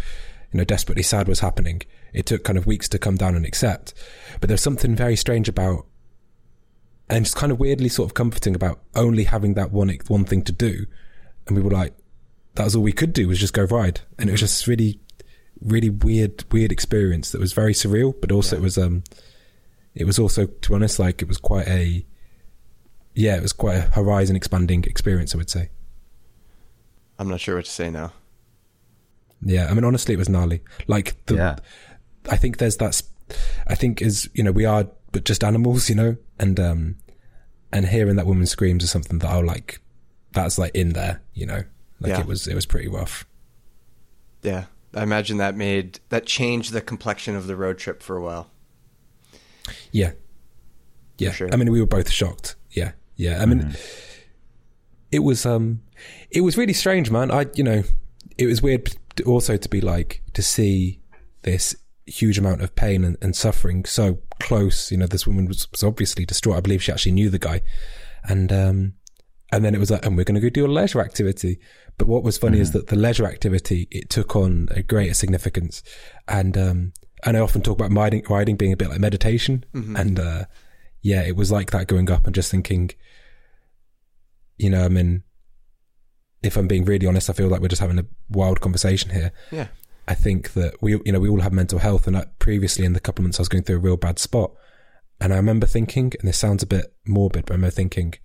know, 0.53 0.63
desperately 0.63 1.03
sad 1.03 1.27
was 1.27 1.39
happening, 1.39 1.81
it 2.13 2.25
took 2.25 2.43
kind 2.43 2.57
of 2.57 2.65
weeks 2.65 2.89
to 2.89 2.99
come 2.99 3.15
down 3.15 3.35
and 3.35 3.45
accept. 3.45 3.93
But 4.39 4.47
there's 4.47 4.61
something 4.61 4.95
very 4.95 5.15
strange 5.15 5.47
about, 5.47 5.85
and 7.09 7.25
just 7.25 7.37
kind 7.37 7.51
of 7.51 7.59
weirdly 7.59 7.89
sort 7.89 8.09
of 8.09 8.13
comforting 8.13 8.55
about 8.55 8.81
only 8.95 9.25
having 9.25 9.53
that 9.53 9.71
one, 9.71 9.95
one 10.07 10.25
thing 10.25 10.41
to 10.43 10.51
do. 10.51 10.85
And 11.47 11.55
we 11.55 11.63
were 11.63 11.71
like, 11.71 11.95
that 12.55 12.65
was 12.65 12.75
all 12.75 12.83
we 12.83 12.91
could 12.91 13.13
do 13.13 13.27
was 13.27 13.39
just 13.39 13.53
go 13.53 13.63
ride. 13.63 14.01
And 14.17 14.29
it 14.29 14.33
was 14.33 14.41
just 14.41 14.67
really, 14.67 14.99
really 15.61 15.89
weird, 15.89 16.43
weird 16.51 16.71
experience 16.71 17.31
that 17.31 17.39
was 17.39 17.53
very 17.53 17.73
surreal, 17.73 18.13
but 18.19 18.31
also 18.31 18.55
yeah. 18.55 18.59
it 18.59 18.63
was, 18.63 18.77
um, 18.77 19.03
it 19.95 20.05
was 20.05 20.19
also, 20.19 20.47
to 20.47 20.69
be 20.69 20.75
honest, 20.75 20.99
like 20.99 21.21
it 21.21 21.27
was 21.27 21.37
quite 21.37 21.67
a, 21.67 22.05
yeah, 23.17 23.35
it 23.35 23.41
was 23.41 23.51
quite 23.51 23.77
a 23.77 23.81
horizon 23.81 24.35
expanding 24.35 24.83
experience, 24.83 25.33
I 25.33 25.39
would 25.39 25.49
say. 25.49 25.69
I'm 27.17 27.27
not 27.27 27.39
sure 27.39 27.55
what 27.55 27.65
to 27.65 27.71
say 27.71 27.89
now. 27.89 28.13
Yeah, 29.41 29.67
I 29.67 29.73
mean, 29.73 29.83
honestly, 29.83 30.13
it 30.13 30.17
was 30.17 30.29
gnarly. 30.29 30.61
Like, 30.85 31.15
the, 31.25 31.35
yeah. 31.35 31.55
I 32.29 32.37
think 32.37 32.57
there's 32.57 32.77
that. 32.77 33.01
I 33.65 33.75
think 33.75 34.01
is 34.01 34.29
you 34.33 34.43
know 34.43 34.51
we 34.51 34.65
are 34.65 34.87
but 35.11 35.25
just 35.25 35.43
animals, 35.43 35.89
you 35.89 35.95
know, 35.95 36.17
and 36.39 36.59
um, 36.59 36.95
and 37.71 37.87
hearing 37.87 38.17
that 38.17 38.27
woman's 38.27 38.51
screams 38.51 38.83
is 38.83 38.91
something 38.91 39.17
that 39.19 39.29
I'll 39.29 39.45
like. 39.45 39.81
That's 40.33 40.59
like 40.59 40.75
in 40.75 40.93
there, 40.93 41.21
you 41.33 41.47
know. 41.47 41.63
Like 41.99 42.11
yeah. 42.11 42.19
it 42.19 42.27
was, 42.27 42.47
it 42.47 42.53
was 42.53 42.67
pretty 42.67 42.87
rough. 42.87 43.25
Yeah, 44.43 44.65
I 44.93 45.01
imagine 45.01 45.37
that 45.37 45.55
made 45.55 45.99
that 46.09 46.27
changed 46.27 46.71
the 46.71 46.81
complexion 46.81 47.35
of 47.35 47.47
the 47.47 47.55
road 47.55 47.79
trip 47.79 48.03
for 48.03 48.15
a 48.15 48.21
while. 48.21 48.51
Yeah, 49.91 50.11
yeah. 51.17 51.31
Sure. 51.31 51.49
I 51.51 51.55
mean, 51.55 51.71
we 51.71 51.81
were 51.81 51.87
both 51.87 52.11
shocked. 52.11 52.55
Yeah, 53.17 53.41
I 53.41 53.45
mean, 53.45 53.63
mm. 53.63 53.79
it 55.11 55.19
was 55.19 55.45
um, 55.45 55.81
it 56.31 56.41
was 56.41 56.55
really 56.55 56.73
strange, 56.73 57.11
man. 57.11 57.31
I 57.31 57.47
you 57.55 57.63
know, 57.63 57.83
it 58.37 58.45
was 58.45 58.61
weird 58.61 58.95
also 59.25 59.57
to 59.57 59.69
be 59.69 59.81
like 59.81 60.21
to 60.33 60.41
see 60.41 61.01
this 61.41 61.75
huge 62.05 62.37
amount 62.37 62.61
of 62.61 62.73
pain 62.75 63.03
and, 63.03 63.17
and 63.21 63.35
suffering 63.35 63.83
so 63.85 64.19
close. 64.39 64.91
You 64.91 64.97
know, 64.97 65.07
this 65.07 65.27
woman 65.27 65.47
was, 65.47 65.67
was, 65.71 65.83
obviously 65.83 66.25
distraught. 66.25 66.57
I 66.57 66.61
believe 66.61 66.83
she 66.83 66.91
actually 66.91 67.13
knew 67.13 67.29
the 67.29 67.39
guy, 67.39 67.61
and 68.23 68.51
um, 68.53 68.93
and 69.51 69.65
then 69.65 69.73
it 69.73 69.79
was 69.79 69.91
like, 69.91 70.05
and 70.05 70.15
we're 70.15 70.23
going 70.23 70.35
to 70.35 70.41
go 70.41 70.49
do 70.49 70.65
a 70.65 70.67
leisure 70.67 71.01
activity. 71.01 71.59
But 71.97 72.07
what 72.07 72.23
was 72.23 72.37
funny 72.37 72.59
mm. 72.59 72.61
is 72.61 72.71
that 72.73 72.87
the 72.87 72.95
leisure 72.95 73.25
activity 73.25 73.87
it 73.89 74.09
took 74.09 74.35
on 74.35 74.69
a 74.71 74.83
greater 74.83 75.15
significance, 75.15 75.81
and 76.27 76.57
um, 76.57 76.93
and 77.25 77.35
I 77.35 77.39
often 77.39 77.61
talk 77.61 77.79
about 77.79 77.91
riding, 77.91 78.23
riding 78.29 78.55
being 78.55 78.73
a 78.73 78.77
bit 78.77 78.89
like 78.89 78.99
meditation, 78.99 79.65
mm-hmm. 79.73 79.95
and 79.95 80.19
uh, 80.19 80.45
yeah, 81.07 81.21
it 81.21 81.37
was 81.37 81.53
like 81.53 81.71
that 81.71 81.87
going 81.87 82.11
up 82.11 82.25
and 82.25 82.35
just 82.35 82.51
thinking, 82.51 82.89
you 84.57 84.69
know, 84.69 84.83
I 84.83 84.89
mean, 84.89 85.23
if 86.43 86.57
I'm 86.57 86.67
being 86.67 86.83
really 86.83 87.07
honest, 87.07 87.29
I 87.29 87.33
feel 87.33 87.47
like 87.47 87.61
we're 87.61 87.69
just 87.69 87.81
having 87.81 87.97
a 87.97 88.05
wild 88.29 88.59
conversation 88.59 89.11
here. 89.11 89.31
Yeah. 89.49 89.67
I 90.05 90.15
think 90.15 90.51
that 90.51 90.73
we, 90.81 90.99
you 91.05 91.13
know, 91.13 91.21
we 91.21 91.29
all 91.29 91.39
have 91.39 91.53
mental 91.53 91.79
health, 91.79 92.07
and 92.07 92.17
I, 92.17 92.25
previously 92.39 92.83
in 92.83 92.91
the 92.91 92.99
couple 92.99 93.21
of 93.21 93.27
months 93.27 93.39
I 93.39 93.43
was 93.43 93.47
going 93.47 93.63
through 93.63 93.77
a 93.77 93.79
real 93.79 93.95
bad 93.95 94.19
spot, 94.19 94.51
and 95.21 95.31
I 95.31 95.37
remember 95.37 95.65
thinking, 95.65 96.11
and 96.19 96.27
this 96.27 96.37
sounds 96.37 96.61
a 96.61 96.67
bit 96.67 96.93
morbid, 97.05 97.45
but 97.45 97.53
I 97.53 97.55
remember 97.55 97.71
thinking, 97.71 98.15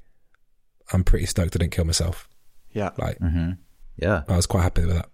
I'm 0.92 1.04
pretty 1.04 1.26
stoked 1.26 1.54
I 1.54 1.58
didn't 1.58 1.72
kill 1.72 1.84
myself. 1.84 2.28
Yeah. 2.72 2.90
Like, 2.98 3.20
mm-hmm. 3.20 3.52
yeah, 3.96 4.22
I 4.26 4.34
was 4.34 4.46
quite 4.46 4.62
happy 4.62 4.84
with 4.84 4.96
that. 4.96 5.08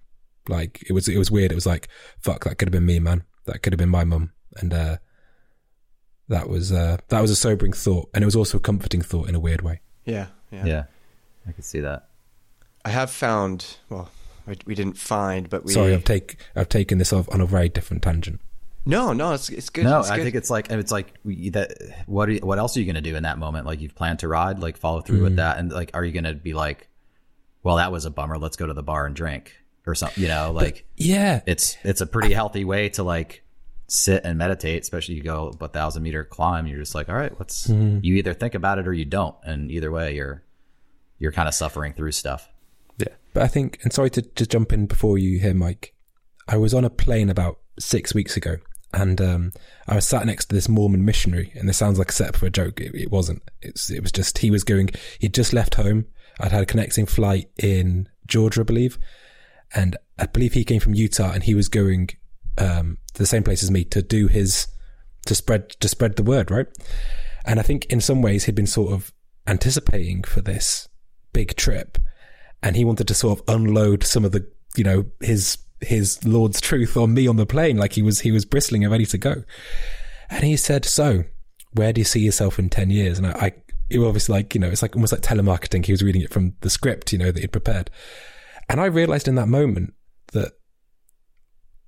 Like, 0.48 0.82
it 0.88 0.94
was, 0.94 1.06
it 1.06 1.18
was 1.18 1.30
weird. 1.30 1.52
It 1.52 1.56
was 1.56 1.66
like, 1.66 1.88
fuck, 2.18 2.44
that 2.44 2.56
could 2.56 2.68
have 2.68 2.72
been 2.72 2.86
me, 2.86 2.98
man. 2.98 3.24
That 3.44 3.62
could 3.62 3.74
have 3.74 3.78
been 3.78 3.90
my 3.90 4.04
mum, 4.04 4.32
and 4.56 4.72
uh, 4.72 4.96
that 6.28 6.48
was 6.48 6.72
uh, 6.72 6.98
that 7.08 7.20
was 7.20 7.30
a 7.30 7.36
sobering 7.36 7.72
thought, 7.72 8.10
and 8.14 8.22
it 8.22 8.26
was 8.26 8.36
also 8.36 8.58
a 8.58 8.60
comforting 8.60 9.02
thought 9.02 9.28
in 9.28 9.34
a 9.34 9.40
weird 9.40 9.62
way. 9.62 9.80
Yeah, 10.04 10.26
yeah, 10.50 10.64
yeah. 10.64 10.84
I 11.46 11.52
can 11.52 11.62
see 11.62 11.80
that. 11.80 12.08
I 12.84 12.90
have 12.90 13.10
found. 13.10 13.78
Well, 13.88 14.10
we 14.64 14.74
didn't 14.74 14.98
find, 14.98 15.48
but 15.48 15.64
we. 15.64 15.72
Sorry, 15.72 15.94
I've 15.94 16.04
take 16.04 16.36
I've 16.54 16.68
taken 16.68 16.98
this 16.98 17.12
off 17.12 17.28
on 17.32 17.40
a 17.40 17.46
very 17.46 17.68
different 17.68 18.02
tangent. 18.02 18.40
No, 18.86 19.12
no, 19.12 19.32
it's 19.32 19.50
it's 19.50 19.68
good. 19.68 19.84
No, 19.84 20.00
it's 20.00 20.10
I 20.10 20.22
think 20.22 20.34
it's 20.34 20.50
like 20.50 20.70
it's 20.70 20.92
like 20.92 21.12
that. 21.24 22.04
What 22.06 22.30
you, 22.30 22.38
what 22.40 22.58
else 22.58 22.76
are 22.76 22.80
you 22.80 22.86
going 22.86 23.02
to 23.02 23.02
do 23.02 23.16
in 23.16 23.24
that 23.24 23.38
moment? 23.38 23.66
Like 23.66 23.80
you've 23.80 23.94
planned 23.94 24.20
to 24.20 24.28
ride, 24.28 24.60
like 24.60 24.76
follow 24.76 25.00
through 25.00 25.20
mm. 25.20 25.24
with 25.24 25.36
that, 25.36 25.58
and 25.58 25.70
like 25.70 25.90
are 25.94 26.04
you 26.04 26.12
going 26.12 26.24
to 26.24 26.34
be 26.34 26.54
like, 26.54 26.88
well, 27.62 27.76
that 27.76 27.92
was 27.92 28.06
a 28.06 28.10
bummer. 28.10 28.38
Let's 28.38 28.56
go 28.56 28.66
to 28.66 28.74
the 28.74 28.82
bar 28.82 29.04
and 29.04 29.14
drink 29.14 29.54
or 29.86 29.94
something. 29.94 30.22
You 30.22 30.28
know, 30.28 30.52
like 30.52 30.86
but, 30.96 31.04
yeah, 31.04 31.40
it's 31.46 31.76
it's 31.84 32.00
a 32.00 32.06
pretty 32.06 32.32
healthy 32.32 32.64
way 32.64 32.88
to 32.90 33.02
like 33.02 33.42
sit 33.88 34.22
and 34.24 34.38
meditate, 34.38 34.82
especially 34.82 35.14
you 35.14 35.22
go 35.22 35.54
a 35.60 35.68
thousand 35.68 36.02
meter 36.02 36.24
climb, 36.24 36.66
you're 36.66 36.78
just 36.78 36.94
like, 36.94 37.08
all 37.08 37.14
right, 37.14 37.32
let's, 37.38 37.66
mm. 37.66 38.02
you 38.04 38.16
either 38.16 38.34
think 38.34 38.54
about 38.54 38.78
it 38.78 38.86
or 38.86 38.92
you 38.92 39.04
don't. 39.04 39.34
And 39.42 39.70
either 39.70 39.90
way, 39.90 40.14
you're, 40.14 40.44
you're 41.18 41.32
kind 41.32 41.48
of 41.48 41.54
suffering 41.54 41.94
through 41.94 42.12
stuff. 42.12 42.48
Yeah. 42.98 43.14
But 43.32 43.42
I 43.42 43.48
think, 43.48 43.78
and 43.82 43.92
sorry 43.92 44.10
to, 44.10 44.22
to 44.22 44.46
jump 44.46 44.72
in 44.72 44.86
before 44.86 45.18
you 45.18 45.40
hear 45.40 45.54
Mike, 45.54 45.94
I 46.46 46.56
was 46.56 46.74
on 46.74 46.84
a 46.84 46.90
plane 46.90 47.30
about 47.30 47.58
six 47.78 48.14
weeks 48.14 48.36
ago 48.36 48.56
and 48.92 49.20
um, 49.20 49.52
I 49.86 49.96
was 49.96 50.06
sat 50.06 50.26
next 50.26 50.46
to 50.46 50.54
this 50.54 50.68
Mormon 50.68 51.04
missionary, 51.04 51.52
and 51.54 51.68
this 51.68 51.76
sounds 51.76 51.98
like 51.98 52.10
a 52.10 52.12
setup 52.12 52.36
for 52.36 52.46
a 52.46 52.50
joke. 52.50 52.80
It, 52.80 52.94
it, 52.94 53.10
wasn't. 53.10 53.42
It's 53.60 53.90
it 53.90 54.02
was 54.02 54.12
just 54.12 54.38
he 54.38 54.50
was 54.50 54.64
going. 54.64 54.90
He'd 55.18 55.34
just 55.34 55.52
left 55.52 55.74
home. 55.74 56.06
I'd 56.40 56.52
had 56.52 56.62
a 56.62 56.66
connecting 56.66 57.06
flight 57.06 57.50
in 57.58 58.08
Georgia, 58.26 58.60
I 58.60 58.64
believe, 58.64 58.98
and 59.74 59.96
I 60.18 60.26
believe 60.26 60.54
he 60.54 60.64
came 60.64 60.80
from 60.80 60.94
Utah, 60.94 61.32
and 61.32 61.42
he 61.42 61.54
was 61.54 61.68
going 61.68 62.10
um, 62.56 62.98
the 63.14 63.26
same 63.26 63.42
place 63.42 63.62
as 63.62 63.70
me 63.70 63.84
to 63.84 64.02
do 64.02 64.26
his 64.28 64.68
to 65.26 65.34
spread 65.34 65.70
to 65.70 65.88
spread 65.88 66.16
the 66.16 66.22
word, 66.22 66.50
right? 66.50 66.66
And 67.44 67.60
I 67.60 67.62
think 67.62 67.86
in 67.86 68.00
some 68.00 68.22
ways 68.22 68.44
he'd 68.44 68.54
been 68.54 68.66
sort 68.66 68.92
of 68.92 69.12
anticipating 69.46 70.22
for 70.22 70.40
this 70.40 70.88
big 71.32 71.56
trip, 71.56 71.98
and 72.62 72.76
he 72.76 72.84
wanted 72.84 73.08
to 73.08 73.14
sort 73.14 73.38
of 73.38 73.44
unload 73.54 74.04
some 74.04 74.24
of 74.24 74.32
the 74.32 74.46
you 74.76 74.84
know 74.84 75.06
his 75.20 75.58
his 75.80 76.24
Lord's 76.24 76.60
truth 76.60 76.96
on 76.96 77.14
me 77.14 77.26
on 77.26 77.36
the 77.36 77.46
plane, 77.46 77.76
like 77.76 77.92
he 77.92 78.02
was 78.02 78.20
he 78.20 78.32
was 78.32 78.44
bristling 78.44 78.84
and 78.84 78.92
ready 78.92 79.06
to 79.06 79.18
go. 79.18 79.44
And 80.30 80.44
he 80.44 80.56
said, 80.56 80.84
"So, 80.84 81.24
where 81.72 81.92
do 81.92 82.00
you 82.00 82.04
see 82.04 82.20
yourself 82.20 82.58
in 82.58 82.68
ten 82.68 82.90
years?" 82.90 83.18
And 83.18 83.26
I, 83.26 83.30
I 83.32 83.52
it 83.90 83.98
was 83.98 84.08
obviously 84.08 84.34
like 84.34 84.54
you 84.54 84.60
know 84.60 84.68
it's 84.68 84.82
like 84.82 84.96
almost 84.96 85.12
like 85.12 85.22
telemarketing. 85.22 85.84
He 85.84 85.92
was 85.92 86.02
reading 86.02 86.22
it 86.22 86.32
from 86.32 86.54
the 86.60 86.70
script, 86.70 87.12
you 87.12 87.18
know, 87.18 87.30
that 87.30 87.40
he'd 87.40 87.52
prepared. 87.52 87.90
And 88.68 88.80
I 88.80 88.86
realized 88.86 89.28
in 89.28 89.36
that 89.36 89.48
moment 89.48 89.94
that 90.32 90.52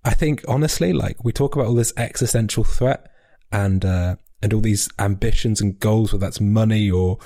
I 0.04 0.14
think 0.14 0.44
honestly, 0.48 0.92
like 0.92 1.22
we 1.24 1.32
talk 1.32 1.54
about 1.54 1.66
all 1.66 1.74
this 1.74 1.92
existential 1.96 2.64
threat 2.64 3.10
and 3.52 3.84
uh, 3.84 4.16
and 4.42 4.54
all 4.54 4.60
these 4.60 4.88
ambitions 4.98 5.60
and 5.60 5.78
goals, 5.78 6.12
whether 6.12 6.24
that's 6.24 6.40
money 6.40 6.90
or 6.90 7.18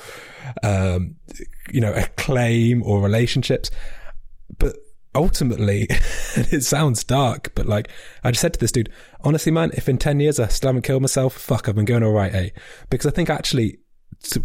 um, 0.62 1.16
you 1.70 1.80
know 1.80 1.92
acclaim 1.92 2.82
or 2.82 3.00
relationships, 3.00 3.70
but 4.58 4.76
ultimately, 5.14 5.86
it 5.90 6.64
sounds 6.64 7.04
dark, 7.04 7.52
but 7.54 7.66
like 7.66 7.88
I 8.24 8.32
just 8.32 8.40
said 8.40 8.54
to 8.54 8.60
this 8.60 8.72
dude, 8.72 8.90
honestly, 9.20 9.52
man, 9.52 9.70
if 9.74 9.88
in 9.88 9.98
ten 9.98 10.18
years 10.18 10.40
I 10.40 10.48
still 10.48 10.68
haven't 10.68 10.82
killed 10.82 11.02
myself, 11.02 11.34
fuck, 11.34 11.68
I've 11.68 11.76
been 11.76 11.84
going 11.84 12.02
all 12.02 12.12
right, 12.12 12.34
eh? 12.34 12.50
Because 12.90 13.06
I 13.06 13.14
think 13.14 13.30
actually 13.30 13.78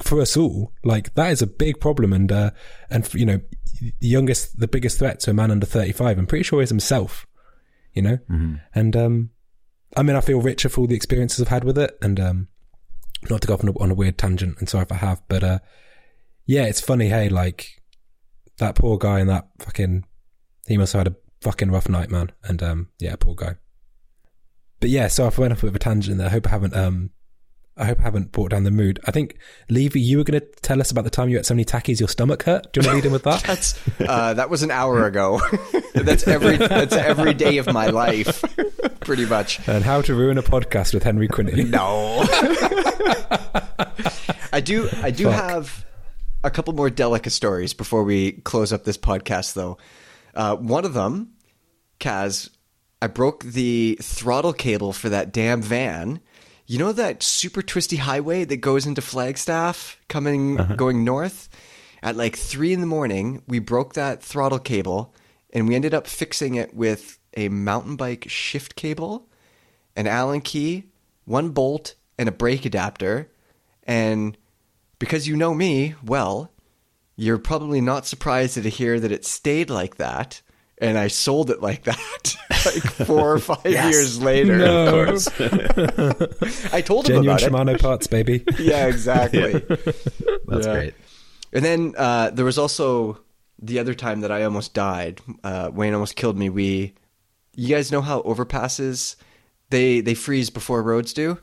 for 0.02 0.22
us 0.22 0.36
all, 0.36 0.74
like 0.84 1.14
that 1.16 1.32
is 1.32 1.42
a 1.42 1.48
big 1.48 1.80
problem, 1.80 2.14
and 2.14 2.32
uh, 2.32 2.52
and 2.92 3.12
you 3.14 3.26
know, 3.26 3.40
the 3.82 4.08
youngest, 4.08 4.60
the 4.60 4.68
biggest 4.68 5.00
threat 5.00 5.20
to 5.22 5.32
a 5.32 5.34
man 5.34 5.50
under 5.50 5.66
thirty 5.66 5.94
five, 5.94 6.20
I'm 6.20 6.28
pretty 6.28 6.44
sure 6.44 6.62
is 6.62 6.70
himself 6.70 7.26
you 8.00 8.10
know? 8.10 8.18
Mm-hmm. 8.30 8.56
And, 8.74 8.96
um, 8.96 9.30
I 9.96 10.04
mean, 10.04 10.16
I 10.16 10.22
feel 10.22 10.42
richer 10.42 10.70
for 10.70 10.82
all 10.82 10.88
the 10.88 10.96
experiences 10.96 11.42
I've 11.42 11.50
had 11.50 11.64
with 11.64 11.78
it. 11.78 11.98
And, 12.02 12.20
um, 12.20 12.48
not 13.30 13.42
to 13.42 13.48
go 13.48 13.54
off 13.54 13.64
on 13.64 13.70
a, 13.70 13.80
on 13.80 13.92
a 13.92 13.96
weird 13.96 14.18
tangent, 14.18 14.58
and 14.60 14.70
sorry 14.70 14.84
if 14.84 14.92
I 14.92 14.96
have, 14.96 15.22
but, 15.28 15.44
uh, 15.44 15.60
yeah, 16.46 16.64
it's 16.64 16.82
funny. 16.82 17.10
Hey, 17.10 17.30
like 17.30 17.82
that 18.58 18.76
poor 18.76 18.98
guy 18.98 19.20
and 19.20 19.30
that 19.30 19.50
fucking, 19.60 20.06
he 20.68 20.78
must 20.78 20.94
have 20.94 21.02
had 21.02 21.14
a 21.14 21.16
fucking 21.42 21.72
rough 21.72 21.90
night, 21.90 22.10
man. 22.10 22.32
And, 22.44 22.64
um, 22.64 22.90
yeah, 23.00 23.16
poor 23.18 23.36
guy. 23.36 23.56
But 24.80 24.90
yeah, 24.90 25.08
so 25.08 25.26
I 25.26 25.30
went 25.38 25.54
off 25.54 25.64
with 25.64 25.76
a 25.76 25.80
tangent 25.80 26.18
there. 26.18 26.28
I 26.28 26.32
hope 26.32 26.48
I 26.48 26.52
haven't, 26.52 26.76
um, 26.76 27.12
I 27.80 27.86
hope 27.86 28.02
I 28.02 28.04
haven't 28.04 28.34
brought 28.34 28.52
down 28.52 28.66
the 28.66 28.72
mood. 28.72 29.00
I 29.06 29.12
think, 29.12 29.38
Levy, 29.70 30.02
you 30.02 30.18
were 30.18 30.26
going 30.26 30.40
to 30.40 30.46
tell 30.62 30.82
us 30.82 30.92
about 30.92 31.06
the 31.06 31.10
time 31.10 31.30
you 31.30 31.40
ate 31.40 31.46
so 31.46 31.54
many 31.54 31.64
Takis 31.64 32.00
your 32.00 32.10
stomach 32.10 32.44
hurt. 32.44 32.72
Do 32.74 32.82
you 32.82 32.86
want 32.86 32.92
to 32.92 32.96
lead 32.98 33.06
in 33.06 33.14
with 33.14 33.24
that? 33.24 33.42
that's, 33.48 33.80
uh, 34.02 34.34
that 34.34 34.50
was 34.50 34.64
an 34.64 34.72
hour 34.72 35.06
ago. 35.06 35.40
that's 35.94 36.28
every 36.28 36.58
that's 36.58 36.94
every 36.94 37.34
day 37.34 37.58
of 37.58 37.72
my 37.72 37.88
life, 37.88 38.44
pretty 39.00 39.26
much. 39.26 39.66
And 39.68 39.86
how 39.86 40.02
to 40.02 40.14
ruin 40.14 40.38
a 40.38 40.44
podcast 40.44 40.94
with 40.94 41.04
Henry 41.04 41.28
Quinney. 41.30 41.70
No. 41.80 42.26
I 44.52 44.60
do. 44.62 44.90
I 45.02 45.12
do 45.12 45.26
Fuck. 45.26 45.34
have 45.36 45.86
a 46.44 46.50
couple 46.50 46.74
more 46.74 46.90
delicate 46.90 47.32
stories 47.32 47.74
before 47.74 48.04
we 48.04 48.34
close 48.34 48.74
up 48.74 48.84
this 48.84 48.98
podcast, 48.98 49.54
though. 49.54 49.78
Uh, 50.34 50.56
one 50.56 50.84
of 50.84 50.94
them, 50.94 51.34
Kaz, 52.00 52.50
I 53.02 53.08
broke 53.08 53.44
the 53.44 53.98
throttle 54.02 54.54
cable 54.54 54.92
for 54.92 55.10
that 55.10 55.32
damn 55.32 55.62
van 55.62 56.20
You 56.70 56.78
know 56.78 56.92
that 56.92 57.24
super 57.24 57.64
twisty 57.64 57.96
highway 57.96 58.46
that 58.46 58.58
goes 58.58 58.86
into 58.86 59.02
Flagstaff 59.02 60.00
coming 60.08 60.60
uh-huh. 60.60 60.76
going 60.76 61.04
north? 61.04 61.50
At 62.04 62.16
like 62.16 62.36
three 62.36 62.74
in 62.74 62.80
the 62.80 62.86
morning, 62.86 63.42
we 63.48 63.58
broke 63.58 63.96
that 63.96 64.22
throttle 64.22 64.60
cable 64.60 65.16
and 65.52 65.68
we 65.68 65.74
ended 65.74 65.96
up 65.96 66.06
fixing 66.06 66.54
it 66.54 66.76
with 66.76 67.18
a 67.36 67.50
mountain 67.50 67.96
bike 67.96 68.26
shift 68.30 68.76
cable, 68.76 69.28
an 69.96 70.06
Allen 70.06 70.42
key, 70.42 70.84
one 71.26 71.50
bolt, 71.50 71.96
and 72.20 72.30
a 72.30 72.32
brake 72.32 72.66
adapter. 72.66 73.32
And 73.86 74.38
because 75.00 75.28
you 75.28 75.36
know 75.36 75.56
me 75.56 75.96
well, 76.06 76.52
you're 77.16 77.40
probably 77.40 77.82
not 77.82 78.06
surprised 78.06 78.62
to 78.62 78.70
hear 78.70 79.00
that 79.00 79.12
it 79.12 79.26
stayed 79.26 79.72
like 79.72 79.96
that. 79.96 80.44
And 80.82 80.98
I 80.98 81.10
sold 81.10 81.50
it 81.50 81.62
like 81.62 81.84
that, 81.84 82.36
like 82.66 82.84
four 83.06 83.34
or 83.34 83.40
five 83.40 83.66
years 83.66 84.22
later. 84.22 84.58
No. 84.58 85.04
I 86.72 86.82
told 86.82 87.10
him 87.10 87.16
Genuine 87.24 87.28
about 87.28 87.42
it. 87.44 87.52
Shimano 87.52 87.82
parts, 87.82 88.08
baby. 88.08 88.44
Yeah, 88.58 88.86
exactly. 88.88 89.54
That's 90.48 90.66
Yeah. 90.66 90.74
great. 90.74 90.94
And 91.52 91.66
then 91.66 91.94
uh, 91.98 92.30
there 92.30 92.46
was 92.46 92.58
also 92.58 93.20
the 93.62 93.80
other 93.80 93.94
time 93.94 94.22
that 94.22 94.32
I 94.32 94.44
almost 94.44 94.74
died. 94.74 95.20
Uh, 95.44 95.70
Wayne 95.74 95.94
almost 95.94 96.16
killed 96.16 96.38
me. 96.38 96.50
We, 96.50 96.94
you 97.56 97.68
guys 97.76 97.92
know 97.92 98.02
how 98.02 98.22
overpasses 98.22 99.16
they 99.72 100.00
they 100.02 100.14
freeze 100.14 100.50
before 100.50 100.82
roads 100.82 101.12
do. 101.12 101.40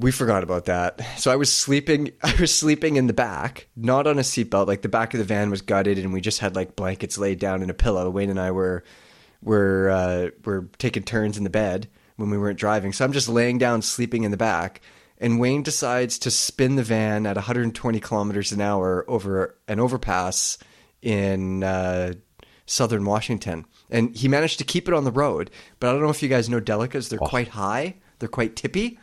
We 0.00 0.12
forgot 0.12 0.42
about 0.42 0.64
that. 0.64 1.00
So 1.18 1.30
I 1.30 1.36
was 1.36 1.52
sleeping. 1.52 2.12
I 2.22 2.34
was 2.40 2.54
sleeping 2.54 2.96
in 2.96 3.06
the 3.06 3.12
back, 3.12 3.68
not 3.76 4.06
on 4.06 4.18
a 4.18 4.22
seatbelt. 4.22 4.66
Like 4.66 4.82
the 4.82 4.88
back 4.88 5.12
of 5.12 5.18
the 5.18 5.24
van 5.24 5.50
was 5.50 5.60
gutted, 5.60 5.98
and 5.98 6.12
we 6.12 6.20
just 6.20 6.40
had 6.40 6.56
like 6.56 6.74
blankets 6.74 7.18
laid 7.18 7.38
down 7.38 7.62
and 7.62 7.70
a 7.70 7.74
pillow. 7.74 8.08
Wayne 8.08 8.30
and 8.30 8.40
I 8.40 8.50
were 8.50 8.82
were 9.42 9.90
uh, 9.90 10.30
were 10.44 10.68
taking 10.78 11.02
turns 11.02 11.36
in 11.36 11.44
the 11.44 11.50
bed 11.50 11.88
when 12.16 12.30
we 12.30 12.38
weren't 12.38 12.58
driving. 12.58 12.92
So 12.92 13.04
I'm 13.04 13.12
just 13.12 13.28
laying 13.28 13.58
down, 13.58 13.82
sleeping 13.82 14.24
in 14.24 14.30
the 14.30 14.36
back. 14.36 14.80
And 15.18 15.38
Wayne 15.38 15.62
decides 15.62 16.18
to 16.20 16.30
spin 16.30 16.76
the 16.76 16.82
van 16.82 17.26
at 17.26 17.36
120 17.36 18.00
kilometers 18.00 18.52
an 18.52 18.62
hour 18.62 19.04
over 19.06 19.54
an 19.68 19.78
overpass 19.78 20.56
in 21.02 21.62
uh, 21.62 22.14
southern 22.64 23.04
Washington. 23.04 23.66
And 23.90 24.16
he 24.16 24.28
managed 24.28 24.58
to 24.58 24.64
keep 24.64 24.88
it 24.88 24.94
on 24.94 25.04
the 25.04 25.10
road. 25.10 25.50
But 25.78 25.88
I 25.88 25.92
don't 25.92 26.02
know 26.02 26.10
if 26.10 26.22
you 26.22 26.30
guys 26.30 26.48
know 26.48 26.60
Delicas. 26.60 27.10
They're 27.10 27.18
quite 27.18 27.48
high. 27.48 27.96
They're 28.18 28.30
quite 28.30 28.56
tippy. 28.56 28.98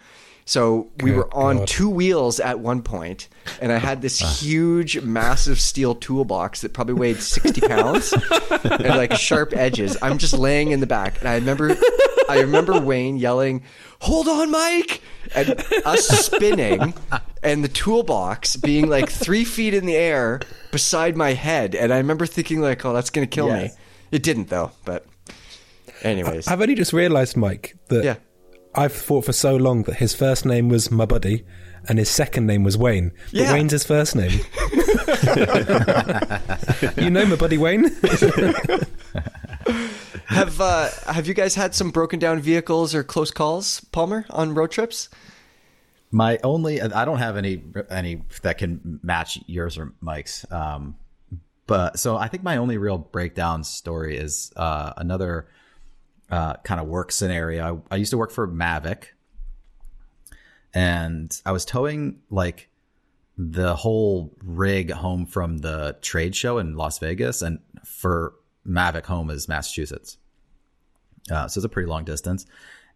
So 0.48 0.88
we 1.02 1.10
Good 1.10 1.18
were 1.18 1.36
on 1.36 1.58
God. 1.58 1.68
two 1.68 1.90
wheels 1.90 2.40
at 2.40 2.62
one 2.62 2.82
point, 2.82 3.28
and 3.62 3.70
I 3.70 3.80
had 3.80 4.02
this 4.02 4.22
ah. 4.24 4.38
huge, 4.40 5.02
massive 5.02 5.60
steel 5.60 5.94
toolbox 5.94 6.62
that 6.62 6.72
probably 6.72 6.94
weighed 6.94 7.18
60 7.18 7.60
pounds 7.68 8.14
and 8.64 8.86
like 8.86 9.12
sharp 9.12 9.52
edges. 9.54 9.98
I'm 10.02 10.18
just 10.18 10.34
laying 10.34 10.72
in 10.72 10.80
the 10.80 10.88
back, 10.88 11.20
and 11.20 11.28
I 11.28 11.36
remember, 11.36 11.76
I 12.30 12.40
remember 12.40 12.80
Wayne 12.80 13.18
yelling, 13.18 13.64
"Hold 14.00 14.30
on, 14.30 14.50
Mike!" 14.50 15.02
and 15.36 15.50
us 15.86 16.08
spinning, 16.08 16.94
and 17.44 17.62
the 17.62 17.68
toolbox 17.68 18.56
being 18.56 18.88
like 18.88 19.10
three 19.10 19.44
feet 19.44 19.74
in 19.74 19.86
the 19.86 19.98
air 19.98 20.40
beside 20.72 21.18
my 21.18 21.34
head, 21.34 21.76
and 21.76 21.94
I 21.94 21.98
remember 21.98 22.26
thinking 22.26 22.62
like, 22.62 22.86
"Oh, 22.86 22.94
that's 22.94 23.10
gonna 23.10 23.28
kill 23.28 23.52
me." 23.52 23.72
It 24.12 24.24
didn't 24.24 24.48
though, 24.48 24.72
but 24.86 25.06
anyways, 26.04 26.48
I've 26.48 26.62
only 26.62 26.76
just 26.76 26.94
realised, 26.94 27.36
Mike, 27.36 27.76
that 27.90 28.06
yeah. 28.06 28.16
I've 28.76 28.94
thought 28.94 29.26
for 29.26 29.34
so 29.34 29.56
long 29.56 29.84
that 29.84 29.96
his 29.96 30.14
first 30.14 30.46
name 30.46 30.70
was 30.70 30.92
my 30.92 31.06
buddy 31.06 31.46
and 31.90 31.98
his 32.00 32.10
second 32.10 32.46
name 32.46 32.64
was 32.64 32.78
Wayne. 32.78 33.12
But 33.32 33.34
Yeah. 33.34 33.54
Wayne's 33.54 33.72
his 33.72 33.84
first 33.84 34.16
name. 34.16 34.32
you 36.98 37.10
know 37.10 37.26
my 37.26 37.36
buddy 37.38 37.58
Wayne? 37.58 37.90
Have 40.28 40.60
uh, 40.60 40.90
have 41.06 41.26
you 41.26 41.34
guys 41.34 41.56
had 41.56 41.74
some 41.74 41.90
broken 41.90 42.20
down 42.20 42.42
vehicles 42.42 42.94
or 42.94 43.04
close 43.04 43.32
calls, 43.32 43.80
Palmer, 43.92 44.26
on 44.30 44.54
road 44.54 44.72
trips? 44.72 45.10
My 46.12 46.38
only, 46.44 46.82
I 46.82 47.06
don't 47.06 47.18
have 47.18 47.38
any 47.38 47.64
any 47.90 48.24
that 48.42 48.58
can 48.58 49.00
match 49.02 49.40
yours 49.48 49.78
or 49.78 49.94
Mike's. 50.02 50.46
Um, 50.52 50.98
but 51.66 51.98
so 51.98 52.18
I 52.18 52.28
think 52.28 52.44
my 52.44 52.58
only 52.58 52.78
real 52.78 52.98
breakdown 52.98 53.64
story 53.64 54.18
is 54.18 54.52
uh, 54.58 54.94
another 54.98 55.48
uh, 56.30 56.56
kind 56.58 56.80
of 56.80 56.88
work 56.88 57.12
scenario. 57.12 57.84
I, 57.92 57.96
I 57.96 57.98
used 57.98 58.12
to 58.12 58.18
work 58.18 58.32
for 58.32 58.48
Mavic, 58.48 59.06
and 60.74 61.40
I 61.46 61.52
was 61.52 61.66
towing 61.66 62.20
like 62.30 62.70
the 63.38 63.76
whole 63.76 64.34
rig 64.44 64.92
home 64.92 65.26
from 65.26 65.60
the 65.60 65.98
trade 66.02 66.36
show 66.36 66.58
in 66.58 66.76
Las 66.76 67.00
Vegas, 67.00 67.42
and 67.42 67.60
for 67.84 68.34
Mavic 68.68 69.06
home 69.06 69.30
is 69.30 69.48
Massachusetts. 69.48 70.18
Uh, 71.32 71.48
so 71.48 71.60
it's 71.60 71.66
a 71.66 71.70
pretty 71.70 71.90
long 71.90 72.04
distance, 72.04 72.46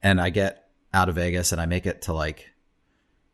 and 0.01 0.19
I 0.19 0.29
get 0.29 0.61
out 0.93 1.09
of 1.09 1.15
Vegas 1.15 1.51
and 1.51 1.61
I 1.61 1.65
make 1.65 1.85
it 1.85 2.03
to 2.03 2.13
like 2.13 2.51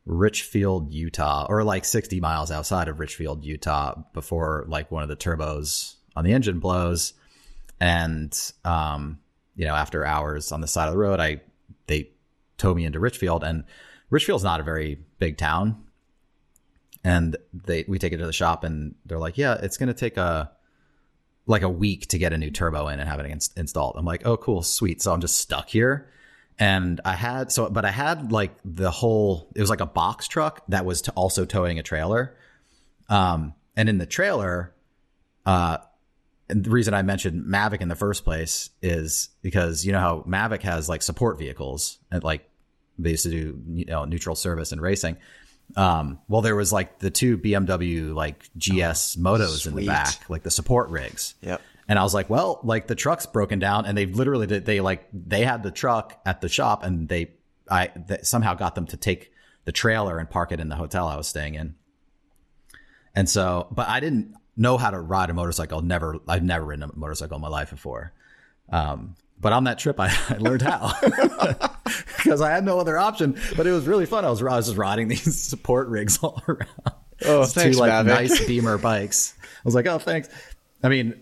Richfield, 0.06 0.94
Utah, 0.94 1.46
or 1.50 1.64
like 1.64 1.86
60 1.86 2.20
miles 2.20 2.52
outside 2.52 2.88
of 2.88 3.00
Richfield, 3.00 3.44
Utah, 3.44 3.96
before 4.14 4.66
like 4.68 4.92
one 4.92 5.04
of 5.04 5.10
the 5.10 5.18
turbos 5.18 5.96
on 6.16 6.24
the 6.24 6.34
engine 6.34 6.60
blows. 6.60 7.14
And, 7.80 8.36
um, 8.64 9.20
you 9.58 9.66
know, 9.66 9.76
after 9.76 10.06
hours 10.06 10.54
on 10.54 10.62
the 10.62 10.68
side 10.68 10.88
of 10.88 10.94
the 10.94 10.98
road, 10.98 11.20
I, 11.20 11.42
they 11.88 12.12
tow 12.58 12.74
me 12.74 12.86
into 12.86 13.00
Richfield 13.00 13.44
and 13.44 13.66
Richfield's 14.10 14.46
not 14.46 14.62
a 14.62 14.64
very 14.64 15.00
big 15.20 15.38
town. 15.38 15.84
And 17.04 17.36
they, 17.54 17.84
we 17.88 18.00
take 18.00 18.14
it 18.14 18.18
to 18.18 18.26
the 18.26 18.32
shop 18.34 18.64
and 18.64 18.96
they're 19.06 19.20
like, 19.20 19.38
yeah, 19.38 19.58
it's 19.62 19.78
going 19.78 19.88
to 19.88 19.94
take 19.94 20.16
a, 20.16 20.52
like 21.46 21.62
a 21.62 21.70
week 21.70 22.08
to 22.08 22.18
get 22.18 22.32
a 22.32 22.38
new 22.38 22.52
turbo 22.52 22.88
in 22.88 23.00
and 23.00 23.10
have 23.10 23.20
it 23.20 23.30
ins- 23.30 23.52
installed. 23.58 23.96
I'm 23.98 24.06
like, 24.06 24.26
oh, 24.26 24.38
cool, 24.38 24.64
sweet. 24.64 25.02
So 25.02 25.12
I'm 25.12 25.22
just 25.22 25.36
stuck 25.36 25.68
here 25.68 26.10
and 26.60 27.02
I 27.06 27.14
had 27.14 27.52
so, 27.52 27.70
but 27.70 27.86
I 27.86 27.92
had 27.92 28.32
like 28.32 28.56
the 28.66 28.90
whole. 28.90 29.52
It 29.56 29.62
was 29.62 29.70
like 29.70 29.82
a 29.82 29.86
box 29.86 30.28
truck 30.28 30.64
that 30.70 30.86
was 30.86 31.02
to 31.04 31.12
also 31.12 31.46
towing 31.46 31.78
a 31.78 31.84
trailer, 31.84 32.36
um, 33.10 33.54
and 33.76 33.88
in 33.90 34.00
the 34.00 34.06
trailer, 34.06 34.74
uh, 35.46 35.78
and 36.50 36.64
the 36.64 36.70
reason 36.70 36.94
I 36.94 37.02
mentioned 37.02 37.46
Mavic 37.46 37.82
in 37.82 37.90
the 37.90 37.96
first 37.96 38.24
place 38.24 38.70
is 38.82 39.30
because 39.42 39.86
you 39.86 39.92
know 39.92 40.00
how 40.00 40.22
Mavic 40.28 40.62
has 40.62 40.88
like 40.88 41.02
support 41.02 41.38
vehicles 41.38 41.98
and 42.12 42.24
like 42.24 42.50
they 42.98 43.12
used 43.12 43.24
to 43.24 43.30
do 43.30 43.62
you 43.68 43.86
know 43.86 44.06
neutral 44.06 44.36
service 44.36 44.72
and 44.72 44.82
racing. 44.82 45.18
Um, 45.76 46.20
well, 46.30 46.42
there 46.42 46.56
was 46.56 46.72
like 46.72 47.00
the 47.00 47.12
two 47.12 47.38
BMW 47.38 48.14
like 48.14 48.44
GS 48.58 49.18
motos 49.18 49.68
in 49.68 49.76
the 49.76 49.86
back, 49.86 50.30
like 50.30 50.44
the 50.44 50.52
support 50.52 50.90
rigs. 50.90 51.36
Yep. 51.42 51.62
And 51.90 52.00
I 52.00 52.04
was 52.04 52.14
like, 52.14 52.30
well, 52.30 52.60
like 52.64 52.88
the 52.88 52.96
truck's 52.96 53.26
broken 53.26 53.60
down, 53.60 53.86
and 53.86 53.98
they 53.98 54.06
literally 54.06 54.48
did. 54.48 54.66
They 54.66 54.80
like 54.80 55.08
they 55.14 55.44
had 55.44 55.64
the 55.64 55.72
truck 55.72 56.20
at 56.26 56.42
the 56.42 56.50
shop, 56.50 56.84
and 56.84 57.10
they 57.10 57.32
I 57.70 57.92
they 57.96 58.20
somehow 58.24 58.54
got 58.56 58.76
them 58.76 58.86
to 58.88 58.98
take 58.98 59.32
the 59.66 59.72
trailer 59.74 60.18
and 60.18 60.30
park 60.30 60.54
it 60.54 60.62
in 60.62 60.70
the 60.70 60.76
hotel 60.76 61.08
I 61.08 61.18
was 61.18 61.28
staying 61.28 61.56
in. 61.56 61.76
And 63.14 63.30
so, 63.30 63.68
but 63.72 63.90
I 63.90 64.00
didn't 64.00 64.36
know 64.58 64.78
how 64.78 64.90
to 64.90 65.00
ride 65.00 65.30
a 65.30 65.34
motorcycle. 65.34 65.82
Never, 65.82 66.18
I've 66.28 66.44
never 66.44 66.66
ridden 66.66 66.84
a 66.84 66.98
motorcycle 66.98 67.36
in 67.36 67.42
my 67.42 67.48
life 67.48 67.70
before. 67.70 68.12
Um, 68.70 69.16
but 69.40 69.54
on 69.54 69.66
that 69.66 69.80
trip, 69.80 70.00
I, 70.00 70.08
I 70.30 70.38
learned 70.38 70.64
how 70.64 70.94
because 72.18 72.42
I 72.42 72.52
had 72.52 72.66
no 72.66 72.80
other 72.80 72.98
option. 72.98 73.40
But 73.56 73.68
it 73.68 73.72
was 73.72 73.88
really 73.88 74.06
fun. 74.06 74.26
I 74.26 74.30
was 74.30 74.42
I 74.42 74.56
was 74.56 74.66
just 74.66 74.78
riding 74.78 75.08
these 75.10 75.42
support 75.42 75.88
rigs 75.88 76.18
all 76.22 76.42
around. 76.48 76.92
Oh, 77.26 77.46
thanks, 77.46 77.78
two 77.78 77.82
like 77.82 77.92
Mavic. 77.92 78.06
nice 78.06 78.46
Beamer 78.46 78.78
bikes. 78.78 79.34
I 79.42 79.62
was 79.64 79.76
like, 79.76 79.88
oh, 79.88 79.98
thanks. 79.98 80.30
I 80.84 80.90
mean, 80.90 81.20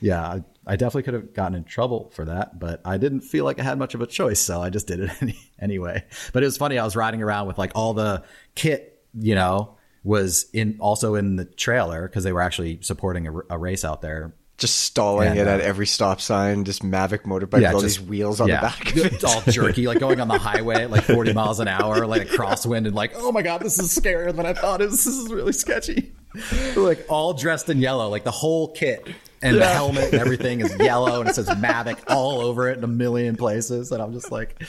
yeah, 0.00 0.22
I, 0.22 0.42
I 0.66 0.76
definitely 0.76 1.02
could 1.02 1.14
have 1.14 1.34
gotten 1.34 1.54
in 1.54 1.64
trouble 1.64 2.10
for 2.14 2.24
that, 2.24 2.58
but 2.58 2.80
I 2.84 2.96
didn't 2.96 3.20
feel 3.22 3.44
like 3.44 3.60
I 3.60 3.62
had 3.62 3.78
much 3.78 3.94
of 3.94 4.00
a 4.00 4.06
choice, 4.06 4.40
so 4.40 4.62
I 4.62 4.70
just 4.70 4.86
did 4.86 5.00
it 5.00 5.10
any, 5.20 5.38
anyway. 5.58 6.04
But 6.32 6.42
it 6.42 6.46
was 6.46 6.56
funny. 6.56 6.78
I 6.78 6.84
was 6.84 6.96
riding 6.96 7.22
around 7.22 7.46
with 7.46 7.58
like 7.58 7.72
all 7.74 7.92
the 7.92 8.22
kit, 8.54 9.02
you 9.14 9.34
know, 9.34 9.76
was 10.04 10.46
in 10.52 10.76
also 10.80 11.14
in 11.14 11.36
the 11.36 11.44
trailer 11.44 12.08
because 12.08 12.24
they 12.24 12.32
were 12.32 12.40
actually 12.40 12.78
supporting 12.82 13.26
a 13.26 13.58
race 13.58 13.84
out 13.84 14.02
there. 14.02 14.34
Just 14.56 14.78
stalling 14.80 15.28
And, 15.28 15.38
it 15.38 15.46
uh, 15.46 15.52
at 15.52 15.60
every 15.60 15.86
stop 15.86 16.20
sign, 16.20 16.64
just 16.64 16.82
Mavic 16.82 17.20
motorbike 17.20 17.52
with 17.52 17.66
all 17.66 17.80
just- 17.80 17.98
these 17.98 18.08
wheels 18.08 18.40
on 18.40 18.48
yeah. 18.48 18.56
the 18.56 18.66
back. 18.66 18.90
Of 18.90 18.96
it. 18.96 19.12
It's 19.12 19.24
all 19.24 19.40
jerky, 19.42 19.86
like 19.86 20.00
going 20.00 20.20
on 20.20 20.26
the 20.26 20.38
highway 20.38 20.82
at 20.82 20.90
like 20.90 21.04
40 21.04 21.32
miles 21.32 21.60
an 21.60 21.68
hour, 21.68 22.06
like 22.08 22.22
a 22.22 22.24
crosswind, 22.24 22.86
and 22.86 22.92
like, 22.92 23.12
oh 23.14 23.30
my 23.30 23.42
god, 23.42 23.60
this 23.60 23.78
is 23.78 23.96
scarier 23.96 24.34
than 24.34 24.46
I 24.46 24.54
thought. 24.54 24.80
It 24.80 24.86
was, 24.90 25.04
this 25.04 25.14
is 25.14 25.32
really 25.32 25.52
sketchy. 25.52 26.12
like 26.76 27.06
all 27.08 27.34
dressed 27.34 27.68
in 27.68 27.78
yellow, 27.78 28.08
like 28.08 28.24
the 28.24 28.32
whole 28.32 28.72
kit 28.72 29.06
and 29.42 29.56
the 29.56 29.66
helmet 29.66 30.12
and 30.12 30.20
everything 30.20 30.60
is 30.60 30.76
yellow, 30.78 31.20
and 31.20 31.30
it 31.30 31.34
says 31.36 31.48
Mavic 31.48 31.98
all 32.08 32.40
over 32.40 32.68
it 32.68 32.78
in 32.78 32.84
a 32.84 32.88
million 32.88 33.36
places. 33.36 33.92
And 33.92 34.02
I'm 34.02 34.12
just 34.12 34.32
like 34.32 34.60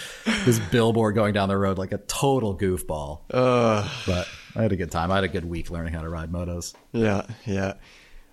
this 0.45 0.59
billboard 0.71 1.15
going 1.15 1.33
down 1.33 1.49
the 1.49 1.57
road, 1.57 1.79
like 1.79 1.91
a 1.91 1.97
total 1.97 2.55
goofball. 2.55 3.21
but 3.29 4.27
I 4.59 4.63
had 4.63 4.73
a 4.73 4.75
good 4.75 4.91
time. 4.91 5.09
I 5.09 5.15
had 5.15 5.23
a 5.23 5.29
good 5.29 5.45
week 5.45 5.71
learning 5.71 5.93
how 5.93 6.01
to 6.01 6.09
ride 6.09 6.33
motos. 6.33 6.73
Yeah, 6.91 7.25
yeah. 7.45 7.75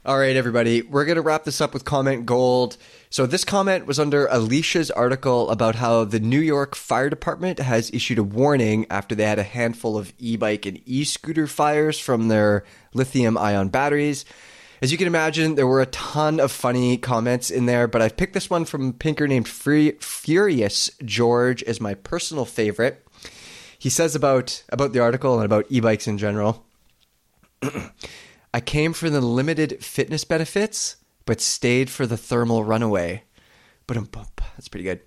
All 0.04 0.18
right, 0.18 0.34
everybody. 0.34 0.82
We're 0.82 1.04
going 1.04 1.16
to 1.16 1.22
wrap 1.22 1.44
this 1.44 1.60
up 1.60 1.72
with 1.72 1.84
comment 1.84 2.26
gold. 2.26 2.76
So, 3.10 3.26
this 3.26 3.44
comment 3.44 3.86
was 3.86 4.00
under 4.00 4.26
Alicia's 4.26 4.90
article 4.90 5.48
about 5.50 5.76
how 5.76 6.02
the 6.02 6.18
New 6.18 6.40
York 6.40 6.74
Fire 6.74 7.08
Department 7.08 7.60
has 7.60 7.92
issued 7.92 8.18
a 8.18 8.24
warning 8.24 8.86
after 8.90 9.14
they 9.14 9.22
had 9.22 9.38
a 9.38 9.44
handful 9.44 9.96
of 9.96 10.12
e 10.18 10.36
bike 10.36 10.66
and 10.66 10.80
e 10.84 11.04
scooter 11.04 11.46
fires 11.46 12.00
from 12.00 12.26
their 12.26 12.64
lithium 12.92 13.38
ion 13.38 13.68
batteries. 13.68 14.24
As 14.82 14.90
you 14.90 14.98
can 14.98 15.06
imagine, 15.06 15.54
there 15.54 15.66
were 15.66 15.80
a 15.80 15.86
ton 15.86 16.40
of 16.40 16.50
funny 16.50 16.98
comments 16.98 17.52
in 17.52 17.66
there, 17.66 17.86
but 17.86 18.02
I've 18.02 18.16
picked 18.16 18.34
this 18.34 18.50
one 18.50 18.64
from 18.64 18.94
pinker 18.94 19.28
named 19.28 19.46
Furious 19.46 20.90
George 21.04 21.62
as 21.62 21.80
my 21.80 21.94
personal 21.94 22.44
favorite. 22.44 23.05
He 23.78 23.90
says 23.90 24.14
about 24.14 24.62
about 24.70 24.92
the 24.92 25.00
article 25.00 25.36
and 25.36 25.44
about 25.44 25.66
e-bikes 25.68 26.06
in 26.06 26.18
general. 26.18 26.64
I 28.54 28.60
came 28.60 28.92
for 28.92 29.10
the 29.10 29.20
limited 29.20 29.84
fitness 29.84 30.24
benefits, 30.24 30.96
but 31.24 31.40
stayed 31.40 31.90
for 31.90 32.06
the 32.06 32.16
thermal 32.16 32.64
runaway. 32.64 33.24
But 33.86 33.98
that's 34.12 34.68
pretty 34.68 34.84
good. 34.84 35.00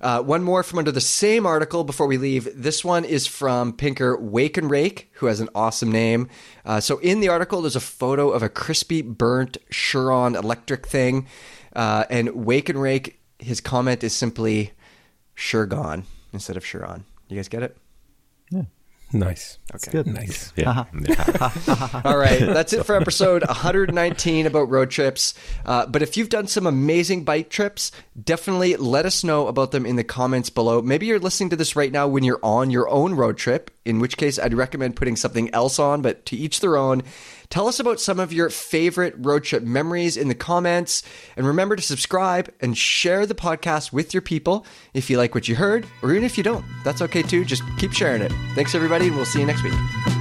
Uh, 0.00 0.22
one 0.22 0.42
more 0.42 0.62
from 0.62 0.78
under 0.78 0.90
the 0.90 1.00
same 1.00 1.44
article 1.44 1.84
before 1.84 2.06
we 2.06 2.16
leave. 2.16 2.48
This 2.54 2.82
one 2.84 3.04
is 3.04 3.26
from 3.26 3.74
Pinker 3.74 4.16
Wake 4.18 4.56
and 4.56 4.70
Rake, 4.70 5.10
who 5.14 5.26
has 5.26 5.40
an 5.40 5.50
awesome 5.54 5.92
name. 5.92 6.28
Uh, 6.64 6.80
so 6.80 6.98
in 6.98 7.20
the 7.20 7.28
article, 7.28 7.60
there's 7.60 7.76
a 7.76 7.80
photo 7.80 8.30
of 8.30 8.42
a 8.42 8.48
crispy 8.48 9.02
burnt 9.02 9.58
Sur-Ron 9.70 10.36
electric 10.36 10.86
thing, 10.86 11.26
uh, 11.76 12.04
and 12.08 12.30
Wake 12.46 12.70
and 12.70 12.80
Rake. 12.80 13.20
His 13.38 13.60
comment 13.60 14.02
is 14.02 14.14
simply 14.14 14.72
"sure 15.34 15.66
gone" 15.66 16.04
instead 16.32 16.56
of 16.56 16.66
Sur-Ron. 16.66 17.04
You 17.28 17.36
guys 17.36 17.48
get 17.48 17.62
it? 17.62 17.76
Nice. 19.12 19.58
Okay. 19.74 19.90
Good. 19.90 20.06
Nice. 20.06 20.52
Yeah. 20.56 20.84
All 22.04 22.16
right, 22.16 22.38
that's 22.40 22.72
it 22.72 22.84
for 22.84 22.94
episode 22.94 23.44
119 23.46 24.46
about 24.46 24.70
road 24.70 24.90
trips. 24.90 25.34
Uh, 25.66 25.86
but 25.86 26.02
if 26.02 26.16
you've 26.16 26.28
done 26.28 26.46
some 26.46 26.66
amazing 26.66 27.24
bike 27.24 27.50
trips, 27.50 27.90
definitely 28.22 28.76
let 28.76 29.06
us 29.06 29.24
know 29.24 29.48
about 29.48 29.72
them 29.72 29.84
in 29.84 29.96
the 29.96 30.04
comments 30.04 30.48
below. 30.48 30.80
Maybe 30.80 31.06
you're 31.06 31.18
listening 31.18 31.50
to 31.50 31.56
this 31.56 31.74
right 31.74 31.90
now 31.90 32.06
when 32.06 32.22
you're 32.22 32.40
on 32.42 32.70
your 32.70 32.88
own 32.88 33.14
road 33.14 33.36
trip, 33.36 33.70
in 33.84 33.98
which 33.98 34.16
case 34.16 34.38
I'd 34.38 34.54
recommend 34.54 34.96
putting 34.96 35.16
something 35.16 35.52
else 35.52 35.78
on, 35.78 36.02
but 36.02 36.24
to 36.26 36.36
each 36.36 36.60
their 36.60 36.76
own. 36.76 37.02
Tell 37.50 37.66
us 37.66 37.80
about 37.80 38.00
some 38.00 38.20
of 38.20 38.32
your 38.32 38.48
favorite 38.48 39.14
road 39.18 39.42
trip 39.42 39.64
memories 39.64 40.16
in 40.16 40.28
the 40.28 40.36
comments. 40.36 41.02
And 41.36 41.44
remember 41.44 41.74
to 41.74 41.82
subscribe 41.82 42.48
and 42.60 42.78
share 42.78 43.26
the 43.26 43.34
podcast 43.34 43.92
with 43.92 44.14
your 44.14 44.22
people 44.22 44.64
if 44.94 45.10
you 45.10 45.18
like 45.18 45.34
what 45.34 45.48
you 45.48 45.56
heard, 45.56 45.84
or 46.00 46.12
even 46.12 46.22
if 46.22 46.38
you 46.38 46.44
don't. 46.44 46.64
That's 46.84 47.02
okay 47.02 47.22
too. 47.22 47.44
Just 47.44 47.64
keep 47.76 47.92
sharing 47.92 48.22
it. 48.22 48.32
Thanks, 48.54 48.76
everybody, 48.76 49.08
and 49.08 49.16
we'll 49.16 49.24
see 49.24 49.40
you 49.40 49.46
next 49.46 49.64
week. 49.64 50.19